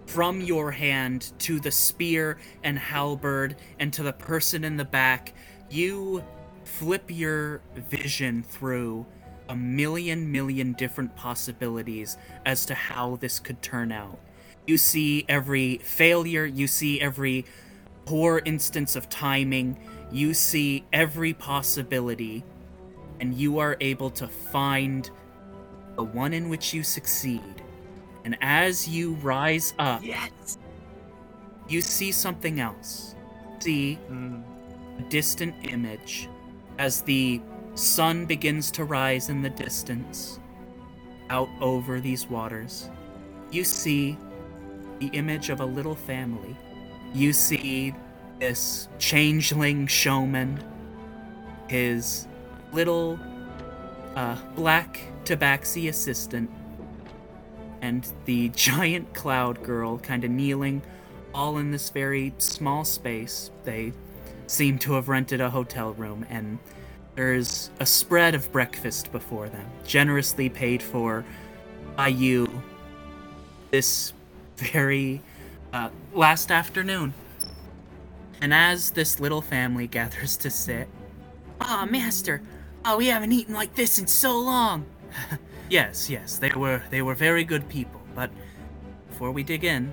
from 0.07 0.41
your 0.41 0.73
hand 0.73 1.33
to 1.39 1.61
the 1.61 1.71
spear 1.71 2.39
and 2.65 2.79
halberd 2.79 3.57
and 3.79 3.93
to 3.93 4.03
the 4.03 4.13
person 4.13 4.65
in 4.65 4.77
the 4.77 4.85
back, 4.85 5.33
you 5.71 6.25
flip 6.65 7.05
your 7.09 7.61
vision 7.75 8.43
through 8.43 9.07
a 9.49 9.57
million, 9.57 10.31
million 10.31 10.73
different 10.73 11.15
possibilities 11.17 12.17
as 12.45 12.67
to 12.67 12.75
how 12.75 13.17
this 13.17 13.39
could 13.39 13.61
turn 13.63 13.93
out. 13.93 14.19
You 14.67 14.79
see 14.79 15.25
every 15.29 15.79
failure, 15.79 16.45
you 16.45 16.67
see 16.67 17.01
every 17.01 17.45
poor 18.05 18.43
instance 18.45 18.97
of 18.97 19.09
timing, 19.09 19.79
you 20.13 20.35
see 20.35 20.85
every 20.93 21.33
possibility, 21.33 22.45
and 23.21 23.35
you 23.35 23.59
are 23.59 23.77
able 23.81 24.11
to 24.11 24.27
find 24.27 25.11
the 25.97 26.03
one 26.05 26.33
in 26.33 26.49
which 26.49 26.75
you 26.75 26.83
succeed. 26.83 27.63
And 28.25 28.37
as 28.41 28.89
you 28.89 29.15
rise 29.15 29.75
up, 29.79 30.03
Yes. 30.05 30.59
you 31.69 31.81
see 31.81 32.13
something 32.13 32.61
else. 32.61 33.15
See 33.61 33.99
Mm. 34.11 34.43
a 34.99 35.03
distant 35.09 35.55
image 35.63 36.29
as 36.79 37.03
the 37.03 37.41
sun 37.75 38.27
begins 38.27 38.71
to 38.73 38.85
rise 38.85 39.29
in 39.29 39.43
the 39.43 39.51
distance 39.51 40.41
out 41.31 41.49
over 41.61 42.01
these 42.01 42.27
waters. 42.29 42.91
You 43.51 43.65
see 43.65 44.17
the 44.99 45.07
image 45.09 45.51
of 45.51 45.61
a 45.61 45.65
little 45.65 45.95
family. 45.95 46.57
You 47.15 47.33
see 47.33 47.95
this 48.39 48.89
changeling 48.99 49.87
showman, 49.87 50.63
his 51.69 52.27
little 52.73 53.19
uh, 54.17 54.37
black 54.55 55.01
tabaxi 55.25 55.89
assistant, 55.89 56.51
and 57.81 58.09
the 58.25 58.49
giant 58.55 59.13
cloud 59.15 59.63
girl 59.63 59.99
kind 59.99 60.25
of 60.25 60.31
kneeling 60.31 60.83
all 61.35 61.59
in 61.59 61.71
this 61.71 61.91
very 61.91 62.35
small 62.39 62.85
space. 62.85 63.51
They 63.65 63.93
seem 64.47 64.79
to 64.81 64.95
have 64.95 65.09
rented 65.09 65.41
a 65.41 65.51
hotel 65.51 65.93
room, 65.93 66.27
and 66.29 66.59
there's 67.15 67.71
a 67.79 67.87
spread 67.87 68.35
of 68.35 68.51
breakfast 68.53 69.13
before 69.13 69.49
them, 69.49 69.67
generously 69.87 70.49
paid 70.49 70.83
for 70.83 71.25
by 71.97 72.09
you 72.09 72.63
this 73.71 74.13
very 74.57 75.21
uh, 75.73 75.91
last 76.13 76.51
afternoon. 76.51 77.15
And 78.43 78.55
as 78.55 78.91
this 78.91 79.21
little 79.21 79.43
family 79.43 79.87
gathers 79.99 80.37
to 80.39 80.51
sit, 80.51 80.89
Ah, 81.61 81.87
master, 81.89 82.41
oh, 82.85 82.97
we 82.97 83.07
haven't 83.07 83.33
eaten 83.33 83.55
like 83.55 83.75
this 83.75 83.99
in 83.99 84.07
so 84.07 84.39
long. 84.39 84.87
yes, 85.71 86.09
yes, 86.09 86.39
they 86.39 86.51
were 86.51 86.83
they 86.91 87.03
were 87.03 87.15
very 87.15 87.45
good 87.45 87.69
people, 87.69 88.01
but 88.15 88.31
before 89.09 89.31
we 89.31 89.43
dig 89.43 89.65
in, 89.65 89.93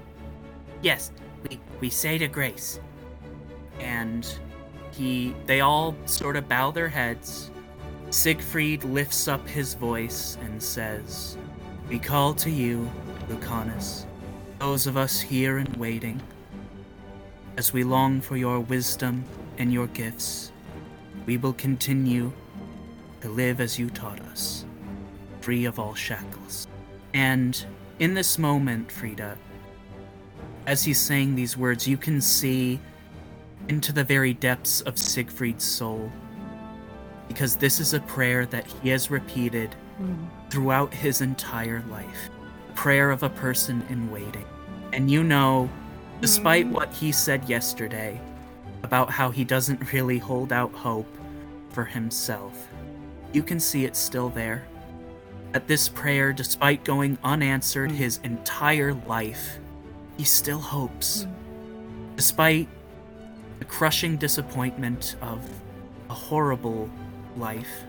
yes, 0.82 1.12
we 1.44 1.60
we 1.80 1.90
say 1.90 2.18
to 2.18 2.28
grace. 2.28 2.80
And 3.80 4.28
he 4.92 5.36
they 5.46 5.62
all 5.62 5.96
sort 6.06 6.36
of 6.36 6.48
bow 6.48 6.72
their 6.72 6.90
heads. 6.90 7.52
Siegfried 8.10 8.84
lifts 8.86 9.28
up 9.28 9.46
his 9.48 9.74
voice 9.74 10.38
and 10.42 10.64
says, 10.64 11.38
We 11.90 12.00
call 12.00 12.34
to 12.36 12.50
you, 12.50 12.90
Lucanus, 13.28 14.06
those 14.60 14.88
of 14.88 14.96
us 14.96 15.20
here 15.20 15.58
and 15.58 15.76
waiting, 15.76 16.22
as 17.58 17.74
we 17.74 17.84
long 17.84 18.22
for 18.22 18.38
your 18.38 18.62
wisdom 18.62 19.26
and 19.58 19.74
your 19.74 19.88
gifts. 19.88 20.52
We 21.26 21.36
will 21.36 21.54
continue 21.54 22.32
to 23.28 23.34
live 23.34 23.60
as 23.60 23.78
you 23.78 23.90
taught 23.90 24.20
us, 24.32 24.66
free 25.42 25.66
of 25.66 25.80
all 25.80 25.94
shackles. 25.94 26.68
And 27.14 27.66
in 28.00 28.14
this 28.14 28.38
moment, 28.38 28.90
Frida, 28.92 29.38
as 30.66 30.84
he's 30.84 31.00
saying 31.00 31.36
these 31.36 31.58
words, 31.58 31.88
you 31.88 31.98
can 31.98 32.22
see 32.22 32.80
into 33.68 33.92
the 33.92 34.04
very 34.04 34.34
depths 34.34 34.80
of 34.82 34.98
Siegfried's 34.98 35.66
soul. 35.66 36.10
Because 37.28 37.58
this 37.58 37.82
is 37.82 37.94
a 37.94 38.00
prayer 38.02 38.46
that 38.46 38.66
he 38.66 38.90
has 38.90 39.12
repeated 39.12 39.76
mm. 40.02 40.16
throughout 40.50 40.94
his 40.94 41.20
entire 41.20 41.84
life. 41.90 42.30
Prayer 42.76 43.12
of 43.12 43.24
a 43.24 43.30
person 43.30 43.84
in 43.90 44.10
waiting. 44.10 44.46
And 44.94 45.12
you 45.12 45.24
know, 45.24 45.70
despite 46.22 46.66
mm. 46.68 46.72
what 46.72 46.94
he 46.94 47.12
said 47.12 47.50
yesterday 47.50 48.22
about 48.84 49.10
how 49.10 49.32
he 49.32 49.44
doesn't 49.44 49.92
really 49.92 50.18
hold 50.18 50.54
out 50.54 50.72
hope 50.72 51.14
for 51.72 51.84
himself, 51.84 52.70
you 53.34 53.44
can 53.44 53.60
see 53.60 53.86
it 53.86 53.96
still 53.96 54.30
there. 54.30 54.66
At 55.54 55.68
this 55.68 55.90
prayer, 55.90 56.34
despite 56.34 56.84
going 56.84 57.18
unanswered 57.24 57.92
mm. 57.92 57.96
his 57.96 58.20
entire 58.24 58.94
life, 58.94 59.58
he 60.18 60.24
still 60.24 60.60
hopes. 60.60 61.24
Mm. 61.24 62.16
Despite 62.16 62.68
the 63.60 63.66
crushing 63.66 64.18
disappointment 64.18 65.16
of 65.22 65.48
a 66.10 66.14
horrible 66.14 66.90
life, 67.38 67.84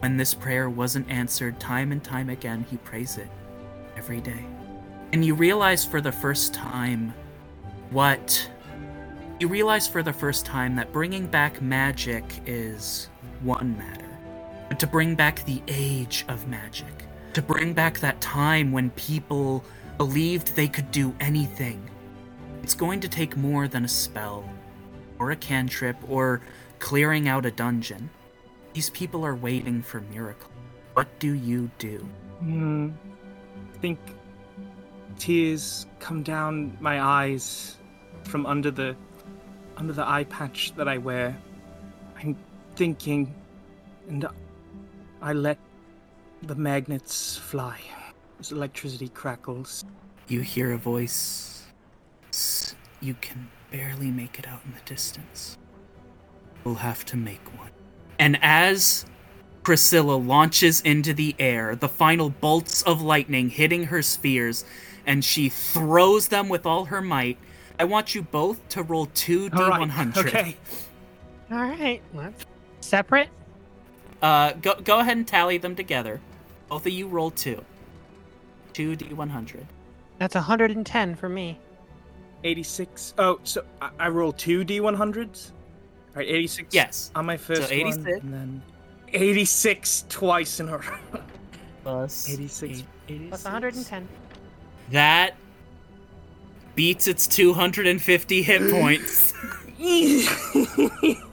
when 0.00 0.16
this 0.16 0.34
prayer 0.34 0.70
wasn't 0.70 1.08
answered 1.10 1.60
time 1.60 1.92
and 1.92 2.02
time 2.02 2.30
again, 2.30 2.64
he 2.70 2.76
prays 2.78 3.18
it 3.18 3.28
every 3.96 4.20
day. 4.20 4.46
And 5.12 5.24
you 5.24 5.34
realize 5.34 5.84
for 5.84 6.00
the 6.00 6.12
first 6.12 6.54
time 6.54 7.12
what. 7.90 8.48
You 9.40 9.48
realize 9.48 9.88
for 9.88 10.02
the 10.02 10.12
first 10.12 10.44
time 10.44 10.76
that 10.76 10.92
bringing 10.92 11.26
back 11.26 11.62
magic 11.62 12.24
is 12.44 13.08
one 13.42 13.76
matter. 13.78 13.99
To 14.78 14.86
bring 14.86 15.14
back 15.14 15.44
the 15.44 15.62
age 15.68 16.24
of 16.28 16.48
magic, 16.48 17.04
to 17.34 17.42
bring 17.42 17.74
back 17.74 18.00
that 18.00 18.20
time 18.20 18.72
when 18.72 18.90
people 18.90 19.62
believed 19.98 20.56
they 20.56 20.68
could 20.68 20.90
do 20.90 21.14
anything, 21.20 21.90
it's 22.62 22.74
going 22.74 23.00
to 23.00 23.08
take 23.08 23.36
more 23.36 23.68
than 23.68 23.84
a 23.84 23.88
spell, 23.88 24.48
or 25.18 25.32
a 25.32 25.36
cantrip, 25.36 25.96
or 26.08 26.40
clearing 26.78 27.28
out 27.28 27.44
a 27.44 27.50
dungeon. 27.50 28.08
These 28.72 28.90
people 28.90 29.24
are 29.26 29.34
waiting 29.34 29.82
for 29.82 30.00
miracles. 30.00 30.50
What 30.94 31.18
do 31.18 31.34
you 31.34 31.70
do? 31.78 31.98
Hmm. 32.38 32.90
I 33.74 33.78
think 33.78 33.98
tears 35.18 35.86
come 35.98 36.22
down 36.22 36.76
my 36.80 37.02
eyes 37.02 37.76
from 38.24 38.46
under 38.46 38.70
the 38.70 38.96
under 39.76 39.92
the 39.92 40.08
eye 40.08 40.24
patch 40.24 40.72
that 40.76 40.88
I 40.88 40.98
wear. 40.98 41.36
I'm 42.18 42.36
thinking, 42.76 43.34
and 44.08 44.26
I 45.22 45.32
let 45.32 45.58
the 46.42 46.54
magnets 46.54 47.36
fly 47.36 47.80
as 48.38 48.52
electricity 48.52 49.08
crackles. 49.08 49.84
You 50.28 50.40
hear 50.40 50.72
a 50.72 50.78
voice. 50.78 51.64
You 53.00 53.14
can 53.20 53.50
barely 53.70 54.10
make 54.10 54.38
it 54.38 54.46
out 54.48 54.60
in 54.64 54.72
the 54.72 54.80
distance. 54.84 55.58
We'll 56.64 56.74
have 56.76 57.04
to 57.06 57.16
make 57.16 57.44
one. 57.58 57.70
And 58.18 58.38
as 58.42 59.04
Priscilla 59.62 60.14
launches 60.14 60.80
into 60.82 61.12
the 61.12 61.34
air, 61.38 61.76
the 61.76 61.88
final 61.88 62.30
bolts 62.30 62.82
of 62.82 63.02
lightning 63.02 63.50
hitting 63.50 63.84
her 63.84 64.02
spheres, 64.02 64.64
and 65.06 65.24
she 65.24 65.48
throws 65.48 66.28
them 66.28 66.48
with 66.48 66.66
all 66.66 66.86
her 66.86 67.00
might, 67.00 67.38
I 67.78 67.84
want 67.84 68.14
you 68.14 68.22
both 68.22 68.66
to 68.70 68.82
roll 68.82 69.06
two 69.06 69.50
All 69.52 69.68
right, 69.68 69.88
d100. 69.88 70.26
Okay. 70.26 70.56
All 71.50 71.58
right. 71.58 72.02
Let's 72.14 72.44
separate. 72.80 73.28
Uh, 74.22 74.52
go 74.54 74.74
go 74.82 75.00
ahead 75.00 75.16
and 75.16 75.26
tally 75.26 75.58
them 75.58 75.74
together. 75.74 76.20
Both 76.68 76.86
of 76.86 76.92
you 76.92 77.08
roll 77.08 77.30
two. 77.30 77.64
Two 78.72 78.96
d100. 78.96 79.64
That's 80.18 80.34
110 80.34 81.14
for 81.16 81.28
me. 81.28 81.58
86. 82.44 83.14
Oh, 83.18 83.38
so 83.44 83.64
I, 83.82 83.90
I 83.98 84.08
roll 84.08 84.32
two 84.32 84.64
d100s? 84.64 85.50
Alright, 86.10 86.28
86 86.28 86.74
Yes. 86.74 87.10
on 87.14 87.26
my 87.26 87.36
first 87.36 87.62
one. 87.62 87.72
86. 87.72 88.04
And 88.22 88.32
then 88.34 88.62
86 89.12 90.04
twice 90.08 90.60
in 90.60 90.68
a 90.68 90.78
row. 90.78 90.98
Plus 91.82 92.28
86. 92.32 92.84
Plus 93.28 93.44
110. 93.44 94.08
That 94.90 95.34
beats 96.74 97.08
its 97.08 97.26
250 97.26 98.42
hit 98.42 98.70
points. 98.70 99.32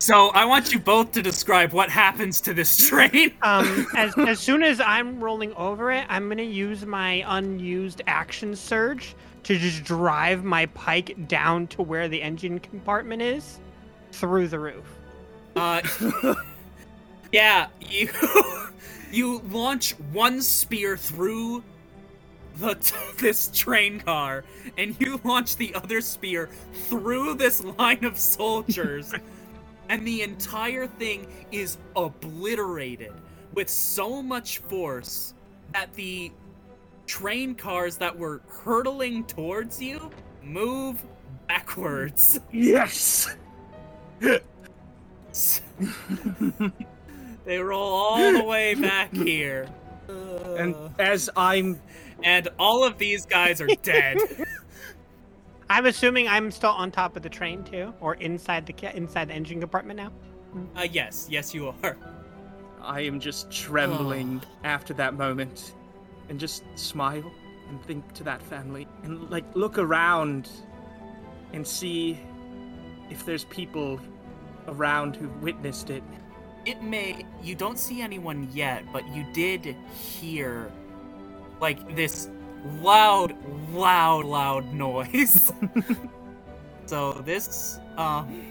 so 0.00 0.28
I 0.30 0.46
want 0.46 0.72
you 0.72 0.78
both 0.78 1.12
to 1.12 1.22
describe 1.22 1.72
what 1.72 1.90
happens 1.90 2.40
to 2.42 2.54
this 2.54 2.88
train. 2.88 3.32
Um, 3.42 3.86
as, 3.94 4.16
as 4.16 4.40
soon 4.40 4.62
as 4.62 4.80
I'm 4.80 5.22
rolling 5.22 5.52
over 5.54 5.92
it, 5.92 6.06
I'm 6.08 6.28
gonna 6.28 6.42
use 6.42 6.86
my 6.86 7.22
unused 7.26 8.00
action 8.06 8.56
surge 8.56 9.14
to 9.44 9.58
just 9.58 9.84
drive 9.84 10.42
my 10.42 10.66
pike 10.66 11.28
down 11.28 11.66
to 11.68 11.82
where 11.82 12.08
the 12.08 12.20
engine 12.20 12.58
compartment 12.58 13.22
is, 13.22 13.58
through 14.12 14.48
the 14.48 14.58
roof. 14.58 14.84
Uh, 15.54 15.82
yeah, 17.32 17.68
you 17.80 18.08
you 19.10 19.42
launch 19.50 19.92
one 20.12 20.40
spear 20.40 20.96
through 20.96 21.62
the 22.56 22.74
this 23.18 23.48
train 23.48 24.00
car, 24.00 24.44
and 24.78 24.96
you 24.98 25.20
launch 25.24 25.56
the 25.56 25.74
other 25.74 26.00
spear 26.00 26.48
through 26.72 27.34
this 27.34 27.62
line 27.62 28.04
of 28.04 28.18
soldiers, 28.18 29.12
and 29.90 30.06
the 30.06 30.22
entire 30.22 30.86
thing 30.86 31.26
is 31.50 31.76
obliterated 31.96 33.12
with 33.52 33.68
so 33.68 34.22
much 34.22 34.58
force 34.58 35.34
that 35.74 35.92
the 35.94 36.30
train 37.06 37.56
cars 37.56 37.96
that 37.96 38.16
were 38.16 38.40
hurtling 38.48 39.24
towards 39.24 39.82
you 39.82 40.10
move 40.44 41.04
backwards. 41.48 42.38
yes! 42.52 43.36
they 44.20 44.40
roll 47.58 47.92
all 47.92 48.32
the 48.32 48.44
way 48.44 48.74
back 48.74 49.12
here. 49.12 49.66
And 50.56 50.76
as 51.00 51.28
I'm 51.36 51.80
and 52.22 52.48
all 52.58 52.84
of 52.84 52.98
these 52.98 53.26
guys 53.26 53.60
are 53.60 53.68
dead. 53.82 54.18
I'm 55.70 55.86
assuming 55.86 56.26
I'm 56.26 56.50
still 56.50 56.70
on 56.70 56.90
top 56.90 57.16
of 57.16 57.22
the 57.22 57.28
train 57.28 57.62
too, 57.62 57.94
or 58.00 58.14
inside 58.14 58.66
the 58.66 58.96
inside 58.96 59.28
the 59.28 59.34
engine 59.34 59.60
compartment 59.60 59.98
now. 59.98 60.10
uh, 60.76 60.86
yes, 60.90 61.28
yes, 61.30 61.54
you 61.54 61.68
are. 61.68 61.96
I 62.82 63.02
am 63.02 63.20
just 63.20 63.52
trembling 63.52 64.42
after 64.64 64.92
that 64.94 65.14
moment 65.14 65.74
and 66.28 66.40
just 66.40 66.64
smile 66.74 67.30
and 67.68 67.80
think 67.84 68.12
to 68.14 68.24
that 68.24 68.42
family 68.42 68.88
and 69.04 69.30
like 69.30 69.44
look 69.54 69.78
around 69.78 70.50
and 71.52 71.64
see 71.64 72.18
if 73.08 73.24
there's 73.24 73.44
people 73.44 74.00
around 74.66 75.14
who've 75.14 75.40
witnessed 75.40 75.90
it. 75.90 76.02
It 76.66 76.82
may. 76.82 77.24
You 77.42 77.54
don't 77.54 77.78
see 77.78 78.02
anyone 78.02 78.48
yet, 78.52 78.84
but 78.92 79.06
you 79.14 79.24
did 79.32 79.76
hear, 79.94 80.70
like, 81.60 81.96
this 81.96 82.28
loud, 82.80 83.34
loud, 83.72 84.24
loud 84.24 84.72
noise. 84.72 85.52
so 86.86 87.12
this, 87.24 87.78
um, 87.96 88.44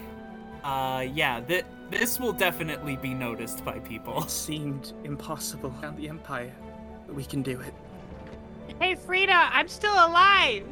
uh, 0.64 1.06
yeah, 1.12 1.40
th- 1.40 1.64
this 1.90 2.20
will 2.20 2.32
definitely 2.32 2.96
be 2.96 3.14
noticed 3.14 3.64
by 3.64 3.78
people. 3.80 4.22
It 4.22 4.30
seemed 4.30 4.92
impossible 5.04 5.74
around 5.82 5.96
the 5.96 6.08
Empire, 6.08 6.52
but 7.06 7.14
we 7.14 7.24
can 7.24 7.42
do 7.42 7.60
it. 7.60 7.74
Hey 8.80 8.94
Frida, 8.94 9.32
I'm 9.32 9.68
still 9.68 9.92
alive. 9.92 10.64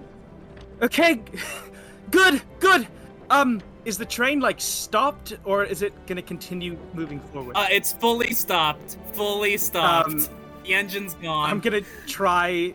Okay, 0.81 1.20
good, 2.10 2.40
good. 2.60 2.86
Um, 3.31 3.60
is 3.85 3.98
the 3.98 4.06
train 4.06 4.40
like 4.40 4.60
stopped 4.60 5.36
or 5.44 5.65
is 5.65 5.82
it 5.82 5.93
gonna 6.06 6.23
continue 6.23 6.78
moving 6.94 7.20
forward? 7.20 7.56
Uh, 7.56 7.66
it's 7.70 7.93
fully 7.93 8.32
stopped. 8.32 8.97
Fully 9.12 9.56
stopped. 9.56 10.10
Um, 10.10 10.28
the 10.65 10.74
engine's 10.74 11.15
gone. 11.15 11.51
I'm 11.51 11.60
gonna 11.60 11.82
try. 12.06 12.74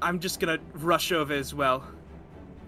I'm 0.00 0.20
just 0.20 0.40
gonna 0.40 0.58
rush 0.74 1.12
over 1.12 1.32
as 1.32 1.54
well, 1.54 1.84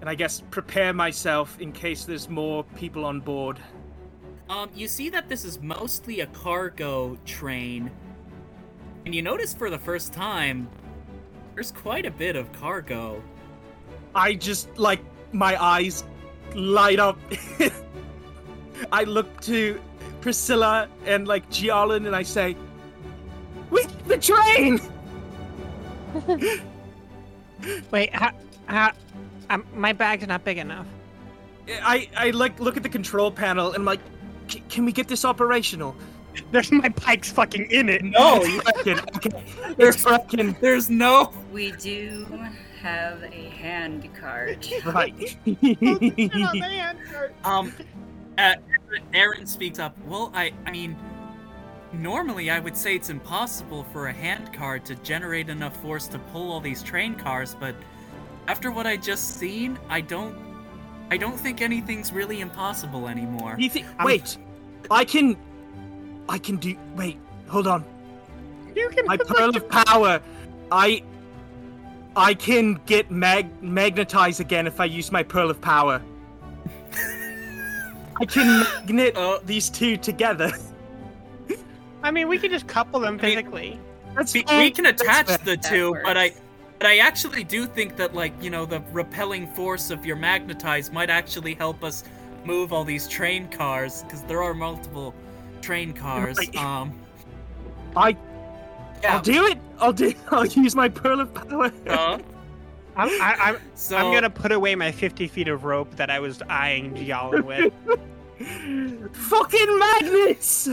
and 0.01 0.11
I 0.11 0.15
guess 0.15 0.43
prepare 0.51 0.93
myself 0.93 1.59
in 1.61 1.73
case 1.73 2.05
there's 2.05 2.29
more 2.29 2.65
people 2.77 3.05
on 3.05 3.21
board. 3.21 3.59
Um, 4.49 4.69
you 4.75 4.89
see 4.89 5.11
that 5.11 5.29
this 5.29 5.45
is 5.45 5.61
mostly 5.61 6.21
a 6.21 6.27
cargo 6.27 7.17
train, 7.25 7.91
and 9.05 9.15
you 9.15 9.23
notice 9.23 9.55
for 9.55 9.71
the 9.71 9.79
first 9.79 10.13
time, 10.13 10.69
there's 11.55 11.71
quite 11.71 12.05
a 12.05 12.11
bit 12.11 12.35
of 12.35 12.51
cargo. 12.53 13.23
I 14.15 14.35
just 14.35 14.77
like 14.77 15.01
my 15.33 15.63
eyes 15.63 16.03
light 16.55 16.99
up. 16.99 17.19
I 18.93 19.05
look 19.05 19.41
to 19.43 19.81
Priscilla 20.21 20.89
and 21.07 21.29
like 21.29 21.49
Jialin 21.51 22.07
and 22.07 22.17
I 22.17 22.25
say, 22.25 22.57
"We 23.71 23.85
the 24.09 24.19
train!" 24.19 24.81
Wait, 27.91 28.15
how, 28.15 28.33
how, 28.67 28.93
um, 29.51 29.65
my 29.75 29.93
bag's 29.93 30.27
not 30.27 30.45
big 30.45 30.59
enough. 30.59 30.87
I 31.83 32.09
I 32.17 32.31
like 32.31 32.59
look 32.59 32.77
at 32.77 32.83
the 32.83 32.89
control 32.89 33.31
panel 33.31 33.69
and 33.69 33.77
I'm 33.77 33.85
like, 33.85 34.01
"C- 34.49 34.63
"Can 34.69 34.85
we 34.85 34.93
get 34.93 35.09
this 35.09 35.25
operational?" 35.25 35.95
There's 36.53 36.71
my 36.73 36.89
pike's 36.89 37.31
fucking 37.31 37.71
in 37.71 37.89
it. 37.89 38.03
No, 38.05 38.41
It's 38.43 38.63
fucking 38.65 38.99
okay. 39.17 39.45
It's 39.79 40.03
fucking 40.03 40.57
there's 40.61 40.89
no. 40.91 41.33
We 41.53 41.73
do 41.73 42.27
have 42.81 43.23
a 43.25 43.49
hand 43.51 44.09
card. 44.19 44.67
right. 44.87 45.37
Um, 47.45 47.73
uh, 48.39 48.55
Aaron 49.13 49.47
speaks 49.47 49.79
up. 49.79 49.97
Well, 50.07 50.31
I, 50.35 50.53
I 50.67 50.71
mean, 50.71 50.97
normally 51.93 52.51
I 52.51 52.59
would 52.59 52.77
say 52.77 52.95
it's 52.95 53.11
impossible 53.11 53.85
for 53.93 54.09
a 54.09 54.13
hand 54.13 54.53
card 54.53 54.85
to 54.87 54.95
generate 54.97 55.49
enough 55.49 55.77
force 55.77 56.07
to 56.09 56.19
pull 56.19 56.53
all 56.53 56.61
these 56.61 56.83
train 56.83 57.15
cars, 57.15 57.57
but 57.59 57.75
after 58.49 58.71
what 58.71 58.87
I 58.87 58.97
just 58.97 59.37
seen, 59.37 59.79
I 59.89 60.01
don't, 60.01 60.37
I 61.11 61.17
don't 61.17 61.39
think 61.39 61.61
anything's 61.61 62.13
really 62.13 62.41
impossible 62.41 63.09
anymore. 63.09 63.57
You 63.59 63.71
think? 63.71 63.87
Wait, 64.05 64.39
I 64.91 65.05
can, 65.05 65.37
I 66.29 66.39
can 66.39 66.57
do. 66.57 66.77
Wait, 66.97 67.19
hold 67.49 67.67
on. 67.67 67.85
You 68.75 68.89
can 68.91 69.07
My 69.07 69.17
pearl 69.17 69.57
of 69.57 69.69
power. 69.69 70.21
I, 70.71 71.03
I 72.15 72.35
can 72.35 72.81
get 72.87 73.11
mag 73.11 73.63
magnetized 73.63 74.41
again 74.41 74.67
if 74.67 74.81
I 74.81 74.85
use 74.85 75.11
my 75.11 75.23
pearl 75.23 75.51
of 75.51 75.61
power. 75.61 76.01
I 78.21 78.25
can 78.25 78.61
magnet 78.61 79.17
Uh, 79.17 79.41
these 79.45 79.69
two 79.71 79.97
together. 79.97 80.53
I 82.03 82.11
mean, 82.11 82.29
we 82.29 82.39
can 82.39 82.51
just 82.51 82.67
couple 82.67 83.01
them 83.01 83.19
I 83.21 83.23
mean- 83.23 83.37
physically. 83.37 83.81
That's 84.17 84.35
we, 84.35 84.45
we 84.51 84.71
can 84.73 84.87
attach 84.87 85.29
fair. 85.29 85.39
the 85.39 85.45
That 85.57 85.63
two, 85.63 85.95
but 86.03 86.17
I, 86.17 86.33
but 86.79 86.89
I 86.89 86.99
actually 86.99 87.45
do 87.45 87.65
think 87.65 87.97
that 87.97 88.13
like 88.13 88.33
you 88.43 88.51
know 88.51 88.67
the 88.67 88.83
repelling 88.91 89.47
force 89.47 89.91
of 89.91 90.05
your 90.05 90.17
magnetize 90.17 90.91
might 90.91 91.11
actually 91.11 91.55
help 91.55 91.85
us 91.85 92.03
move 92.45 92.73
all 92.73 92.83
these 92.83 93.07
train 93.07 93.47
cars 93.49 94.03
because 94.03 94.23
there 94.23 94.43
are 94.43 94.53
multiple 94.53 95.15
train 95.63 95.93
cars. 95.93 96.39
Right. 96.39 96.57
Um, 96.57 96.99
I, 97.95 98.17
yeah. 99.01 99.15
I'll 99.15 99.23
do 99.23 99.47
it. 99.47 99.59
I'll 99.79 99.93
do. 99.93 100.13
I'll 100.33 100.47
use 100.47 100.75
my 100.75 100.89
pearl 100.89 101.21
of 101.21 101.33
power. 101.33 101.71
uh, 101.87 102.19
I'm, 102.97 103.09
I, 103.23 103.37
I'm, 103.41 103.57
so 103.77 103.97
I'm 103.97 104.13
gonna 104.13 104.29
put 104.29 104.51
away 104.51 104.75
my 104.75 104.91
50 104.91 105.29
feet 105.29 105.47
of 105.47 105.63
rope 105.63 105.95
that 105.95 106.11
I 106.11 106.19
was 106.19 106.43
eyeing 106.49 106.95
Jialin 106.95 107.45
with. 107.45 107.73
Fucking 109.15 109.79
magnets! 109.79 110.69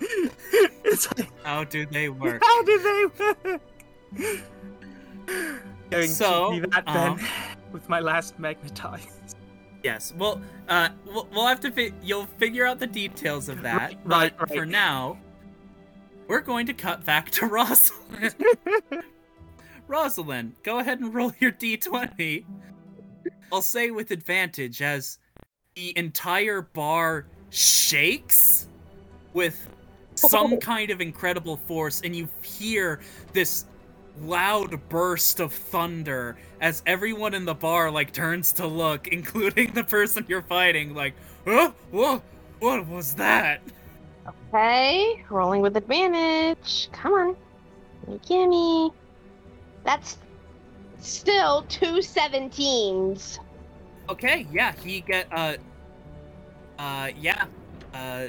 It's 0.00 1.08
like, 1.16 1.30
How 1.44 1.64
do 1.64 1.86
they 1.86 2.08
work? 2.08 2.42
how 2.44 2.62
do 2.62 2.78
they 2.78 3.50
work? 3.50 3.60
Going 5.90 6.08
So, 6.08 6.54
to 6.54 6.60
be 6.60 6.66
that 6.70 6.84
um, 6.86 7.16
then 7.18 7.28
with 7.72 7.88
my 7.88 8.00
last 8.00 8.38
magnetize. 8.38 9.06
Yes. 9.82 10.12
Well, 10.16 10.40
uh, 10.68 10.88
we'll, 11.06 11.28
we'll 11.32 11.46
have 11.46 11.60
to. 11.60 11.70
Fi- 11.70 11.92
you'll 12.02 12.26
figure 12.38 12.66
out 12.66 12.78
the 12.80 12.86
details 12.86 13.48
of 13.48 13.62
that. 13.62 13.76
Right, 13.80 13.98
right, 14.04 14.36
but 14.38 14.48
right. 14.50 14.58
for 14.58 14.66
now, 14.66 15.18
we're 16.26 16.40
going 16.40 16.66
to 16.66 16.74
cut 16.74 17.04
back 17.04 17.30
to 17.32 17.46
Rosalind. 17.48 18.34
Rosalind, 19.88 20.54
go 20.64 20.80
ahead 20.80 20.98
and 20.98 21.14
roll 21.14 21.32
your 21.38 21.52
d20. 21.52 22.44
I'll 23.52 23.62
say 23.62 23.92
with 23.92 24.10
advantage 24.10 24.82
as 24.82 25.18
the 25.76 25.96
entire 25.96 26.62
bar 26.62 27.26
shakes 27.50 28.66
with 29.32 29.68
some 30.16 30.56
kind 30.60 30.90
of 30.90 31.00
incredible 31.00 31.56
force, 31.56 32.00
and 32.02 32.14
you 32.14 32.28
hear 32.42 33.00
this 33.32 33.66
loud 34.22 34.80
burst 34.88 35.40
of 35.40 35.52
thunder 35.52 36.36
as 36.60 36.82
everyone 36.86 37.34
in 37.34 37.44
the 37.44 37.54
bar 37.54 37.90
like 37.90 38.12
turns 38.12 38.52
to 38.52 38.66
look, 38.66 39.08
including 39.12 39.72
the 39.72 39.84
person 39.84 40.24
you're 40.28 40.42
fighting. 40.42 40.94
Like, 40.94 41.14
huh? 41.44 41.72
What? 41.90 42.22
What 42.58 42.86
was 42.86 43.14
that? 43.14 43.60
Okay, 44.48 45.24
rolling 45.30 45.60
with 45.60 45.76
advantage. 45.76 46.88
Come 46.92 47.12
on. 47.12 47.36
Gimme. 48.26 48.90
That's 49.84 50.18
still 51.00 51.62
two 51.68 51.98
17s. 51.98 53.38
Okay, 54.08 54.46
yeah, 54.52 54.72
he 54.82 55.00
get 55.00 55.26
uh, 55.32 55.56
uh, 56.78 57.10
yeah, 57.18 57.44
uh, 57.94 58.26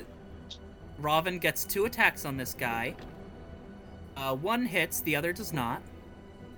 Robin 1.00 1.38
gets 1.40 1.64
two 1.64 1.86
attacks 1.86 2.26
on 2.26 2.38
this 2.38 2.54
guy. 2.54 2.96
Uh, 4.16 4.36
one 4.36 4.66
hits, 4.66 5.02
the 5.02 5.16
other 5.16 5.32
does 5.32 5.54
not. 5.54 5.82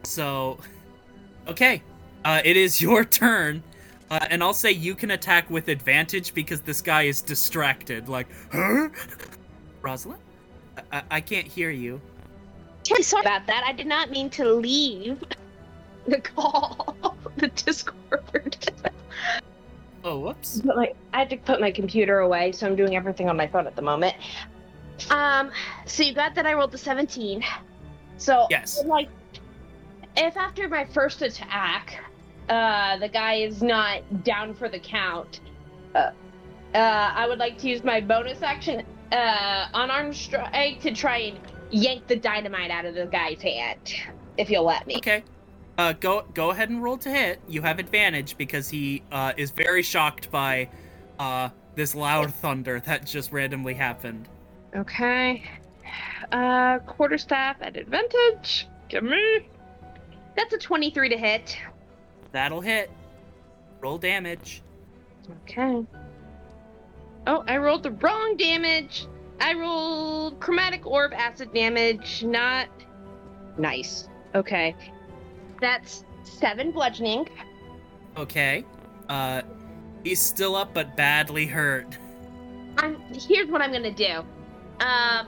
So, 0.03 0.59
okay, 1.47 1.83
uh, 2.23 2.41
it 2.43 2.57
is 2.57 2.81
your 2.81 3.03
turn. 3.05 3.63
Uh, 4.09 4.25
and 4.31 4.41
I'll 4.41 4.55
say 4.55 4.71
you 4.71 4.95
can 4.95 5.11
attack 5.11 5.49
with 5.51 5.67
advantage 5.67 6.33
because 6.33 6.61
this 6.61 6.81
guy 6.81 7.03
is 7.03 7.21
distracted. 7.21 8.09
Like, 8.09 8.27
huh? 8.51 8.89
Rosalind? 9.81 10.21
I-, 10.91 11.03
I, 11.11 11.21
can't 11.21 11.45
hear 11.45 11.69
you. 11.69 12.01
Hey, 12.87 13.03
sorry 13.03 13.21
about 13.21 13.45
that. 13.45 13.63
I 13.65 13.73
did 13.73 13.85
not 13.85 14.09
mean 14.09 14.31
to 14.31 14.51
leave 14.51 15.23
the 16.07 16.19
call, 16.19 16.95
the 17.37 17.49
Discord. 17.49 18.71
Oh, 20.09 20.17
whoops. 20.17 20.61
But 20.65 20.75
like, 20.75 20.95
I 21.13 21.19
had 21.19 21.29
to 21.29 21.37
put 21.37 21.61
my 21.61 21.69
computer 21.71 22.19
away, 22.19 22.51
so 22.51 22.65
I'm 22.65 22.75
doing 22.75 22.95
everything 22.95 23.29
on 23.29 23.37
my 23.37 23.45
phone 23.45 23.67
at 23.67 23.75
the 23.75 23.83
moment. 23.83 24.15
Um, 25.11 25.51
so 25.85 26.01
you 26.01 26.15
got 26.15 26.33
that 26.33 26.47
I 26.47 26.53
rolled 26.53 26.71
the 26.71 26.79
17. 26.79 27.43
So 28.17 28.47
Yes. 28.49 28.83
like, 28.85 29.07
if 30.17 30.35
after 30.35 30.67
my 30.67 30.85
first 30.85 31.21
attack, 31.21 32.01
uh, 32.49 32.97
the 32.97 33.07
guy 33.07 33.35
is 33.35 33.61
not 33.61 34.23
down 34.23 34.55
for 34.55 34.67
the 34.67 34.79
count, 34.79 35.41
uh, 35.93 36.09
uh, 36.73 36.77
I 37.15 37.27
would 37.27 37.37
like 37.37 37.59
to 37.59 37.69
use 37.69 37.83
my 37.83 38.01
bonus 38.01 38.41
action, 38.41 38.83
uh, 39.11 39.67
unarmed 39.75 40.15
strike 40.15 40.81
to 40.81 40.91
try 40.91 41.17
and 41.17 41.39
yank 41.69 42.07
the 42.07 42.15
dynamite 42.15 42.71
out 42.71 42.85
of 42.85 42.95
the 42.95 43.05
guy's 43.05 43.41
hand, 43.43 43.93
if 44.37 44.49
you'll 44.49 44.65
let 44.65 44.87
me. 44.87 44.95
Okay. 44.95 45.23
Uh, 45.79 45.93
go 45.93 46.25
go 46.33 46.49
ahead 46.49 46.69
and 46.69 46.83
roll 46.83 46.97
to 46.97 47.09
hit. 47.09 47.39
You 47.47 47.61
have 47.61 47.79
advantage 47.79 48.35
because 48.37 48.67
he 48.67 49.01
uh, 49.13 49.31
is 49.37 49.51
very 49.51 49.81
shocked 49.81 50.29
by 50.29 50.67
uh, 51.17 51.47
this 51.75 51.95
loud 51.95 52.33
thunder 52.33 52.81
that 52.81 53.05
just 53.05 53.31
randomly 53.31 53.75
happened. 53.75 54.27
Okay. 54.75 55.41
Uh, 56.33 56.79
quarterstaff 56.79 57.55
at 57.61 57.77
advantage. 57.77 58.67
Give 58.89 59.05
me. 59.05 59.47
That's 60.35 60.53
a 60.53 60.57
23 60.57 61.07
to 61.09 61.17
hit. 61.17 61.57
That'll 62.33 62.59
hit. 62.59 62.91
Roll 63.79 63.97
damage. 63.97 64.61
Okay. 65.43 65.85
Oh, 67.25 67.45
I 67.47 67.55
rolled 67.55 67.83
the 67.83 67.91
wrong 67.91 68.35
damage. 68.35 69.07
I 69.39 69.53
rolled 69.53 70.41
chromatic 70.41 70.85
orb 70.85 71.13
acid 71.13 71.53
damage. 71.53 72.21
Not 72.25 72.67
nice. 73.57 74.09
Okay. 74.35 74.75
That's 75.61 76.05
seven 76.23 76.71
bludgeoning. 76.71 77.27
Okay. 78.17 78.65
Uh, 79.07 79.41
he's 80.03 80.19
still 80.21 80.55
up 80.55 80.73
but 80.73 80.95
badly 80.95 81.45
hurt. 81.45 81.97
I'm 82.77 82.95
here's 83.13 83.49
what 83.49 83.61
I'm 83.61 83.71
gonna 83.71 83.91
do. 83.91 84.19
Um, 84.79 85.27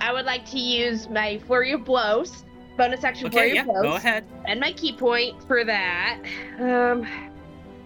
I 0.00 0.12
would 0.12 0.26
like 0.26 0.44
to 0.50 0.58
use 0.58 1.08
my 1.08 1.38
flurry 1.46 1.72
of 1.72 1.84
blows, 1.84 2.44
bonus 2.76 3.02
action 3.04 3.26
Okay, 3.28 3.36
flurry 3.36 3.54
yeah, 3.54 3.60
of 3.62 3.66
blows. 3.66 3.82
go 3.82 3.94
ahead. 3.94 4.24
spend 4.42 4.60
my 4.60 4.72
ki 4.72 4.92
point 4.96 5.42
for 5.46 5.64
that. 5.64 6.20
Um, 6.58 7.06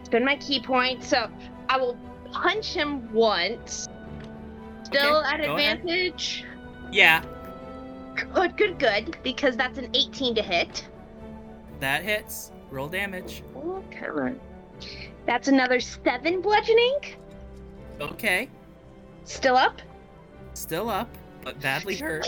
spend 0.02 0.24
my 0.24 0.36
ki 0.36 0.60
point. 0.60 1.04
So 1.04 1.30
I 1.68 1.76
will 1.76 1.96
punch 2.32 2.72
him 2.72 3.12
once. 3.12 3.86
Still 4.84 5.18
Okay, 5.18 5.28
at 5.34 5.40
go 5.46 5.56
ahead. 5.56 5.78
advantage. 5.78 6.44
Yeah, 6.90 7.22
Good, 8.34 8.56
good, 8.56 8.78
good. 8.78 9.16
Because 9.22 9.56
that's 9.56 9.78
an 9.78 9.88
18 9.94 10.34
to 10.34 10.42
hit. 10.42 10.86
That 11.80 12.02
hits. 12.02 12.52
Roll 12.70 12.88
damage. 12.88 13.42
Okay. 13.56 14.34
That's 15.26 15.48
another 15.48 15.80
seven 15.80 16.40
bludgeoning. 16.40 16.98
Okay. 18.00 18.48
Still 19.24 19.56
up. 19.56 19.82
Still 20.54 20.88
up, 20.88 21.08
but 21.42 21.60
badly 21.60 21.96
hurt. 21.96 22.26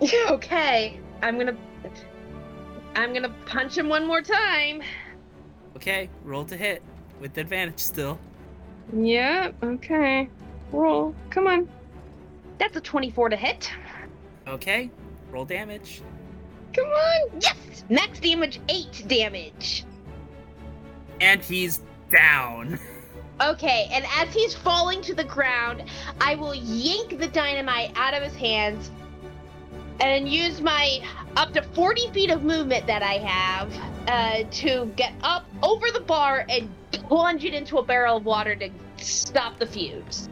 okay. 0.30 1.00
I'm 1.22 1.38
gonna. 1.38 1.56
I'm 2.96 3.12
gonna 3.12 3.34
punch 3.46 3.76
him 3.76 3.88
one 3.88 4.06
more 4.06 4.22
time. 4.22 4.82
Okay, 5.76 6.08
roll 6.22 6.44
to 6.44 6.56
hit 6.56 6.82
with 7.20 7.36
advantage 7.38 7.80
still. 7.80 8.18
Yeah. 8.92 9.50
Okay. 9.62 10.28
Roll. 10.72 11.14
Come 11.30 11.46
on. 11.46 11.68
That's 12.58 12.76
a 12.76 12.80
24 12.80 13.30
to 13.30 13.36
hit. 13.36 13.70
Okay, 14.46 14.90
roll 15.30 15.44
damage. 15.44 16.02
Come 16.74 16.86
on! 16.86 17.40
Yes! 17.40 17.84
Max 17.88 18.18
damage, 18.18 18.60
8 18.68 19.04
damage. 19.06 19.84
And 21.20 21.42
he's 21.42 21.80
down. 22.10 22.78
Okay, 23.40 23.88
and 23.90 24.04
as 24.16 24.32
he's 24.32 24.54
falling 24.54 25.02
to 25.02 25.12
the 25.12 25.24
ground, 25.24 25.82
I 26.20 26.36
will 26.36 26.54
yank 26.54 27.18
the 27.18 27.26
dynamite 27.26 27.90
out 27.96 28.14
of 28.14 28.22
his 28.22 28.36
hands 28.36 28.92
and 29.98 30.28
use 30.28 30.60
my 30.60 31.00
up 31.36 31.52
to 31.54 31.62
40 31.62 32.12
feet 32.12 32.30
of 32.30 32.44
movement 32.44 32.86
that 32.86 33.02
I 33.02 33.14
have 33.14 33.72
uh, 34.06 34.48
to 34.50 34.86
get 34.94 35.14
up 35.22 35.46
over 35.62 35.90
the 35.90 36.00
bar 36.00 36.46
and 36.48 36.70
plunge 36.92 37.44
it 37.44 37.54
into 37.54 37.78
a 37.78 37.82
barrel 37.82 38.18
of 38.18 38.24
water 38.24 38.54
to 38.54 38.70
stop 38.98 39.58
the 39.58 39.66
fuse. 39.66 40.28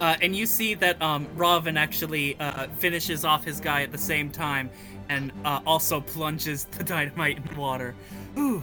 Uh, 0.00 0.16
and 0.22 0.34
you 0.34 0.46
see 0.46 0.74
that 0.74 1.00
um, 1.02 1.28
Robin 1.34 1.76
actually 1.76 2.38
uh, 2.40 2.68
finishes 2.78 3.24
off 3.24 3.44
his 3.44 3.60
guy 3.60 3.82
at 3.82 3.92
the 3.92 3.98
same 3.98 4.30
time 4.30 4.70
and 5.08 5.32
uh, 5.44 5.60
also 5.66 6.00
plunges 6.00 6.64
the 6.64 6.84
dynamite 6.94 7.38
in 7.38 7.56
water. 7.56 7.94
Ooh. 8.38 8.62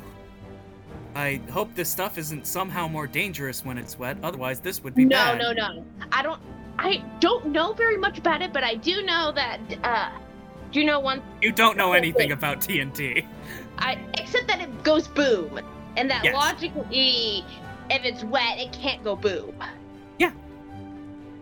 I 1.16 1.40
hope 1.50 1.74
this 1.76 1.90
stuff 1.90 2.18
isn't 2.18 2.46
somehow 2.46 2.88
more 2.90 3.08
dangerous 3.08 3.64
when 3.64 3.78
it's 3.78 3.98
wet, 3.98 4.18
otherwise, 4.22 4.60
this 4.60 4.84
would 4.84 4.94
be 4.96 5.06
no, 5.06 5.16
bad. 5.18 5.38
no, 5.40 5.52
no. 5.54 5.86
I 6.12 6.22
don't. 6.22 6.42
I 6.78 7.02
don't 7.22 7.48
know 7.48 7.72
very 7.72 7.96
much 7.98 8.18
about 8.18 8.42
it, 8.42 8.52
but 8.52 8.64
I 8.66 8.76
do 8.76 9.02
know 9.04 9.32
that. 9.34 9.60
Uh, 9.82 10.10
do 10.74 10.82
you 10.82 10.86
know 10.86 11.00
one? 11.00 11.22
You 11.42 11.54
don't 11.54 11.78
know 11.78 11.94
anything 12.02 12.34
about 12.34 12.60
TNT. 12.60 13.26
I 13.78 13.98
except 14.18 14.48
that 14.50 14.60
it 14.60 14.84
goes 14.84 15.08
boom, 15.08 15.60
and 15.96 16.10
that 16.12 16.26
Yes. 16.26 16.34
logically, 16.36 17.46
if 17.90 18.04
it's 18.04 18.26
wet, 18.26 18.58
it 18.60 18.74
can't 18.74 19.02
go 19.02 19.16
boom. 19.16 19.56
Yeah. 20.20 20.32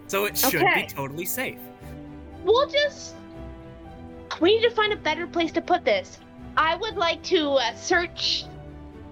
So 0.06 0.26
it 0.26 0.38
should 0.38 0.62
Okay. 0.62 0.84
be 0.84 0.88
totally 0.88 1.26
safe. 1.26 1.58
We'll 2.44 2.70
just. 2.70 3.16
We 4.44 4.58
need 4.58 4.68
to 4.68 4.76
find 4.76 4.92
a 4.92 4.98
better 4.98 5.26
place 5.26 5.54
to 5.54 5.62
put 5.62 5.86
this. 5.86 6.20
I 6.58 6.76
would 6.76 6.98
like 6.98 7.24
to 7.24 7.52
uh, 7.52 7.74
search 7.76 8.44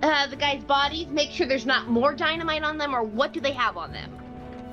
uh, 0.03 0.27
the 0.27 0.35
guy's 0.35 0.61
bodies, 0.61 1.07
make 1.07 1.31
sure 1.31 1.47
there's 1.47 1.65
not 1.65 1.87
more 1.87 2.13
dynamite 2.13 2.63
on 2.63 2.77
them, 2.77 2.93
or 2.93 3.01
what 3.01 3.31
do 3.31 3.39
they 3.39 3.53
have 3.53 3.77
on 3.77 3.93
them? 3.93 4.11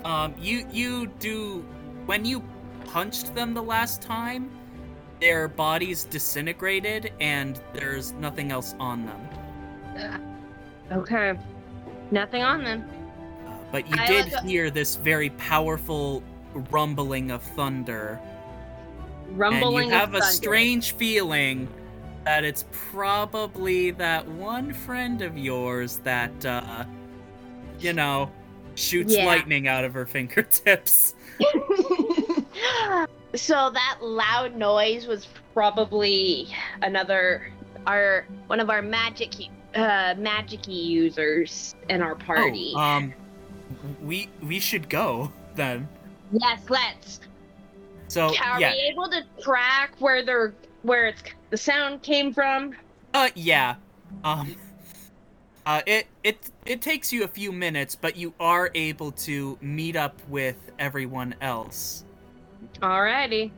Um, 0.05 0.35
you 0.37 0.67
you 0.73 1.07
do 1.21 1.65
when 2.07 2.25
you 2.25 2.43
punched 2.87 3.37
them 3.37 3.55
the 3.55 3.63
last 3.63 4.03
time, 4.03 4.51
their 5.21 5.47
bodies 5.47 6.03
disintegrated 6.03 7.13
and 7.21 7.61
there's 7.73 8.11
nothing 8.15 8.51
else 8.51 8.75
on 8.81 9.07
them. 9.07 10.19
Okay. 10.91 11.39
Nothing 12.11 12.43
on 12.43 12.65
them. 12.65 12.85
Uh, 13.47 13.53
but 13.71 13.89
you 13.89 13.95
I 13.97 14.07
did 14.09 14.33
like- 14.33 14.43
hear 14.43 14.71
this 14.71 14.97
very 14.97 15.31
powerful 15.31 16.21
rumbling 16.73 17.31
of 17.31 17.43
thunder, 17.43 18.21
Rumbling. 19.31 19.85
and 19.85 19.93
you 19.93 19.97
have 19.99 20.09
of 20.11 20.15
a 20.17 20.21
thunder. 20.21 20.33
strange 20.35 20.93
feeling 20.93 21.69
that 22.25 22.45
it's 22.45 22.65
probably 22.71 23.91
that 23.93 24.27
one 24.29 24.73
friend 24.73 25.23
of 25.23 25.37
yours 25.39 25.99
that 26.05 26.45
uh, 26.45 26.85
you 27.81 27.93
know 27.93 28.31
shoots 28.75 29.15
Yeah. 29.15 29.27
lightning 29.27 29.67
out 29.69 29.85
of 29.85 29.95
her 29.95 30.07
fingertips. 30.07 31.15
So 33.35 33.71
that 33.71 33.99
loud 34.01 34.57
noise 34.57 35.07
was 35.07 35.29
probably 35.53 36.49
another 36.81 37.53
our 37.87 38.27
one 38.47 38.59
of 38.59 38.71
our 38.71 38.81
magic 38.81 39.35
uh 39.75 40.15
magic 40.17 40.67
users 40.67 41.75
in 41.91 42.01
our 42.01 42.15
party. 42.15 42.73
Oh, 42.75 42.81
um, 42.81 43.15
we 44.01 44.31
we 44.43 44.59
should 44.59 44.89
go 44.89 45.31
then. 45.57 45.89
yes, 46.33 46.63
let's. 46.71 47.21
So 48.09 48.29
Are 48.29 48.61
yeah, 48.61 48.73
we 48.73 48.91
able 48.93 49.09
to 49.11 49.23
track 49.43 49.95
where 49.99 50.25
they're 50.25 50.55
where 50.83 51.07
it's 51.07 51.23
the 51.51 51.57
sound 51.57 52.03
came 52.03 52.33
from? 52.33 52.75
uh, 53.15 53.29
yeah, 53.35 53.77
um, 54.25 54.57
uh, 55.67 55.83
it 55.87 56.07
it 56.25 56.51
it 56.67 56.81
takes 56.81 57.13
you 57.13 57.25
a 57.25 57.29
few 57.29 57.53
minutes, 57.53 57.95
but 57.95 58.17
you 58.17 58.33
are 58.41 58.71
able 58.75 59.13
to 59.13 59.59
meet 59.61 59.97
up 59.97 60.21
with 60.29 60.57
everyone 60.79 61.35
else. 61.41 62.05
Alrighty. 62.81 63.51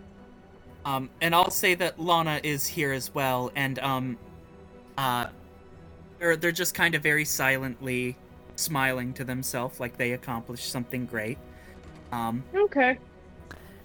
Um, 0.85 1.11
and 1.21 1.35
I'll 1.35 1.51
say 1.51 1.75
that 1.75 2.01
Lana 2.01 2.41
is 2.43 2.67
here 2.67 2.93
as 2.93 3.15
well, 3.15 3.53
and 3.55 3.79
um, 3.79 4.19
uh, 4.99 5.27
they're 6.19 6.37
they're 6.37 6.53
just 6.53 6.75
kind 6.75 6.95
of 6.95 7.03
very 7.03 7.25
silently 7.25 8.17
smiling 8.57 9.13
to 9.15 9.25
themselves, 9.25 9.79
like 9.79 9.97
they 9.97 10.13
accomplished 10.13 10.71
something 10.71 11.07
great. 11.07 11.39
Um, 12.13 12.43
Okay. 12.55 12.99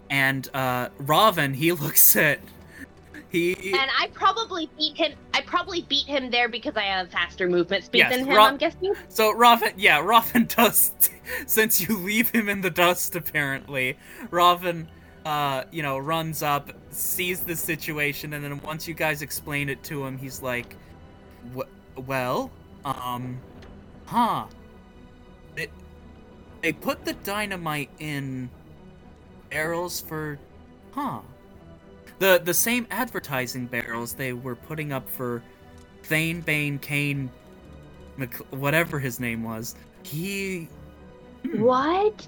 And 0.10 0.50
uh, 0.54 0.90
Raven, 0.98 1.54
he 1.54 1.72
looks 1.72 2.16
at 2.16 2.40
he. 3.36 3.74
And 3.74 3.92
I 4.00 4.10
probably 4.14 4.70
beat 4.78 4.98
him. 4.98 5.14
I 5.34 5.42
probably 5.42 5.82
beat 5.84 6.06
him 6.06 6.30
there 6.32 6.50
because 6.50 6.76
I 6.76 6.84
have 6.84 7.12
faster 7.12 7.50
movement 7.50 7.84
speed 7.84 8.00
Yes, 8.00 8.12
than 8.16 8.26
him. 8.26 8.36
Ro- 8.36 8.44
I'm 8.44 8.58
guessing. 8.58 8.94
So 9.10 9.34
Raven, 9.34 9.74
yeah, 9.78 10.00
Raven 10.00 10.46
does. 10.56 10.92
Since 11.46 11.82
you 11.82 11.98
leave 11.98 12.30
him 12.30 12.50
in 12.50 12.62
the 12.62 12.70
dust, 12.70 13.16
apparently, 13.16 13.98
Raven, 14.32 14.88
uh, 15.26 15.64
you 15.72 15.84
know, 15.84 15.98
runs 15.98 16.44
up, 16.44 16.72
sees 16.92 17.42
the 17.42 17.56
situation, 17.56 18.34
and 18.34 18.44
then 18.44 18.62
once 18.62 18.88
you 18.88 18.94
guys 18.94 19.22
explain 19.22 19.70
it 19.70 19.84
to 19.84 20.06
him, 20.06 20.18
he's 20.18 20.42
like, 20.42 20.76
"Well, 21.96 22.52
um, 22.86 23.40
huh? 24.06 24.46
They, 25.56 25.68
they 26.62 26.74
put 26.74 27.06
the 27.06 27.14
dynamite 27.14 27.90
in 28.00 28.50
barrels 29.56 30.02
for, 30.02 30.38
huh? 30.92 31.22
The 32.20 32.42
the 32.44 32.54
same 32.54 32.86
advertising 32.92 33.68
barrels 33.68 34.14
they 34.14 34.34
were 34.34 34.56
putting 34.56 34.92
up 34.92 35.08
for 35.08 35.42
Thane 36.04 36.42
Bane 36.42 36.78
Kane 36.80 37.32
Mc- 38.18 38.46
whatever 38.52 39.00
his 39.00 39.20
name 39.20 39.44
was. 39.44 39.76
He 40.04 40.68
Hmm. 41.44 41.62
What? 41.62 42.28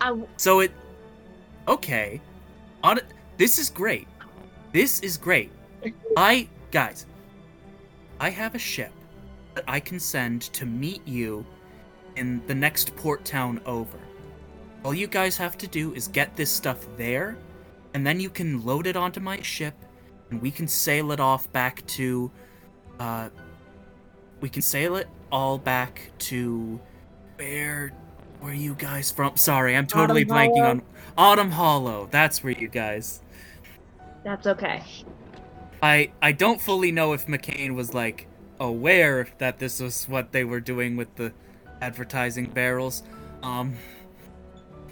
I 0.00 0.20
so 0.36 0.60
it 0.60 0.72
okay. 1.68 2.20
On 2.82 2.98
this 3.36 3.58
is 3.58 3.70
great. 3.70 4.08
This 4.72 5.00
is 5.00 5.16
great. 5.16 5.50
I 6.16 6.48
guys, 6.72 7.06
I 8.18 8.30
have 8.30 8.56
a 8.56 8.58
ship 8.58 8.92
that 9.54 9.64
I 9.68 9.78
can 9.78 10.00
send 10.00 10.42
to 10.58 10.66
meet 10.66 11.06
you 11.06 11.46
in 12.16 12.42
the 12.48 12.54
next 12.54 12.96
port 12.96 13.24
town 13.24 13.60
over. 13.64 13.98
All 14.86 14.94
you 14.94 15.08
guys 15.08 15.36
have 15.38 15.58
to 15.58 15.66
do 15.66 15.92
is 15.94 16.06
get 16.06 16.36
this 16.36 16.48
stuff 16.48 16.86
there, 16.96 17.36
and 17.92 18.06
then 18.06 18.20
you 18.20 18.30
can 18.30 18.64
load 18.64 18.86
it 18.86 18.94
onto 18.94 19.18
my 19.18 19.42
ship, 19.42 19.74
and 20.30 20.40
we 20.40 20.52
can 20.52 20.68
sail 20.68 21.10
it 21.10 21.18
off 21.18 21.52
back 21.52 21.84
to, 21.88 22.30
uh, 23.00 23.30
we 24.40 24.48
can 24.48 24.62
sail 24.62 24.94
it 24.94 25.08
all 25.32 25.58
back 25.58 26.12
to 26.18 26.78
where 27.34 27.92
where 28.38 28.52
are 28.52 28.54
you 28.54 28.74
guys 28.74 29.10
from? 29.10 29.36
Sorry, 29.36 29.76
I'm 29.76 29.88
totally 29.88 30.22
Autumn 30.22 30.36
blanking 30.36 30.60
Hollow. 30.60 30.70
on 30.70 30.82
Autumn 31.18 31.50
Hollow. 31.50 32.08
That's 32.12 32.44
where 32.44 32.52
you 32.52 32.68
guys. 32.68 33.22
That's 34.22 34.46
okay. 34.46 34.84
I 35.82 36.12
I 36.22 36.30
don't 36.30 36.60
fully 36.60 36.92
know 36.92 37.12
if 37.12 37.26
McCain 37.26 37.74
was 37.74 37.92
like 37.92 38.28
aware 38.60 39.26
that 39.38 39.58
this 39.58 39.80
was 39.80 40.04
what 40.04 40.30
they 40.30 40.44
were 40.44 40.60
doing 40.60 40.96
with 40.96 41.12
the 41.16 41.32
advertising 41.80 42.46
barrels. 42.50 43.02
Um 43.42 43.74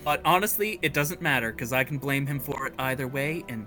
but 0.05 0.20
honestly, 0.24 0.78
it 0.82 0.93
doesn't 0.93 1.20
matter 1.20 1.52
cuz 1.52 1.72
I 1.72 1.85
can 1.85 1.98
blame 1.98 2.26
him 2.26 2.39
for 2.39 2.66
it 2.66 2.74
either 2.78 3.09
way 3.09 3.44
and 3.48 3.66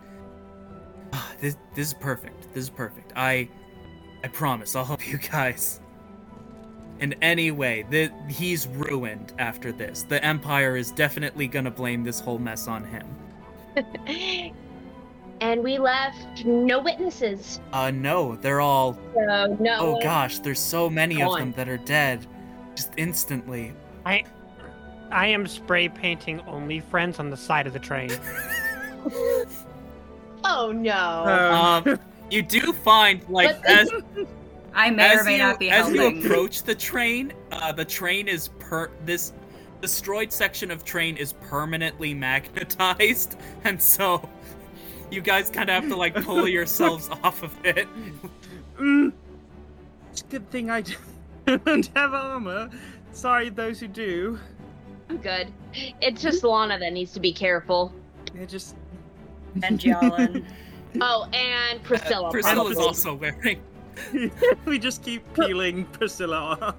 ah, 1.14 1.32
this 1.40 1.58
this 1.76 1.88
is 1.88 1.94
perfect. 1.94 2.54
This 2.54 2.66
is 2.66 2.70
perfect. 2.70 3.14
I 3.16 3.50
I 4.24 4.28
promise 4.30 4.76
I'll 4.76 4.86
help 4.86 5.08
you 5.12 5.18
guys. 5.18 5.82
In 7.00 7.14
any 7.22 7.52
way, 7.52 7.86
the, 7.92 8.12
he's 8.28 8.66
ruined 8.68 9.32
after 9.38 9.72
this. 9.72 10.02
The 10.02 10.24
Empire 10.26 10.76
is 10.76 10.92
definitely 10.92 11.48
gonna 11.48 11.70
blame 11.70 12.04
this 12.04 12.20
whole 12.20 12.40
mess 12.40 12.68
on 12.68 12.84
him. 12.84 13.06
and 15.42 15.64
we 15.64 15.78
left 15.78 16.46
no 16.46 16.80
witnesses. 16.80 17.60
Uh, 17.72 17.92
no, 17.92 18.36
they're 18.38 18.62
all 18.62 18.98
So 19.14 19.58
no. 19.60 19.78
Oh 19.80 20.02
gosh, 20.02 20.40
there's 20.40 20.60
so 20.60 20.90
many 20.90 21.22
of 21.22 21.30
Gone. 21.30 21.40
them 21.40 21.52
that 21.54 21.70
are 21.70 21.78
dead. 21.78 22.26
Just 22.76 22.92
instantly. 22.98 23.74
I 24.06 24.24
am 25.12 25.48
spray 25.48 25.90
painting 25.90 26.42
only 26.48 26.80
friends 26.80 27.20
on 27.20 27.30
the 27.30 27.38
side 27.38 27.68
of 27.68 27.74
the 27.74 27.80
train. 27.80 28.12
Oh 30.44 30.72
no. 30.72 30.94
Um, 31.86 32.00
you 32.30 32.42
do 32.42 32.72
find 32.74 33.28
like 33.30 33.62
But- 33.62 33.70
as 33.70 33.92
I 34.74 34.92
may 34.92 35.18
or 35.18 35.24
may 35.24 35.34
you 35.34 35.38
not 35.40 35.60
be 35.60 35.72
as 35.72 35.92
you 35.92 36.20
approach 36.20 36.64
the 36.64 36.76
train, 36.76 37.34
uh, 37.52 37.72
the 37.72 37.86
train 37.86 38.28
is 38.28 38.50
per 38.60 38.92
this 39.06 39.34
destroyed 39.82 40.32
section 40.32 40.70
of 40.70 40.84
train 40.84 41.18
is 41.18 41.34
permanently 41.34 42.14
magnetized, 42.14 43.38
and 43.64 43.82
so 43.82 44.28
you 45.10 45.22
guys 45.22 45.50
kind 45.50 45.70
of 45.70 45.82
have 45.82 45.90
to 45.90 45.96
like 45.96 46.14
pull 46.24 46.48
yourselves 46.48 47.10
off 47.24 47.42
of 47.42 47.54
it. 47.66 47.88
Mm. 48.80 49.14
It's 50.12 50.22
a 50.22 50.26
good 50.26 50.50
thing 50.52 50.70
I 50.70 50.84
don't 51.48 51.90
have 51.96 52.14
armor. 52.14 52.70
Sorry, 53.14 53.50
those 53.50 53.80
who 53.80 53.88
do. 53.88 54.40
I'm 55.10 55.18
good. 55.18 55.52
It's 56.02 56.22
just 56.22 56.44
Lana 56.44 56.78
that 56.80 56.94
needs 56.94 57.14
to 57.14 57.20
be 57.20 57.32
careful. 57.32 57.94
They're 58.34 58.46
just. 58.46 58.76
and 59.64 59.80
Jialin. 59.80 60.46
Oh, 61.02 61.28
and 61.32 61.84
Priscilla. 61.84 62.30
Uh, 62.30 62.32
Priscilla's 62.32 62.74
probably. 62.74 62.84
also 62.84 63.14
wearing. 63.14 63.62
we 64.66 64.80
just 64.80 65.04
keep 65.04 65.22
peeling 65.34 65.86
Priscilla 65.86 66.58
off. 66.60 66.76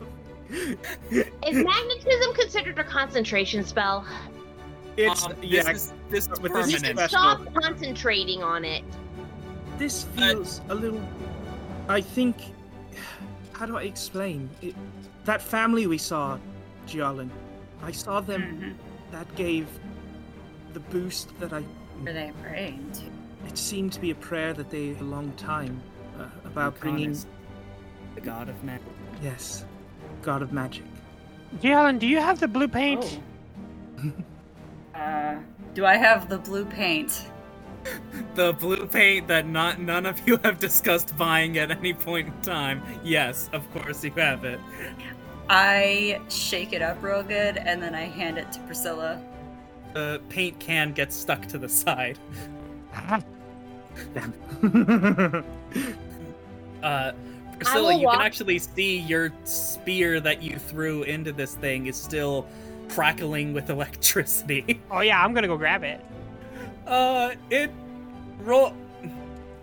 Is 0.51 1.25
magnetism 1.43 2.35
considered 2.35 2.79
a 2.79 2.85
concentration 2.85 3.65
spell? 3.65 4.05
It's 4.97 5.25
um, 5.27 5.35
yeah. 5.43 5.63
This 5.73 5.85
is 5.85 5.93
this 6.11 6.25
is 6.27 6.39
but 6.41 6.53
this 6.53 6.71
You 6.73 6.79
can 6.79 6.97
permanent. 6.97 7.11
special. 7.11 7.45
stop 7.45 7.55
concentrating 7.63 8.43
on 8.43 8.65
it. 8.65 8.83
This 9.77 10.05
feels 10.05 10.63
a 10.71 10.75
little. 10.75 11.03
I 11.89 12.01
think. 12.01 12.37
How 13.53 13.67
do 13.67 13.77
I 13.77 13.83
explain 13.83 14.49
it? 14.63 14.75
That 15.27 15.43
family 15.43 15.87
we 15.87 15.99
saw, 15.99 16.39
Jialin. 16.89 17.29
I 17.83 17.93
saw 17.93 18.21
them. 18.21 18.43
Mhm. 18.43 19.13
That 19.13 19.35
gave 19.37 19.67
the 20.75 20.81
boost 20.81 21.39
that 21.41 21.53
I. 21.53 21.63
Were 22.05 22.13
they 22.13 22.33
praying 22.43 22.91
to? 22.93 23.49
It 23.49 23.57
seemed 23.59 23.93
to 23.95 24.01
be 24.01 24.11
a 24.11 24.15
prayer 24.15 24.53
that 24.53 24.71
they 24.71 24.91
a 24.91 25.03
long 25.03 25.33
time 25.33 25.81
uh, 26.19 26.27
about 26.45 26.79
bringing. 26.81 27.17
The 28.15 28.21
god 28.21 28.49
of 28.49 28.63
magic. 28.65 28.87
Yes, 29.23 29.65
God 30.23 30.43
of 30.43 30.53
Magic. 30.53 30.85
Jialin, 31.61 31.99
do 31.99 32.07
you 32.07 32.19
have 32.21 32.41
the 32.41 32.49
blue 32.49 32.69
paint? 32.69 33.21
Uh, 34.95 35.37
do 35.75 35.87
I 35.87 35.97
have 35.97 36.29
the 36.29 36.39
blue 36.39 36.65
paint? 36.65 37.27
The 38.35 38.53
blue 38.53 38.87
paint 38.87 39.29
that 39.29 39.47
not 39.47 39.81
none 39.81 40.05
of 40.07 40.27
you 40.27 40.39
have 40.43 40.59
discussed 40.59 41.17
buying 41.17 41.57
at 41.59 41.71
any 41.71 41.95
point 41.95 42.27
in 42.29 42.41
time. 42.43 42.83
Yes, 43.05 43.49
of 43.53 43.71
course 43.73 44.03
you 44.05 44.11
have 44.13 44.45
it. 44.45 44.61
I 45.51 46.21
shake 46.29 46.73
it 46.73 46.83
up 46.83 47.03
real 47.03 47.23
good 47.23 47.57
and 47.57 47.83
then 47.83 47.95
I 47.95 48.03
hand 48.03 48.39
it 48.39 48.51
to 48.53 48.61
Priscilla. 48.61 49.21
The 49.95 50.21
paint 50.29 50.59
can 50.59 50.93
get 50.93 51.13
stuck 51.13 51.47
to 51.49 51.59
the 51.59 51.69
side. 51.69 52.19
Damn. 54.15 55.45
Uh, 56.83 57.11
Priscilla, 57.57 57.93
you 57.97 58.05
walk- 58.05 58.15
can 58.19 58.25
actually 58.25 58.59
see 58.61 58.99
your 58.99 59.33
spear 59.43 60.21
that 60.21 60.41
you 60.43 60.57
threw 60.59 61.03
into 61.03 61.33
this 61.33 61.57
thing 61.57 61.87
is 61.87 61.97
still 61.97 62.47
crackling 62.89 63.53
with 63.53 63.69
electricity. 63.77 64.81
Oh 64.91 65.01
yeah, 65.01 65.23
I'm 65.23 65.35
gonna 65.35 65.49
go 65.49 65.57
grab 65.57 65.83
it. 65.83 66.01
Uh, 66.87 67.33
it 67.51 67.73
roll. 68.43 68.73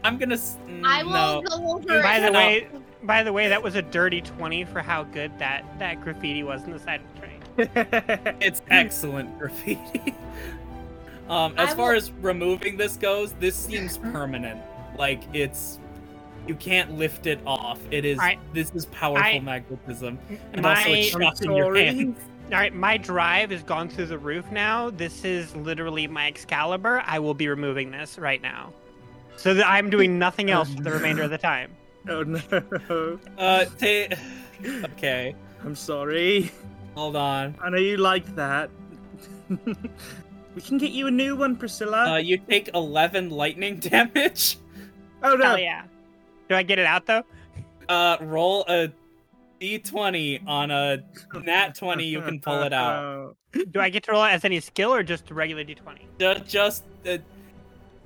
I'm 0.04 0.18
gonna. 0.18 0.36
s- 0.36 0.58
I 0.84 1.04
will 1.04 1.12
no. 1.12 1.42
go 1.44 1.72
over 1.76 2.02
By 2.02 2.20
the 2.20 2.34
way, 2.34 2.68
by 3.06 3.24
the 3.24 3.32
way, 3.34 3.48
that 3.48 3.62
was 3.62 3.76
a 3.76 3.82
dirty 3.82 4.22
twenty 4.22 4.64
for 4.66 4.82
how 4.82 5.04
good 5.04 5.38
that 5.40 5.64
that 5.80 6.02
graffiti 6.02 6.44
was 6.44 6.64
on 6.64 6.72
the 6.72 6.80
side 6.80 7.02
of 7.02 7.14
the 7.14 7.20
train. 7.20 8.36
It's 8.42 8.62
excellent 8.70 9.38
graffiti. 9.40 10.14
um, 11.30 11.54
as 11.58 11.70
I 11.72 11.76
far 11.76 11.92
will- 11.92 11.98
as 11.98 12.12
removing 12.22 12.78
this 12.78 12.98
goes, 12.98 13.34
this 13.34 13.56
seems 13.56 13.98
permanent. 13.98 14.62
Like 14.98 15.24
it's, 15.34 15.80
you 16.48 16.56
can't 16.56 16.98
lift 16.98 17.28
it 17.28 17.40
off. 17.46 17.80
It 17.92 18.06
is. 18.06 18.20
I- 18.20 18.38
this 18.54 18.72
is 18.76 18.86
powerful 18.88 19.24
I- 19.24 19.40
magnetism, 19.40 20.20
and 20.54 20.66
also 20.66 20.90
it's 20.92 21.16
My 21.16 21.32
in 21.42 21.52
your 21.52 21.66
sorry. 21.76 21.86
hands. 21.86 22.20
All 22.52 22.60
right, 22.60 22.76
my 22.76 22.98
drive 22.98 23.50
has 23.50 23.64
gone 23.64 23.90
through 23.90 24.06
the 24.06 24.20
roof 24.20 24.52
now. 24.52 24.92
This 24.92 25.26
is 25.26 25.56
literally 25.56 26.06
my 26.06 26.28
Excalibur. 26.28 27.02
I 27.04 27.18
will 27.18 27.34
be 27.34 27.48
removing 27.48 27.90
this 27.90 28.20
right 28.20 28.40
now. 28.40 28.72
So 29.36 29.56
that 29.56 29.68
I'm 29.68 29.90
doing 29.90 30.20
nothing 30.20 30.52
else 30.52 30.72
for 30.74 30.84
the 30.84 30.92
remainder 30.92 31.24
of 31.24 31.32
the 31.32 31.40
time. 31.40 31.72
Oh 32.08 32.24
no. 32.24 33.20
Uh, 33.38 33.66
ta- 33.66 34.16
okay, 34.94 35.36
I'm 35.64 35.76
sorry. 35.76 36.52
hold 36.96 37.16
on. 37.16 37.56
I 37.62 37.70
know 37.70 37.78
you 37.78 37.98
like 37.98 38.36
that. 38.36 38.70
we 39.50 40.62
can 40.62 40.78
get 40.78 40.92
you 40.92 41.08
a 41.08 41.12
new 41.12 41.36
one, 41.36 41.56
Priscilla. 41.56 42.14
Uh, 42.14 42.18
you 42.18 42.38
take 42.38 42.70
11 42.74 43.30
lightning 43.30 43.80
damage. 43.80 44.58
oh 45.24 45.36
no. 45.36 45.46
Hell 45.46 45.60
yeah. 45.60 45.84
Do 46.50 46.56
I 46.56 46.64
get 46.64 46.80
it 46.80 46.86
out 46.86 47.06
though? 47.06 47.24
Uh, 47.90 48.18
roll 48.22 48.66
a 48.68 48.92
d20 49.62 50.48
on 50.48 50.70
a 50.72 50.98
nat 51.44 51.76
20. 51.76 52.04
You 52.06 52.22
can 52.22 52.40
pull 52.40 52.62
it 52.64 52.74
out. 52.74 53.36
Do 53.72 53.80
I 53.80 53.90
get 53.90 54.04
to 54.04 54.12
roll 54.12 54.24
it 54.26 54.30
as 54.30 54.44
any 54.44 54.60
skill 54.60 54.94
or 54.94 55.02
just 55.02 55.32
a 55.32 55.34
regular 55.34 55.64
d20? 55.64 56.00
Ju- 56.20 56.44
Just, 56.46 56.84
uh, 57.08 57.18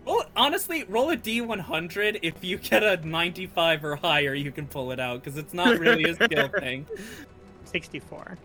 well, 0.09 0.25
honestly, 0.35 0.83
roll 0.85 1.11
a 1.11 1.17
d100. 1.17 2.19
If 2.23 2.43
you 2.43 2.57
get 2.57 2.83
a 2.83 2.97
95 3.05 3.85
or 3.85 3.95
higher, 3.95 4.33
you 4.33 4.51
can 4.51 4.67
pull 4.67 4.91
it 4.91 4.99
out 4.99 5.23
because 5.23 5.37
it's 5.37 5.53
not 5.53 5.77
really 5.77 6.03
a 6.05 6.15
skill 6.15 6.47
thing. 6.59 6.85
64. 7.65 8.37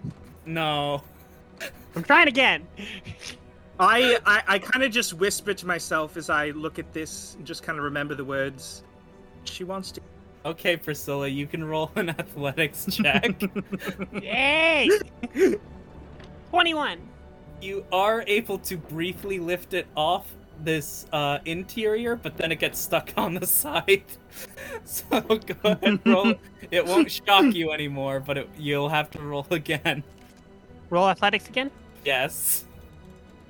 No. 0.47 1.03
I'm 1.97 2.03
trying 2.03 2.29
again. 2.29 2.67
I, 3.81 4.19
I, 4.27 4.43
I 4.47 4.59
kind 4.59 4.85
of 4.85 4.93
just 4.93 5.15
whisper 5.15 5.55
to 5.55 5.67
myself 5.67 6.17
as 6.17 6.29
I 6.29 6.51
look 6.51 6.79
at 6.79 6.93
this 6.93 7.35
and 7.37 7.47
just 7.47 7.63
kind 7.63 7.79
of 7.79 7.85
remember 7.85 8.15
the 8.15 8.25
words. 8.25 8.83
She 9.45 9.65
wants 9.65 9.91
to. 9.93 10.01
Okay, 10.45 10.77
Priscilla, 10.77 11.27
you 11.27 11.47
can 11.47 11.65
roll 11.65 11.91
an 11.97 12.11
athletics 12.11 12.87
check. 12.91 13.43
Yay! 14.13 14.91
21. 16.51 17.01
you 17.61 17.85
are 17.91 18.23
able 18.29 18.59
to 18.59 18.77
briefly 18.77 19.41
lift 19.41 19.75
it 19.75 19.87
off 19.97 20.33
this 20.65 21.07
uh, 21.13 21.39
interior, 21.45 22.17
but 22.17 22.37
then 22.37 22.53
it 22.53 22.59
gets 22.59 22.79
stuck 22.79 23.13
on 23.17 23.35
the 23.35 23.47
side. 23.47 24.05
so 24.85 25.05
go 25.21 25.39
ahead, 25.65 26.01
roll. 26.07 26.35
it 26.71 26.85
won't 26.87 27.11
shock 27.11 27.55
you 27.55 27.73
anymore, 27.73 28.21
but 28.21 28.39
it, 28.39 28.51
you'll 28.59 28.89
have 28.89 29.11
to 29.13 29.19
roll 29.21 29.47
again. 29.51 30.03
Roll 30.91 31.09
athletics 31.09 31.49
again. 31.49 31.71
Yes, 32.05 32.65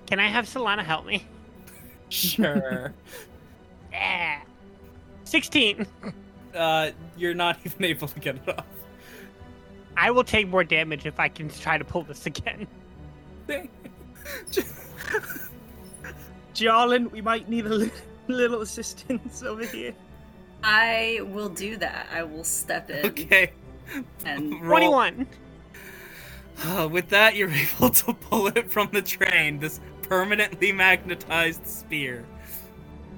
Can 0.07 0.20
I 0.20 0.28
have 0.28 0.47
Solana 0.47 0.85
help 0.85 1.07
me? 1.07 1.27
sure. 2.09 2.93
Yeah. 3.91 4.41
16. 5.24 5.86
uh, 6.55 6.91
you're 7.16 7.35
not 7.35 7.59
even 7.65 7.85
able 7.85 8.07
to 8.07 8.20
get 8.20 8.36
it 8.36 8.49
off. 8.49 8.65
I 9.97 10.11
will 10.11 10.24
take 10.24 10.49
more 10.49 10.65
damage 10.65 11.07
if 11.07 11.19
I 11.19 11.28
can 11.28 11.49
try 11.49 11.78
to 11.78 11.85
pull 11.85 12.03
this 12.03 12.27
again. 12.27 12.66
Jialin, 16.55 17.10
we 17.10 17.20
might 17.20 17.48
need 17.48 17.66
a 17.66 17.74
li- 17.74 17.90
little 18.28 18.62
assistance 18.62 19.43
over 19.43 19.64
here. 19.64 19.93
I 20.62 21.20
will 21.24 21.48
do 21.51 21.76
that. 21.78 22.06
I 22.12 22.22
will 22.22 22.44
step 22.44 22.89
in 22.90 23.05
okay. 23.06 23.52
and 24.24 24.52
Roll. 24.62 24.70
21. 24.93 25.26
Uh, 26.64 26.89
with 26.90 27.09
that, 27.10 27.35
you're 27.35 27.51
able 27.78 27.90
to 27.90 28.14
pull 28.14 28.47
it 28.47 28.70
from 28.70 28.89
the 28.93 29.02
train. 29.02 29.59
This 29.59 29.81
permanently 30.02 30.72
magnetized 30.72 31.66
spear. 31.66 32.24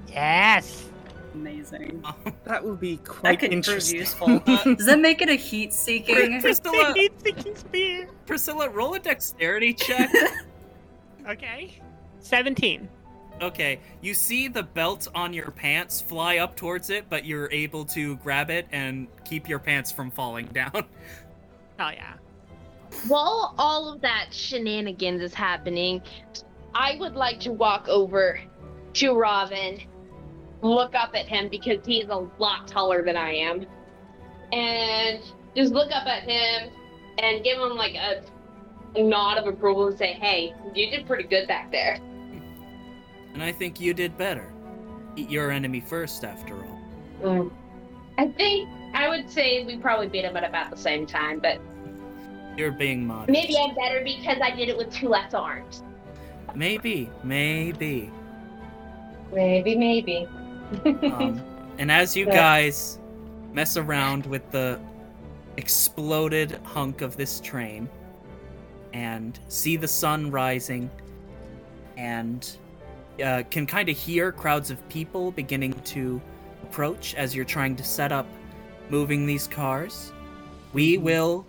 Yes. 0.07 0.89
amazing. 1.35 2.03
That 2.45 2.63
will 2.63 2.75
be 2.75 2.95
That 2.95 3.05
quite 3.05 3.39
could 3.39 3.49
prove 3.49 3.53
interesting. 3.53 3.99
useful. 3.99 4.39
Does 4.39 4.85
that 4.87 4.99
make 4.99 5.21
it 5.21 5.29
a 5.29 5.35
heat 5.35 5.73
seeking? 5.73 6.41
Priscilla, 6.41 6.93
Seeking 7.23 7.55
spear. 7.55 8.09
Priscilla, 8.25 8.69
roll 8.69 8.95
a 8.95 8.99
dexterity 8.99 9.73
check. 9.73 10.09
Okay. 11.29 11.79
17. 12.19 12.87
Okay, 13.39 13.79
you 14.01 14.13
see 14.13 14.47
the 14.47 14.63
belt 14.63 15.07
on 15.13 15.31
your 15.31 15.51
pants 15.51 16.01
fly 16.01 16.37
up 16.37 16.55
towards 16.55 16.89
it, 16.89 17.05
but 17.09 17.23
you're 17.23 17.51
able 17.51 17.85
to 17.85 18.15
grab 18.17 18.49
it 18.49 18.67
and 18.71 19.07
keep 19.25 19.47
your 19.47 19.59
pants 19.59 19.91
from 19.91 20.11
falling 20.11 20.47
down. 20.47 20.85
Oh 21.79 21.91
yeah. 21.93 22.13
While 23.07 23.53
all 23.59 23.93
of 23.93 24.01
that 24.01 24.29
shenanigans 24.31 25.21
is 25.21 25.31
happening, 25.31 26.01
I 26.73 26.97
would 26.99 27.13
like 27.13 27.39
to 27.41 27.51
walk 27.51 27.87
over 27.87 28.39
to 28.93 29.13
Robin, 29.13 29.79
look 30.63 30.95
up 30.95 31.11
at 31.13 31.27
him 31.27 31.49
because 31.49 31.85
he's 31.85 32.05
a 32.05 32.27
lot 32.39 32.67
taller 32.67 33.03
than 33.05 33.15
I 33.15 33.31
am, 33.31 33.67
and 34.51 35.21
just 35.55 35.71
look 35.71 35.91
up 35.91 36.07
at 36.07 36.23
him 36.23 36.71
and 37.19 37.43
give 37.43 37.59
him 37.59 37.75
like 37.75 37.93
a, 37.93 38.23
a 38.95 39.03
nod 39.03 39.37
of 39.37 39.45
approval 39.45 39.89
and 39.89 39.97
say, 39.97 40.13
"Hey, 40.13 40.55
you 40.73 40.89
did 40.89 41.05
pretty 41.05 41.25
good 41.25 41.47
back 41.47 41.71
there." 41.71 41.99
And 43.37 43.43
I 43.43 43.51
think 43.51 43.79
you 43.79 43.93
did 43.93 44.17
better. 44.17 44.51
Eat 45.15 45.29
your 45.29 45.51
enemy 45.51 45.79
first, 45.79 46.23
after 46.23 46.55
all. 46.55 46.79
Mm. 47.21 47.51
I 48.17 48.29
think 48.29 48.67
I 48.95 49.07
would 49.07 49.29
say 49.29 49.63
we 49.63 49.77
probably 49.77 50.07
beat 50.07 50.25
him 50.25 50.35
at 50.35 50.43
about 50.43 50.71
the 50.71 50.75
same 50.75 51.05
time, 51.05 51.39
but 51.39 51.61
You're 52.57 52.71
being 52.71 53.05
modest. 53.05 53.29
maybe 53.29 53.55
I'm 53.55 53.75
better 53.75 54.03
because 54.03 54.39
I 54.41 54.55
did 54.55 54.69
it 54.69 54.77
with 54.77 54.91
two 54.91 55.07
less 55.07 55.35
arms. 55.35 55.83
Maybe, 56.55 57.11
maybe. 57.23 58.09
Maybe, 59.31 59.75
maybe. 59.75 60.27
Um, 60.83 61.39
and 61.77 61.91
as 61.91 62.17
you 62.17 62.25
guys 62.25 62.97
mess 63.53 63.77
around 63.77 64.25
with 64.25 64.49
the 64.49 64.79
exploded 65.57 66.59
hunk 66.63 67.01
of 67.01 67.17
this 67.17 67.39
train 67.39 67.87
and 68.93 69.39
see 69.47 69.75
the 69.75 69.87
sun 69.87 70.31
rising 70.31 70.89
and 71.97 72.57
uh, 73.23 73.43
can 73.49 73.65
kind 73.65 73.89
of 73.89 73.97
hear 73.97 74.31
crowds 74.31 74.71
of 74.71 74.87
people 74.89 75.31
beginning 75.31 75.73
to 75.73 76.21
approach 76.63 77.15
as 77.15 77.35
you're 77.35 77.45
trying 77.45 77.75
to 77.75 77.83
set 77.83 78.11
up 78.11 78.27
moving 78.89 79.25
these 79.25 79.47
cars, 79.47 80.11
we 80.73 80.97
will 80.97 81.45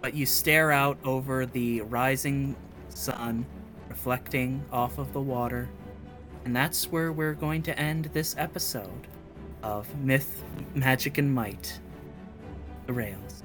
but 0.00 0.14
you 0.14 0.24
stare 0.24 0.70
out 0.70 0.96
over 1.04 1.44
the 1.44 1.80
rising 1.82 2.54
sun 2.88 3.44
reflecting 3.88 4.64
off 4.70 4.98
of 4.98 5.12
the 5.12 5.20
water 5.20 5.68
and 6.44 6.54
that's 6.54 6.90
where 6.90 7.12
we're 7.12 7.34
going 7.34 7.62
to 7.62 7.78
end 7.78 8.06
this 8.12 8.34
episode 8.38 9.06
of 9.62 9.94
Myth, 9.98 10.42
Magic, 10.74 11.18
and 11.18 11.32
Might. 11.32 11.78
The 12.86 12.92
Rails. 12.92 13.42